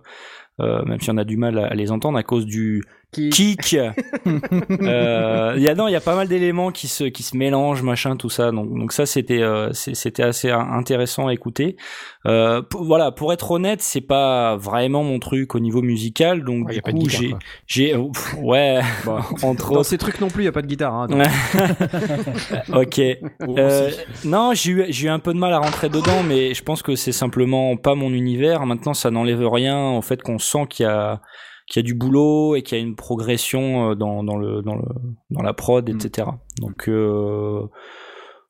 euh, 0.59 0.83
même 0.85 0.99
si 0.99 1.09
on 1.11 1.17
a 1.17 1.23
du 1.23 1.37
mal 1.37 1.57
à 1.59 1.73
les 1.75 1.91
entendre 1.91 2.17
à 2.17 2.23
cause 2.23 2.45
du 2.45 2.83
Kick. 3.31 3.75
Euh, 4.81 5.53
Il 5.57 5.63
y 5.63 5.69
a 5.69 5.75
non, 5.75 5.87
il 5.87 5.91
y 5.91 5.95
a 5.95 6.01
pas 6.01 6.15
mal 6.15 6.27
d'éléments 6.27 6.71
qui 6.71 6.87
se 6.87 7.03
qui 7.05 7.23
se 7.23 7.35
mélangent, 7.37 7.81
machin, 7.83 8.15
tout 8.15 8.29
ça. 8.29 8.51
Donc 8.51 8.69
donc 8.77 8.91
ça 8.93 9.05
c'était 9.05 9.41
euh, 9.41 9.71
c'était 9.73 10.23
assez 10.23 10.49
intéressant 10.51 11.27
à 11.27 11.33
écouter. 11.33 11.75
Euh, 12.25 12.61
pour- 12.61 12.83
voilà, 12.83 13.11
pour 13.11 13.31
être 13.33 13.51
honnête, 13.51 13.81
c'est 13.81 14.01
pas 14.01 14.55
vraiment 14.57 15.03
mon 15.03 15.19
truc 15.19 15.55
au 15.55 15.59
niveau 15.59 15.81
musical. 15.81 16.43
Donc 16.43 16.67
Ouais, 16.67 16.73
y 16.73 16.75
du 16.75 16.79
a 16.79 16.81
pas 16.83 16.91
de 16.91 16.97
coup 16.97 17.03
guitare, 17.05 17.21
j'ai 17.21 17.29
quoi. 17.29 17.39
j'ai 17.67 17.93
pff, 17.93 18.35
ouais 18.41 18.81
Bon, 19.05 19.17
entre 19.43 19.71
dans 19.71 19.79
autres. 19.79 19.89
ces 19.89 19.97
trucs 19.97 20.19
non 20.21 20.27
plus, 20.29 20.43
il 20.43 20.45
y 20.45 20.49
a 20.49 20.51
pas 20.51 20.61
de 20.61 20.67
guitare. 20.67 20.93
Hein, 20.93 21.07
donc. 21.07 21.23
ok. 22.73 22.99
Euh, 23.57 23.91
non, 24.25 24.51
j'ai 24.53 24.71
eu, 24.71 24.85
j'ai 24.89 25.07
eu 25.07 25.09
un 25.09 25.19
peu 25.19 25.33
de 25.33 25.39
mal 25.39 25.53
à 25.53 25.59
rentrer 25.59 25.89
dedans, 25.89 26.23
mais 26.27 26.53
je 26.53 26.63
pense 26.63 26.81
que 26.81 26.95
c'est 26.95 27.11
simplement 27.11 27.77
pas 27.77 27.95
mon 27.95 28.09
univers. 28.11 28.65
Maintenant, 28.65 28.93
ça 28.93 29.11
n'enlève 29.11 29.45
rien 29.47 29.91
au 29.91 30.01
fait 30.01 30.21
qu'on 30.21 30.39
sent 30.39 30.65
qu'il 30.69 30.85
y 30.85 30.89
a 30.89 31.21
qu'il 31.67 31.81
y 31.81 31.85
a 31.85 31.85
du 31.85 31.93
boulot 31.93 32.55
et 32.55 32.63
qu'il 32.63 32.77
y 32.77 32.81
a 32.81 32.83
une 32.83 32.95
progression 32.95 33.91
euh, 33.91 33.95
dans, 33.95 34.23
dans 34.23 34.37
le 34.37 34.61
dans 34.61 34.75
le 34.75 34.85
dans 35.29 35.41
la 35.41 35.53
prod, 35.53 35.87
etc. 35.89 36.29
Donc 36.59 36.87
euh, 36.87 37.67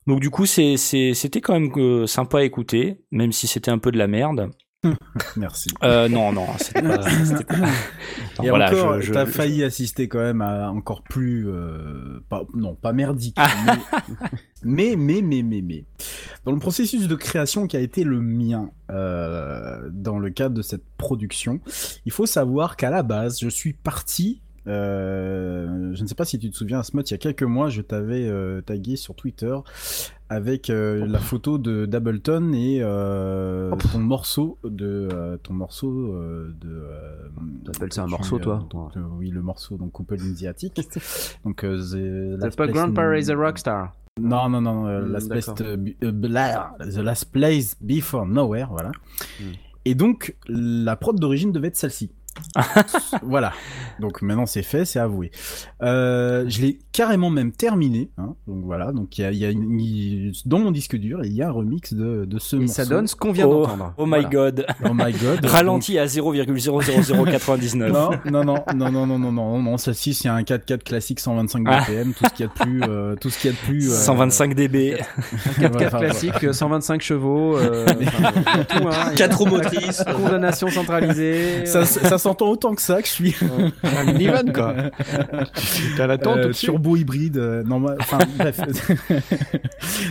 donc 0.06 0.22
du 0.22 0.30
coup, 0.30 0.46
c'est 0.46 0.78
c'est 0.78 1.14
c'était 1.14 1.42
quand 1.42 1.54
même 1.54 1.72
euh, 1.78 2.08
sympa 2.08 2.40
à 2.40 2.44
écouter, 2.44 3.02
même 3.12 3.32
si 3.32 3.48
c'était 3.48 3.72
un 3.72 3.80
peu 3.80 3.92
de 3.92 3.98
la 3.98 4.08
merde. 4.08 4.52
Merci. 5.38 5.70
Euh, 5.84 6.08
non, 6.08 6.32
non, 6.32 6.46
c'était 6.60 6.82
pas. 6.84 7.10
c'était 7.10 7.44
pas- 7.44 7.58
Non, 7.58 8.44
Et 8.44 8.50
voilà, 8.50 8.68
encore, 8.72 9.02
je- 9.02 9.08
je- 9.08 9.14
t'as 9.14 9.26
failli 9.26 9.64
assister 9.64 10.08
quand 10.08 10.20
même 10.20 10.42
à 10.42 10.70
encore 10.72 11.02
plus, 11.04 11.48
euh, 11.50 12.20
pas, 12.30 12.44
non, 12.54 12.76
pas 12.76 12.94
merdique, 12.94 13.36
Ah. 13.38 13.50
mais, 14.64 14.96
mais, 14.96 15.22
mais, 15.24 15.42
mais, 15.42 15.62
mais, 15.62 15.86
dans 16.46 16.52
le 16.52 16.60
processus 16.60 17.08
de 17.08 17.16
création 17.16 17.66
qui 17.68 17.76
a 17.76 17.80
été 17.80 18.04
le 18.04 18.22
mien 18.22 18.70
euh, 18.92 19.90
dans 19.92 20.20
le 20.20 20.30
cadre 20.30 20.54
de 20.56 20.62
cette 20.62 20.86
production, 20.98 21.60
il 22.06 22.12
faut 22.12 22.26
savoir 22.28 22.78
qu'à 22.78 22.90
la 22.92 23.02
base, 23.04 23.40
je 23.40 23.50
suis 23.50 23.74
parti. 23.74 24.42
je 24.68 26.02
ne 26.02 26.06
sais 26.08 26.16
pas 26.16 26.26
si 26.26 26.38
tu 26.38 26.50
te 26.52 26.56
souviens, 26.56 26.80
Asmod, 26.82 27.08
il 27.10 27.12
y 27.12 27.16
a 27.16 27.18
quelques 27.18 27.44
mois, 27.44 27.70
je 27.70 27.82
t'avais 27.82 28.30
tagué 28.66 28.96
sur 28.98 29.16
Twitter 29.16 29.56
avec 30.30 30.70
euh, 30.70 31.06
la 31.08 31.20
photo 31.20 31.58
de 31.58 31.86
d'Ableton 31.86 32.52
et 32.54 32.80
euh, 32.82 33.72
ton 33.92 34.00
morceau 34.00 34.58
de 34.64 35.08
euh, 35.14 35.38
ton 35.38 35.54
morceau 35.54 36.14
euh, 36.14 36.54
de. 36.60 36.70
euh, 36.70 37.28
T'appelles 37.66 37.94
ça 37.94 38.04
un 38.04 38.08
morceau, 38.08 38.38
toi 38.40 38.66
donc, 38.70 38.96
euh, 38.98 39.02
Oui, 39.18 39.30
le 39.30 39.42
morceau 39.42 39.78
donc 39.78 39.92
Couple 39.94 40.16
in 40.22 40.34
the 40.40 40.44
Attic. 40.46 40.76
donc 41.46 41.64
euh, 41.64 41.78
the 41.78 42.42
C'est 42.42 42.56
pas 42.56 42.68
Grandpa 42.68 43.18
is 43.18 43.32
a 43.32 43.36
Rockstar. 43.36 43.94
Non, 44.20 44.50
non, 44.50 44.62
non, 44.62 44.88
euh, 44.88 45.02
Hmm, 45.02 45.12
Last 45.12 45.30
Place, 45.30 45.46
d'accord. 45.48 45.78
be- 45.78 46.12
blah, 46.12 46.76
The 46.80 46.98
Last 46.98 47.32
Place 47.32 47.76
Before 47.80 48.26
Nowhere, 48.26 48.68
voilà. 48.72 48.92
Hmm. 49.40 49.52
Et 49.86 49.94
donc, 49.96 50.36
la 50.50 50.96
prod 50.96 51.18
d'origine 51.20 51.52
devait 51.52 51.68
être 51.70 51.76
celle-ci. 51.78 52.12
Voilà. 53.24 53.52
Donc 54.00 54.22
maintenant 54.22 54.46
c'est 54.46 54.64
fait, 54.64 54.86
c'est 54.86 55.00
avoué. 55.00 55.32
Euh, 55.82 56.46
je 56.48 56.62
l'ai 56.62 56.80
carrément 56.92 57.30
même 57.30 57.52
terminé. 57.52 58.10
hein. 58.18 58.36
Donc 58.48 58.64
voilà. 58.66 58.92
Donc 58.92 59.18
il 59.18 59.22
y 59.22 59.26
a, 59.26 59.32
y 59.32 59.46
a 59.46 59.50
une- 59.50 59.80
il- 59.80 60.32
dans 60.46 60.60
mon 60.60 60.72
disque 60.72 60.96
dur, 60.96 61.22
il 61.24 61.34
y 61.34 61.42
a 61.42 61.48
un 61.50 61.52
remix 61.52 61.94
de, 61.94 62.26
de 62.26 62.40
ce 62.40 62.56
Et 62.56 62.60
morceau. 62.60 62.74
ça 62.74 62.86
donne 62.86 63.08
ce 63.08 63.16
qu'on 63.16 63.32
vient 63.32 63.48
Oh, 63.48 63.62
d'entendre. 63.66 63.94
oh 63.98 64.06
my 64.06 64.12
Voilà. 64.12 64.30
god. 64.30 64.66
Oh 64.86 64.94
my 64.94 65.12
god. 65.14 65.46
Ralenti 65.46 65.98
à 66.00 66.06
0,00099. 66.06 67.92
Non, 67.92 68.10
non, 68.26 68.44
non, 68.44 68.64
non, 68.76 68.92
non, 68.92 69.06
non, 69.08 69.20
non, 69.20 69.32
non, 69.32 69.62
non, 69.62 69.78
celle-ci 69.78 70.14
c'est 70.14 70.30
un 70.30 70.42
4x4 70.42 70.84
classique 70.84 71.20
125 71.20 71.64
Ah. 71.68 71.82
BPM, 71.82 72.14
tout 72.14 72.26
ce 72.26 72.34
qu'il 72.34 72.46
y 72.46 72.50
a 72.50 72.52
de 72.54 72.60
plus, 72.60 72.82
euh, 72.84 73.16
tout 73.16 73.30
ce 73.30 73.40
qu'il 73.40 73.52
y 73.52 73.54
a 73.54 73.56
de 73.56 73.62
plus. 73.66 73.90
euh, 73.92 73.96
125 73.96 74.54
dB. 74.56 74.98
Un 74.98 75.62
4x4 75.62 75.88
Enfin, 75.88 76.00
classique, 76.00 76.44
euh, 76.44 76.54
125 76.54 77.02
chevaux, 77.02 77.58
euh, 77.58 77.86
enfin, 78.06 78.32
tout, 78.64 78.88
hein. 78.88 79.12
Quatre 79.16 79.38
roues 79.40 79.48
motrices. 79.48 80.04
Condamnation 80.16 80.70
centralisée. 80.70 81.66
Ça, 81.66 81.86
ça 81.86 82.18
s'entend 82.28 82.50
autant 82.50 82.76
que 82.76 82.82
ça 82.82 83.02
que 83.02 83.08
je 83.08 83.14
suis. 83.14 83.36
Un 83.84 84.04
minivan, 84.06 84.52
quoi. 84.54 84.74
T'es 85.96 86.02
à 86.02 86.08
l'attente 86.08 86.38
Euh, 86.38 86.52
turbo 86.52 86.96
hybride. 86.96 87.38
euh, 87.38 87.64
non, 87.64 87.80
moi- 87.80 87.96
enfin 88.00 88.18
bref. 88.38 88.60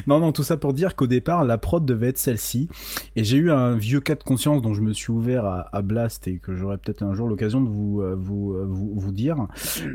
non, 0.07 0.21
non, 0.21 0.33
tout 0.33 0.43
ça 0.43 0.57
pour 0.57 0.73
dire 0.73 0.97
qu'au 0.97 1.07
départ, 1.07 1.45
la 1.45 1.59
prod 1.59 1.85
devait 1.85 2.09
être 2.09 2.19
celle-ci. 2.19 2.69
Et 3.17 3.25
j'ai 3.25 3.37
eu 3.37 3.51
un 3.51 3.75
vieux 3.77 4.01
cas 4.01 4.15
de 4.15 4.23
conscience 4.23 4.63
dont 4.63 4.75
je 4.75 4.81
me 4.81 4.93
suis 4.93 5.13
ouvert 5.13 5.45
à, 5.45 5.69
à 5.77 5.83
Blast 5.83 6.27
et 6.29 6.39
que 6.39 6.55
j'aurai 6.55 6.79
peut-être 6.79 7.03
un 7.03 7.15
jour 7.15 7.29
l'occasion 7.29 7.61
de 7.61 7.69
vous, 7.69 8.01
euh, 8.01 8.15
vous, 8.19 8.53
euh, 8.55 8.67
vous, 8.69 8.93
vous 8.95 9.13
dire. 9.13 9.47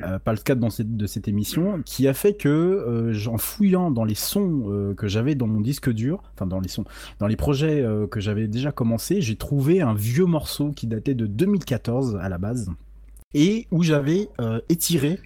Euh, 0.06 0.20
pas 0.20 0.32
le 0.34 0.40
cadre 0.40 0.62
dans 0.62 0.70
cette, 0.70 0.96
de 0.96 1.06
cette 1.08 1.28
émission, 1.28 1.82
qui 1.86 2.08
a 2.08 2.14
fait 2.14 2.34
que, 2.34 2.50
euh, 2.50 3.14
en 3.28 3.38
fouillant 3.38 3.92
dans 3.92 4.04
les 4.04 4.16
sons 4.16 4.64
euh, 4.68 4.94
que 4.94 5.08
j'avais 5.08 5.36
dans 5.36 5.48
mon 5.48 5.62
disque 5.62 5.92
dur, 5.92 6.22
enfin 6.36 6.46
dans 6.46 6.60
les 6.60 6.68
sons, 6.70 6.86
dans 7.20 7.28
les 7.28 7.36
projets 7.36 7.82
euh, 7.82 8.08
que 8.08 8.20
j'avais 8.20 8.48
déjà 8.48 8.72
commencé, 8.72 9.22
j'ai 9.22 9.36
trouvé 9.36 9.82
un 9.82 9.94
vieux 9.94 10.26
morceau 10.26 10.72
qui 10.72 10.88
datait 10.88 11.14
de 11.16 11.26
2014 11.26 12.11
à 12.18 12.30
la 12.30 12.38
base. 12.38 12.70
Et 13.34 13.68
où 13.72 13.84
j'avais 13.84 14.28
euh, 14.40 14.60
étiré 14.70 15.20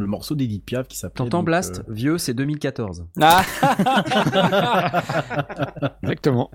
le 0.00 0.06
morceau 0.06 0.34
d'Edith 0.34 0.64
Piaf 0.64 0.88
qui 0.88 0.98
s'appelait. 0.98 1.18
T'entends 1.18 1.42
Blast 1.42 1.82
euh, 1.88 1.92
Vieux, 1.92 2.18
c'est 2.18 2.34
2014. 2.34 3.06
Ah, 3.20 3.42
Exactement. 6.02 6.50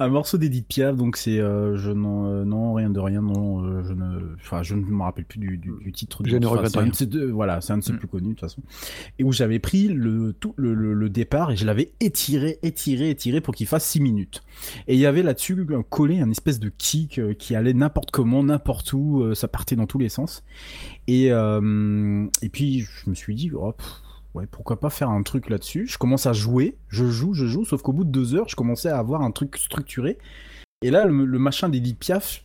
un 0.00 0.08
morceau 0.08 0.38
d'Edith 0.38 0.66
Piaf, 0.68 0.96
donc 0.96 1.16
c'est 1.16 1.38
euh, 1.40 1.76
je 1.76 1.90
n'en 1.90 2.26
euh, 2.26 2.44
non 2.44 2.74
rien 2.74 2.90
de 2.90 3.00
rien, 3.00 3.22
non 3.22 3.64
euh, 3.64 3.82
je 3.84 3.92
ne, 3.92 4.34
enfin 4.40 4.62
je 4.62 4.74
ne 4.74 4.84
me 4.84 5.02
rappelle 5.02 5.24
plus 5.24 5.38
du, 5.38 5.58
du, 5.58 5.72
du 5.82 5.92
titre. 5.92 6.22
Je 6.24 6.36
ne 6.36 6.46
regrette 6.46 7.02
deux- 7.04 7.30
voilà, 7.30 7.60
c'est 7.60 7.72
un 7.72 7.78
de 7.78 7.82
ses 7.82 7.92
Mm. 7.92 7.98
plus 7.98 8.08
connus 8.08 8.28
de 8.28 8.32
toute 8.34 8.40
façon. 8.40 8.62
Et 9.18 9.24
où 9.24 9.32
j'avais 9.32 9.58
pris 9.58 9.88
le 9.88 10.32
tout 10.34 10.54
le, 10.56 10.74
le, 10.74 10.92
le 10.94 11.08
départ 11.10 11.50
et 11.50 11.56
je 11.56 11.64
l'avais 11.64 11.92
étiré, 12.00 12.58
étiré, 12.62 13.10
étiré 13.10 13.40
pour 13.40 13.54
qu'il 13.54 13.66
fasse 13.66 13.84
6 13.86 14.00
minutes. 14.00 14.42
Et 14.88 14.94
il 14.94 15.00
y 15.00 15.06
avait 15.06 15.22
là-dessus 15.22 15.66
un 15.74 15.82
collé, 15.82 16.20
un 16.20 16.30
espèce 16.30 16.60
de 16.60 16.70
kick 16.76 17.20
qui 17.38 17.54
allait 17.54 17.72
n'importe 17.72 18.10
comment, 18.10 18.42
n'importe 18.44 18.92
où, 18.92 19.34
ça 19.34 19.48
partait 19.48 19.76
dans 19.76 19.86
tous 19.86 19.98
les 19.98 20.08
sens. 20.08 20.44
Et 21.08 21.32
euh, 21.32 22.26
et 22.42 22.50
puis 22.50 22.80
je 22.80 23.10
me 23.10 23.14
suis 23.14 23.34
dit, 23.34 23.50
oh, 23.54 23.74
ouais, 24.34 24.46
pourquoi 24.46 24.78
pas 24.78 24.90
faire 24.90 25.08
un 25.08 25.22
truc 25.22 25.48
là-dessus. 25.48 25.86
Je 25.88 25.98
commence 25.98 26.26
à 26.26 26.32
jouer, 26.32 26.76
je 26.88 27.06
joue, 27.06 27.32
je 27.32 27.46
joue, 27.46 27.64
sauf 27.64 27.82
qu'au 27.82 27.92
bout 27.92 28.04
de 28.04 28.10
deux 28.10 28.34
heures, 28.34 28.48
je 28.48 28.54
commençais 28.54 28.90
à 28.90 28.98
avoir 28.98 29.22
un 29.22 29.30
truc 29.30 29.56
structuré. 29.56 30.18
Et 30.82 30.90
là, 30.90 31.06
le, 31.06 31.38
machin 31.38 31.70
d'Edith 31.70 31.98
Piaf, 31.98 32.44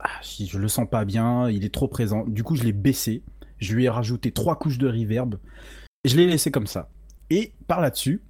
ah, 0.00 0.10
je 0.22 0.58
le 0.58 0.68
sens 0.68 0.86
pas 0.90 1.04
bien, 1.04 1.48
il 1.48 1.64
est 1.64 1.72
trop 1.72 1.88
présent. 1.88 2.24
Du 2.26 2.42
coup, 2.42 2.56
je 2.56 2.64
l'ai 2.64 2.72
baissé. 2.72 3.22
Je 3.58 3.74
lui 3.74 3.84
ai 3.84 3.88
rajouté 3.88 4.32
trois 4.32 4.58
couches 4.58 4.78
de 4.78 4.88
reverb. 4.88 5.36
Je 6.04 6.16
l'ai 6.16 6.26
laissé 6.26 6.50
comme 6.50 6.66
ça. 6.66 6.90
Et 7.30 7.52
par 7.66 7.80
là-dessus, 7.80 8.20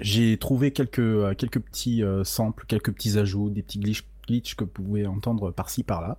j'ai 0.00 0.36
trouvé 0.38 0.72
quelques, 0.72 0.98
euh, 0.98 1.34
quelques 1.34 1.60
petits 1.60 2.02
euh, 2.02 2.24
samples, 2.24 2.64
quelques 2.66 2.92
petits 2.92 3.18
ajouts, 3.18 3.50
des 3.50 3.62
petits 3.62 3.78
glitch, 3.78 4.04
glitch 4.26 4.54
que 4.56 4.64
vous 4.64 4.70
pouvez 4.70 5.06
entendre 5.06 5.52
par-ci 5.52 5.84
par-là. 5.84 6.18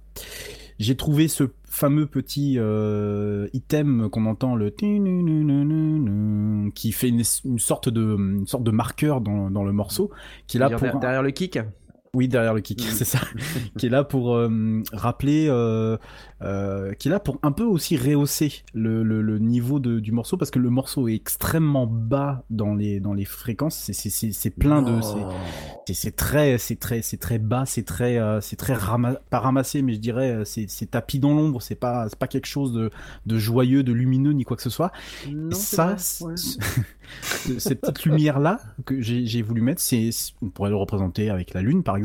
J'ai 0.80 0.96
trouvé 0.96 1.28
ce 1.28 1.46
fameux 1.66 2.06
petit 2.08 2.56
euh, 2.58 3.48
item 3.54 4.10
qu'on 4.10 4.26
entend 4.26 4.56
le 4.56 4.72
qui 6.74 6.92
fait 6.92 7.10
une, 7.10 7.22
une 7.46 7.60
sorte 7.60 7.90
de 7.90 8.16
une 8.18 8.48
sorte 8.48 8.64
de 8.64 8.72
marqueur 8.72 9.22
dans, 9.22 9.50
dans 9.50 9.64
le 9.64 9.72
morceau 9.72 10.12
qui 10.48 10.58
là 10.58 10.70
pour 10.78 10.80
der- 10.88 11.00
derrière 11.00 11.24
le 11.24 11.32
kick 11.32 11.60
oui, 12.16 12.28
derrière 12.28 12.54
le 12.54 12.62
kick, 12.62 12.82
c'est 12.92 13.06
ça. 13.06 13.20
qui 13.78 13.88
est 13.88 13.90
là 13.90 14.04
pour 14.04 14.36
euh, 14.36 14.82
rappeler, 14.94 15.48
euh, 15.50 15.98
euh, 16.44 16.94
qui 16.94 17.08
est 17.08 17.12
là 17.12 17.20
pour 17.20 17.40
un 17.42 17.52
peu 17.52 17.64
aussi 17.64 17.98
rehausser 17.98 18.62
le, 18.76 19.02
le, 19.02 19.22
le 19.24 19.40
niveau 19.40 19.80
de, 19.80 20.00
du 20.00 20.12
morceau 20.12 20.38
parce 20.38 20.52
que 20.52 20.60
le 20.60 20.70
morceau 20.70 21.08
est 21.08 21.16
extrêmement 21.16 21.88
bas 21.88 22.44
dans 22.52 22.76
les 22.76 23.00
dans 23.00 23.14
les 23.14 23.26
fréquences. 23.26 23.90
C'est 23.92 24.50
plein 24.52 24.82
de 24.84 25.00
c'est 25.92 26.16
très 26.16 26.58
c'est 26.60 26.76
très 26.76 27.02
c'est 27.02 27.18
très 27.18 27.40
bas, 27.40 27.64
c'est 27.66 27.84
très 27.84 28.20
c'est 28.42 28.58
très 28.58 28.74
rama- 28.76 29.20
pas 29.32 29.40
ramassé, 29.40 29.82
mais 29.82 29.94
je 29.94 30.00
dirais 30.00 30.42
c'est 30.46 30.66
c'est 30.70 30.92
tapis 30.92 31.18
dans 31.20 31.34
l'ombre. 31.34 31.62
C'est 31.64 31.76
pas 31.76 32.08
c'est 32.10 32.20
pas 32.20 32.28
quelque 32.28 32.46
chose 32.48 32.74
de 32.74 32.92
de 33.26 33.38
joyeux, 33.40 33.82
de 33.84 33.92
lumineux 33.94 34.34
ni 34.34 34.44
quoi 34.44 34.56
que 34.56 34.64
ce 34.64 34.70
soit. 34.70 34.92
Non, 35.30 35.52
ça, 35.52 35.96
ouais. 36.22 36.36
cette 37.58 37.82
petite 37.82 38.06
lumière 38.06 38.40
là 38.40 38.60
que 38.86 39.02
j'ai 39.02 39.42
voulu 39.42 39.62
mettre, 39.62 39.82
c'est- 39.82 40.10
on 40.42 40.50
pourrait 40.50 40.70
le 40.70 40.76
représenter 40.76 41.30
avec 41.32 41.54
la 41.56 41.62
lune 41.62 41.82
par 41.84 41.96
exemple. 41.98 42.03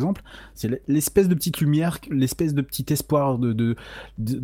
C'est 0.54 0.82
l'espèce 0.88 1.28
de 1.28 1.34
petite 1.34 1.60
lumière, 1.60 1.98
l'espèce 2.10 2.54
de 2.54 2.62
petit 2.62 2.86
espoir 2.90 3.38
de 3.38 3.76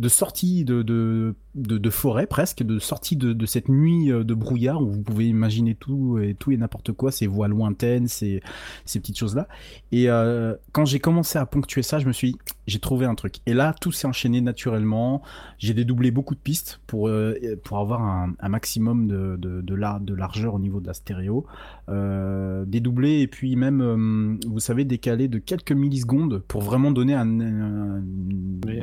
sortie 0.07 0.65
de, 0.65 1.89
forêt 1.89 2.27
presque, 2.27 2.63
de 2.63 2.79
sortie 2.79 3.15
de, 3.15 3.45
cette 3.45 3.69
nuit 3.69 4.11
euh, 4.11 4.23
de 4.23 4.33
brouillard 4.33 4.81
où 4.81 4.89
vous 4.89 5.01
pouvez 5.01 5.27
imaginer 5.27 5.75
tout 5.75 6.19
et 6.19 6.33
tout 6.33 6.51
et 6.51 6.57
n'importe 6.57 6.91
quoi, 6.91 7.11
ces 7.11 7.27
voix 7.27 7.47
lointaines, 7.47 8.07
ces 8.07 8.41
ces 8.85 8.99
petites 8.99 9.17
choses 9.17 9.35
là. 9.35 9.47
Et 9.91 10.09
euh, 10.09 10.55
quand 10.71 10.85
j'ai 10.85 10.99
commencé 10.99 11.37
à 11.37 11.45
ponctuer 11.45 11.83
ça, 11.83 11.99
je 11.99 12.07
me 12.07 12.11
suis 12.11 12.33
dit, 12.33 12.37
j'ai 12.67 12.79
trouvé 12.79 13.05
un 13.05 13.15
truc. 13.15 13.37
Et 13.45 13.53
là, 13.53 13.73
tout 13.79 13.91
s'est 13.91 14.07
enchaîné 14.07 14.41
naturellement. 14.41 15.21
J'ai 15.57 15.73
dédoublé 15.73 16.11
beaucoup 16.11 16.35
de 16.35 16.39
pistes 16.39 16.81
pour, 16.87 17.07
euh, 17.07 17.35
avoir 17.71 18.01
un, 18.01 18.49
maximum 18.49 19.07
de 19.07 20.13
largeur 20.15 20.53
au 20.53 20.59
niveau 20.59 20.79
de 20.79 20.87
la 20.87 20.93
stéréo. 20.93 21.45
Euh, 21.87 22.65
dédoublé 22.65 23.19
et 23.21 23.27
puis 23.27 23.55
même, 23.55 23.81
euh, 23.81 24.47
vous 24.47 24.59
savez, 24.59 24.85
décalé 24.85 25.27
de 25.27 25.37
quelques 25.37 25.71
millisecondes 25.71 26.43
pour 26.47 26.61
vraiment 26.61 26.91
donner 26.91 27.13
un... 27.13 27.39
un, 27.39 28.01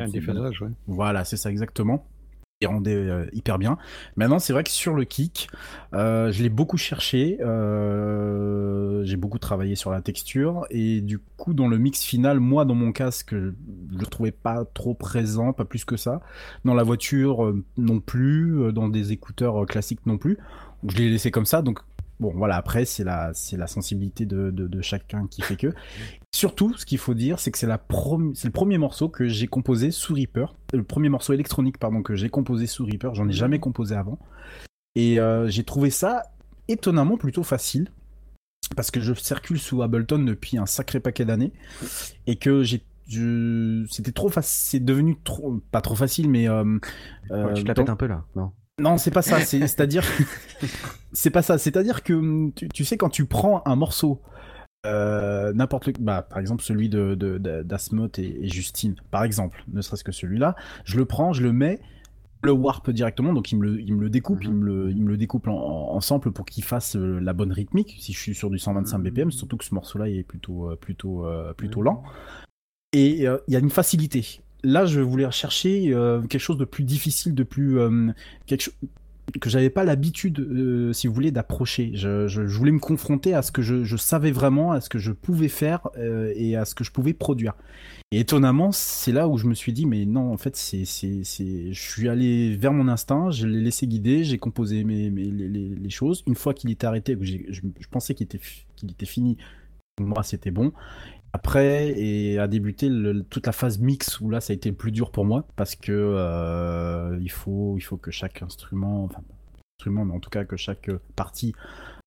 déphasage, 0.08 0.62
ouais. 0.62 0.68
Voilà, 0.86 1.24
c'est 1.24 1.36
ça 1.36 1.50
exactement. 1.50 2.06
Il 2.60 2.68
rendait 2.68 2.94
euh, 2.94 3.26
hyper 3.32 3.58
bien. 3.58 3.76
Maintenant, 4.14 4.38
c'est 4.38 4.52
vrai 4.52 4.62
que 4.62 4.70
sur 4.70 4.94
le 4.94 5.02
kick, 5.02 5.48
euh, 5.94 6.30
je 6.30 6.44
l'ai 6.44 6.48
beaucoup 6.48 6.76
cherché, 6.76 7.38
euh, 7.40 9.02
j'ai 9.02 9.16
beaucoup 9.16 9.40
travaillé 9.40 9.74
sur 9.74 9.90
la 9.90 10.00
texture, 10.00 10.64
et 10.70 11.00
du 11.00 11.18
coup, 11.18 11.54
dans 11.54 11.66
le 11.66 11.78
mix 11.78 12.04
final, 12.04 12.38
moi, 12.38 12.64
dans 12.64 12.76
mon 12.76 12.92
casque, 12.92 13.34
je 13.34 13.98
le 13.98 14.06
trouvais 14.06 14.30
pas 14.30 14.64
trop 14.64 14.94
présent, 14.94 15.52
pas 15.52 15.64
plus 15.64 15.84
que 15.84 15.96
ça. 15.96 16.20
Dans 16.64 16.74
la 16.74 16.84
voiture, 16.84 17.52
non 17.76 17.98
plus, 17.98 18.72
dans 18.72 18.88
des 18.88 19.10
écouteurs 19.10 19.66
classiques 19.66 20.06
non 20.06 20.16
plus. 20.16 20.38
Je 20.88 20.96
l'ai 20.96 21.10
laissé 21.10 21.32
comme 21.32 21.46
ça, 21.46 21.62
donc 21.62 21.80
bon, 22.22 22.32
voilà, 22.34 22.56
après, 22.56 22.84
c'est 22.86 23.04
la, 23.04 23.32
c'est 23.34 23.56
la 23.58 23.66
sensibilité 23.66 24.24
de, 24.24 24.50
de, 24.50 24.66
de 24.66 24.80
chacun 24.80 25.26
qui 25.26 25.42
fait 25.42 25.56
que. 25.56 25.74
Surtout, 26.34 26.74
ce 26.78 26.86
qu'il 26.86 26.96
faut 26.98 27.12
dire, 27.14 27.38
c'est 27.38 27.50
que 27.50 27.58
c'est 27.58 27.66
la 27.66 27.76
prom- 27.78 28.34
c'est 28.34 28.48
le 28.48 28.52
premier 28.52 28.78
morceau 28.78 29.08
que 29.10 29.28
j'ai 29.28 29.46
composé 29.48 29.90
sous 29.90 30.14
Reaper. 30.14 30.54
Le 30.72 30.82
premier 30.82 31.10
morceau 31.10 31.34
électronique, 31.34 31.76
pardon, 31.78 32.02
que 32.02 32.14
j'ai 32.16 32.30
composé 32.30 32.66
sous 32.66 32.86
Reaper. 32.86 33.14
J'en 33.14 33.28
ai 33.28 33.32
jamais 33.32 33.58
composé 33.58 33.94
avant. 33.94 34.18
Et 34.94 35.20
euh, 35.20 35.48
j'ai 35.50 35.64
trouvé 35.64 35.90
ça 35.90 36.22
étonnamment 36.68 37.18
plutôt 37.18 37.42
facile. 37.42 37.90
Parce 38.76 38.90
que 38.90 39.00
je 39.00 39.12
circule 39.12 39.58
sous 39.58 39.82
Ableton 39.82 40.20
depuis 40.20 40.56
un 40.56 40.64
sacré 40.66 41.00
paquet 41.00 41.24
d'années. 41.26 41.52
Et 42.26 42.36
que 42.36 42.62
j'ai. 42.62 42.82
je- 43.08 43.84
C'était 43.90 44.12
trop 44.12 44.28
facile. 44.30 44.70
C'est 44.70 44.84
devenu 44.84 45.18
trop. 45.22 45.60
Pas 45.70 45.80
trop 45.82 45.96
facile, 45.96 46.30
mais. 46.30 46.48
euh, 46.48 46.78
Ouais, 47.30 47.52
tu 47.54 47.62
te 47.64 47.68
la 47.68 47.74
pètes 47.74 47.90
un 47.90 47.96
peu 47.96 48.06
là, 48.06 48.24
non? 48.36 48.52
Non, 48.80 48.98
c'est 48.98 49.10
pas 49.10 49.22
ça. 49.22 49.40
C'est, 49.40 49.60
c'est-à-dire, 49.60 50.04
c'est 51.12 51.30
pas 51.30 51.42
ça. 51.42 51.58
C'est-à-dire 51.58 52.02
que 52.02 52.50
tu, 52.50 52.68
tu 52.68 52.84
sais 52.84 52.96
quand 52.96 53.10
tu 53.10 53.26
prends 53.26 53.62
un 53.66 53.76
morceau, 53.76 54.22
euh, 54.86 55.52
n'importe 55.52 55.86
le, 55.86 55.92
bah, 56.00 56.22
par 56.22 56.38
exemple 56.38 56.62
celui 56.62 56.88
de, 56.88 57.14
d'Asmoth 57.62 58.18
et, 58.18 58.44
et 58.44 58.48
Justine, 58.48 58.96
par 59.10 59.24
exemple, 59.24 59.64
ne 59.68 59.80
serait-ce 59.80 60.04
que 60.04 60.12
celui-là, 60.12 60.56
je 60.84 60.96
le 60.96 61.04
prends, 61.04 61.32
je 61.32 61.42
le 61.42 61.52
mets, 61.52 61.80
le 62.42 62.50
warp 62.50 62.90
directement, 62.90 63.32
donc 63.32 63.52
il 63.52 63.58
me 63.58 63.66
le, 63.66 63.80
il 63.80 63.94
me 63.94 64.00
le 64.00 64.10
découpe, 64.10 64.42
il 64.42 64.52
me 64.52 64.64
le, 64.64 64.90
il 64.90 65.02
me 65.02 65.08
le 65.08 65.16
découpe 65.16 65.46
en, 65.46 65.52
en, 65.52 65.94
en 65.94 66.00
sample 66.00 66.32
pour 66.32 66.44
qu'il 66.46 66.64
fasse 66.64 66.96
euh, 66.96 67.20
la 67.20 67.32
bonne 67.32 67.52
rythmique. 67.52 67.96
Si 68.00 68.12
je 68.12 68.18
suis 68.18 68.34
sur 68.34 68.50
du 68.50 68.58
125 68.58 68.98
BPM, 68.98 69.30
surtout 69.30 69.56
que 69.56 69.64
ce 69.64 69.74
morceau-là 69.74 70.08
est 70.08 70.24
plutôt, 70.24 70.70
euh, 70.70 70.76
plutôt, 70.76 71.26
plutôt 71.56 71.82
lent. 71.82 72.02
Et 72.92 73.26
euh, 73.26 73.38
il 73.48 73.54
y 73.54 73.56
a 73.56 73.60
une 73.60 73.70
facilité. 73.70 74.42
Là, 74.64 74.86
je 74.86 75.00
voulais 75.00 75.26
rechercher 75.26 75.92
euh, 75.92 76.20
quelque 76.22 76.40
chose 76.40 76.58
de 76.58 76.64
plus 76.64 76.84
difficile, 76.84 77.34
de 77.34 77.42
plus 77.42 77.78
euh, 77.78 78.12
quelque 78.46 78.70
que 79.40 79.48
j'avais 79.48 79.70
pas 79.70 79.84
l'habitude, 79.84 80.40
euh, 80.40 80.92
si 80.92 81.06
vous 81.06 81.14
voulez, 81.14 81.30
d'approcher. 81.30 81.92
Je, 81.94 82.42
voulais 82.42 82.72
me 82.72 82.78
confronter 82.78 83.34
à 83.34 83.42
ce 83.42 83.52
que 83.52 83.62
je, 83.62 83.96
savais 83.96 84.30
vraiment, 84.30 84.72
à 84.72 84.80
ce 84.80 84.88
que 84.88 84.98
je 84.98 85.12
pouvais 85.12 85.48
faire 85.48 85.88
euh, 85.96 86.32
et 86.36 86.56
à 86.56 86.64
ce 86.64 86.74
que 86.74 86.84
je 86.84 86.90
pouvais 86.90 87.14
produire. 87.14 87.54
Et 88.10 88.20
étonnamment, 88.20 88.72
c'est 88.72 89.12
là 89.12 89.28
où 89.28 89.38
je 89.38 89.46
me 89.46 89.54
suis 89.54 89.72
dit, 89.72 89.86
mais 89.86 90.04
non, 90.04 90.32
en 90.32 90.36
fait, 90.36 90.56
c'est, 90.56 90.84
c'est, 90.84 91.22
je 91.24 91.80
suis 91.80 92.08
allé 92.08 92.56
vers 92.56 92.72
mon 92.72 92.88
instinct, 92.88 93.30
je 93.30 93.46
l'ai 93.46 93.60
laissé 93.60 93.86
guider, 93.86 94.22
j'ai 94.24 94.38
composé 94.38 94.84
mes, 94.84 95.08
mes- 95.10 95.30
les, 95.30 95.48
les- 95.48 95.90
choses. 95.90 96.22
Une 96.26 96.34
fois 96.34 96.52
qu'il 96.52 96.70
était 96.70 96.86
arrêté, 96.86 97.16
je, 97.20 97.86
pensais 97.90 98.14
qu'il 98.14 98.24
était, 98.24 98.40
qu'il 98.76 98.90
était 98.90 99.06
fini, 99.06 99.38
moi, 100.00 100.22
c'était 100.22 100.50
bon. 100.50 100.72
Après, 101.34 101.98
et 101.98 102.38
a 102.38 102.46
débuté 102.46 102.90
toute 103.30 103.46
la 103.46 103.52
phase 103.52 103.78
mix 103.78 104.20
où 104.20 104.28
là, 104.28 104.40
ça 104.40 104.52
a 104.52 104.54
été 104.54 104.68
le 104.68 104.76
plus 104.76 104.92
dur 104.92 105.10
pour 105.10 105.24
moi 105.24 105.46
parce 105.56 105.76
que 105.76 105.92
euh, 105.92 107.18
il 107.22 107.30
faut, 107.30 107.76
il 107.78 107.80
faut 107.80 107.96
que 107.96 108.10
chaque 108.10 108.42
instrument, 108.42 109.04
enfin, 109.04 109.22
instrument, 109.78 110.04
mais 110.04 110.14
en 110.14 110.20
tout 110.20 110.28
cas 110.28 110.44
que 110.44 110.58
chaque 110.58 110.90
partie 111.16 111.54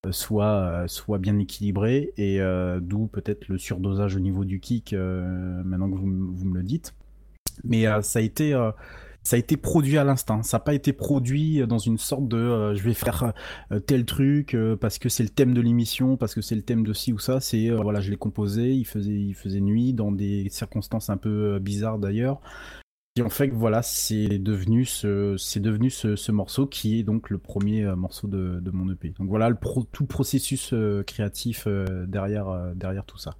euh, 0.06 0.12
soit, 0.12 0.46
euh, 0.46 0.86
soit 0.86 1.18
bien 1.18 1.38
équilibrée 1.38 2.12
et 2.16 2.38
d'où 2.80 3.08
peut-être 3.08 3.48
le 3.48 3.58
surdosage 3.58 4.14
au 4.14 4.20
niveau 4.20 4.44
du 4.44 4.60
kick 4.60 4.92
maintenant 4.92 5.90
que 5.90 5.96
vous, 5.96 6.32
vous 6.32 6.44
me 6.44 6.58
le 6.58 6.62
dites. 6.62 6.94
Mais 7.64 7.86
ça 8.02 8.20
a 8.20 8.22
été 8.22 8.54
ça 9.26 9.34
a 9.34 9.40
été 9.40 9.56
produit 9.56 9.98
à 9.98 10.04
l'instinct. 10.04 10.44
Ça 10.44 10.58
n'a 10.58 10.60
pas 10.60 10.72
été 10.72 10.92
produit 10.92 11.66
dans 11.66 11.78
une 11.78 11.98
sorte 11.98 12.28
de 12.28 12.36
euh, 12.36 12.76
je 12.76 12.82
vais 12.84 12.94
faire 12.94 13.32
euh, 13.72 13.80
tel 13.80 14.04
truc 14.04 14.54
euh, 14.54 14.76
parce 14.76 15.00
que 15.00 15.08
c'est 15.08 15.24
le 15.24 15.30
thème 15.30 15.52
de 15.52 15.60
l'émission, 15.60 16.16
parce 16.16 16.32
que 16.32 16.40
c'est 16.40 16.54
le 16.54 16.62
thème 16.62 16.86
de 16.86 16.92
ci 16.92 17.12
ou 17.12 17.18
ça. 17.18 17.40
C'est 17.40 17.70
voilà, 17.70 18.00
je 18.00 18.12
l'ai 18.12 18.16
composé, 18.16 18.72
il 18.72 18.84
faisait, 18.84 19.10
il 19.10 19.34
faisait 19.34 19.60
nuit 19.60 19.92
dans 19.92 20.12
des 20.12 20.46
circonstances 20.50 21.10
un 21.10 21.16
peu 21.16 21.58
bizarres 21.58 21.98
d'ailleurs. 21.98 22.40
Et 23.16 23.22
en 23.22 23.28
fait, 23.28 23.48
voilà, 23.48 23.82
c'est 23.82 24.38
devenu 24.38 24.84
ce, 24.84 25.34
c'est 25.36 25.58
devenu 25.58 25.90
ce, 25.90 26.14
ce 26.14 26.30
morceau 26.30 26.68
qui 26.68 27.00
est 27.00 27.02
donc 27.02 27.28
le 27.28 27.38
premier 27.38 27.84
morceau 27.96 28.28
de, 28.28 28.60
de 28.60 28.70
mon 28.70 28.92
EP. 28.92 29.12
Donc 29.18 29.28
voilà 29.28 29.48
le 29.48 29.56
pro- 29.56 29.88
tout 29.90 30.06
processus 30.06 30.72
créatif 31.04 31.66
derrière, 32.06 32.72
derrière 32.76 33.04
tout 33.04 33.18
ça. 33.18 33.34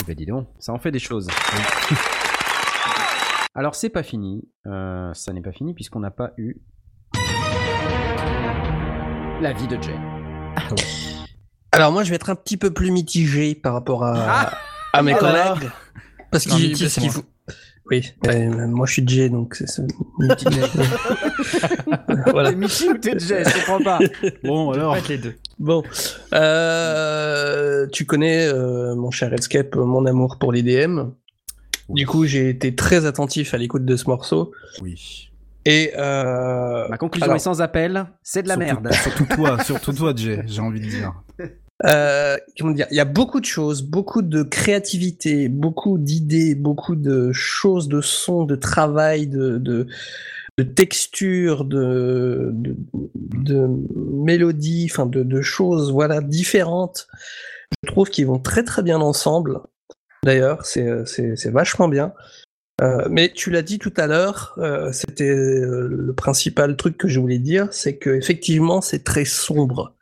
Eh 0.00 0.04
ben 0.06 0.16
dis 0.16 0.24
donc, 0.24 0.48
ça 0.58 0.72
en 0.72 0.78
fait 0.78 0.92
des 0.92 0.98
choses. 0.98 1.28
Alors 3.58 3.74
c'est 3.74 3.88
pas 3.88 4.02
fini, 4.02 4.42
Euh, 4.66 5.12
ça 5.14 5.32
n'est 5.32 5.40
pas 5.40 5.52
fini 5.52 5.72
puisqu'on 5.72 6.00
n'a 6.00 6.10
pas 6.10 6.32
eu 6.36 6.56
la 9.40 9.52
vie 9.52 9.66
de 9.66 9.80
Jay. 9.82 9.94
Alors 11.72 11.92
moi, 11.92 12.04
je 12.04 12.10
vais 12.10 12.16
être 12.16 12.30
un 12.30 12.34
petit 12.34 12.56
peu 12.56 12.70
plus 12.72 12.90
mitigé 12.90 13.54
par 13.54 13.72
rapport 13.74 14.02
à, 14.04 14.50
à 14.92 15.02
mes 15.02 15.14
Oh 15.18 15.22
là 15.22 15.32
là. 15.32 15.54
collègues. 15.54 15.70
Parce 16.30 16.44
qu'il 16.46 16.76
moi. 17.04 17.10
faut... 17.10 17.22
Oui, 17.90 18.02
euh, 18.26 18.66
moi 18.66 18.84
je 18.86 18.92
suis 18.94 19.06
Jay, 19.06 19.28
donc 19.30 19.54
c'est 19.54 19.82
mitigé. 20.18 20.60
voilà. 22.32 22.50
T'es 22.50 22.56
Michi 22.56 22.88
ou 22.88 22.98
t'es 22.98 23.18
Jay 23.18 23.44
Je 23.44 23.54
comprends 23.66 23.82
pas. 23.84 23.98
Bon 24.42 24.70
alors, 24.72 24.96
les 25.08 25.18
deux. 25.18 25.34
Bon, 25.58 25.82
euh, 26.34 27.86
tu 27.92 28.04
connais, 28.06 28.46
euh, 28.48 28.94
mon 28.96 29.10
cher 29.10 29.30
Redscape, 29.30 29.76
mon 29.76 30.04
amour 30.06 30.38
pour 30.38 30.52
Du 31.88 32.06
coup, 32.06 32.24
j'ai 32.26 32.48
été 32.48 32.74
très 32.74 33.06
attentif 33.06 33.54
à 33.54 33.58
l'écoute 33.58 33.84
de 33.84 33.96
ce 33.96 34.04
morceau. 34.08 34.52
oui. 34.82 35.30
Et 35.68 35.92
euh, 35.98 36.86
Ma 36.88 36.96
conclusion 36.96 37.24
alors, 37.24 37.36
est 37.36 37.40
sans 37.40 37.60
appel, 37.60 38.06
c'est 38.22 38.44
de 38.44 38.48
la 38.48 38.54
Surtout- 38.54 38.80
merde. 38.82 38.92
Surtout 38.94 39.26
toi, 39.34 39.64
surtout 39.64 39.92
toi, 39.92 40.12
Jay, 40.14 40.42
j'ai 40.46 40.60
envie 40.60 40.80
de 40.80 40.86
dire. 40.86 41.12
Euh, 41.84 42.36
comment 42.56 42.70
dire, 42.70 42.86
il 42.92 42.96
y 42.96 43.00
a 43.00 43.04
beaucoup 43.04 43.40
de 43.40 43.44
choses, 43.46 43.82
beaucoup 43.82 44.22
de 44.22 44.44
créativité, 44.44 45.48
beaucoup 45.48 45.98
d'idées, 45.98 46.54
beaucoup 46.54 46.94
de 46.94 47.32
choses, 47.32 47.88
de 47.88 48.00
sons, 48.00 48.44
de 48.44 48.54
travail, 48.54 49.26
de, 49.26 49.58
de, 49.58 49.88
de 50.56 50.62
texture, 50.62 51.64
de, 51.64 52.50
de, 52.52 52.76
de 53.34 53.68
mélodies, 53.96 54.88
enfin 54.88 55.06
de, 55.06 55.24
de 55.24 55.42
choses, 55.42 55.90
voilà, 55.90 56.20
différentes. 56.20 57.08
Je 57.82 57.90
trouve 57.90 58.08
qu'ils 58.08 58.26
vont 58.28 58.38
très 58.38 58.62
très 58.62 58.84
bien 58.84 59.00
ensemble. 59.00 59.58
D'ailleurs, 60.26 60.66
c'est 60.66 61.06
c'est 61.06 61.50
vachement 61.50 61.88
bien. 61.88 62.12
Euh, 62.82 63.06
mais 63.08 63.32
tu 63.32 63.50
l'as 63.50 63.62
dit 63.62 63.78
tout 63.78 63.94
à 63.96 64.06
l'heure, 64.06 64.52
euh, 64.58 64.92
c'était 64.92 65.30
euh, 65.30 65.88
le 65.88 66.12
principal 66.12 66.76
truc 66.76 66.98
que 66.98 67.08
je 67.08 67.18
voulais 67.18 67.38
dire, 67.38 67.68
c'est 67.70 67.96
que 67.96 68.10
effectivement 68.10 68.82
c'est 68.82 69.02
très 69.02 69.24
sombre 69.24 69.96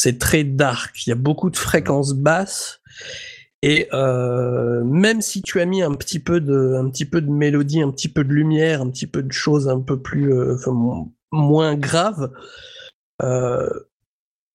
c'est 0.00 0.18
très 0.18 0.44
dark. 0.44 1.06
Il 1.06 1.10
y 1.10 1.12
a 1.12 1.16
beaucoup 1.16 1.50
de 1.50 1.58
fréquences 1.58 2.14
basses. 2.14 2.80
Et 3.60 3.88
euh, 3.92 4.82
même 4.82 5.20
si 5.20 5.42
tu 5.42 5.60
as 5.60 5.66
mis 5.66 5.82
un 5.82 5.92
petit 5.92 6.20
peu 6.20 6.40
de, 6.40 6.74
un 6.74 6.88
petit 6.88 7.04
peu 7.04 7.20
de 7.20 7.30
mélodie, 7.30 7.82
un 7.82 7.90
petit 7.90 8.08
peu 8.08 8.24
de 8.24 8.32
lumière, 8.32 8.80
un 8.80 8.88
petit 8.88 9.06
peu 9.06 9.22
de 9.22 9.32
choses 9.32 9.68
un 9.68 9.80
peu 9.80 10.00
plus, 10.00 10.32
euh, 10.32 10.54
enfin, 10.54 10.72
mo- 10.72 11.12
moins 11.32 11.74
graves, 11.74 12.32
euh, 13.22 13.68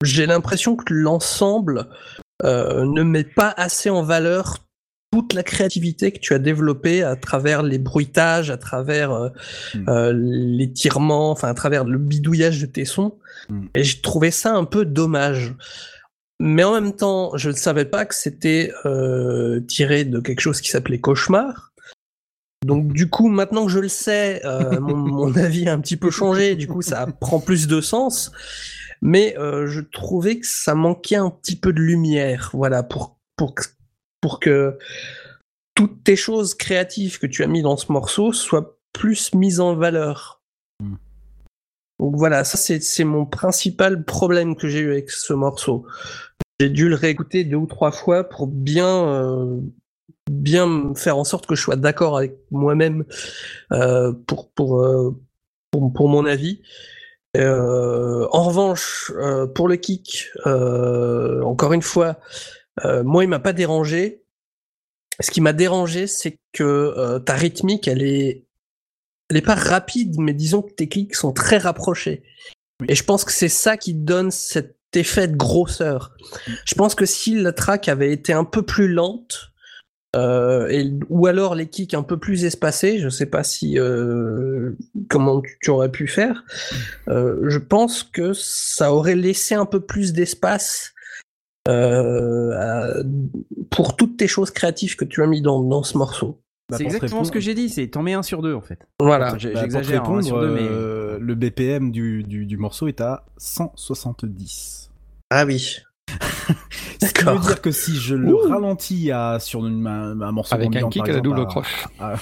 j'ai 0.03 0.25
l'impression 0.25 0.75
que 0.75 0.91
l'ensemble 0.91 1.89
euh, 2.43 2.83
ne 2.85 3.03
met 3.03 3.23
pas 3.23 3.53
assez 3.55 3.91
en 3.91 4.01
valeur 4.01 4.64
toute 5.15 5.31
la 5.31 5.43
créativité 5.43 6.11
que 6.11 6.19
tu 6.19 6.33
as 6.33 6.39
développée 6.39 7.01
à 7.01 7.15
travers 7.15 7.63
les 7.63 7.77
bruitages, 7.77 8.51
à 8.51 8.57
travers 8.57 9.11
euh, 9.13 9.29
Mm. 9.73 9.89
euh, 9.89 10.13
les 10.13 10.73
tirements, 10.73 11.31
enfin 11.31 11.47
à 11.47 11.53
travers 11.53 11.85
le 11.85 11.97
bidouillage 11.97 12.59
de 12.59 12.65
tes 12.65 12.83
sons. 12.83 13.17
Mm. 13.47 13.67
Et 13.75 13.83
j'ai 13.85 14.01
trouvé 14.01 14.29
ça 14.29 14.53
un 14.53 14.65
peu 14.65 14.83
dommage. 14.83 15.53
Mais 16.41 16.65
en 16.65 16.73
même 16.73 16.93
temps, 16.93 17.37
je 17.37 17.49
ne 17.49 17.55
savais 17.55 17.85
pas 17.85 18.03
que 18.05 18.13
c'était 18.13 18.73
euh, 18.85 19.61
tiré 19.61 20.03
de 20.03 20.19
quelque 20.19 20.41
chose 20.41 20.59
qui 20.59 20.69
s'appelait 20.69 20.99
Cauchemar. 20.99 21.71
Donc 22.65 22.91
du 22.91 23.09
coup, 23.09 23.29
maintenant 23.29 23.67
que 23.67 23.71
je 23.71 23.79
le 23.79 23.87
sais, 23.87 24.41
mon, 24.81 24.97
mon 24.97 25.35
avis 25.37 25.69
a 25.69 25.73
un 25.73 25.79
petit 25.79 25.95
peu 25.95 26.11
changé. 26.11 26.55
Du 26.55 26.67
coup, 26.67 26.81
ça 26.81 27.07
prend 27.21 27.39
plus 27.39 27.67
de 27.67 27.79
sens. 27.79 28.33
Mais 29.01 29.33
je 29.37 29.79
trouvais 29.79 30.39
que 30.39 30.47
ça 30.47 30.75
manquait 30.75 31.15
un 31.15 31.29
petit 31.29 31.55
peu 31.55 31.71
de 31.71 31.79
lumière, 31.79 32.49
voilà, 32.53 32.83
pour 32.83 33.15
pour 33.37 33.53
pour 34.25 34.39
que 34.39 34.79
toutes 35.75 36.03
tes 36.03 36.15
choses 36.15 36.55
créatives 36.55 37.19
que 37.19 37.27
tu 37.27 37.43
as 37.43 37.47
mis 37.47 37.61
dans 37.61 37.77
ce 37.77 37.91
morceau 37.91 38.33
soient 38.33 38.79
plus 38.91 39.35
mises 39.35 39.59
en 39.59 39.75
valeur. 39.75 40.41
Mm. 40.81 40.95
Donc 41.99 42.15
voilà, 42.15 42.43
ça 42.43 42.57
c'est 42.57 43.03
mon 43.03 43.27
principal 43.27 44.03
problème 44.03 44.55
que 44.55 44.67
j'ai 44.67 44.79
eu 44.79 44.89
avec 44.89 45.11
ce 45.11 45.33
morceau. 45.33 45.85
J'ai 46.59 46.71
dû 46.71 46.89
le 46.89 46.95
réécouter 46.95 47.43
deux 47.43 47.57
ou 47.57 47.67
trois 47.67 47.91
fois 47.91 48.23
pour 48.23 48.47
bien 48.47 49.07
euh, 49.09 49.61
bien 50.31 50.95
faire 50.95 51.19
en 51.19 51.23
sorte 51.23 51.45
que 51.45 51.53
je 51.53 51.61
sois 51.61 51.75
d'accord 51.75 52.17
avec 52.17 52.35
moi-même 52.49 53.05
euh, 53.73 54.11
pour 54.25 54.49
pour, 54.53 54.81
euh, 54.81 55.15
pour 55.69 55.93
pour 55.93 56.09
mon 56.09 56.25
avis. 56.25 56.63
En 57.37 58.43
revanche, 58.43 59.11
pour 59.53 59.67
le 59.67 59.75
kick, 59.75 60.31
encore 60.45 61.73
une 61.73 61.83
fois, 61.83 62.17
euh, 62.83 63.03
moi 63.03 63.23
il 63.23 63.27
m'a 63.27 63.39
pas 63.39 63.53
dérangé. 63.53 64.23
Ce 65.21 65.31
qui 65.31 65.39
m'a 65.39 65.53
dérangé, 65.53 66.07
c'est 66.07 66.37
que 66.51 66.63
euh, 66.63 67.19
ta 67.19 67.35
rythmique, 67.35 67.87
elle 67.87 68.03
est, 68.03 68.43
elle 69.29 69.37
est 69.37 69.41
pas 69.41 69.55
rapide, 69.55 70.15
mais 70.19 70.33
disons 70.33 70.61
que 70.61 70.73
tes 70.73 70.89
clics 70.89 71.15
sont 71.15 71.31
très 71.31 71.57
rapprochés. 71.57 72.23
Et 72.89 72.95
je 72.95 73.03
pense 73.03 73.23
que 73.23 73.31
c'est 73.31 73.47
ça 73.49 73.77
qui 73.77 73.93
donne 73.93 74.31
cet 74.31 74.75
effet 74.93 75.27
de 75.29 75.35
grosseur. 75.37 76.15
Je 76.65 76.75
pense 76.75 76.95
que 76.95 77.05
si 77.05 77.35
la 77.35 77.53
track 77.53 77.87
avait 77.87 78.11
été 78.11 78.33
un 78.33 78.43
peu 78.43 78.61
plus 78.61 78.89
lente, 78.89 79.51
euh, 80.15 80.67
et, 80.69 80.93
ou 81.09 81.27
alors 81.27 81.55
les 81.55 81.67
kicks 81.67 81.93
un 81.93 82.03
peu 82.03 82.17
plus 82.17 82.45
espacés, 82.45 82.99
je 82.99 83.09
sais 83.09 83.25
pas 83.25 83.43
si 83.43 83.77
euh, 83.79 84.71
comment 85.09 85.41
tu, 85.41 85.57
tu 85.61 85.69
aurais 85.69 85.91
pu 85.91 86.07
faire. 86.07 86.43
euh, 87.09 87.39
je 87.47 87.59
pense 87.59 88.03
que 88.03 88.33
ça 88.33 88.93
aurait 88.93 89.15
laissé 89.15 89.55
un 89.55 89.65
peu 89.65 89.81
plus 89.81 90.13
d'espace 90.13 90.93
euh, 91.67 92.51
à- 92.57 93.03
pour 93.69 93.95
toutes 93.95 94.17
tes 94.17 94.27
choses 94.27 94.51
créatives 94.51 94.95
que 94.95 95.05
tu 95.05 95.21
as 95.23 95.27
mis 95.27 95.41
dans, 95.41 95.61
dans 95.63 95.83
ce 95.83 95.97
morceau. 95.97 96.41
Bah, 96.69 96.77
c'est 96.77 96.83
pour 96.83 96.91
te 96.91 96.95
exactement 96.95 97.09
répondre- 97.21 97.27
ce 97.27 97.31
que 97.31 97.39
j'ai 97.39 97.53
dit, 97.53 97.69
c'est 97.69 97.87
t'en 97.87 98.01
mets 98.01 98.13
un 98.13 98.23
sur 98.23 98.41
deux 98.41 98.53
en 98.55 98.61
fait. 98.61 98.87
Voilà. 98.99 99.25
Bah, 99.25 99.31
pour 99.33 99.37
te 99.39 99.43
J'exagère, 99.43 100.01
hein, 100.01 100.05
un 100.05 100.07
répondre, 100.07 100.23
sur 100.23 100.39
deux, 100.41 100.51
mais. 100.51 100.61
euh, 100.67 101.17
le 101.19 101.35
BPM 101.35 101.91
du, 101.91 102.23
du, 102.23 102.45
du 102.47 102.57
morceau 102.57 102.87
est 102.87 103.01
à 103.01 103.25
170. 103.37 104.91
Ah 105.29 105.45
oui. 105.45 105.77
Ce 107.01 107.11
qui 107.11 107.19
veut 107.19 107.25
D'accord. 107.25 107.39
dire 107.39 107.61
que 107.61 107.71
si 107.71 107.95
je 107.95 108.15
le 108.15 108.33
ralentis 108.35 109.11
à, 109.11 109.39
sur 109.39 109.65
une, 109.65 109.85
un, 109.87 110.19
un 110.21 110.31
morceau 110.31 110.55
Avec 110.55 110.75
un 110.75 110.89
kick 110.89 111.01
par 111.03 111.09
à 111.09 111.13
la 111.13 111.17
exemple, 111.19 111.35
double 111.37 111.47
croche. 111.47 111.87
à, 111.99 112.15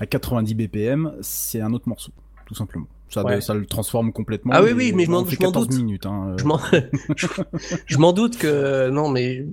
à 0.00 0.06
90 0.06 0.54
BPM, 0.54 1.12
c'est 1.20 1.60
un 1.60 1.72
autre 1.72 1.88
morceau, 1.88 2.12
tout 2.46 2.54
simplement. 2.54 2.86
Ça, 3.12 3.24
Ouais. 3.24 3.40
ça 3.40 3.54
le 3.54 3.66
transforme 3.66 4.12
complètement. 4.12 4.52
Ah 4.54 4.62
oui, 4.62 4.70
oui, 4.72 4.92
mais 4.94 5.04
je 5.04 5.10
m'en- 5.10 5.20
on 5.20 5.24
fait 5.24 5.36
je 5.36 5.42
m'en 5.42 5.48
14 5.52 5.68
doute. 5.68 5.76
minutes. 5.78 6.06
Hein, 6.06 6.36
Je 6.38 6.44
m'en, 6.44 6.58
je, 7.86 7.98
m'en 7.98 8.12
doute 8.12 8.38
que 8.38 8.88
non, 8.90 9.08
mais 9.08 9.46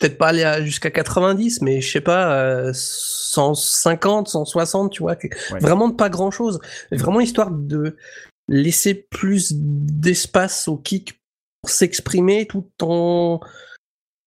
peut-être 0.00 0.18
pas 0.18 0.28
aller 0.28 0.64
jusqu'à 0.64 0.90
90, 0.90 1.62
mais 1.62 1.80
je 1.80 1.90
sais 1.90 2.00
pas, 2.00 2.32
euh, 2.34 2.70
150, 2.74 4.28
160, 4.28 4.92
tu 4.92 5.02
vois, 5.02 5.16
Ouais. 5.52 5.58
vraiment 5.60 5.90
pas 5.90 6.08
grand 6.08 6.30
chose. 6.30 6.60
Vraiment 6.92 7.20
histoire 7.20 7.50
de 7.50 7.96
laisser 8.48 8.94
plus 8.94 9.52
d'espace 9.54 10.68
au 10.68 10.76
kick 10.76 11.20
pour 11.62 11.70
s'exprimer 11.70 12.46
tout 12.46 12.66
en 12.82 13.40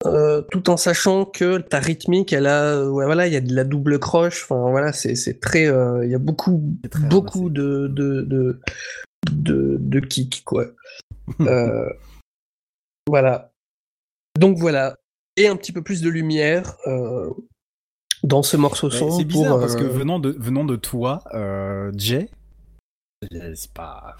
euh, 0.06 0.41
tout 0.52 0.69
en 0.69 0.78
sachant 0.78 1.26
que 1.26 1.60
ta 1.60 1.80
rythmique, 1.80 2.34
elle 2.34 2.48
a, 2.48 2.84
ouais, 2.86 3.06
voilà, 3.06 3.28
il 3.28 3.34
y 3.34 3.38
a 3.38 3.41
de 3.41 3.53
la 3.53 3.64
double 3.64 3.99
croche. 3.99 4.44
Enfin, 4.44 4.69
voilà, 4.69 4.94
c'est 4.94 5.40
très, 5.40 5.68
euh, 5.68 6.06
il 6.06 6.11
y 6.11 6.15
a 6.15 6.19
beaucoup, 6.19 6.76
beaucoup 7.10 7.49
de, 7.49 7.88
de, 7.88 8.22
de 8.22 8.60
de, 9.30 9.78
de 9.80 9.99
kick, 9.99 10.44
quoi. 10.45 10.65
Euh, 11.40 11.90
voilà. 13.07 13.53
Donc 14.38 14.57
voilà. 14.57 14.98
Et 15.38 15.48
un 15.48 15.56
petit 15.56 15.72
peu 15.72 15.82
plus 15.82 16.02
de 16.02 16.10
lumière 16.10 16.76
euh, 16.88 17.30
dans 18.23 18.44
ce 18.44 18.57
morceau 18.57 18.90
Mais 18.90 18.98
son. 18.98 19.11
C'est 19.11 19.23
bizarre 19.23 19.52
pour, 19.52 19.60
parce 19.61 19.78
que 19.78 19.84
euh, 19.84 19.88
venant 19.88 20.19
de, 20.19 20.32
venant 20.32 20.65
de 20.65 20.76
toi, 20.76 21.23
euh, 21.34 21.90
Jay, 21.95 22.30
euh, 23.34 23.53
c'est 23.56 23.72
pas, 23.72 24.15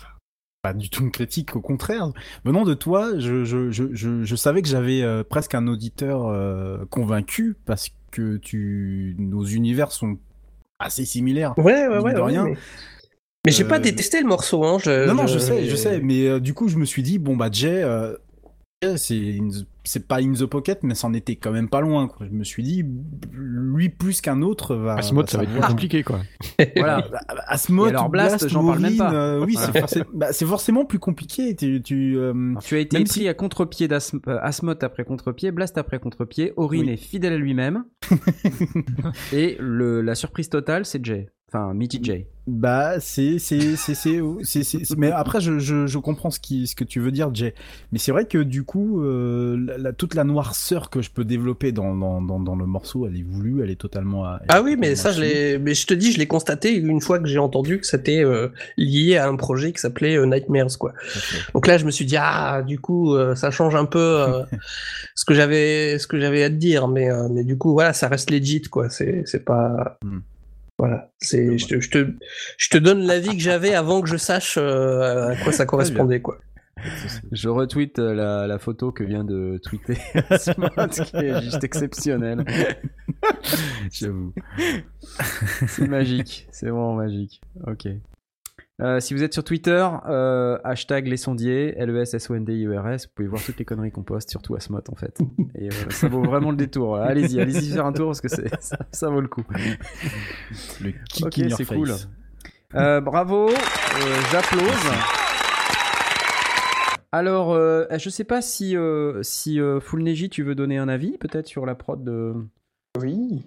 pas 0.62 0.74
du 0.74 0.90
tout 0.90 1.04
une 1.04 1.12
critique, 1.12 1.56
au 1.56 1.62
contraire. 1.62 2.10
Venant 2.46 2.64
de 2.66 2.74
toi, 2.74 3.18
je, 3.18 3.44
je, 3.44 3.72
je, 3.72 3.86
je, 3.94 4.24
je 4.24 4.36
savais 4.36 4.62
que 4.62 4.68
j'avais 4.68 5.02
euh, 5.02 5.24
presque 5.24 5.56
un 5.56 5.68
auditeur 5.68 6.28
euh, 6.28 6.86
convaincu 6.90 7.56
parce 7.66 7.90
que 8.12 8.38
tu, 8.38 9.16
nos 9.18 9.44
univers 9.44 9.92
sont 9.92 10.18
assez 10.80 11.06
similaires. 11.06 11.58
Ouais, 11.58 11.88
ouais, 11.88 12.00
ouais. 12.00 12.14
de 12.14 12.20
ouais, 12.20 12.26
rien. 12.26 12.44
mais 12.46 12.58
mais 13.46 13.52
j'ai 13.52 13.64
Euh, 13.64 13.68
pas 13.68 13.80
détesté 13.80 14.22
le 14.22 14.28
morceau. 14.28 14.64
Hein. 14.64 14.78
Non, 15.08 15.16
non, 15.16 15.28
je 15.28 15.40
sais, 15.40 15.66
je 15.68 15.76
sais, 15.76 16.00
mais 16.00 16.28
euh, 16.28 16.40
du 16.40 16.54
coup, 16.54 16.68
je 16.68 16.78
me 16.78 16.86
suis 16.86 17.02
dit, 17.02 17.18
bon, 17.18 17.36
bah, 17.36 17.48
euh, 17.48 17.50
Jay, 17.52 17.84
c'est 19.84 20.08
pas 20.08 20.18
in 20.22 20.34
the 20.34 20.46
pocket, 20.46 20.80
mais 20.84 20.96
c'en 20.96 21.14
était 21.14 21.36
quand 21.36 21.52
même 21.52 21.70
pas 21.70 21.82
loin, 21.82 22.08
quoi. 22.08 22.26
Je 22.26 22.32
me 22.36 22.44
suis 22.44 22.64
dit, 22.64 22.84
lui 23.32 23.90
plus 23.90 24.22
qu'un 24.22 24.42
autre 24.42 24.76
va. 24.76 24.96
À 24.96 25.02
ce 25.04 25.14
mode, 25.14 25.26
va 25.28 25.32
ça 25.32 25.38
va 25.38 25.44
être 25.44 25.52
plus 25.52 25.62
compliqué, 25.62 26.04
quoi. 26.04 26.20
Voilà. 26.76 27.08
Asmode, 27.48 27.90
alors 27.90 28.10
Blast, 28.10 28.48
j'en 28.48 28.66
parle 28.66 28.80
même 28.80 28.98
pas. 28.98 29.14
euh, 29.14 29.46
oui, 29.46 29.56
c'est 29.56 29.72
Voilà. 29.72 29.82
forcé- 29.88 30.04
bah, 30.14 30.34
c'est 30.34 30.46
forcément 30.46 30.86
plus 30.86 31.00
compliqué. 31.00 31.56
Tu, 31.56 31.82
tu, 31.84 32.18
euh, 32.18 32.56
Tu 32.64 32.76
as 32.76 32.80
été 32.80 32.98
Même 32.98 33.08
pris 33.08 33.28
à 33.28 33.34
contre-pied 33.36 33.88
d'Asm- 33.88 34.20
euh, 34.28 34.40
Asmoth 34.42 34.84
après 34.84 35.04
contre-pied, 35.04 35.52
Blast 35.52 35.78
après 35.78 36.00
contre-pied, 36.00 36.54
Orin 36.58 36.80
Oui. 36.80 36.90
est 36.90 36.98
fidèle 36.98 37.34
à 37.34 37.38
lui-même. 37.38 37.84
et 39.34 39.58
le, 39.60 40.02
la 40.02 40.16
surprise 40.16 40.50
totale, 40.50 40.86
c'est 40.86 41.04
Jay. 41.06 41.30
Enfin, 41.54 41.74
Mitty 41.74 42.00
Jay. 42.02 42.28
Bah, 42.48 43.00
c'est, 43.02 43.38
c'est, 43.38 43.76
c'est, 43.76 43.94
c'est, 43.94 44.20
c'est, 44.44 44.64
c'est- 44.64 44.86
c'est- 44.86 44.98
mais 44.98 45.12
après, 45.12 45.42
je, 45.42 45.60
je, 45.60 45.86
je 45.86 45.98
comprends 45.98 46.32
ce 46.32 46.40
qui, 46.40 46.66
ce 46.66 46.76
que 46.76 46.86
tu 46.86 47.02
veux 47.02 47.12
dire, 47.12 47.30
Jay. 47.36 47.54
Mais 47.92 48.00
c'est 48.00 48.14
vrai 48.14 48.24
que 48.26 48.38
du 48.38 48.64
coup, 48.64 49.04
euh, 49.04 49.58
la, 49.68 49.78
la- 49.78 49.94
toute 49.94 50.16
la 50.16 50.24
noirceur 50.24 50.90
que 50.90 51.02
je 51.02 51.12
peux 51.12 51.26
développer 51.26 51.74
dans, 51.74 51.94
dans, 51.96 52.22
dans, 52.22 52.40
dans 52.40 52.56
le 52.56 52.66
morceau, 52.66 53.06
elle 53.06 53.18
est 53.18 53.24
voulue, 53.24 53.62
elle 53.62 53.70
est 53.70 53.76
totalement. 53.80 54.26
Ah 54.48 54.62
oui, 54.62 54.78
mais 54.80 54.96
ça, 54.96 55.12
je 55.12 55.22
l'ai. 55.22 55.60
Mais 55.60 55.74
je 55.74 55.86
te 55.86 55.94
dis, 55.94 56.14
je 56.14 56.20
l'ai 56.20 56.28
constaté 56.28 56.74
une 56.74 57.02
fois 57.02 57.20
que 57.20 57.28
j'ai 57.28 57.38
entendu 57.38 57.80
que 57.82 57.86
c'était 57.86 58.24
euh, 58.24 58.48
lié 58.78 59.18
à 59.18 59.28
un 59.28 59.36
projet 59.36 59.74
qui 59.74 59.80
s'appelait 59.80 60.16
euh, 60.16 60.26
Nightmares, 60.26 60.78
quoi. 60.80 60.94
Donc 61.54 61.68
là, 61.68 61.78
je 61.78 61.86
me 61.86 61.92
suis 61.92 62.06
dit, 62.06 62.16
ah, 62.18 62.64
du 62.66 62.80
coup, 62.80 63.14
euh, 63.14 63.36
ça 63.36 63.52
change 63.52 63.76
un 63.76 63.86
peu 63.86 64.00
euh, 64.00 64.42
ce 65.16 65.26
que 65.26 65.34
j'avais, 65.34 66.00
ce 66.00 66.08
que 66.08 66.18
j'avais 66.20 66.44
à 66.44 66.50
te 66.50 66.56
dire, 66.56 66.88
mais, 66.88 67.12
euh, 67.12 67.28
mais 67.30 67.44
du 67.44 67.58
coup, 67.58 67.74
voilà, 67.74 67.92
ça 67.92 68.08
reste 68.08 68.32
legit, 68.32 68.62
quoi. 68.64 68.90
C'est, 68.90 69.24
c'est 69.26 69.44
pas. 69.44 69.98
Hmm. 70.04 70.20
Voilà, 70.82 71.12
c'est, 71.20 71.60
je 71.60 71.68
te, 71.68 71.80
je 71.80 71.92
te, 71.92 72.12
je 72.58 72.70
te 72.70 72.78
donne 72.80 73.06
l'avis 73.06 73.38
que 73.38 73.44
j'avais 73.44 73.76
avant 73.76 74.02
que 74.02 74.10
je 74.10 74.18
sache 74.18 74.58
euh, 74.58 75.28
à 75.28 75.36
quoi 75.36 75.52
ça 75.52 75.68
correspondait, 75.68 76.22
quoi. 76.22 76.40
Je 77.32 77.50
retweet 77.50 78.00
euh, 78.00 78.16
la, 78.16 78.48
la 78.48 78.58
photo 78.58 78.92
que 78.92 79.04
vient 79.04 79.24
de 79.24 79.60
tweeter 79.64 80.00
Asmoth, 80.32 81.02
qui 81.04 81.18
est 81.18 81.40
juste 81.44 81.64
exceptionnelle. 81.64 82.44
J'avoue. 83.92 84.34
C'est 85.68 85.88
magique, 85.88 86.48
c'est 86.52 86.66
vraiment 86.66 86.96
magique. 86.96 87.42
Ok. 87.68 87.88
Euh, 88.82 89.00
si 89.00 89.14
vous 89.14 89.22
êtes 89.22 89.34
sur 89.34 89.44
Twitter, 89.44 89.88
euh, 90.10 90.58
hashtag 90.64 91.08
les 91.08 91.18
sondiers, 91.18 91.76
L-E-S-S-O-N-D-I-E-R-S, 91.78 93.06
vous 93.06 93.12
pouvez 93.14 93.28
voir 93.28 93.44
toutes 93.44 93.60
les 93.60 93.66
conneries 93.66 93.92
qu'on 93.92 94.02
poste, 94.04 94.32
surtout 94.32 94.56
Asmoth 94.56 94.90
en 94.90 94.96
fait. 94.96 95.20
Et 95.56 95.68
euh, 95.68 95.90
ça 95.90 96.08
vaut 96.08 96.24
vraiment 96.24 96.50
le 96.50 96.58
détour. 96.58 96.96
Allez-y, 96.98 97.40
allez-y 97.40 97.72
faire 97.74 97.86
un 97.86 97.94
tour 97.94 98.08
parce 98.08 98.22
que 98.22 98.28
ça, 98.28 98.42
ça 98.92 99.10
vaut 99.10 99.22
le 99.22 99.28
coup. 99.28 99.44
Le 100.82 100.92
kick 101.14 101.26
Ok, 101.28 101.38
in 101.40 101.48
your 101.50 101.58
c'est 101.58 101.66
face. 101.66 101.78
cool. 101.78 101.92
Euh, 102.74 103.02
bravo, 103.02 103.50
euh, 103.50 103.54
j'applause. 104.32 104.92
Alors, 107.12 107.52
euh, 107.54 107.86
je 107.98 108.10
sais 108.10 108.24
pas 108.24 108.42
si, 108.42 108.76
euh, 108.78 109.22
si 109.22 109.60
euh, 109.60 109.80
Full 109.82 110.02
Neji, 110.02 110.30
tu 110.30 110.44
veux 110.44 110.56
donner 110.56 110.78
un 110.78 110.88
avis 110.88 111.18
peut-être 111.18 111.46
sur 111.48 111.66
la 111.66 111.76
prod 111.76 112.04
de, 112.04 112.34
Oui. 113.00 113.46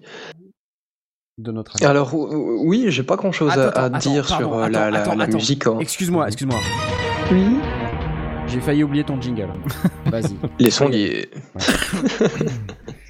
De 1.39 1.51
notre 1.52 1.77
ami. 1.77 1.86
Alors, 1.90 2.15
ou- 2.15 2.61
oui, 2.69 2.86
j'ai 2.89 3.02
pas 3.02 3.16
grand 3.16 3.32
chose 3.32 3.51
à, 3.51 3.69
Attends, 3.69 3.81
à 3.81 3.85
attends, 3.86 4.11
dire 4.11 4.27
pardon, 4.27 4.44
sur 4.51 4.55
euh, 4.55 4.69
la, 4.69 4.81
attends, 4.82 4.90
la- 4.90 5.01
attends, 5.01 5.15
la 5.16 5.24
attends. 5.24 5.36
musique. 5.39 5.66
hein. 5.66 5.77
Excuse-moi, 5.81 6.27
excuse-moi. 6.28 6.61
Oui. 7.32 7.56
J'ai 8.47 8.61
failli 8.61 8.85
oublier 8.85 9.05
ton 9.05 9.20
jingle. 9.20 9.48
Vas-y. 10.06 10.36
Les 10.59 10.70
sondiers. 10.70 11.28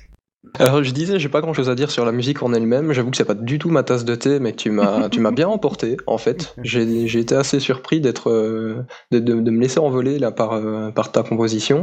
Alors 0.61 0.85
je 0.85 0.91
disais, 0.93 1.19
j'ai 1.19 1.29
pas 1.29 1.41
grand 1.41 1.53
chose 1.53 1.69
à 1.69 1.75
dire 1.75 1.91
sur 1.91 2.05
la 2.05 2.13
musique 2.13 2.43
en 2.43 2.53
elle-même. 2.53 2.93
J'avoue 2.93 3.11
que 3.11 3.17
c'est 3.17 3.25
pas 3.25 3.35
du 3.35 3.59
tout 3.59 3.71
ma 3.71 3.83
tasse 3.83 4.05
de 4.05 4.15
thé, 4.15 4.39
mais 4.39 4.53
que 4.53 4.57
tu 4.59 4.71
m'as, 4.71 5.09
tu 5.11 5.19
m'as 5.21 5.33
bien 5.33 5.49
emporté 5.49 5.97
en 6.07 6.17
fait. 6.17 6.55
J'ai, 6.63 7.09
j'ai 7.09 7.19
été 7.19 7.35
assez 7.35 7.59
surpris 7.59 8.01
d'être, 8.01 8.31
euh, 8.31 8.85
de, 9.11 9.19
de- 9.19 9.41
de 9.41 9.51
me 9.51 9.61
laisser 9.61 9.81
envoler 9.81 10.19
là 10.21 10.31
par, 10.31 10.53
euh, 10.53 10.91
par 10.91 11.11
ta 11.11 11.23
composition. 11.25 11.83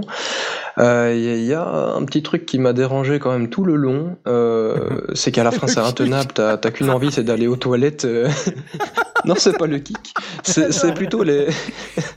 Il 0.78 0.84
y, 0.84 0.88
a- 1.30 1.36
y 1.36 1.54
a 1.54 1.64
un 1.96 2.04
petit 2.06 2.24
truc 2.24 2.46
qui 2.46 2.60
m'a 2.60 2.72
dérangé 2.72 3.20
quand 3.20 3.32
même 3.32 3.50
tout 3.50 3.66
le 3.66 3.76
long, 3.76 4.16
euh, 4.28 5.02
c'est 5.16 5.32
qu'à 5.34 5.44
la 5.44 5.52
fin 5.52 5.68
c'est 5.68 5.80
intenable. 5.82 6.32
T'as, 6.34 6.56
t'as 6.58 6.72
qu'une 6.72 6.90
envie, 6.90 7.12
c'est 7.12 7.24
d'aller 7.24 7.48
aux 7.48 7.58
toilettes. 7.58 8.06
euh. 8.06 8.30
non, 9.26 9.36
c'est 9.38 9.58
pas 9.58 9.68
le 9.68 9.80
kick. 9.80 9.98
C'est, 10.44 10.72
c'est 10.72 10.94
plutôt 10.94 11.24
les, 11.24 11.48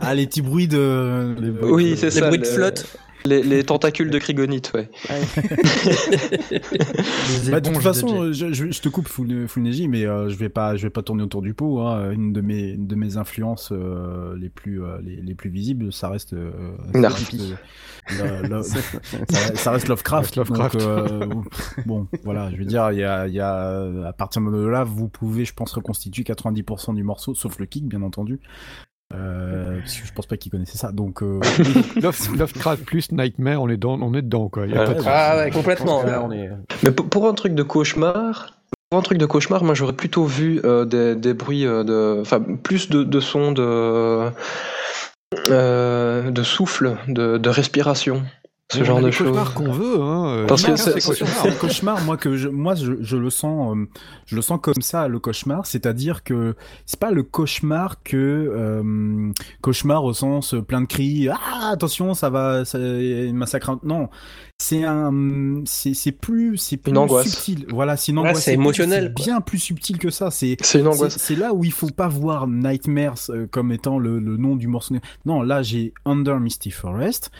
Ah, 0.00 0.14
les 0.14 0.26
petits 0.28 0.40
bruits 0.42 0.68
de. 0.68 1.34
les 1.40 1.50
bruits 1.50 1.72
oui, 1.72 1.90
de- 1.90 1.96
c'est 1.96 2.06
Les 2.06 2.10
ça. 2.12 2.26
bruits 2.28 2.38
de 2.38 2.46
flotte. 2.46 2.86
Les, 3.26 3.42
les 3.42 3.64
tentacules 3.64 4.10
de 4.10 4.18
Krigonite, 4.18 4.72
ouais. 4.74 4.90
Bah, 7.50 7.60
de 7.60 7.70
toute 7.70 7.82
façon, 7.82 8.32
je, 8.32 8.52
je- 8.52 8.70
je 8.70 8.80
te 8.82 8.88
coupe 8.88 9.08
Full, 9.08 9.48
Full 9.48 9.62
Neji, 9.62 9.88
mais 9.88 10.04
euh, 10.04 10.28
je 10.28 10.36
vais 10.36 10.48
pas, 10.48 10.76
je 10.76 10.82
vais 10.82 10.90
pas 10.90 11.02
tourner 11.02 11.22
autour 11.22 11.40
du 11.42 11.54
pot. 11.54 11.80
Hein. 11.80 12.10
Une 12.12 12.32
de 12.32 12.40
mes, 12.40 12.70
une 12.70 12.86
de 12.86 12.94
mes 12.94 13.16
influences 13.16 13.70
euh, 13.72 14.36
les 14.38 14.48
plus, 14.50 14.82
euh, 14.82 14.98
les, 15.02 15.16
les 15.16 15.34
plus 15.34 15.50
visibles, 15.50 15.92
ça 15.92 16.08
reste. 16.08 16.34
euh, 16.34 16.52
ça 16.92 17.00
Narfi. 17.00 17.54
reste, 18.08 18.20
euh, 18.20 18.42
le- 18.42 18.48
le- 18.48 18.62
ça, 19.30 19.54
ça 19.56 19.70
reste 19.70 19.88
Lovecraft. 19.88 20.36
Lovecraft. 20.36 20.76
donc, 20.76 20.82
euh, 20.86 21.26
bon, 21.86 22.06
voilà, 22.24 22.50
je 22.50 22.56
veux 22.56 22.64
dire, 22.66 22.90
il 22.92 22.98
y 22.98 23.04
a, 23.04 23.26
il 23.26 23.34
y 23.34 23.40
a, 23.40 24.06
à 24.06 24.12
partir 24.12 24.42
de 24.42 24.66
là, 24.66 24.84
vous 24.84 25.08
pouvez, 25.08 25.44
je 25.44 25.54
pense, 25.54 25.72
reconstituer 25.72 26.22
90% 26.24 26.94
du 26.94 27.02
morceau, 27.02 27.34
sauf 27.34 27.58
le 27.58 27.66
kick, 27.66 27.86
bien 27.88 28.02
entendu. 28.02 28.40
Euh, 29.14 29.78
parce 29.80 29.94
que 29.96 30.06
je 30.06 30.12
pense 30.12 30.26
pas 30.26 30.36
qu'ils 30.36 30.50
connaissaient 30.50 30.78
ça. 30.78 30.90
Donc, 30.92 31.22
euh, 31.22 31.40
Love- 32.02 32.36
Lovecraft 32.36 32.84
plus 32.84 33.12
Nightmare, 33.12 33.62
on 33.62 33.68
est, 33.68 33.76
dans, 33.76 34.00
on 34.00 34.12
est 34.14 34.22
dedans, 34.22 34.48
quoi. 34.48 34.66
Y 34.66 34.74
a 34.76 34.80
Ouais, 34.80 34.86
pas 34.86 34.94
de- 34.94 34.98
ouais. 35.00 35.04
Ah 35.06 35.36
ouais, 35.36 35.50
complètement. 35.50 36.02
Là, 36.02 36.22
on 36.24 36.32
est... 36.32 36.50
Mais 36.82 36.90
pour, 36.90 37.28
un 37.28 37.34
truc 37.34 37.54
de 37.54 37.62
cauchemar, 37.62 38.54
pour 38.90 38.98
un 38.98 39.02
truc 39.02 39.18
de 39.18 39.26
cauchemar, 39.26 39.62
moi 39.64 39.74
j'aurais 39.74 39.92
plutôt 39.92 40.24
vu 40.24 40.60
euh, 40.64 40.84
des, 40.84 41.14
des 41.14 41.34
bruits 41.34 41.66
euh, 41.66 41.84
de, 41.84 42.20
enfin 42.20 42.40
plus 42.40 42.88
de, 42.90 43.02
de 43.04 43.20
sons 43.20 43.52
de, 43.52 44.30
euh, 45.50 46.30
de 46.30 46.42
souffle, 46.42 46.96
de, 47.08 47.38
de 47.38 47.48
respiration, 47.48 48.22
ce 48.72 48.82
genre 48.82 49.00
de 49.00 49.10
choses. 49.10 49.28
cauchemars 49.28 49.54
qu'on 49.54 49.70
veut, 49.72 50.00
hein. 50.00 50.26
euh, 50.26 50.46
Parce 50.46 50.62
que 50.64 50.74
c'est- 50.76 50.94
le 50.94 51.58
cauchemar, 51.60 52.02
moi 52.04 52.16
que 52.16 52.34
je, 52.36 52.48
moi 52.48 52.74
je, 52.74 52.92
je 53.00 53.16
le 53.16 53.28
sens, 53.30 53.76
euh, 53.76 53.84
je 54.26 54.36
le 54.36 54.42
sens 54.42 54.58
comme 54.62 54.80
ça 54.80 55.06
le 55.06 55.18
cauchemar, 55.18 55.66
c'est-à-dire 55.66 56.24
que 56.24 56.54
c'est 56.86 56.98
pas 56.98 57.10
le 57.10 57.22
cauchemar 57.22 58.02
que 58.02 58.16
euh, 58.16 59.30
cauchemar 59.60 60.02
au 60.04 60.14
sens 60.14 60.54
plein 60.66 60.80
de 60.80 60.86
cris, 60.86 61.28
ah 61.28 61.70
attention 61.72 62.14
ça 62.14 62.30
va, 62.30 62.64
ça 62.64 62.78
massacre, 63.32 63.78
non, 63.84 64.08
c'est 64.58 64.82
un, 64.82 65.62
c'est 65.66 65.92
c'est 65.92 66.12
plus, 66.12 66.56
c'est 66.56 66.78
plus 66.78 66.90
Une 66.90 66.98
angoisse. 66.98 67.28
subtil, 67.28 67.66
voilà, 67.70 67.98
c'est 67.98 68.12
une 68.12 68.18
angoisse, 68.18 68.44
c'est 68.44 68.54
émotionnel, 68.54 69.12
bien 69.14 69.42
plus 69.42 69.58
subtil 69.58 69.98
que 69.98 70.08
ça, 70.10 70.30
c'est 70.30 70.56
C'est 70.62 70.80
une 70.80 70.88
angoisse. 70.88 71.18
c'est 71.18 71.36
là 71.36 71.52
où 71.52 71.64
il 71.64 71.72
faut 71.72 71.90
pas 71.90 72.08
voir 72.08 72.48
Nightmares 72.48 73.16
euh, 73.28 73.46
comme 73.46 73.72
étant 73.72 73.98
le, 73.98 74.18
le 74.18 74.38
nom 74.38 74.56
du 74.56 74.68
morceau. 74.68 74.94
Non, 75.26 75.42
là 75.42 75.62
j'ai 75.62 75.92
Under 76.06 76.40
Misty 76.40 76.70
Forest. 76.70 77.30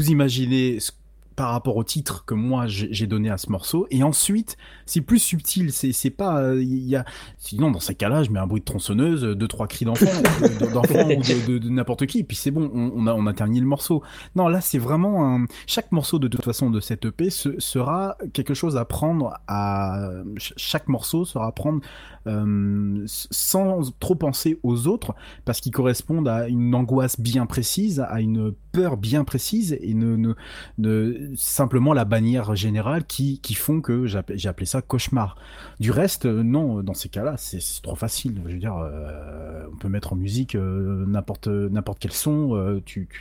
Vous 0.00 0.10
imaginez 0.10 0.80
ce- 0.80 0.92
par 1.40 1.52
rapport 1.52 1.76
au 1.78 1.84
titre 1.84 2.26
que 2.26 2.34
moi 2.34 2.64
j'ai 2.66 3.06
donné 3.06 3.30
à 3.30 3.38
ce 3.38 3.50
morceau, 3.50 3.86
et 3.90 4.02
ensuite 4.02 4.58
c'est 4.84 5.00
plus 5.00 5.18
subtil. 5.18 5.72
C'est 5.72 6.10
pas 6.10 6.38
euh, 6.42 6.62
il 6.62 6.86
y 6.86 6.96
a 6.96 7.06
sinon 7.38 7.70
dans 7.70 7.80
ces 7.80 7.94
cas-là 7.94 8.24
je 8.24 8.30
mets 8.30 8.38
un 8.40 8.46
bruit 8.46 8.60
de 8.60 8.66
tronçonneuse, 8.66 9.22
deux 9.22 9.48
trois 9.48 9.66
cris 9.66 9.86
d'enfants, 9.86 10.04
de- 10.42 10.70
d'enfants 10.74 11.06
ou 11.06 11.22
de, 11.22 11.46
de- 11.52 11.58
de 11.58 11.68
n'importe 11.70 12.04
qui, 12.04 12.18
et 12.18 12.24
puis 12.24 12.36
c'est 12.36 12.50
bon, 12.50 12.70
on, 12.74 12.92
on 12.94 13.06
a 13.06 13.14
on 13.14 13.26
a 13.26 13.32
terminé 13.32 13.58
le 13.60 13.66
morceau. 13.66 14.02
Non 14.36 14.48
là 14.48 14.60
c'est 14.60 14.76
vraiment 14.78 15.34
un 15.34 15.46
chaque 15.66 15.92
morceau 15.92 16.18
de 16.18 16.28
toute 16.28 16.44
façon 16.44 16.68
de 16.68 16.78
cette 16.78 17.06
EP 17.06 17.30
ce- 17.30 17.58
sera 17.58 18.18
quelque 18.34 18.52
chose 18.52 18.76
à 18.76 18.84
prendre 18.84 19.32
à 19.48 20.10
ch- 20.36 20.52
chaque 20.58 20.88
morceau 20.88 21.24
sera 21.24 21.46
à 21.46 21.52
prendre 21.52 21.80
euh, 22.26 23.02
sans 23.06 23.92
trop 23.98 24.14
penser 24.14 24.58
aux 24.62 24.86
autres 24.86 25.14
parce 25.46 25.60
qu'ils 25.62 25.72
correspondent 25.72 26.28
à 26.28 26.48
une 26.48 26.74
angoisse 26.74 27.18
bien 27.18 27.46
précise, 27.46 28.00
à 28.00 28.20
une 28.20 28.52
peur 28.72 28.98
bien 28.98 29.24
précise 29.24 29.76
et 29.80 29.94
ne, 29.94 30.16
ne, 30.16 30.34
ne- 30.78 31.29
simplement 31.36 31.92
la 31.94 32.04
bannière 32.04 32.54
générale 32.56 33.04
qui, 33.06 33.40
qui 33.40 33.54
font 33.54 33.80
que 33.80 34.06
j'ai 34.06 34.48
appelé 34.48 34.66
ça 34.66 34.82
cauchemar. 34.82 35.36
Du 35.78 35.90
reste, 35.90 36.26
euh, 36.26 36.42
non, 36.42 36.82
dans 36.82 36.94
ces 36.94 37.08
cas-là, 37.08 37.36
c'est 37.36 37.60
trop 37.82 37.96
facile. 37.96 38.40
Je 38.46 38.52
veux 38.52 38.58
dire, 38.58 38.76
euh, 38.76 39.64
on 39.72 39.76
peut 39.76 39.88
mettre 39.88 40.12
en 40.12 40.16
musique 40.16 40.54
euh, 40.54 41.04
n'importe 41.06 41.48
n'importe 41.48 41.98
quel 42.00 42.12
son. 42.12 42.54
euh, 42.56 42.80
tu, 42.84 43.08
tu, 43.10 43.20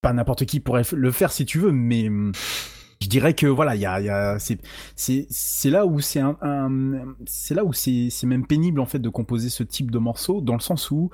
pas 0.00 0.12
n'importe 0.12 0.44
qui 0.44 0.60
pourrait 0.60 0.82
le 0.92 1.10
faire 1.10 1.32
si 1.32 1.44
tu 1.44 1.58
veux, 1.58 1.72
mais 1.72 2.08
hum, 2.08 2.32
je 3.00 3.08
dirais 3.08 3.34
que 3.34 3.46
voilà, 3.46 3.74
il 3.74 3.80
y 3.80 3.86
a, 3.86 4.00
y 4.00 4.08
a 4.08 4.38
c'est 4.38 4.58
c'est 4.96 5.26
c'est 5.30 5.70
là 5.70 5.86
où 5.86 6.00
c'est 6.00 6.20
un, 6.20 6.36
un- 6.40 7.14
c'est 7.26 7.54
là 7.54 7.64
où 7.64 7.72
c'est 7.72 8.08
c'est 8.10 8.26
même 8.26 8.46
pénible 8.46 8.80
en 8.80 8.86
fait 8.86 8.98
de 9.00 9.08
composer 9.08 9.48
ce 9.48 9.62
type 9.64 9.90
de 9.90 9.98
morceau 9.98 10.40
dans 10.40 10.54
le 10.54 10.60
sens 10.60 10.90
où 10.90 11.10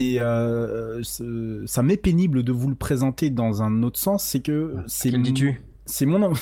Et 0.00 0.20
euh, 0.20 1.02
ce- 1.02 1.64
ça 1.66 1.82
m'est 1.82 1.96
pénible 1.96 2.44
de 2.44 2.52
vous 2.52 2.68
le 2.68 2.76
présenter 2.76 3.30
dans 3.30 3.62
un 3.62 3.82
autre 3.82 3.98
sens, 3.98 4.22
c'est 4.24 4.40
que 4.40 4.76
c'est 4.86 5.10
dis-tu 5.22 5.60
c'est 5.86 6.06
mon 6.06 6.22
an- 6.22 6.32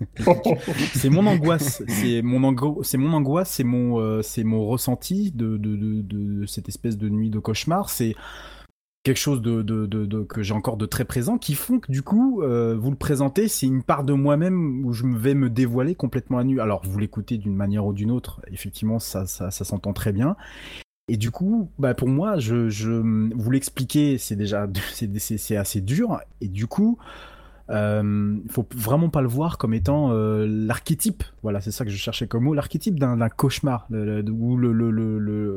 c'est 0.94 1.08
mon 1.08 1.26
angoisse, 1.26 1.82
c'est 1.88 2.20
mon 2.20 2.42
ango- 2.44 2.82
c'est 2.82 2.98
mon 2.98 3.14
angoisse, 3.14 3.50
c'est 3.50 3.64
mon 3.64 3.98
euh, 4.00 4.20
c'est 4.20 4.44
mon 4.44 4.66
ressenti 4.66 5.32
de, 5.32 5.56
de, 5.56 5.76
de, 5.76 6.02
de 6.02 6.44
cette 6.46 6.68
espèce 6.68 6.98
de 6.98 7.08
nuit 7.08 7.30
de 7.30 7.38
cauchemar, 7.38 7.88
c'est 7.88 8.14
quelque 9.04 9.16
chose 9.18 9.40
de, 9.40 9.62
de, 9.62 9.86
de, 9.86 10.04
de- 10.04 10.22
que 10.22 10.42
j'ai 10.42 10.52
encore 10.52 10.76
de 10.76 10.84
très 10.84 11.06
présent 11.06 11.38
qui 11.38 11.54
font 11.54 11.78
que 11.80 11.90
du 11.90 12.02
coup 12.02 12.42
euh, 12.42 12.76
vous 12.76 12.90
le 12.90 12.96
présentez 12.96 13.48
c'est 13.48 13.66
une 13.66 13.82
part 13.82 14.04
de 14.04 14.12
moi-même 14.12 14.84
où 14.84 14.92
je 14.92 15.04
me 15.04 15.16
vais 15.16 15.32
me 15.34 15.48
dévoiler 15.48 15.94
complètement 15.94 16.36
à 16.36 16.44
nu. 16.44 16.60
Alors 16.60 16.82
vous 16.84 16.98
l'écoutez 16.98 17.38
d'une 17.38 17.54
manière 17.56 17.86
ou 17.86 17.94
d'une 17.94 18.10
autre 18.10 18.42
effectivement 18.52 18.98
ça 18.98 19.24
ça, 19.26 19.50
ça 19.50 19.64
s'entend 19.64 19.94
très 19.94 20.12
bien 20.12 20.36
et 21.08 21.16
du 21.16 21.30
coup 21.30 21.70
bah 21.78 21.94
pour 21.94 22.08
moi 22.08 22.38
je, 22.38 22.68
je 22.68 22.90
vous 22.90 23.50
l'expliquer 23.50 24.18
c'est 24.18 24.36
déjà 24.36 24.66
c'est 24.92 25.56
assez 25.56 25.80
dur 25.80 26.20
et 26.40 26.48
du 26.48 26.66
coup 26.66 26.98
euh, 27.68 28.38
il 28.44 28.50
faut 28.52 28.64
vraiment 28.76 29.08
pas 29.08 29.22
le 29.22 29.26
voir 29.28 29.58
comme 29.58 29.74
étant 29.74 30.12
euh, 30.12 30.46
l'archétype. 30.46 31.24
Voilà, 31.42 31.60
c'est 31.60 31.72
ça 31.72 31.84
que 31.84 31.90
je 31.90 31.96
cherchais 31.96 32.28
comme 32.28 32.44
mot, 32.44 32.54
l'archétype 32.54 32.96
d'un 32.96 33.28
cauchemar, 33.28 33.86
le- 33.90 34.20
le- 34.22 34.30
ou 34.30 34.56
le, 34.56 34.68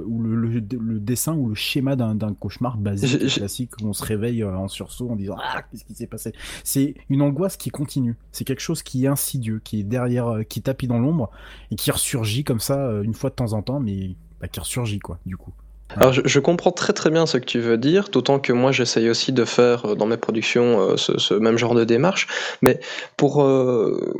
ou 0.08 0.20
le, 0.24 1.00
dessin 1.00 1.36
ou 1.36 1.50
le 1.50 1.54
schéma 1.54 1.96
d'un 1.96 2.34
cauchemar 2.34 2.78
basique, 2.78 3.28
classique, 3.28 3.72
où 3.84 3.90
on 3.90 3.94
se 3.94 4.04
réveille 4.04 4.42
euh, 4.42 4.58
en 4.58 4.68
sursaut 4.68 5.08
en 5.12 5.16
disant 5.16 5.36
ah 5.40 5.62
qu'est-ce 5.70 5.86
qui 5.86 5.94
s'est 5.94 6.08
passé? 6.08 6.34
C'est 6.64 6.96
une 7.12 7.22
angoisse 7.22 7.58
qui 7.58 7.70
continue. 7.70 8.16
C'est 8.32 8.44
quelque 8.44 8.62
chose 8.62 8.82
qui 8.82 9.06
est 9.06 9.08
insidieux, 9.08 9.62
qui 9.64 9.82
est 9.82 9.84
derrière, 9.84 10.30
euh, 10.30 10.42
qui 10.42 10.64
tapit 10.64 10.88
dans 10.88 10.98
l'ombre 10.98 11.30
et 11.70 11.76
qui 11.76 11.92
ressurgit 11.92 12.44
comme 12.44 12.60
ça 12.60 12.88
euh, 12.88 13.04
une 13.04 13.14
fois 13.14 13.30
de 13.30 13.36
temps 13.36 13.54
en 13.54 13.62
temps, 13.62 13.80
mais 13.80 14.16
bah, 14.42 14.48
qui 14.48 14.60
ressurgit 14.60 15.00
quoi, 15.00 15.20
du 15.26 15.38
coup. 15.38 15.52
Alors 15.96 16.14
je, 16.14 16.22
je 16.24 16.40
comprends 16.40 16.72
très 16.72 16.94
très 16.94 17.10
bien 17.10 17.26
ce 17.26 17.38
que 17.40 17.46
tu 17.46 17.60
veux 17.60 17.78
dire, 17.78 18.10
d'autant 18.12 18.38
que 18.38 18.54
moi 18.54 18.72
j'essaye 18.72 19.10
aussi 19.10 19.34
de 19.34 19.44
faire 19.44 19.86
euh, 19.86 19.96
dans 19.96 20.06
mes 20.06 20.18
productions 20.18 20.80
euh, 20.80 20.98
ce, 20.98 21.18
ce 21.18 21.34
même 21.34 21.58
genre 21.58 21.74
de 21.74 21.84
démarche, 21.84 22.28
mais 22.62 22.80
pour, 23.18 23.42
euh, 23.42 24.14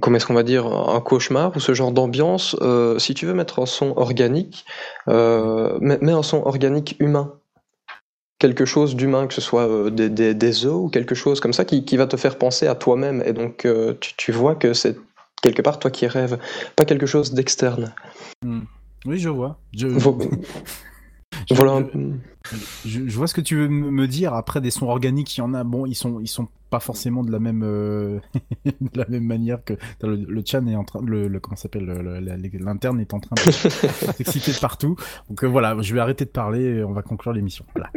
comment 0.00 0.16
est-ce 0.16 0.24
qu'on 0.24 0.32
va 0.32 0.44
dire, 0.44 0.66
un 0.66 1.00
cauchemar 1.02 1.54
ou 1.54 1.60
ce 1.60 1.74
genre 1.74 1.92
d'ambiance, 1.92 2.56
euh, 2.62 2.98
si 2.98 3.12
tu 3.12 3.26
veux 3.26 3.34
mettre 3.34 3.58
un 3.58 3.66
son 3.66 3.92
organique, 3.98 4.64
euh, 5.08 5.76
mets, 5.82 5.98
mets 6.00 6.12
un 6.12 6.22
son 6.22 6.38
organique 6.38 6.96
humain. 7.00 7.34
Quelque 8.38 8.64
chose 8.64 8.96
d'humain, 8.96 9.26
que 9.26 9.34
ce 9.34 9.42
soit 9.42 9.68
euh, 9.68 9.90
des, 9.90 10.08
des, 10.08 10.32
des 10.32 10.64
os 10.64 10.72
ou 10.72 10.88
quelque 10.88 11.14
chose 11.14 11.40
comme 11.40 11.52
ça 11.52 11.66
qui, 11.66 11.84
qui 11.84 11.98
va 11.98 12.06
te 12.06 12.16
faire 12.16 12.38
penser 12.38 12.66
à 12.66 12.74
toi-même, 12.74 13.22
et 13.26 13.34
donc 13.34 13.66
euh, 13.66 13.92
tu, 14.00 14.14
tu 14.16 14.32
vois 14.32 14.54
que 14.54 14.72
c'est 14.72 14.96
quelque 15.42 15.60
part 15.60 15.78
toi 15.78 15.90
qui 15.90 16.06
rêves, 16.06 16.38
pas 16.76 16.86
quelque 16.86 17.04
chose 17.04 17.34
d'externe. 17.34 17.92
Hmm. 18.42 18.60
Oui, 19.06 19.18
je 19.18 19.28
vois. 19.28 19.58
Je, 19.76 19.86
Vo- 19.86 20.18
je- 21.48 21.54
Voilà. 21.54 21.86
je, 22.84 23.08
je 23.08 23.16
vois 23.16 23.26
ce 23.26 23.34
que 23.34 23.40
tu 23.40 23.56
veux 23.56 23.68
me 23.68 24.06
dire. 24.06 24.34
Après, 24.34 24.60
des 24.60 24.70
sons 24.70 24.86
organiques, 24.88 25.36
il 25.36 25.40
y 25.40 25.42
en 25.42 25.54
a. 25.54 25.64
Bon, 25.64 25.86
ils 25.86 25.94
sont, 25.94 26.20
ils 26.20 26.26
sont 26.28 26.48
pas 26.70 26.80
forcément 26.80 27.24
de 27.24 27.32
la 27.32 27.38
même, 27.40 27.62
euh, 27.64 28.20
de 28.64 28.98
la 28.98 29.06
même 29.08 29.24
manière 29.24 29.64
que 29.64 29.74
le, 30.02 30.16
le 30.16 30.42
Chan 30.46 30.64
est 30.68 30.76
en 30.76 30.84
train, 30.84 31.00
le, 31.04 31.26
le 31.26 31.40
comment 31.40 31.56
ça 31.56 31.62
s'appelle, 31.62 31.84
l'interne 32.60 33.00
est 33.00 33.12
en 33.14 33.18
train 33.20 33.34
de 33.44 33.50
s'exciter 33.50 34.52
de 34.52 34.58
partout. 34.58 34.94
Donc 35.28 35.42
euh, 35.42 35.48
voilà, 35.48 35.76
je 35.80 35.92
vais 35.94 36.00
arrêter 36.00 36.24
de 36.26 36.30
parler. 36.30 36.62
Et 36.62 36.84
on 36.84 36.92
va 36.92 37.02
conclure 37.02 37.32
l'émission. 37.32 37.64
Voilà. 37.74 37.90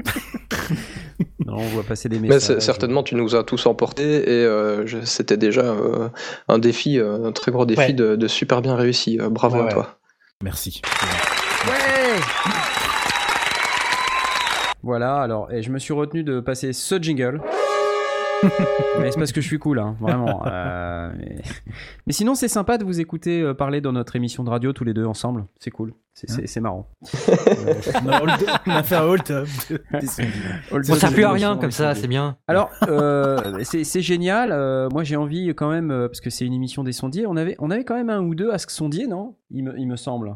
Non, 1.46 1.58
on 1.58 1.68
voit 1.68 1.84
passer 1.84 2.08
des 2.10 2.20
messages. 2.20 2.60
certainement, 2.60 3.04
tu 3.04 3.16
nous 3.16 3.36
as 3.36 3.44
tous 3.44 3.66
emportés 3.66 4.24
et 4.24 4.46
euh, 4.46 4.86
c'était 5.06 5.38
déjà 5.38 5.62
euh, 5.62 6.10
un 6.48 6.58
défi, 6.58 6.98
un 6.98 7.32
très 7.32 7.52
gros 7.52 7.66
défi 7.66 7.80
Ouais. 7.82 7.94
de, 7.94 8.16
de 8.16 8.28
super 8.28 8.62
bien 8.62 8.76
réussi. 8.76 9.20
Bravo 9.30 9.56
Ouais, 9.58 9.62
à 9.62 9.66
ouais. 9.66 9.74
toi. 9.74 10.00
Merci. 10.42 10.82
Ouais 11.68 12.20
Voilà, 14.82 15.22
alors, 15.22 15.52
et 15.52 15.62
je 15.62 15.70
me 15.70 15.80
suis 15.80 15.94
retenu 15.94 16.24
de 16.24 16.40
passer 16.40 16.74
ce 16.74 17.02
jingle. 17.02 17.42
Mais 19.00 19.12
c'est 19.12 19.18
parce 19.20 19.32
que 19.32 19.42
je 19.42 19.48
suis 19.48 19.60
cool, 19.60 19.80
hein, 19.80 19.96
vraiment. 20.00 20.44
Euh, 20.46 21.12
mais... 21.18 21.42
mais 22.08 22.14
sinon, 22.14 22.36
c'est 22.36 22.48
sympa 22.48 22.78
de 22.78 22.84
vous 22.84 23.00
écouter 23.00 23.42
euh, 23.42 23.54
parler 23.54 23.82
dans 23.82 23.92
notre 23.94 24.16
émission 24.16 24.44
de 24.44 24.50
radio 24.50 24.74
tous 24.74 24.84
les 24.84 24.94
deux 24.94 25.06
ensemble. 25.06 25.46
C'est 25.60 25.72
cool, 25.72 25.94
c'est 26.14 26.60
marrant. 26.60 26.88
on, 27.02 28.10
a 28.10 28.22
hold- 28.22 28.46
on 28.68 28.72
a 28.72 28.84
fait 28.84 28.96
un 28.96 29.04
hold-up. 29.04 29.48
On 30.72 30.84
sert 30.84 31.12
plus 31.12 31.24
à 31.24 31.32
rien 31.32 31.58
comme 31.58 31.72
ça, 31.72 31.96
c'est 31.96 32.08
bien. 32.08 32.38
Alors, 32.48 32.70
euh, 32.88 33.64
c'est 33.64 34.02
génial. 34.02 34.52
euh, 34.52 34.90
moi, 34.92 35.04
j'ai 35.04 35.16
envie 35.16 35.50
quand 35.56 35.70
même, 35.70 35.92
euh, 35.92 36.08
parce 36.08 36.22
que 36.22 36.30
c'est 36.30 36.46
une 36.46 36.54
émission 36.54 36.84
des 36.84 36.92
sondiers, 36.94 37.26
on 37.28 37.36
avait, 37.36 37.56
on 37.60 37.72
avait 37.72 37.84
quand 37.84 37.96
même 37.96 38.10
un 38.10 38.22
ou 38.22 38.36
deux 38.36 38.52
Ask 38.52 38.70
Sondier, 38.70 39.08
non? 39.08 39.36
Il 39.52 39.64
me, 39.64 39.78
il 39.78 39.88
me 39.88 39.96
semble. 39.96 40.36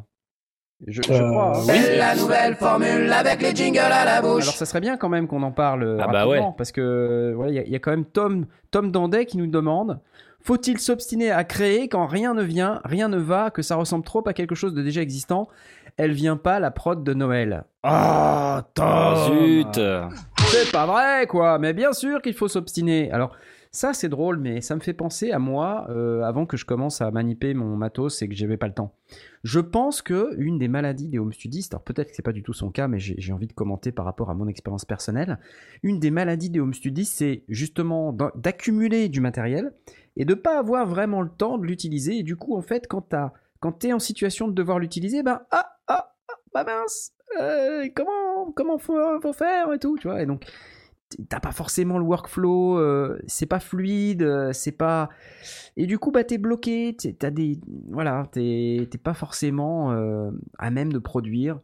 Je, 0.86 1.02
je 1.02 1.12
Euh, 1.12 1.30
crois. 1.32 1.58
hein. 1.58 1.62
oui. 1.68 1.98
la 1.98 2.16
nouvelle 2.16 2.56
formule 2.56 3.12
avec 3.12 3.42
les 3.42 3.56
jingles 3.56 3.80
à 3.80 4.06
la 4.06 4.22
bouche. 4.22 4.44
Alors, 4.44 4.54
ça 4.54 4.66
serait 4.66 4.80
bien 4.82 4.96
quand 4.98 5.10
même 5.10 5.28
qu'on 5.28 5.42
en 5.42 5.52
parle 5.52 5.84
euh, 5.84 5.98
Ah 6.00 6.08
bah 6.08 6.28
ouais. 6.28 6.40
parce 6.58 6.72
que 6.72 7.34
voilà, 7.36 7.52
il 7.52 7.56
y, 7.56 7.60
a- 7.60 7.64
il 7.64 7.72
y 7.72 7.76
a 7.76 7.80
quand 7.80 7.90
même 7.92 8.06
Tom, 8.06 8.46
Tom 8.70 8.92
Dandet 8.92 9.26
qui 9.26 9.38
nous 9.38 9.48
demande 9.48 10.00
faut-il 10.40 10.80
s'obstiner 10.80 11.30
à 11.32 11.44
créer 11.44 11.90
quand 11.90 12.06
rien 12.06 12.34
ne 12.34 12.42
vient, 12.44 12.80
rien 12.86 13.10
ne 13.10 13.18
va, 13.18 13.50
que 13.50 13.62
ça 13.62 13.76
ressemble 13.76 14.06
trop 14.06 14.26
à 14.30 14.34
quelque 14.34 14.56
chose 14.56 14.74
de 14.74 14.82
déjà 14.82 15.02
existant? 15.02 15.50
Elle 15.98 16.12
vient 16.14 16.38
pas 16.38 16.60
la 16.62 16.72
prod 16.72 17.04
de 17.04 17.14
Noël. 17.14 17.66
Ah, 17.84 18.62
Oh, 18.62 18.70
Tom 18.74 19.16
zut 19.40 19.80
c'est 20.50 20.72
pas 20.72 20.86
vrai, 20.86 21.28
quoi. 21.28 21.60
Mais 21.60 21.74
bien 21.74 21.92
sûr 21.92 22.22
qu'il 22.22 22.34
faut 22.34 22.48
s'obstiner. 22.48 23.12
Alors, 23.12 23.36
ça, 23.72 23.94
c'est 23.94 24.10
drôle, 24.10 24.38
mais 24.38 24.62
ça 24.62 24.76
me 24.76 24.80
fait 24.80 24.94
penser 24.94 25.32
à 25.32 25.40
moi 25.40 25.88
euh, 25.90 26.22
avant 26.24 26.46
que 26.46 26.58
je 26.58 26.66
commence 26.66 27.02
à 27.02 27.12
maniper 27.12 27.54
mon 27.54 27.76
matos 27.76 28.22
et 28.22 28.28
que 28.30 28.36
j'avais 28.36 28.58
pas 28.58 28.68
le 28.68 28.74
temps. 28.74 28.94
Je 29.44 29.60
pense 29.60 30.02
que 30.02 30.36
une 30.38 30.58
des 30.58 30.68
maladies 30.68 31.08
des 31.08 31.20
home 31.20 31.34
studistes, 31.34 31.74
alors 31.74 31.84
peut-être 31.84 32.10
que 32.10 32.16
c'est 32.16 32.22
pas 32.24 32.32
du 32.32 32.44
tout 32.44 32.54
son 32.54 32.70
cas, 32.72 32.88
mais 32.88 33.00
j'ai 33.00 33.34
envie 33.34 33.48
de 33.48 33.54
commenter 33.54 33.92
par 33.92 34.06
rapport 34.06 34.30
à 34.30 34.34
mon 34.34 34.48
expérience 34.48 34.86
personnelle. 34.86 35.40
Une 35.84 36.00
des 36.00 36.12
maladies 36.12 36.50
des 36.50 36.60
home 36.60 36.74
studistes, 36.74 37.14
c'est 37.18 37.44
justement 37.48 38.14
d'a- 38.14 38.32
d'accumuler 38.36 39.10
du 39.10 39.22
matériel 39.22 39.72
et 40.16 40.26
de 40.26 40.34
pas 40.34 40.58
avoir 40.60 40.88
vraiment 40.88 41.22
le 41.22 41.30
temps 41.30 41.58
de 41.58 41.66
l'utiliser. 41.66 42.18
Et 42.18 42.24
du 42.24 42.36
coup, 42.36 42.58
en 42.58 42.62
fait, 42.62 42.88
quand 42.88 43.14
quand 43.60 43.72
t'es 43.72 43.94
en 43.94 44.00
situation 44.00 44.48
de 44.48 44.54
devoir 44.54 44.80
l'utiliser, 44.80 45.24
ben 45.24 45.42
ah 45.52 45.78
ah 45.88 46.14
ah, 46.28 46.34
bah 46.54 46.64
mince, 46.64 47.14
euh, 47.40 47.88
comment 47.96 48.52
comment 48.56 48.78
faut, 48.78 49.22
faut 49.22 49.34
faire 49.34 49.74
et 49.74 49.80
tout, 49.80 49.98
tu 49.98 50.08
vois. 50.08 50.22
Et 50.22 50.26
donc 50.26 50.44
t'as 51.30 51.40
pas 51.40 51.52
forcément 51.52 51.98
le 51.98 52.04
workflow, 52.04 52.80
euh, 52.80 53.20
c'est 53.28 53.46
pas 53.46 53.60
fluide, 53.60 54.24
euh, 54.24 54.52
c'est 54.54 54.72
pas 54.72 55.10
et 55.76 55.86
du 55.86 56.00
coup 56.00 56.12
bah 56.12 56.24
t'es 56.24 56.38
bloqué, 56.38 56.96
t'as 56.96 57.32
des 57.32 57.60
voilà, 57.90 58.28
t'es 58.32 58.88
pas 59.04 59.14
forcément 59.14 59.92
euh, 59.92 60.32
à 60.58 60.70
même 60.70 60.92
de 60.92 61.00
produire 61.00 61.60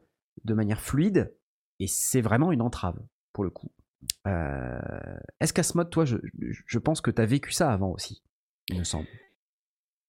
de 0.46 0.54
manière 0.54 0.82
fluide 0.82 1.36
et 1.80 1.88
c'est 1.88 2.22
vraiment 2.22 2.52
une 2.52 2.62
entrave 2.62 3.00
pour 3.34 3.44
le 3.44 3.50
coup. 3.50 3.72
Est-ce 4.26 5.54
qu'à 5.54 5.64
ce 5.64 5.78
mode, 5.78 5.90
toi, 5.90 6.04
je, 6.04 6.18
je 6.38 6.80
pense 6.80 7.00
que 7.00 7.10
t'as 7.10 7.26
vécu 7.26 7.52
ça 7.52 7.72
avant 7.72 7.92
aussi, 7.92 8.22
il 8.70 8.80
me 8.80 8.84
semble. 8.84 9.08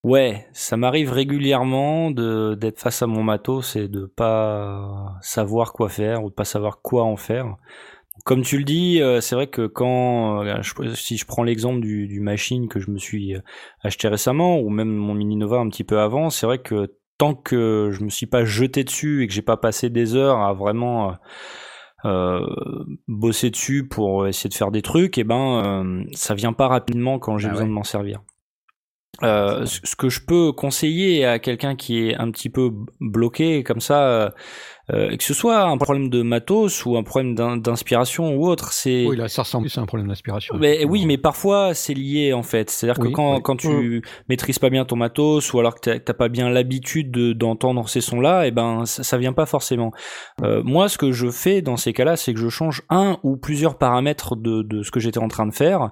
Ouais, 0.05 0.47
ça 0.52 0.77
m'arrive 0.77 1.12
régulièrement 1.12 2.11
d'être 2.11 2.78
face 2.78 3.01
à 3.01 3.06
mon 3.06 3.23
matos 3.23 3.74
et 3.77 3.89
de 3.89 4.05
pas 4.05 5.16
savoir 5.23 5.73
quoi 5.73 5.89
faire 5.89 6.23
ou 6.23 6.28
de 6.28 6.35
pas 6.35 6.44
savoir 6.44 6.82
quoi 6.82 7.05
en 7.05 7.16
faire. 7.16 7.56
Comme 8.25 8.43
tu 8.43 8.57
le 8.57 8.65
dis, 8.65 9.03
euh, 9.03 9.21
c'est 9.21 9.35
vrai 9.35 9.47
que 9.49 9.67
quand 9.67 10.45
euh, 10.45 10.63
si 10.95 11.19
je 11.19 11.27
prends 11.27 11.43
l'exemple 11.43 11.81
du, 11.81 12.09
du 12.09 12.21
machine 12.21 12.69
que 12.69 12.81
je 12.81 12.91
me 12.91 12.99
suis 12.99 13.35
euh, 13.35 13.41
acheté 13.83 14.09
récemment 14.09 14.59
ou 14.59 14.71
même 14.71 14.89
mon 14.89 15.15
Mini 15.15 15.37
Nova 15.37 15.59
un 15.59 15.69
petit 15.69 15.85
peu 15.85 16.01
avant, 16.01 16.31
c'est 16.31 16.47
vrai 16.47 16.59
que 16.59 16.95
tant 17.19 17.35
que 17.35 17.91
je 17.93 18.03
me 18.03 18.09
suis 18.09 18.27
pas 18.27 18.45
jeté 18.45 18.83
dessus 18.83 19.23
et 19.23 19.27
que 19.27 19.33
j'ai 19.33 19.43
pas 19.43 19.59
passé 19.59 19.91
des 19.91 20.15
heures 20.17 20.41
à 20.41 20.55
vraiment 20.55 21.15
euh, 22.05 22.47
bosser 23.09 23.51
dessus 23.51 23.87
pour 23.89 24.27
essayer 24.27 24.51
de 24.51 24.55
faire 24.55 24.71
des 24.71 24.83
trucs, 24.83 25.17
et 25.17 25.25
ben 25.25 25.65
euh, 25.65 26.05
ça 26.13 26.35
vient 26.35 26.53
pas 26.53 26.69
rapidement 26.69 27.19
quand 27.19 27.39
j'ai 27.39 27.49
Ah 27.49 27.53
besoin 27.53 27.65
ouais. 27.65 27.71
de 27.71 27.75
m'en 27.75 27.85
servir. 27.85 28.21
Euh, 29.23 29.65
ce 29.65 29.95
que 29.97 30.09
je 30.09 30.21
peux 30.27 30.53
conseiller 30.53 31.25
à 31.25 31.39
quelqu'un 31.39 31.77
qui 31.77 32.09
est 32.09 32.17
un 32.17 32.31
petit 32.31 32.51
peu 32.51 32.73
bloqué 33.01 33.63
comme 33.63 33.81
ça, 33.81 34.35
euh, 34.93 35.16
que 35.16 35.24
ce 35.24 35.32
soit 35.35 35.62
un 35.62 35.78
problème 35.78 36.11
de 36.11 36.23
matos 36.23 36.85
ou 36.85 36.97
un 36.97 37.02
problème 37.02 37.35
d'in- 37.35 37.56
d'inspiration 37.56 38.35
ou 38.36 38.47
autre, 38.47 38.73
c'est 38.73 39.06
Oui, 39.06 39.16
là, 39.16 39.28
ça 39.28 39.43
ressemble 39.43 39.66
plus 39.66 39.78
à 39.78 39.81
un 39.81 39.86
problème 39.86 40.09
d'inspiration. 40.09 40.56
mais 40.59 40.85
oui, 40.85 41.06
mais 41.06 41.16
parfois 41.16 41.73
c'est 41.74 41.94
lié 41.94 42.32
en 42.32 42.43
fait. 42.43 42.69
C'est-à-dire 42.70 43.02
Oui, 43.02 43.09
que 43.11 43.15
quand, 43.16 43.36
oui. 43.36 43.40
quand 43.43 43.56
tu 43.56 44.02
maîtrises 44.28 44.59
pas 44.59 44.70
bien 44.70 44.85
ton 44.85 44.97
matos 44.97 45.52
ou 45.55 45.59
alors 45.59 45.74
que 45.81 45.97
t'as- 45.98 46.15
pas 46.15 46.28
bien 46.28 46.51
l'habitude 46.51 47.11
de- 47.11 47.32
d'entendre 47.32 47.89
ces 47.89 48.01
sons-là, 48.01 48.47
et 48.47 48.51
ben 48.51 48.85
ça, 48.85 49.02
ça 49.02 49.16
vient 49.19 49.32
pas 49.32 49.47
forcément. 49.47 49.93
Euh, 50.43 50.62
moi, 50.65 50.89
ce 50.89 50.98
que 50.98 51.12
je 51.12 51.31
fais 51.31 51.62
dans 51.62 51.77
ces 51.77 51.93
cas-là, 51.93 52.16
c'est 52.16 52.35
que 52.35 52.40
je 52.40 52.48
change 52.48 52.82
un 52.90 53.19
ou 53.23 53.36
plusieurs 53.36 53.78
paramètres 53.78 54.36
de, 54.36 54.62
de 54.62 54.82
ce 54.82 54.90
que 54.90 55.01
j'étais 55.01 55.19
en 55.19 55.28
train 55.28 55.47
de 55.47 55.55
faire. 55.55 55.90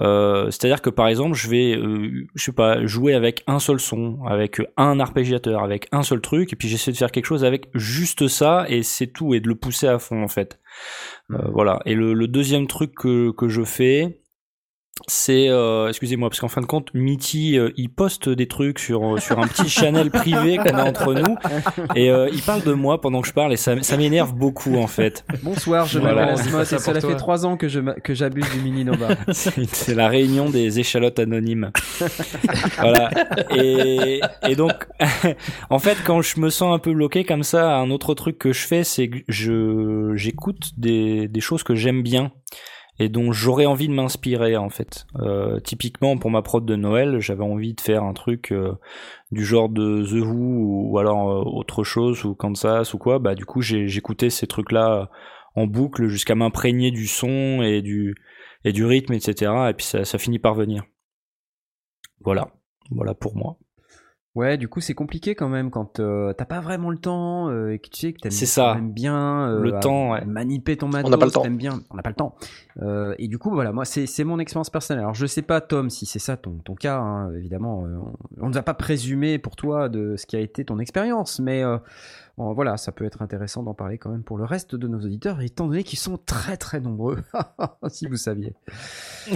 Euh, 0.00 0.46
C'est-à-dire 0.50 0.80
que 0.82 0.90
par 0.90 1.08
exemple, 1.08 1.34
je 1.34 1.48
vais, 1.48 1.76
euh, 1.76 2.26
je 2.34 2.44
sais 2.44 2.52
pas, 2.52 2.84
jouer 2.86 3.14
avec 3.14 3.42
un 3.46 3.58
seul 3.58 3.78
son, 3.78 4.24
avec 4.24 4.60
un 4.76 4.98
arpégiateur, 4.98 5.62
avec 5.62 5.88
un 5.92 6.02
seul 6.02 6.20
truc, 6.20 6.52
et 6.52 6.56
puis 6.56 6.68
j'essaie 6.68 6.92
de 6.92 6.96
faire 6.96 7.12
quelque 7.12 7.26
chose 7.26 7.44
avec 7.44 7.68
juste 7.74 8.28
ça, 8.28 8.64
et 8.68 8.82
c'est 8.82 9.08
tout, 9.08 9.34
et 9.34 9.40
de 9.40 9.48
le 9.48 9.54
pousser 9.54 9.88
à 9.88 9.98
fond 9.98 10.22
en 10.22 10.28
fait. 10.28 10.58
Euh, 11.32 11.38
voilà. 11.52 11.80
Et 11.84 11.94
le, 11.94 12.14
le 12.14 12.28
deuxième 12.28 12.66
truc 12.66 12.94
que, 12.94 13.30
que 13.32 13.48
je 13.48 13.62
fais, 13.62 14.19
c'est 15.06 15.48
euh, 15.48 15.88
excusez-moi 15.88 16.28
parce 16.30 16.40
qu'en 16.40 16.48
fin 16.48 16.60
de 16.60 16.66
compte 16.66 16.88
Mitty 16.94 17.58
euh, 17.58 17.70
il 17.76 17.88
poste 17.90 18.28
des 18.28 18.46
trucs 18.48 18.78
sur 18.78 19.20
sur 19.20 19.38
un 19.38 19.46
petit 19.46 19.68
channel 19.68 20.10
privé 20.10 20.56
qu'on 20.58 20.76
a 20.76 20.84
entre 20.84 21.14
nous 21.14 21.36
et 21.96 22.10
euh, 22.10 22.28
il 22.32 22.42
parle 22.42 22.62
de 22.62 22.72
moi 22.72 23.00
pendant 23.00 23.20
que 23.22 23.28
je 23.28 23.32
parle 23.32 23.52
et 23.52 23.56
ça, 23.56 23.80
ça 23.82 23.96
m'énerve 23.96 24.34
beaucoup 24.34 24.76
en 24.76 24.86
fait. 24.86 25.24
Bonsoir, 25.42 25.86
je 25.86 25.98
Voilà. 25.98 26.26
m'appelle 26.26 26.40
Asmod 26.40 26.64
Ça 26.64 26.76
et 26.76 26.78
cela 26.78 26.92
pour 26.92 27.00
toi. 27.02 27.10
fait 27.10 27.16
trois 27.16 27.46
ans 27.46 27.56
que 27.56 27.68
je 27.68 27.80
que 28.00 28.14
j'abuse 28.14 28.48
du 28.50 28.60
mini 28.60 28.84
Nova. 28.84 29.08
C'est 29.32 29.64
c'est 29.74 29.94
la 29.94 30.08
réunion 30.08 30.50
des 30.50 30.80
échalotes 30.80 31.18
anonymes. 31.18 31.70
voilà. 32.78 33.10
Et, 33.54 34.20
et 34.48 34.54
donc, 34.56 34.72
en 35.70 35.78
fait, 35.78 35.96
quand 36.04 36.22
je 36.22 36.40
me 36.40 36.50
sens 36.50 36.74
un 36.74 36.78
peu 36.78 36.92
bloqué 36.92 37.24
comme 37.24 37.42
ça, 37.42 37.76
un 37.76 37.90
autre 37.90 38.14
truc 38.14 38.38
que 38.38 38.52
je 38.52 38.66
fais, 38.66 38.84
c'est 38.84 39.08
que 39.08 39.18
je 39.28 40.12
j'écoute 40.14 40.70
des, 40.76 41.28
des 41.28 41.40
choses 41.40 41.62
que 41.62 41.74
j'aime 41.74 42.02
bien 42.02 42.32
et 43.00 43.08
dont 43.08 43.32
j'aurais 43.32 43.64
envie 43.64 43.88
de 43.88 43.94
m'inspirer 43.94 44.58
en 44.58 44.68
fait. 44.68 45.06
Euh, 45.18 45.58
typiquement 45.58 46.18
pour 46.18 46.30
ma 46.30 46.42
prod 46.42 46.64
de 46.64 46.76
Noël, 46.76 47.18
j'avais 47.18 47.42
envie 47.42 47.72
de 47.72 47.80
faire 47.80 48.04
un 48.04 48.12
truc 48.12 48.52
euh, 48.52 48.74
du 49.32 49.42
genre 49.42 49.70
de 49.70 50.04
The 50.04 50.22
Who 50.22 50.90
ou, 50.90 50.98
alors 50.98 51.30
euh, 51.30 51.42
autre 51.42 51.82
chose 51.82 52.24
ou 52.26 52.34
Kansas 52.34 52.92
ou 52.92 52.98
quoi. 52.98 53.18
Bah 53.18 53.34
du 53.34 53.46
coup 53.46 53.62
j'écoutais 53.62 54.28
ces 54.28 54.46
trucs 54.46 54.70
là 54.70 55.08
en 55.56 55.66
boucle 55.66 56.08
jusqu'à 56.08 56.34
m'imprégner 56.34 56.90
du 56.90 57.06
son 57.06 57.62
et 57.62 57.80
du 57.80 58.14
et 58.64 58.72
du 58.72 58.84
rythme 58.84 59.14
etc. 59.14 59.50
Et 59.70 59.72
puis 59.72 59.86
ça, 59.86 60.04
ça 60.04 60.18
finit 60.18 60.38
par 60.38 60.54
venir. 60.54 60.84
Voilà, 62.20 62.48
voilà 62.90 63.14
pour 63.14 63.34
moi. 63.34 63.56
Ouais, 64.36 64.56
du 64.56 64.68
coup, 64.68 64.80
c'est 64.80 64.94
compliqué 64.94 65.34
quand 65.34 65.48
même 65.48 65.70
quand 65.70 65.98
euh, 65.98 66.32
t'as 66.32 66.44
pas 66.44 66.60
vraiment 66.60 66.90
le 66.90 66.98
temps 66.98 67.48
euh, 67.48 67.72
et 67.72 67.80
que 67.80 67.88
tu 67.88 68.00
sais 68.00 68.12
que 68.12 68.20
t'aimes 68.20 68.92
bien 68.92 69.48
euh, 69.48 69.60
Le 69.60 69.80
temps, 69.80 70.12
ouais. 70.12 70.24
maniper 70.24 70.76
ton 70.76 70.86
matos, 70.86 71.10
n'a 71.10 71.18
pas 71.18 71.24
le 71.24 71.32
temps. 71.32 71.42
t'aimes 71.42 71.56
bien, 71.56 71.80
on 71.90 71.96
n'a 71.96 72.02
pas 72.02 72.10
le 72.10 72.14
temps. 72.14 72.36
Euh, 72.80 73.12
et 73.18 73.26
du 73.26 73.38
coup, 73.38 73.50
voilà, 73.50 73.72
moi, 73.72 73.84
c'est 73.84 74.06
c'est 74.06 74.22
mon 74.22 74.38
expérience 74.38 74.70
personnelle. 74.70 75.02
Alors, 75.02 75.14
je 75.14 75.26
sais 75.26 75.42
pas, 75.42 75.60
Tom, 75.60 75.90
si 75.90 76.06
c'est 76.06 76.20
ça 76.20 76.36
ton, 76.36 76.52
ton 76.64 76.76
cas, 76.76 76.98
hein, 76.98 77.34
évidemment, 77.34 77.84
euh, 77.86 77.96
on, 78.38 78.46
on 78.46 78.48
ne 78.48 78.54
va 78.54 78.62
pas 78.62 78.74
présumer 78.74 79.38
pour 79.38 79.56
toi 79.56 79.88
de 79.88 80.14
ce 80.16 80.26
qui 80.26 80.36
a 80.36 80.40
été 80.40 80.64
ton 80.64 80.78
expérience, 80.78 81.40
mais 81.40 81.64
euh, 81.64 81.78
bon, 82.38 82.52
voilà, 82.52 82.76
ça 82.76 82.92
peut 82.92 83.04
être 83.04 83.22
intéressant 83.22 83.64
d'en 83.64 83.74
parler 83.74 83.98
quand 83.98 84.10
même 84.10 84.22
pour 84.22 84.38
le 84.38 84.44
reste 84.44 84.76
de 84.76 84.86
nos 84.86 85.00
auditeurs, 85.00 85.40
étant 85.40 85.66
donné 85.66 85.82
qu'ils 85.82 85.98
sont 85.98 86.18
très 86.18 86.56
très 86.56 86.78
nombreux, 86.78 87.18
si 87.88 88.06
vous 88.06 88.16
saviez. 88.16 88.54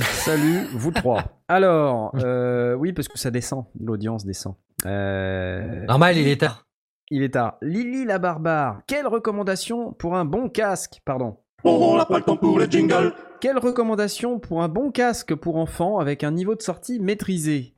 Salut, 0.01 0.69
vous 0.73 0.93
trois. 0.93 1.25
Alors, 1.49 2.13
euh, 2.23 2.75
oui, 2.75 2.93
parce 2.93 3.09
que 3.09 3.19
ça 3.19 3.33
descend, 3.33 3.65
l'audience 3.81 4.25
descend. 4.25 4.55
Euh, 4.87 5.85
Normal, 5.87 6.17
il 6.17 6.29
est 6.29 6.41
tard. 6.41 6.67
il 7.11 7.23
est 7.23 7.31
tard. 7.31 7.57
Lily 7.63 8.05
la 8.05 8.19
barbare, 8.19 8.81
quelle 8.87 9.07
recommandation 9.07 9.93
pour 9.93 10.17
un 10.17 10.25
bon 10.25 10.49
casque 10.49 11.01
Pardon. 11.05 11.39
On 11.65 11.97
n'a 11.97 12.05
pas 12.05 12.19
le 12.19 12.25
temps 12.25 12.37
pour 12.37 12.59
les 12.59 12.71
jingles. 12.71 13.15
Quelle 13.41 13.59
recommandation 13.59 14.39
pour 14.39 14.63
un 14.63 14.69
bon 14.69 14.91
casque 14.91 15.35
pour 15.35 15.57
enfants 15.57 15.99
avec 15.99 16.23
un 16.23 16.31
niveau 16.31 16.55
de 16.55 16.63
sortie 16.63 17.01
maîtrisé? 17.01 17.75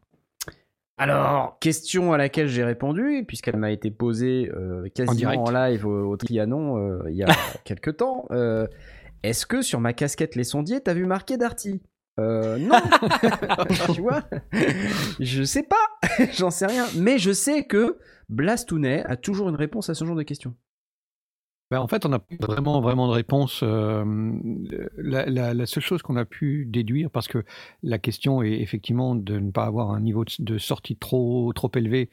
Alors, 0.99 1.59
question 1.61 2.13
à 2.13 2.17
laquelle 2.17 2.49
j'ai 2.49 2.65
répondu, 2.65 3.25
puisqu'elle 3.29 3.59
m'a 3.59 3.71
été 3.71 3.91
posée 3.91 4.51
euh, 4.57 4.89
quasiment 4.95 5.45
en, 5.45 5.51
live 5.51 5.87
au, 5.87 6.11
au 6.11 6.17
Trianon 6.17 6.79
euh, 6.79 7.03
il 7.11 7.17
y 7.17 7.23
a 7.23 7.27
quelques 7.65 7.99
temps. 7.99 8.27
Euh, 8.31 8.67
Est-ce 9.23 9.45
que 9.45 9.61
sur 9.61 9.79
ma 9.79 9.93
casquette 9.93 10.37
Les 10.37 10.45
Sondiers, 10.45 10.81
t'as 10.81 10.95
vu 10.95 11.05
marqué 11.05 11.37
Darty? 11.37 11.83
Euh, 12.19 12.59
non, 12.59 12.77
tu 13.95 14.01
vois, 14.01 14.23
je 15.21 15.43
sais 15.43 15.65
pas, 15.65 16.25
j'en 16.33 16.51
sais 16.51 16.67
rien, 16.67 16.87
mais 16.97 17.19
je 17.19 17.33
sais 17.33 17.65
que 17.65 17.99
Blastounet 18.31 19.05
a 19.05 19.17
toujours 19.17 19.49
une 19.51 19.57
réponse 19.57 19.91
à 19.91 19.95
ce 19.95 20.05
genre 20.05 20.17
de 20.17 20.23
questions. 20.23 20.55
Ben, 21.73 21.81
en 21.81 21.89
fait, 21.89 22.07
on 22.07 22.11
n'a 22.11 22.21
pas 22.21 22.47
vraiment, 22.47 22.81
vraiment 22.81 23.09
de 23.09 23.13
réponse. 23.13 23.65
euh, 23.65 24.05
la, 24.97 25.67
seule 25.67 25.83
chose 25.83 26.01
qu'on 26.01 26.15
a 26.15 26.25
pu 26.25 26.65
déduire, 26.65 27.11
parce 27.11 27.27
que 27.27 27.45
la 27.83 27.99
question 27.99 28.41
est 28.41 28.61
effectivement 28.61 29.17
de 29.17 29.41
ne 29.41 29.51
pas 29.51 29.65
avoir 29.65 29.91
un 29.91 30.01
niveau 30.01 30.25
de, 30.39 30.59
sortie 30.59 30.97
trop, 30.97 31.53
trop 31.55 31.71
élevé 31.75 32.09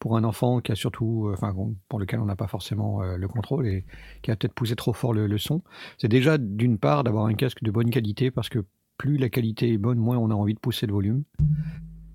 pour 0.00 0.16
un 0.16 0.24
enfant 0.24 0.60
qui 0.60 0.72
a 0.72 0.74
surtout, 0.74 1.28
euh, 1.28 1.34
enfin, 1.34 1.54
pour 1.88 2.00
lequel 2.00 2.18
on 2.18 2.24
n'a 2.24 2.34
pas 2.34 2.48
forcément 2.48 3.00
le 3.00 3.28
contrôle 3.28 3.68
et 3.68 3.84
qui 4.22 4.32
a 4.32 4.36
peut-être 4.36 4.54
poussé 4.54 4.74
trop 4.74 4.92
fort 4.92 5.14
le 5.14 5.38
son, 5.38 5.62
c'est 5.98 6.08
déjà 6.08 6.36
d'une 6.36 6.76
part 6.76 7.04
d'avoir 7.04 7.26
un 7.26 7.34
casque 7.34 7.62
de 7.62 7.70
bonne 7.70 7.90
qualité, 7.90 8.32
parce 8.32 8.48
que 8.48 8.64
plus 8.96 9.16
la 9.16 9.28
qualité 9.28 9.72
est 9.72 9.78
bonne, 9.78 9.98
moins 9.98 10.18
on 10.18 10.30
a 10.30 10.34
envie 10.34 10.54
de 10.54 10.60
pousser 10.60 10.86
le 10.86 10.92
volume. 10.92 11.24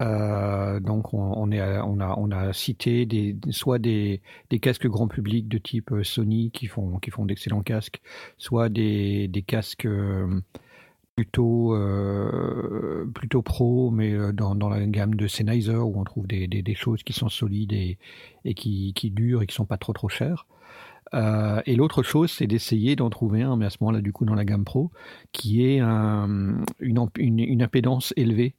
Euh, 0.01 0.79
donc 0.79 1.13
on, 1.13 1.51
a 1.51 2.53
cité 2.53 3.35
soit 3.51 3.77
des, 3.77 4.21
casques 4.61 4.87
grand 4.87 5.07
public 5.07 5.47
de 5.47 5.59
type 5.59 5.91
euh, 5.91 6.03
Sony 6.03 6.49
qui 6.51 6.65
font 6.65 6.99
d'excellents 7.25 7.61
casques, 7.61 8.01
soit 8.37 8.69
des, 8.69 9.29
casques 9.45 9.85
euh, 9.85 10.41
plutôt 11.15 11.75
pro 13.43 13.91
mais 13.91 14.15
dans, 14.33 14.69
la 14.69 14.85
gamme 14.87 15.13
de 15.13 15.27
Sennheiser 15.27 15.75
où 15.75 15.99
on 15.99 16.03
trouve 16.03 16.25
des, 16.25 16.75
choses 16.75 17.03
qui 17.03 17.13
sont 17.13 17.29
solides 17.29 17.73
et, 17.73 17.99
qui, 18.55 19.11
durent 19.13 19.43
et 19.43 19.47
qui 19.47 19.53
sont 19.53 19.65
pas 19.65 19.77
trop 19.77 19.93
trop 19.93 20.09
chères. 20.09 20.47
Euh, 21.13 21.61
et 21.65 21.75
l'autre 21.75 22.03
chose, 22.03 22.31
c'est 22.31 22.47
d'essayer 22.47 22.95
d'en 22.95 23.09
trouver 23.09 23.41
un, 23.41 23.57
mais 23.57 23.65
à 23.65 23.69
ce 23.69 23.77
moment-là, 23.81 24.01
du 24.01 24.13
coup, 24.13 24.25
dans 24.25 24.35
la 24.35 24.45
gamme 24.45 24.63
pro, 24.63 24.91
qui 25.31 25.65
est 25.65 25.79
un- 25.79 26.63
une, 26.79 27.09
une, 27.17 27.61
impédance 27.61 28.13
élevée 28.17 28.55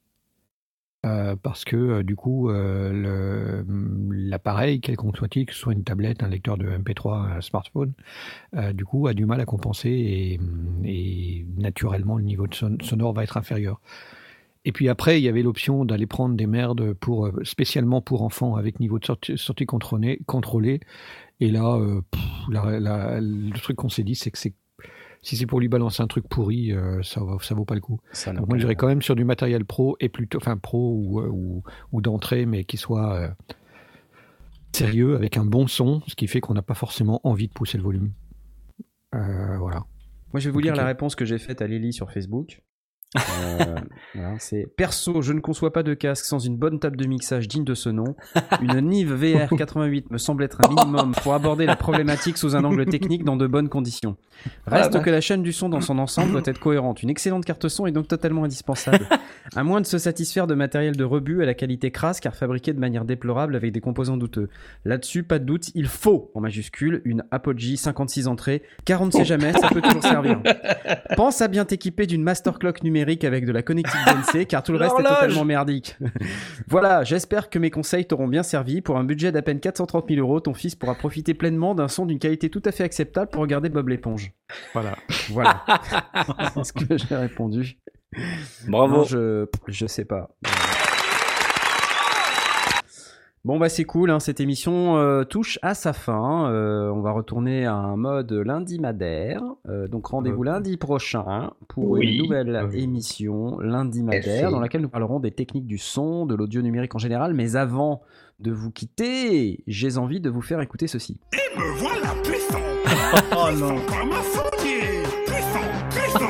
euh, 1.05 1.35
parce 1.35 1.65
que 1.65 1.75
euh, 1.75 2.03
du 2.03 2.15
coup, 2.15 2.49
euh, 2.49 3.63
l'appareil, 4.09 4.79
quelconque 4.79 5.17
soit-il, 5.17 5.45
que 5.45 5.53
ce 5.53 5.59
soit 5.59 5.73
une 5.73 5.83
tablette, 5.83 6.23
un 6.23 6.29
lecteur 6.29 6.57
de 6.57 6.65
MP3, 6.65 7.37
un 7.37 7.41
smartphone, 7.41 7.93
du 8.73 8.85
coup, 8.85 9.07
a 9.07 9.13
du 9.13 9.25
mal 9.25 9.41
à 9.41 9.45
compenser 9.45 10.39
et, 10.85 11.45
naturellement, 11.57 12.17
le 12.17 12.23
niveau 12.23 12.45
sonore 12.51 13.13
va 13.13 13.23
être 13.23 13.37
inférieur. 13.37 13.81
Et 14.65 14.71
puis 14.71 14.87
après, 14.87 15.19
il 15.19 15.23
y 15.23 15.27
avait 15.27 15.43
l'option 15.43 15.83
d'aller 15.83 16.07
prendre 16.07 16.35
des 16.35 16.47
merdes 16.47 16.93
pour, 16.93 17.29
spécialement 17.43 18.01
pour 18.01 18.21
enfants 18.21 18.55
avec 18.55 18.79
niveau 18.79 18.97
de 18.97 19.05
sortie, 19.05 19.37
sortie 19.37 19.65
contrôlé, 19.65 20.21
contrôlé. 20.25 20.79
Et 21.39 21.51
là, 21.51 21.75
euh, 21.77 22.01
pff, 22.11 22.21
la- 22.49 22.79
la- 22.79 23.19
le 23.21 23.51
truc 23.59 23.75
qu'on 23.77 23.89
s'est 23.89 24.03
dit, 24.03 24.15
c'est 24.15 24.31
que 24.31 24.37
c'est 24.37 24.53
si 25.21 25.37
c'est 25.37 25.45
pour 25.45 25.61
lui 25.61 25.69
balancer 25.69 26.03
un 26.03 26.07
truc 26.07 26.27
pourri, 26.27 26.73
euh, 26.73 27.01
ça, 27.01 27.23
va- 27.23 27.37
ça 27.41 27.55
vaut 27.55 27.63
pas 27.63 27.75
le 27.75 27.81
coup. 27.81 27.99
Ça 28.11 28.33
Donc 28.33 28.47
moi, 28.49 28.57
j'irais 28.57 28.75
quand 28.75 28.87
même 28.87 29.01
sur 29.01 29.15
du 29.15 29.23
matériel 29.23 29.63
pro 29.63 29.95
et 30.01 30.09
plutôt, 30.09 30.37
enfin 30.37 30.57
pro 30.57 30.95
ou, 30.97 31.19
euh, 31.21 31.29
ou, 31.31 31.63
ou 31.93 32.01
d'entrée, 32.01 32.45
mais 32.45 32.65
qui 32.65 32.75
soit 32.75 33.13
euh, 33.13 33.29
sérieux 34.73 35.15
avec 35.15 35.37
un 35.37 35.45
bon 35.45 35.67
son, 35.67 36.01
ce 36.07 36.15
qui 36.15 36.27
fait 36.27 36.41
qu'on 36.41 36.53
n'a 36.53 36.61
pas 36.61 36.73
forcément 36.73 37.21
envie 37.23 37.47
de 37.47 37.53
pousser 37.53 37.77
le 37.77 37.83
volume. 37.83 38.11
Euh, 39.15 39.57
voilà. 39.59 39.85
Moi, 40.33 40.39
je 40.39 40.49
vais 40.49 40.51
vous 40.51 40.59
lire 40.59 40.75
la 40.75 40.85
réponse 40.85 41.15
que 41.15 41.25
j'ai 41.25 41.37
faite 41.37 41.61
à 41.61 41.67
Lily 41.67 41.93
sur 41.93 42.11
Facebook. 42.11 42.61
Euh, 43.15 43.75
voilà, 44.15 44.35
c'est 44.39 44.67
perso, 44.75 45.21
je 45.21 45.33
ne 45.33 45.39
conçois 45.39 45.71
pas 45.71 45.83
de 45.83 45.93
casque 45.93 46.25
sans 46.25 46.39
une 46.39 46.57
bonne 46.57 46.79
table 46.79 46.97
de 46.97 47.05
mixage 47.05 47.47
digne 47.47 47.63
de 47.63 47.75
ce 47.75 47.89
nom. 47.89 48.15
Une 48.61 48.81
Nive 48.81 49.13
VR 49.13 49.49
88 49.55 50.11
me 50.11 50.17
semble 50.17 50.43
être 50.43 50.59
un 50.65 50.69
minimum 50.69 51.13
pour 51.21 51.33
aborder 51.33 51.65
la 51.65 51.75
problématique 51.75 52.37
sous 52.37 52.55
un 52.55 52.63
angle 52.63 52.85
technique 52.85 53.23
dans 53.23 53.35
de 53.35 53.47
bonnes 53.47 53.69
conditions. 53.69 54.17
Reste 54.65 55.01
que 55.01 55.09
la 55.09 55.21
chaîne 55.21 55.43
du 55.43 55.53
son 55.53 55.69
dans 55.69 55.81
son 55.81 55.99
ensemble 55.99 56.31
doit 56.31 56.41
être 56.45 56.59
cohérente. 56.59 57.03
Une 57.03 57.09
excellente 57.09 57.45
carte 57.45 57.67
son 57.67 57.85
est 57.85 57.91
donc 57.91 58.07
totalement 58.07 58.43
indispensable. 58.43 59.07
À 59.55 59.63
moins 59.63 59.81
de 59.81 59.85
se 59.85 59.97
satisfaire 59.97 60.47
de 60.47 60.55
matériel 60.55 60.95
de 60.95 61.03
rebut 61.03 61.43
à 61.43 61.45
la 61.45 61.53
qualité 61.53 61.91
crasse 61.91 62.19
car 62.19 62.33
fabriqué 62.33 62.73
de 62.73 62.79
manière 62.79 63.05
déplorable 63.05 63.55
avec 63.55 63.71
des 63.71 63.81
composants 63.81 64.17
douteux. 64.17 64.49
Là-dessus, 64.85 65.23
pas 65.23 65.37
de 65.37 65.43
doute, 65.43 65.69
il 65.75 65.87
faut, 65.87 66.31
en 66.33 66.39
majuscule, 66.39 67.01
une 67.05 67.23
Apogee 67.29 67.77
56 67.77 68.27
entrées, 68.27 68.63
car 68.85 69.01
on 69.01 69.07
ne 69.07 69.11
sait 69.11 69.25
jamais, 69.25 69.51
ça 69.53 69.67
peut 69.67 69.81
toujours 69.81 70.01
servir. 70.01 70.41
Pense 71.17 71.41
à 71.41 71.49
bien 71.49 71.65
t'équiper 71.65 72.07
d'une 72.07 72.23
master 72.23 72.57
clock 72.57 72.83
numérique 72.83 73.02
avec 73.23 73.45
de 73.45 73.51
la 73.51 73.61
connectique 73.61 73.99
DNC, 74.05 74.47
car 74.47 74.63
tout 74.63 74.71
le 74.71 74.77
reste 74.77 74.99
est 74.99 75.03
totalement 75.03 75.45
merdique. 75.45 75.97
voilà, 76.67 77.03
j'espère 77.03 77.49
que 77.49 77.59
mes 77.59 77.69
conseils 77.69 78.05
t'auront 78.05 78.27
bien 78.27 78.43
servi. 78.43 78.81
Pour 78.81 78.97
un 78.97 79.03
budget 79.03 79.31
d'à 79.31 79.41
peine 79.41 79.59
430 79.59 80.05
000 80.09 80.19
euros, 80.19 80.39
ton 80.39 80.53
fils 80.53 80.75
pourra 80.75 80.95
profiter 80.95 81.33
pleinement 81.33 81.75
d'un 81.75 81.87
son 81.87 82.05
d'une 82.05 82.19
qualité 82.19 82.49
tout 82.49 82.61
à 82.65 82.71
fait 82.71 82.83
acceptable 82.83 83.29
pour 83.31 83.41
regarder 83.41 83.69
Bob 83.69 83.87
l'éponge. 83.89 84.31
Voilà. 84.73 84.95
Voilà. 85.29 85.63
C'est 86.53 86.63
ce 86.63 86.73
que 86.73 86.97
j'ai 86.97 87.15
répondu. 87.15 87.77
Bravo. 88.67 88.97
Non, 88.97 89.03
je, 89.03 89.47
je 89.67 89.87
sais 89.87 90.05
pas. 90.05 90.29
Bon 93.45 93.59
bah 93.59 93.67
c'est 93.67 93.83
cool, 93.83 94.09
hein, 94.09 94.21
cette 94.21 94.39
émission 94.39 94.95
euh, 94.95 95.25
touche 95.25 95.59
à 95.61 95.73
sa 95.73 95.91
fin. 95.91 96.49
Euh, 96.49 96.89
on 96.89 97.01
va 97.01 97.11
retourner 97.11 97.65
à 97.65 97.73
un 97.75 97.97
mode 97.97 98.31
lundi 98.31 98.79
madère. 98.79 99.41
Euh, 99.67 99.89
donc 99.89 100.05
rendez-vous 100.07 100.43
lundi 100.43 100.77
prochain 100.77 101.51
pour 101.67 101.89
Oui. 101.89 102.07
une 102.15 102.23
nouvelle 102.23 102.55
Euh, 102.55 102.69
émission 102.71 103.59
lundi 103.59 104.01
madère 104.01 104.49
dans 104.49 104.61
laquelle 104.61 104.79
nous 104.79 104.87
parlerons 104.87 105.19
des 105.19 105.31
techniques 105.31 105.65
du 105.67 105.77
son, 105.77 106.25
de 106.25 106.35
l'audio 106.35 106.61
numérique 106.61 106.95
en 106.95 106.99
général. 106.99 107.33
Mais 107.33 107.57
avant 107.57 108.01
de 108.39 108.49
vous 108.53 108.71
quitter, 108.71 109.61
j'ai 109.67 109.97
envie 109.97 110.21
de 110.21 110.29
vous 110.29 110.41
faire 110.41 110.61
écouter 110.61 110.87
ceci. 110.87 111.19
Me 111.57 111.77
voilà 111.79 112.13
puissant. 112.23 112.61
Oh 113.35 113.51
non. 113.59 113.75
Comme 113.87 114.13
un. 114.13 114.21
Puissant, 115.25 115.59
puissant. 115.89 116.19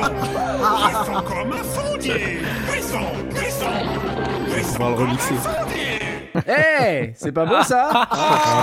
Puissant 0.88 1.22
comme 1.22 1.52
un. 1.52 1.62
Puissant, 2.00 3.12
puissant. 3.30 3.70
Puissant 4.50 4.80
On 4.80 4.84
va 4.84 4.90
le 4.90 4.96
comme 4.96 5.06
remixer. 5.06 5.93
Eh, 6.48 7.12
c'est 7.14 7.32
pas 7.32 7.46
beau 7.46 7.62
ça 7.62 8.08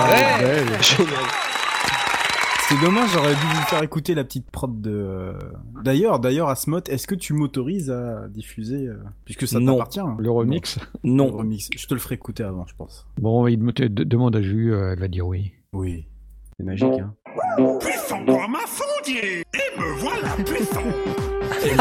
Génial. 0.08 0.78
C'est 0.80 2.74
C'est 2.74 2.80
dommage, 2.80 3.10
j'aurais 3.12 3.34
dû 3.34 3.40
vous 3.40 3.62
faire 3.62 3.82
écouter 3.82 4.14
la 4.14 4.24
petite 4.24 4.50
prod 4.50 4.80
de. 4.80 4.90
euh, 4.90 5.32
D'ailleurs, 5.84 6.18
d'ailleurs, 6.20 6.48
Asmod, 6.48 6.88
est-ce 6.88 7.06
que 7.06 7.14
tu 7.14 7.32
m'autorises 7.34 7.90
à 7.90 8.28
diffuser, 8.28 8.86
euh, 8.86 8.96
puisque 9.24 9.46
ça 9.46 9.58
t'appartient 9.60 10.00
hein, 10.00 10.16
Le 10.18 10.30
remix 10.30 10.78
Le 11.04 11.10
Non. 11.10 11.28
remix. 11.30 11.68
Je 11.76 11.86
te 11.86 11.92
le 11.94 12.00
ferai 12.00 12.14
écouter 12.14 12.44
avant, 12.44 12.64
je 12.66 12.74
pense. 12.74 13.06
Bon, 13.20 13.46
il 13.46 13.58
me 13.58 13.72
demande 13.72 14.36
à 14.36 14.42
Jus, 14.42 14.72
euh, 14.72 14.92
elle 14.92 15.00
va 15.00 15.08
dire 15.08 15.26
oui. 15.26 15.52
Oui. 15.72 16.06
C'est 16.58 16.64
magique, 16.64 17.00
hein. 17.00 17.14
Puissant 17.80 18.24
comme 18.24 18.54
un 18.54 18.66
sondier 18.66 19.40
Et 19.54 19.80
me 19.80 19.98
voilà 19.98 20.28
puissant 20.44 20.82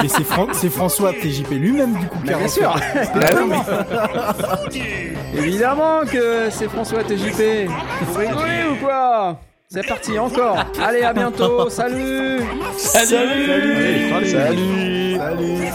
Mais 0.01 0.07
c'est 0.07 0.23
Fran- 0.23 0.47
c'est 0.53 0.69
François 0.69 1.13
TJP 1.13 1.51
lui-même 1.51 1.93
du 1.93 2.07
coup 2.07 2.19
qui 2.19 2.27
Mais 2.27 2.33
a 2.33 2.37
bien 2.37 2.47
sûr. 2.47 2.75
Bah. 3.15 4.57
Sondier 4.63 5.13
Évidemment 5.35 6.01
que 6.11 6.49
c'est 6.49 6.67
François 6.69 7.03
TJP 7.03 7.69
Vous 8.01 8.19
rigolez 8.19 8.63
ou 8.71 8.75
quoi? 8.83 9.37
C'est 9.73 9.87
parti, 9.87 10.19
encore. 10.19 10.57
Allez, 10.85 11.01
à 11.03 11.13
bientôt. 11.13 11.69
Salut. 11.69 12.41
Salut. 12.77 14.09
Salut. 14.29 15.17
Salut 15.17 15.67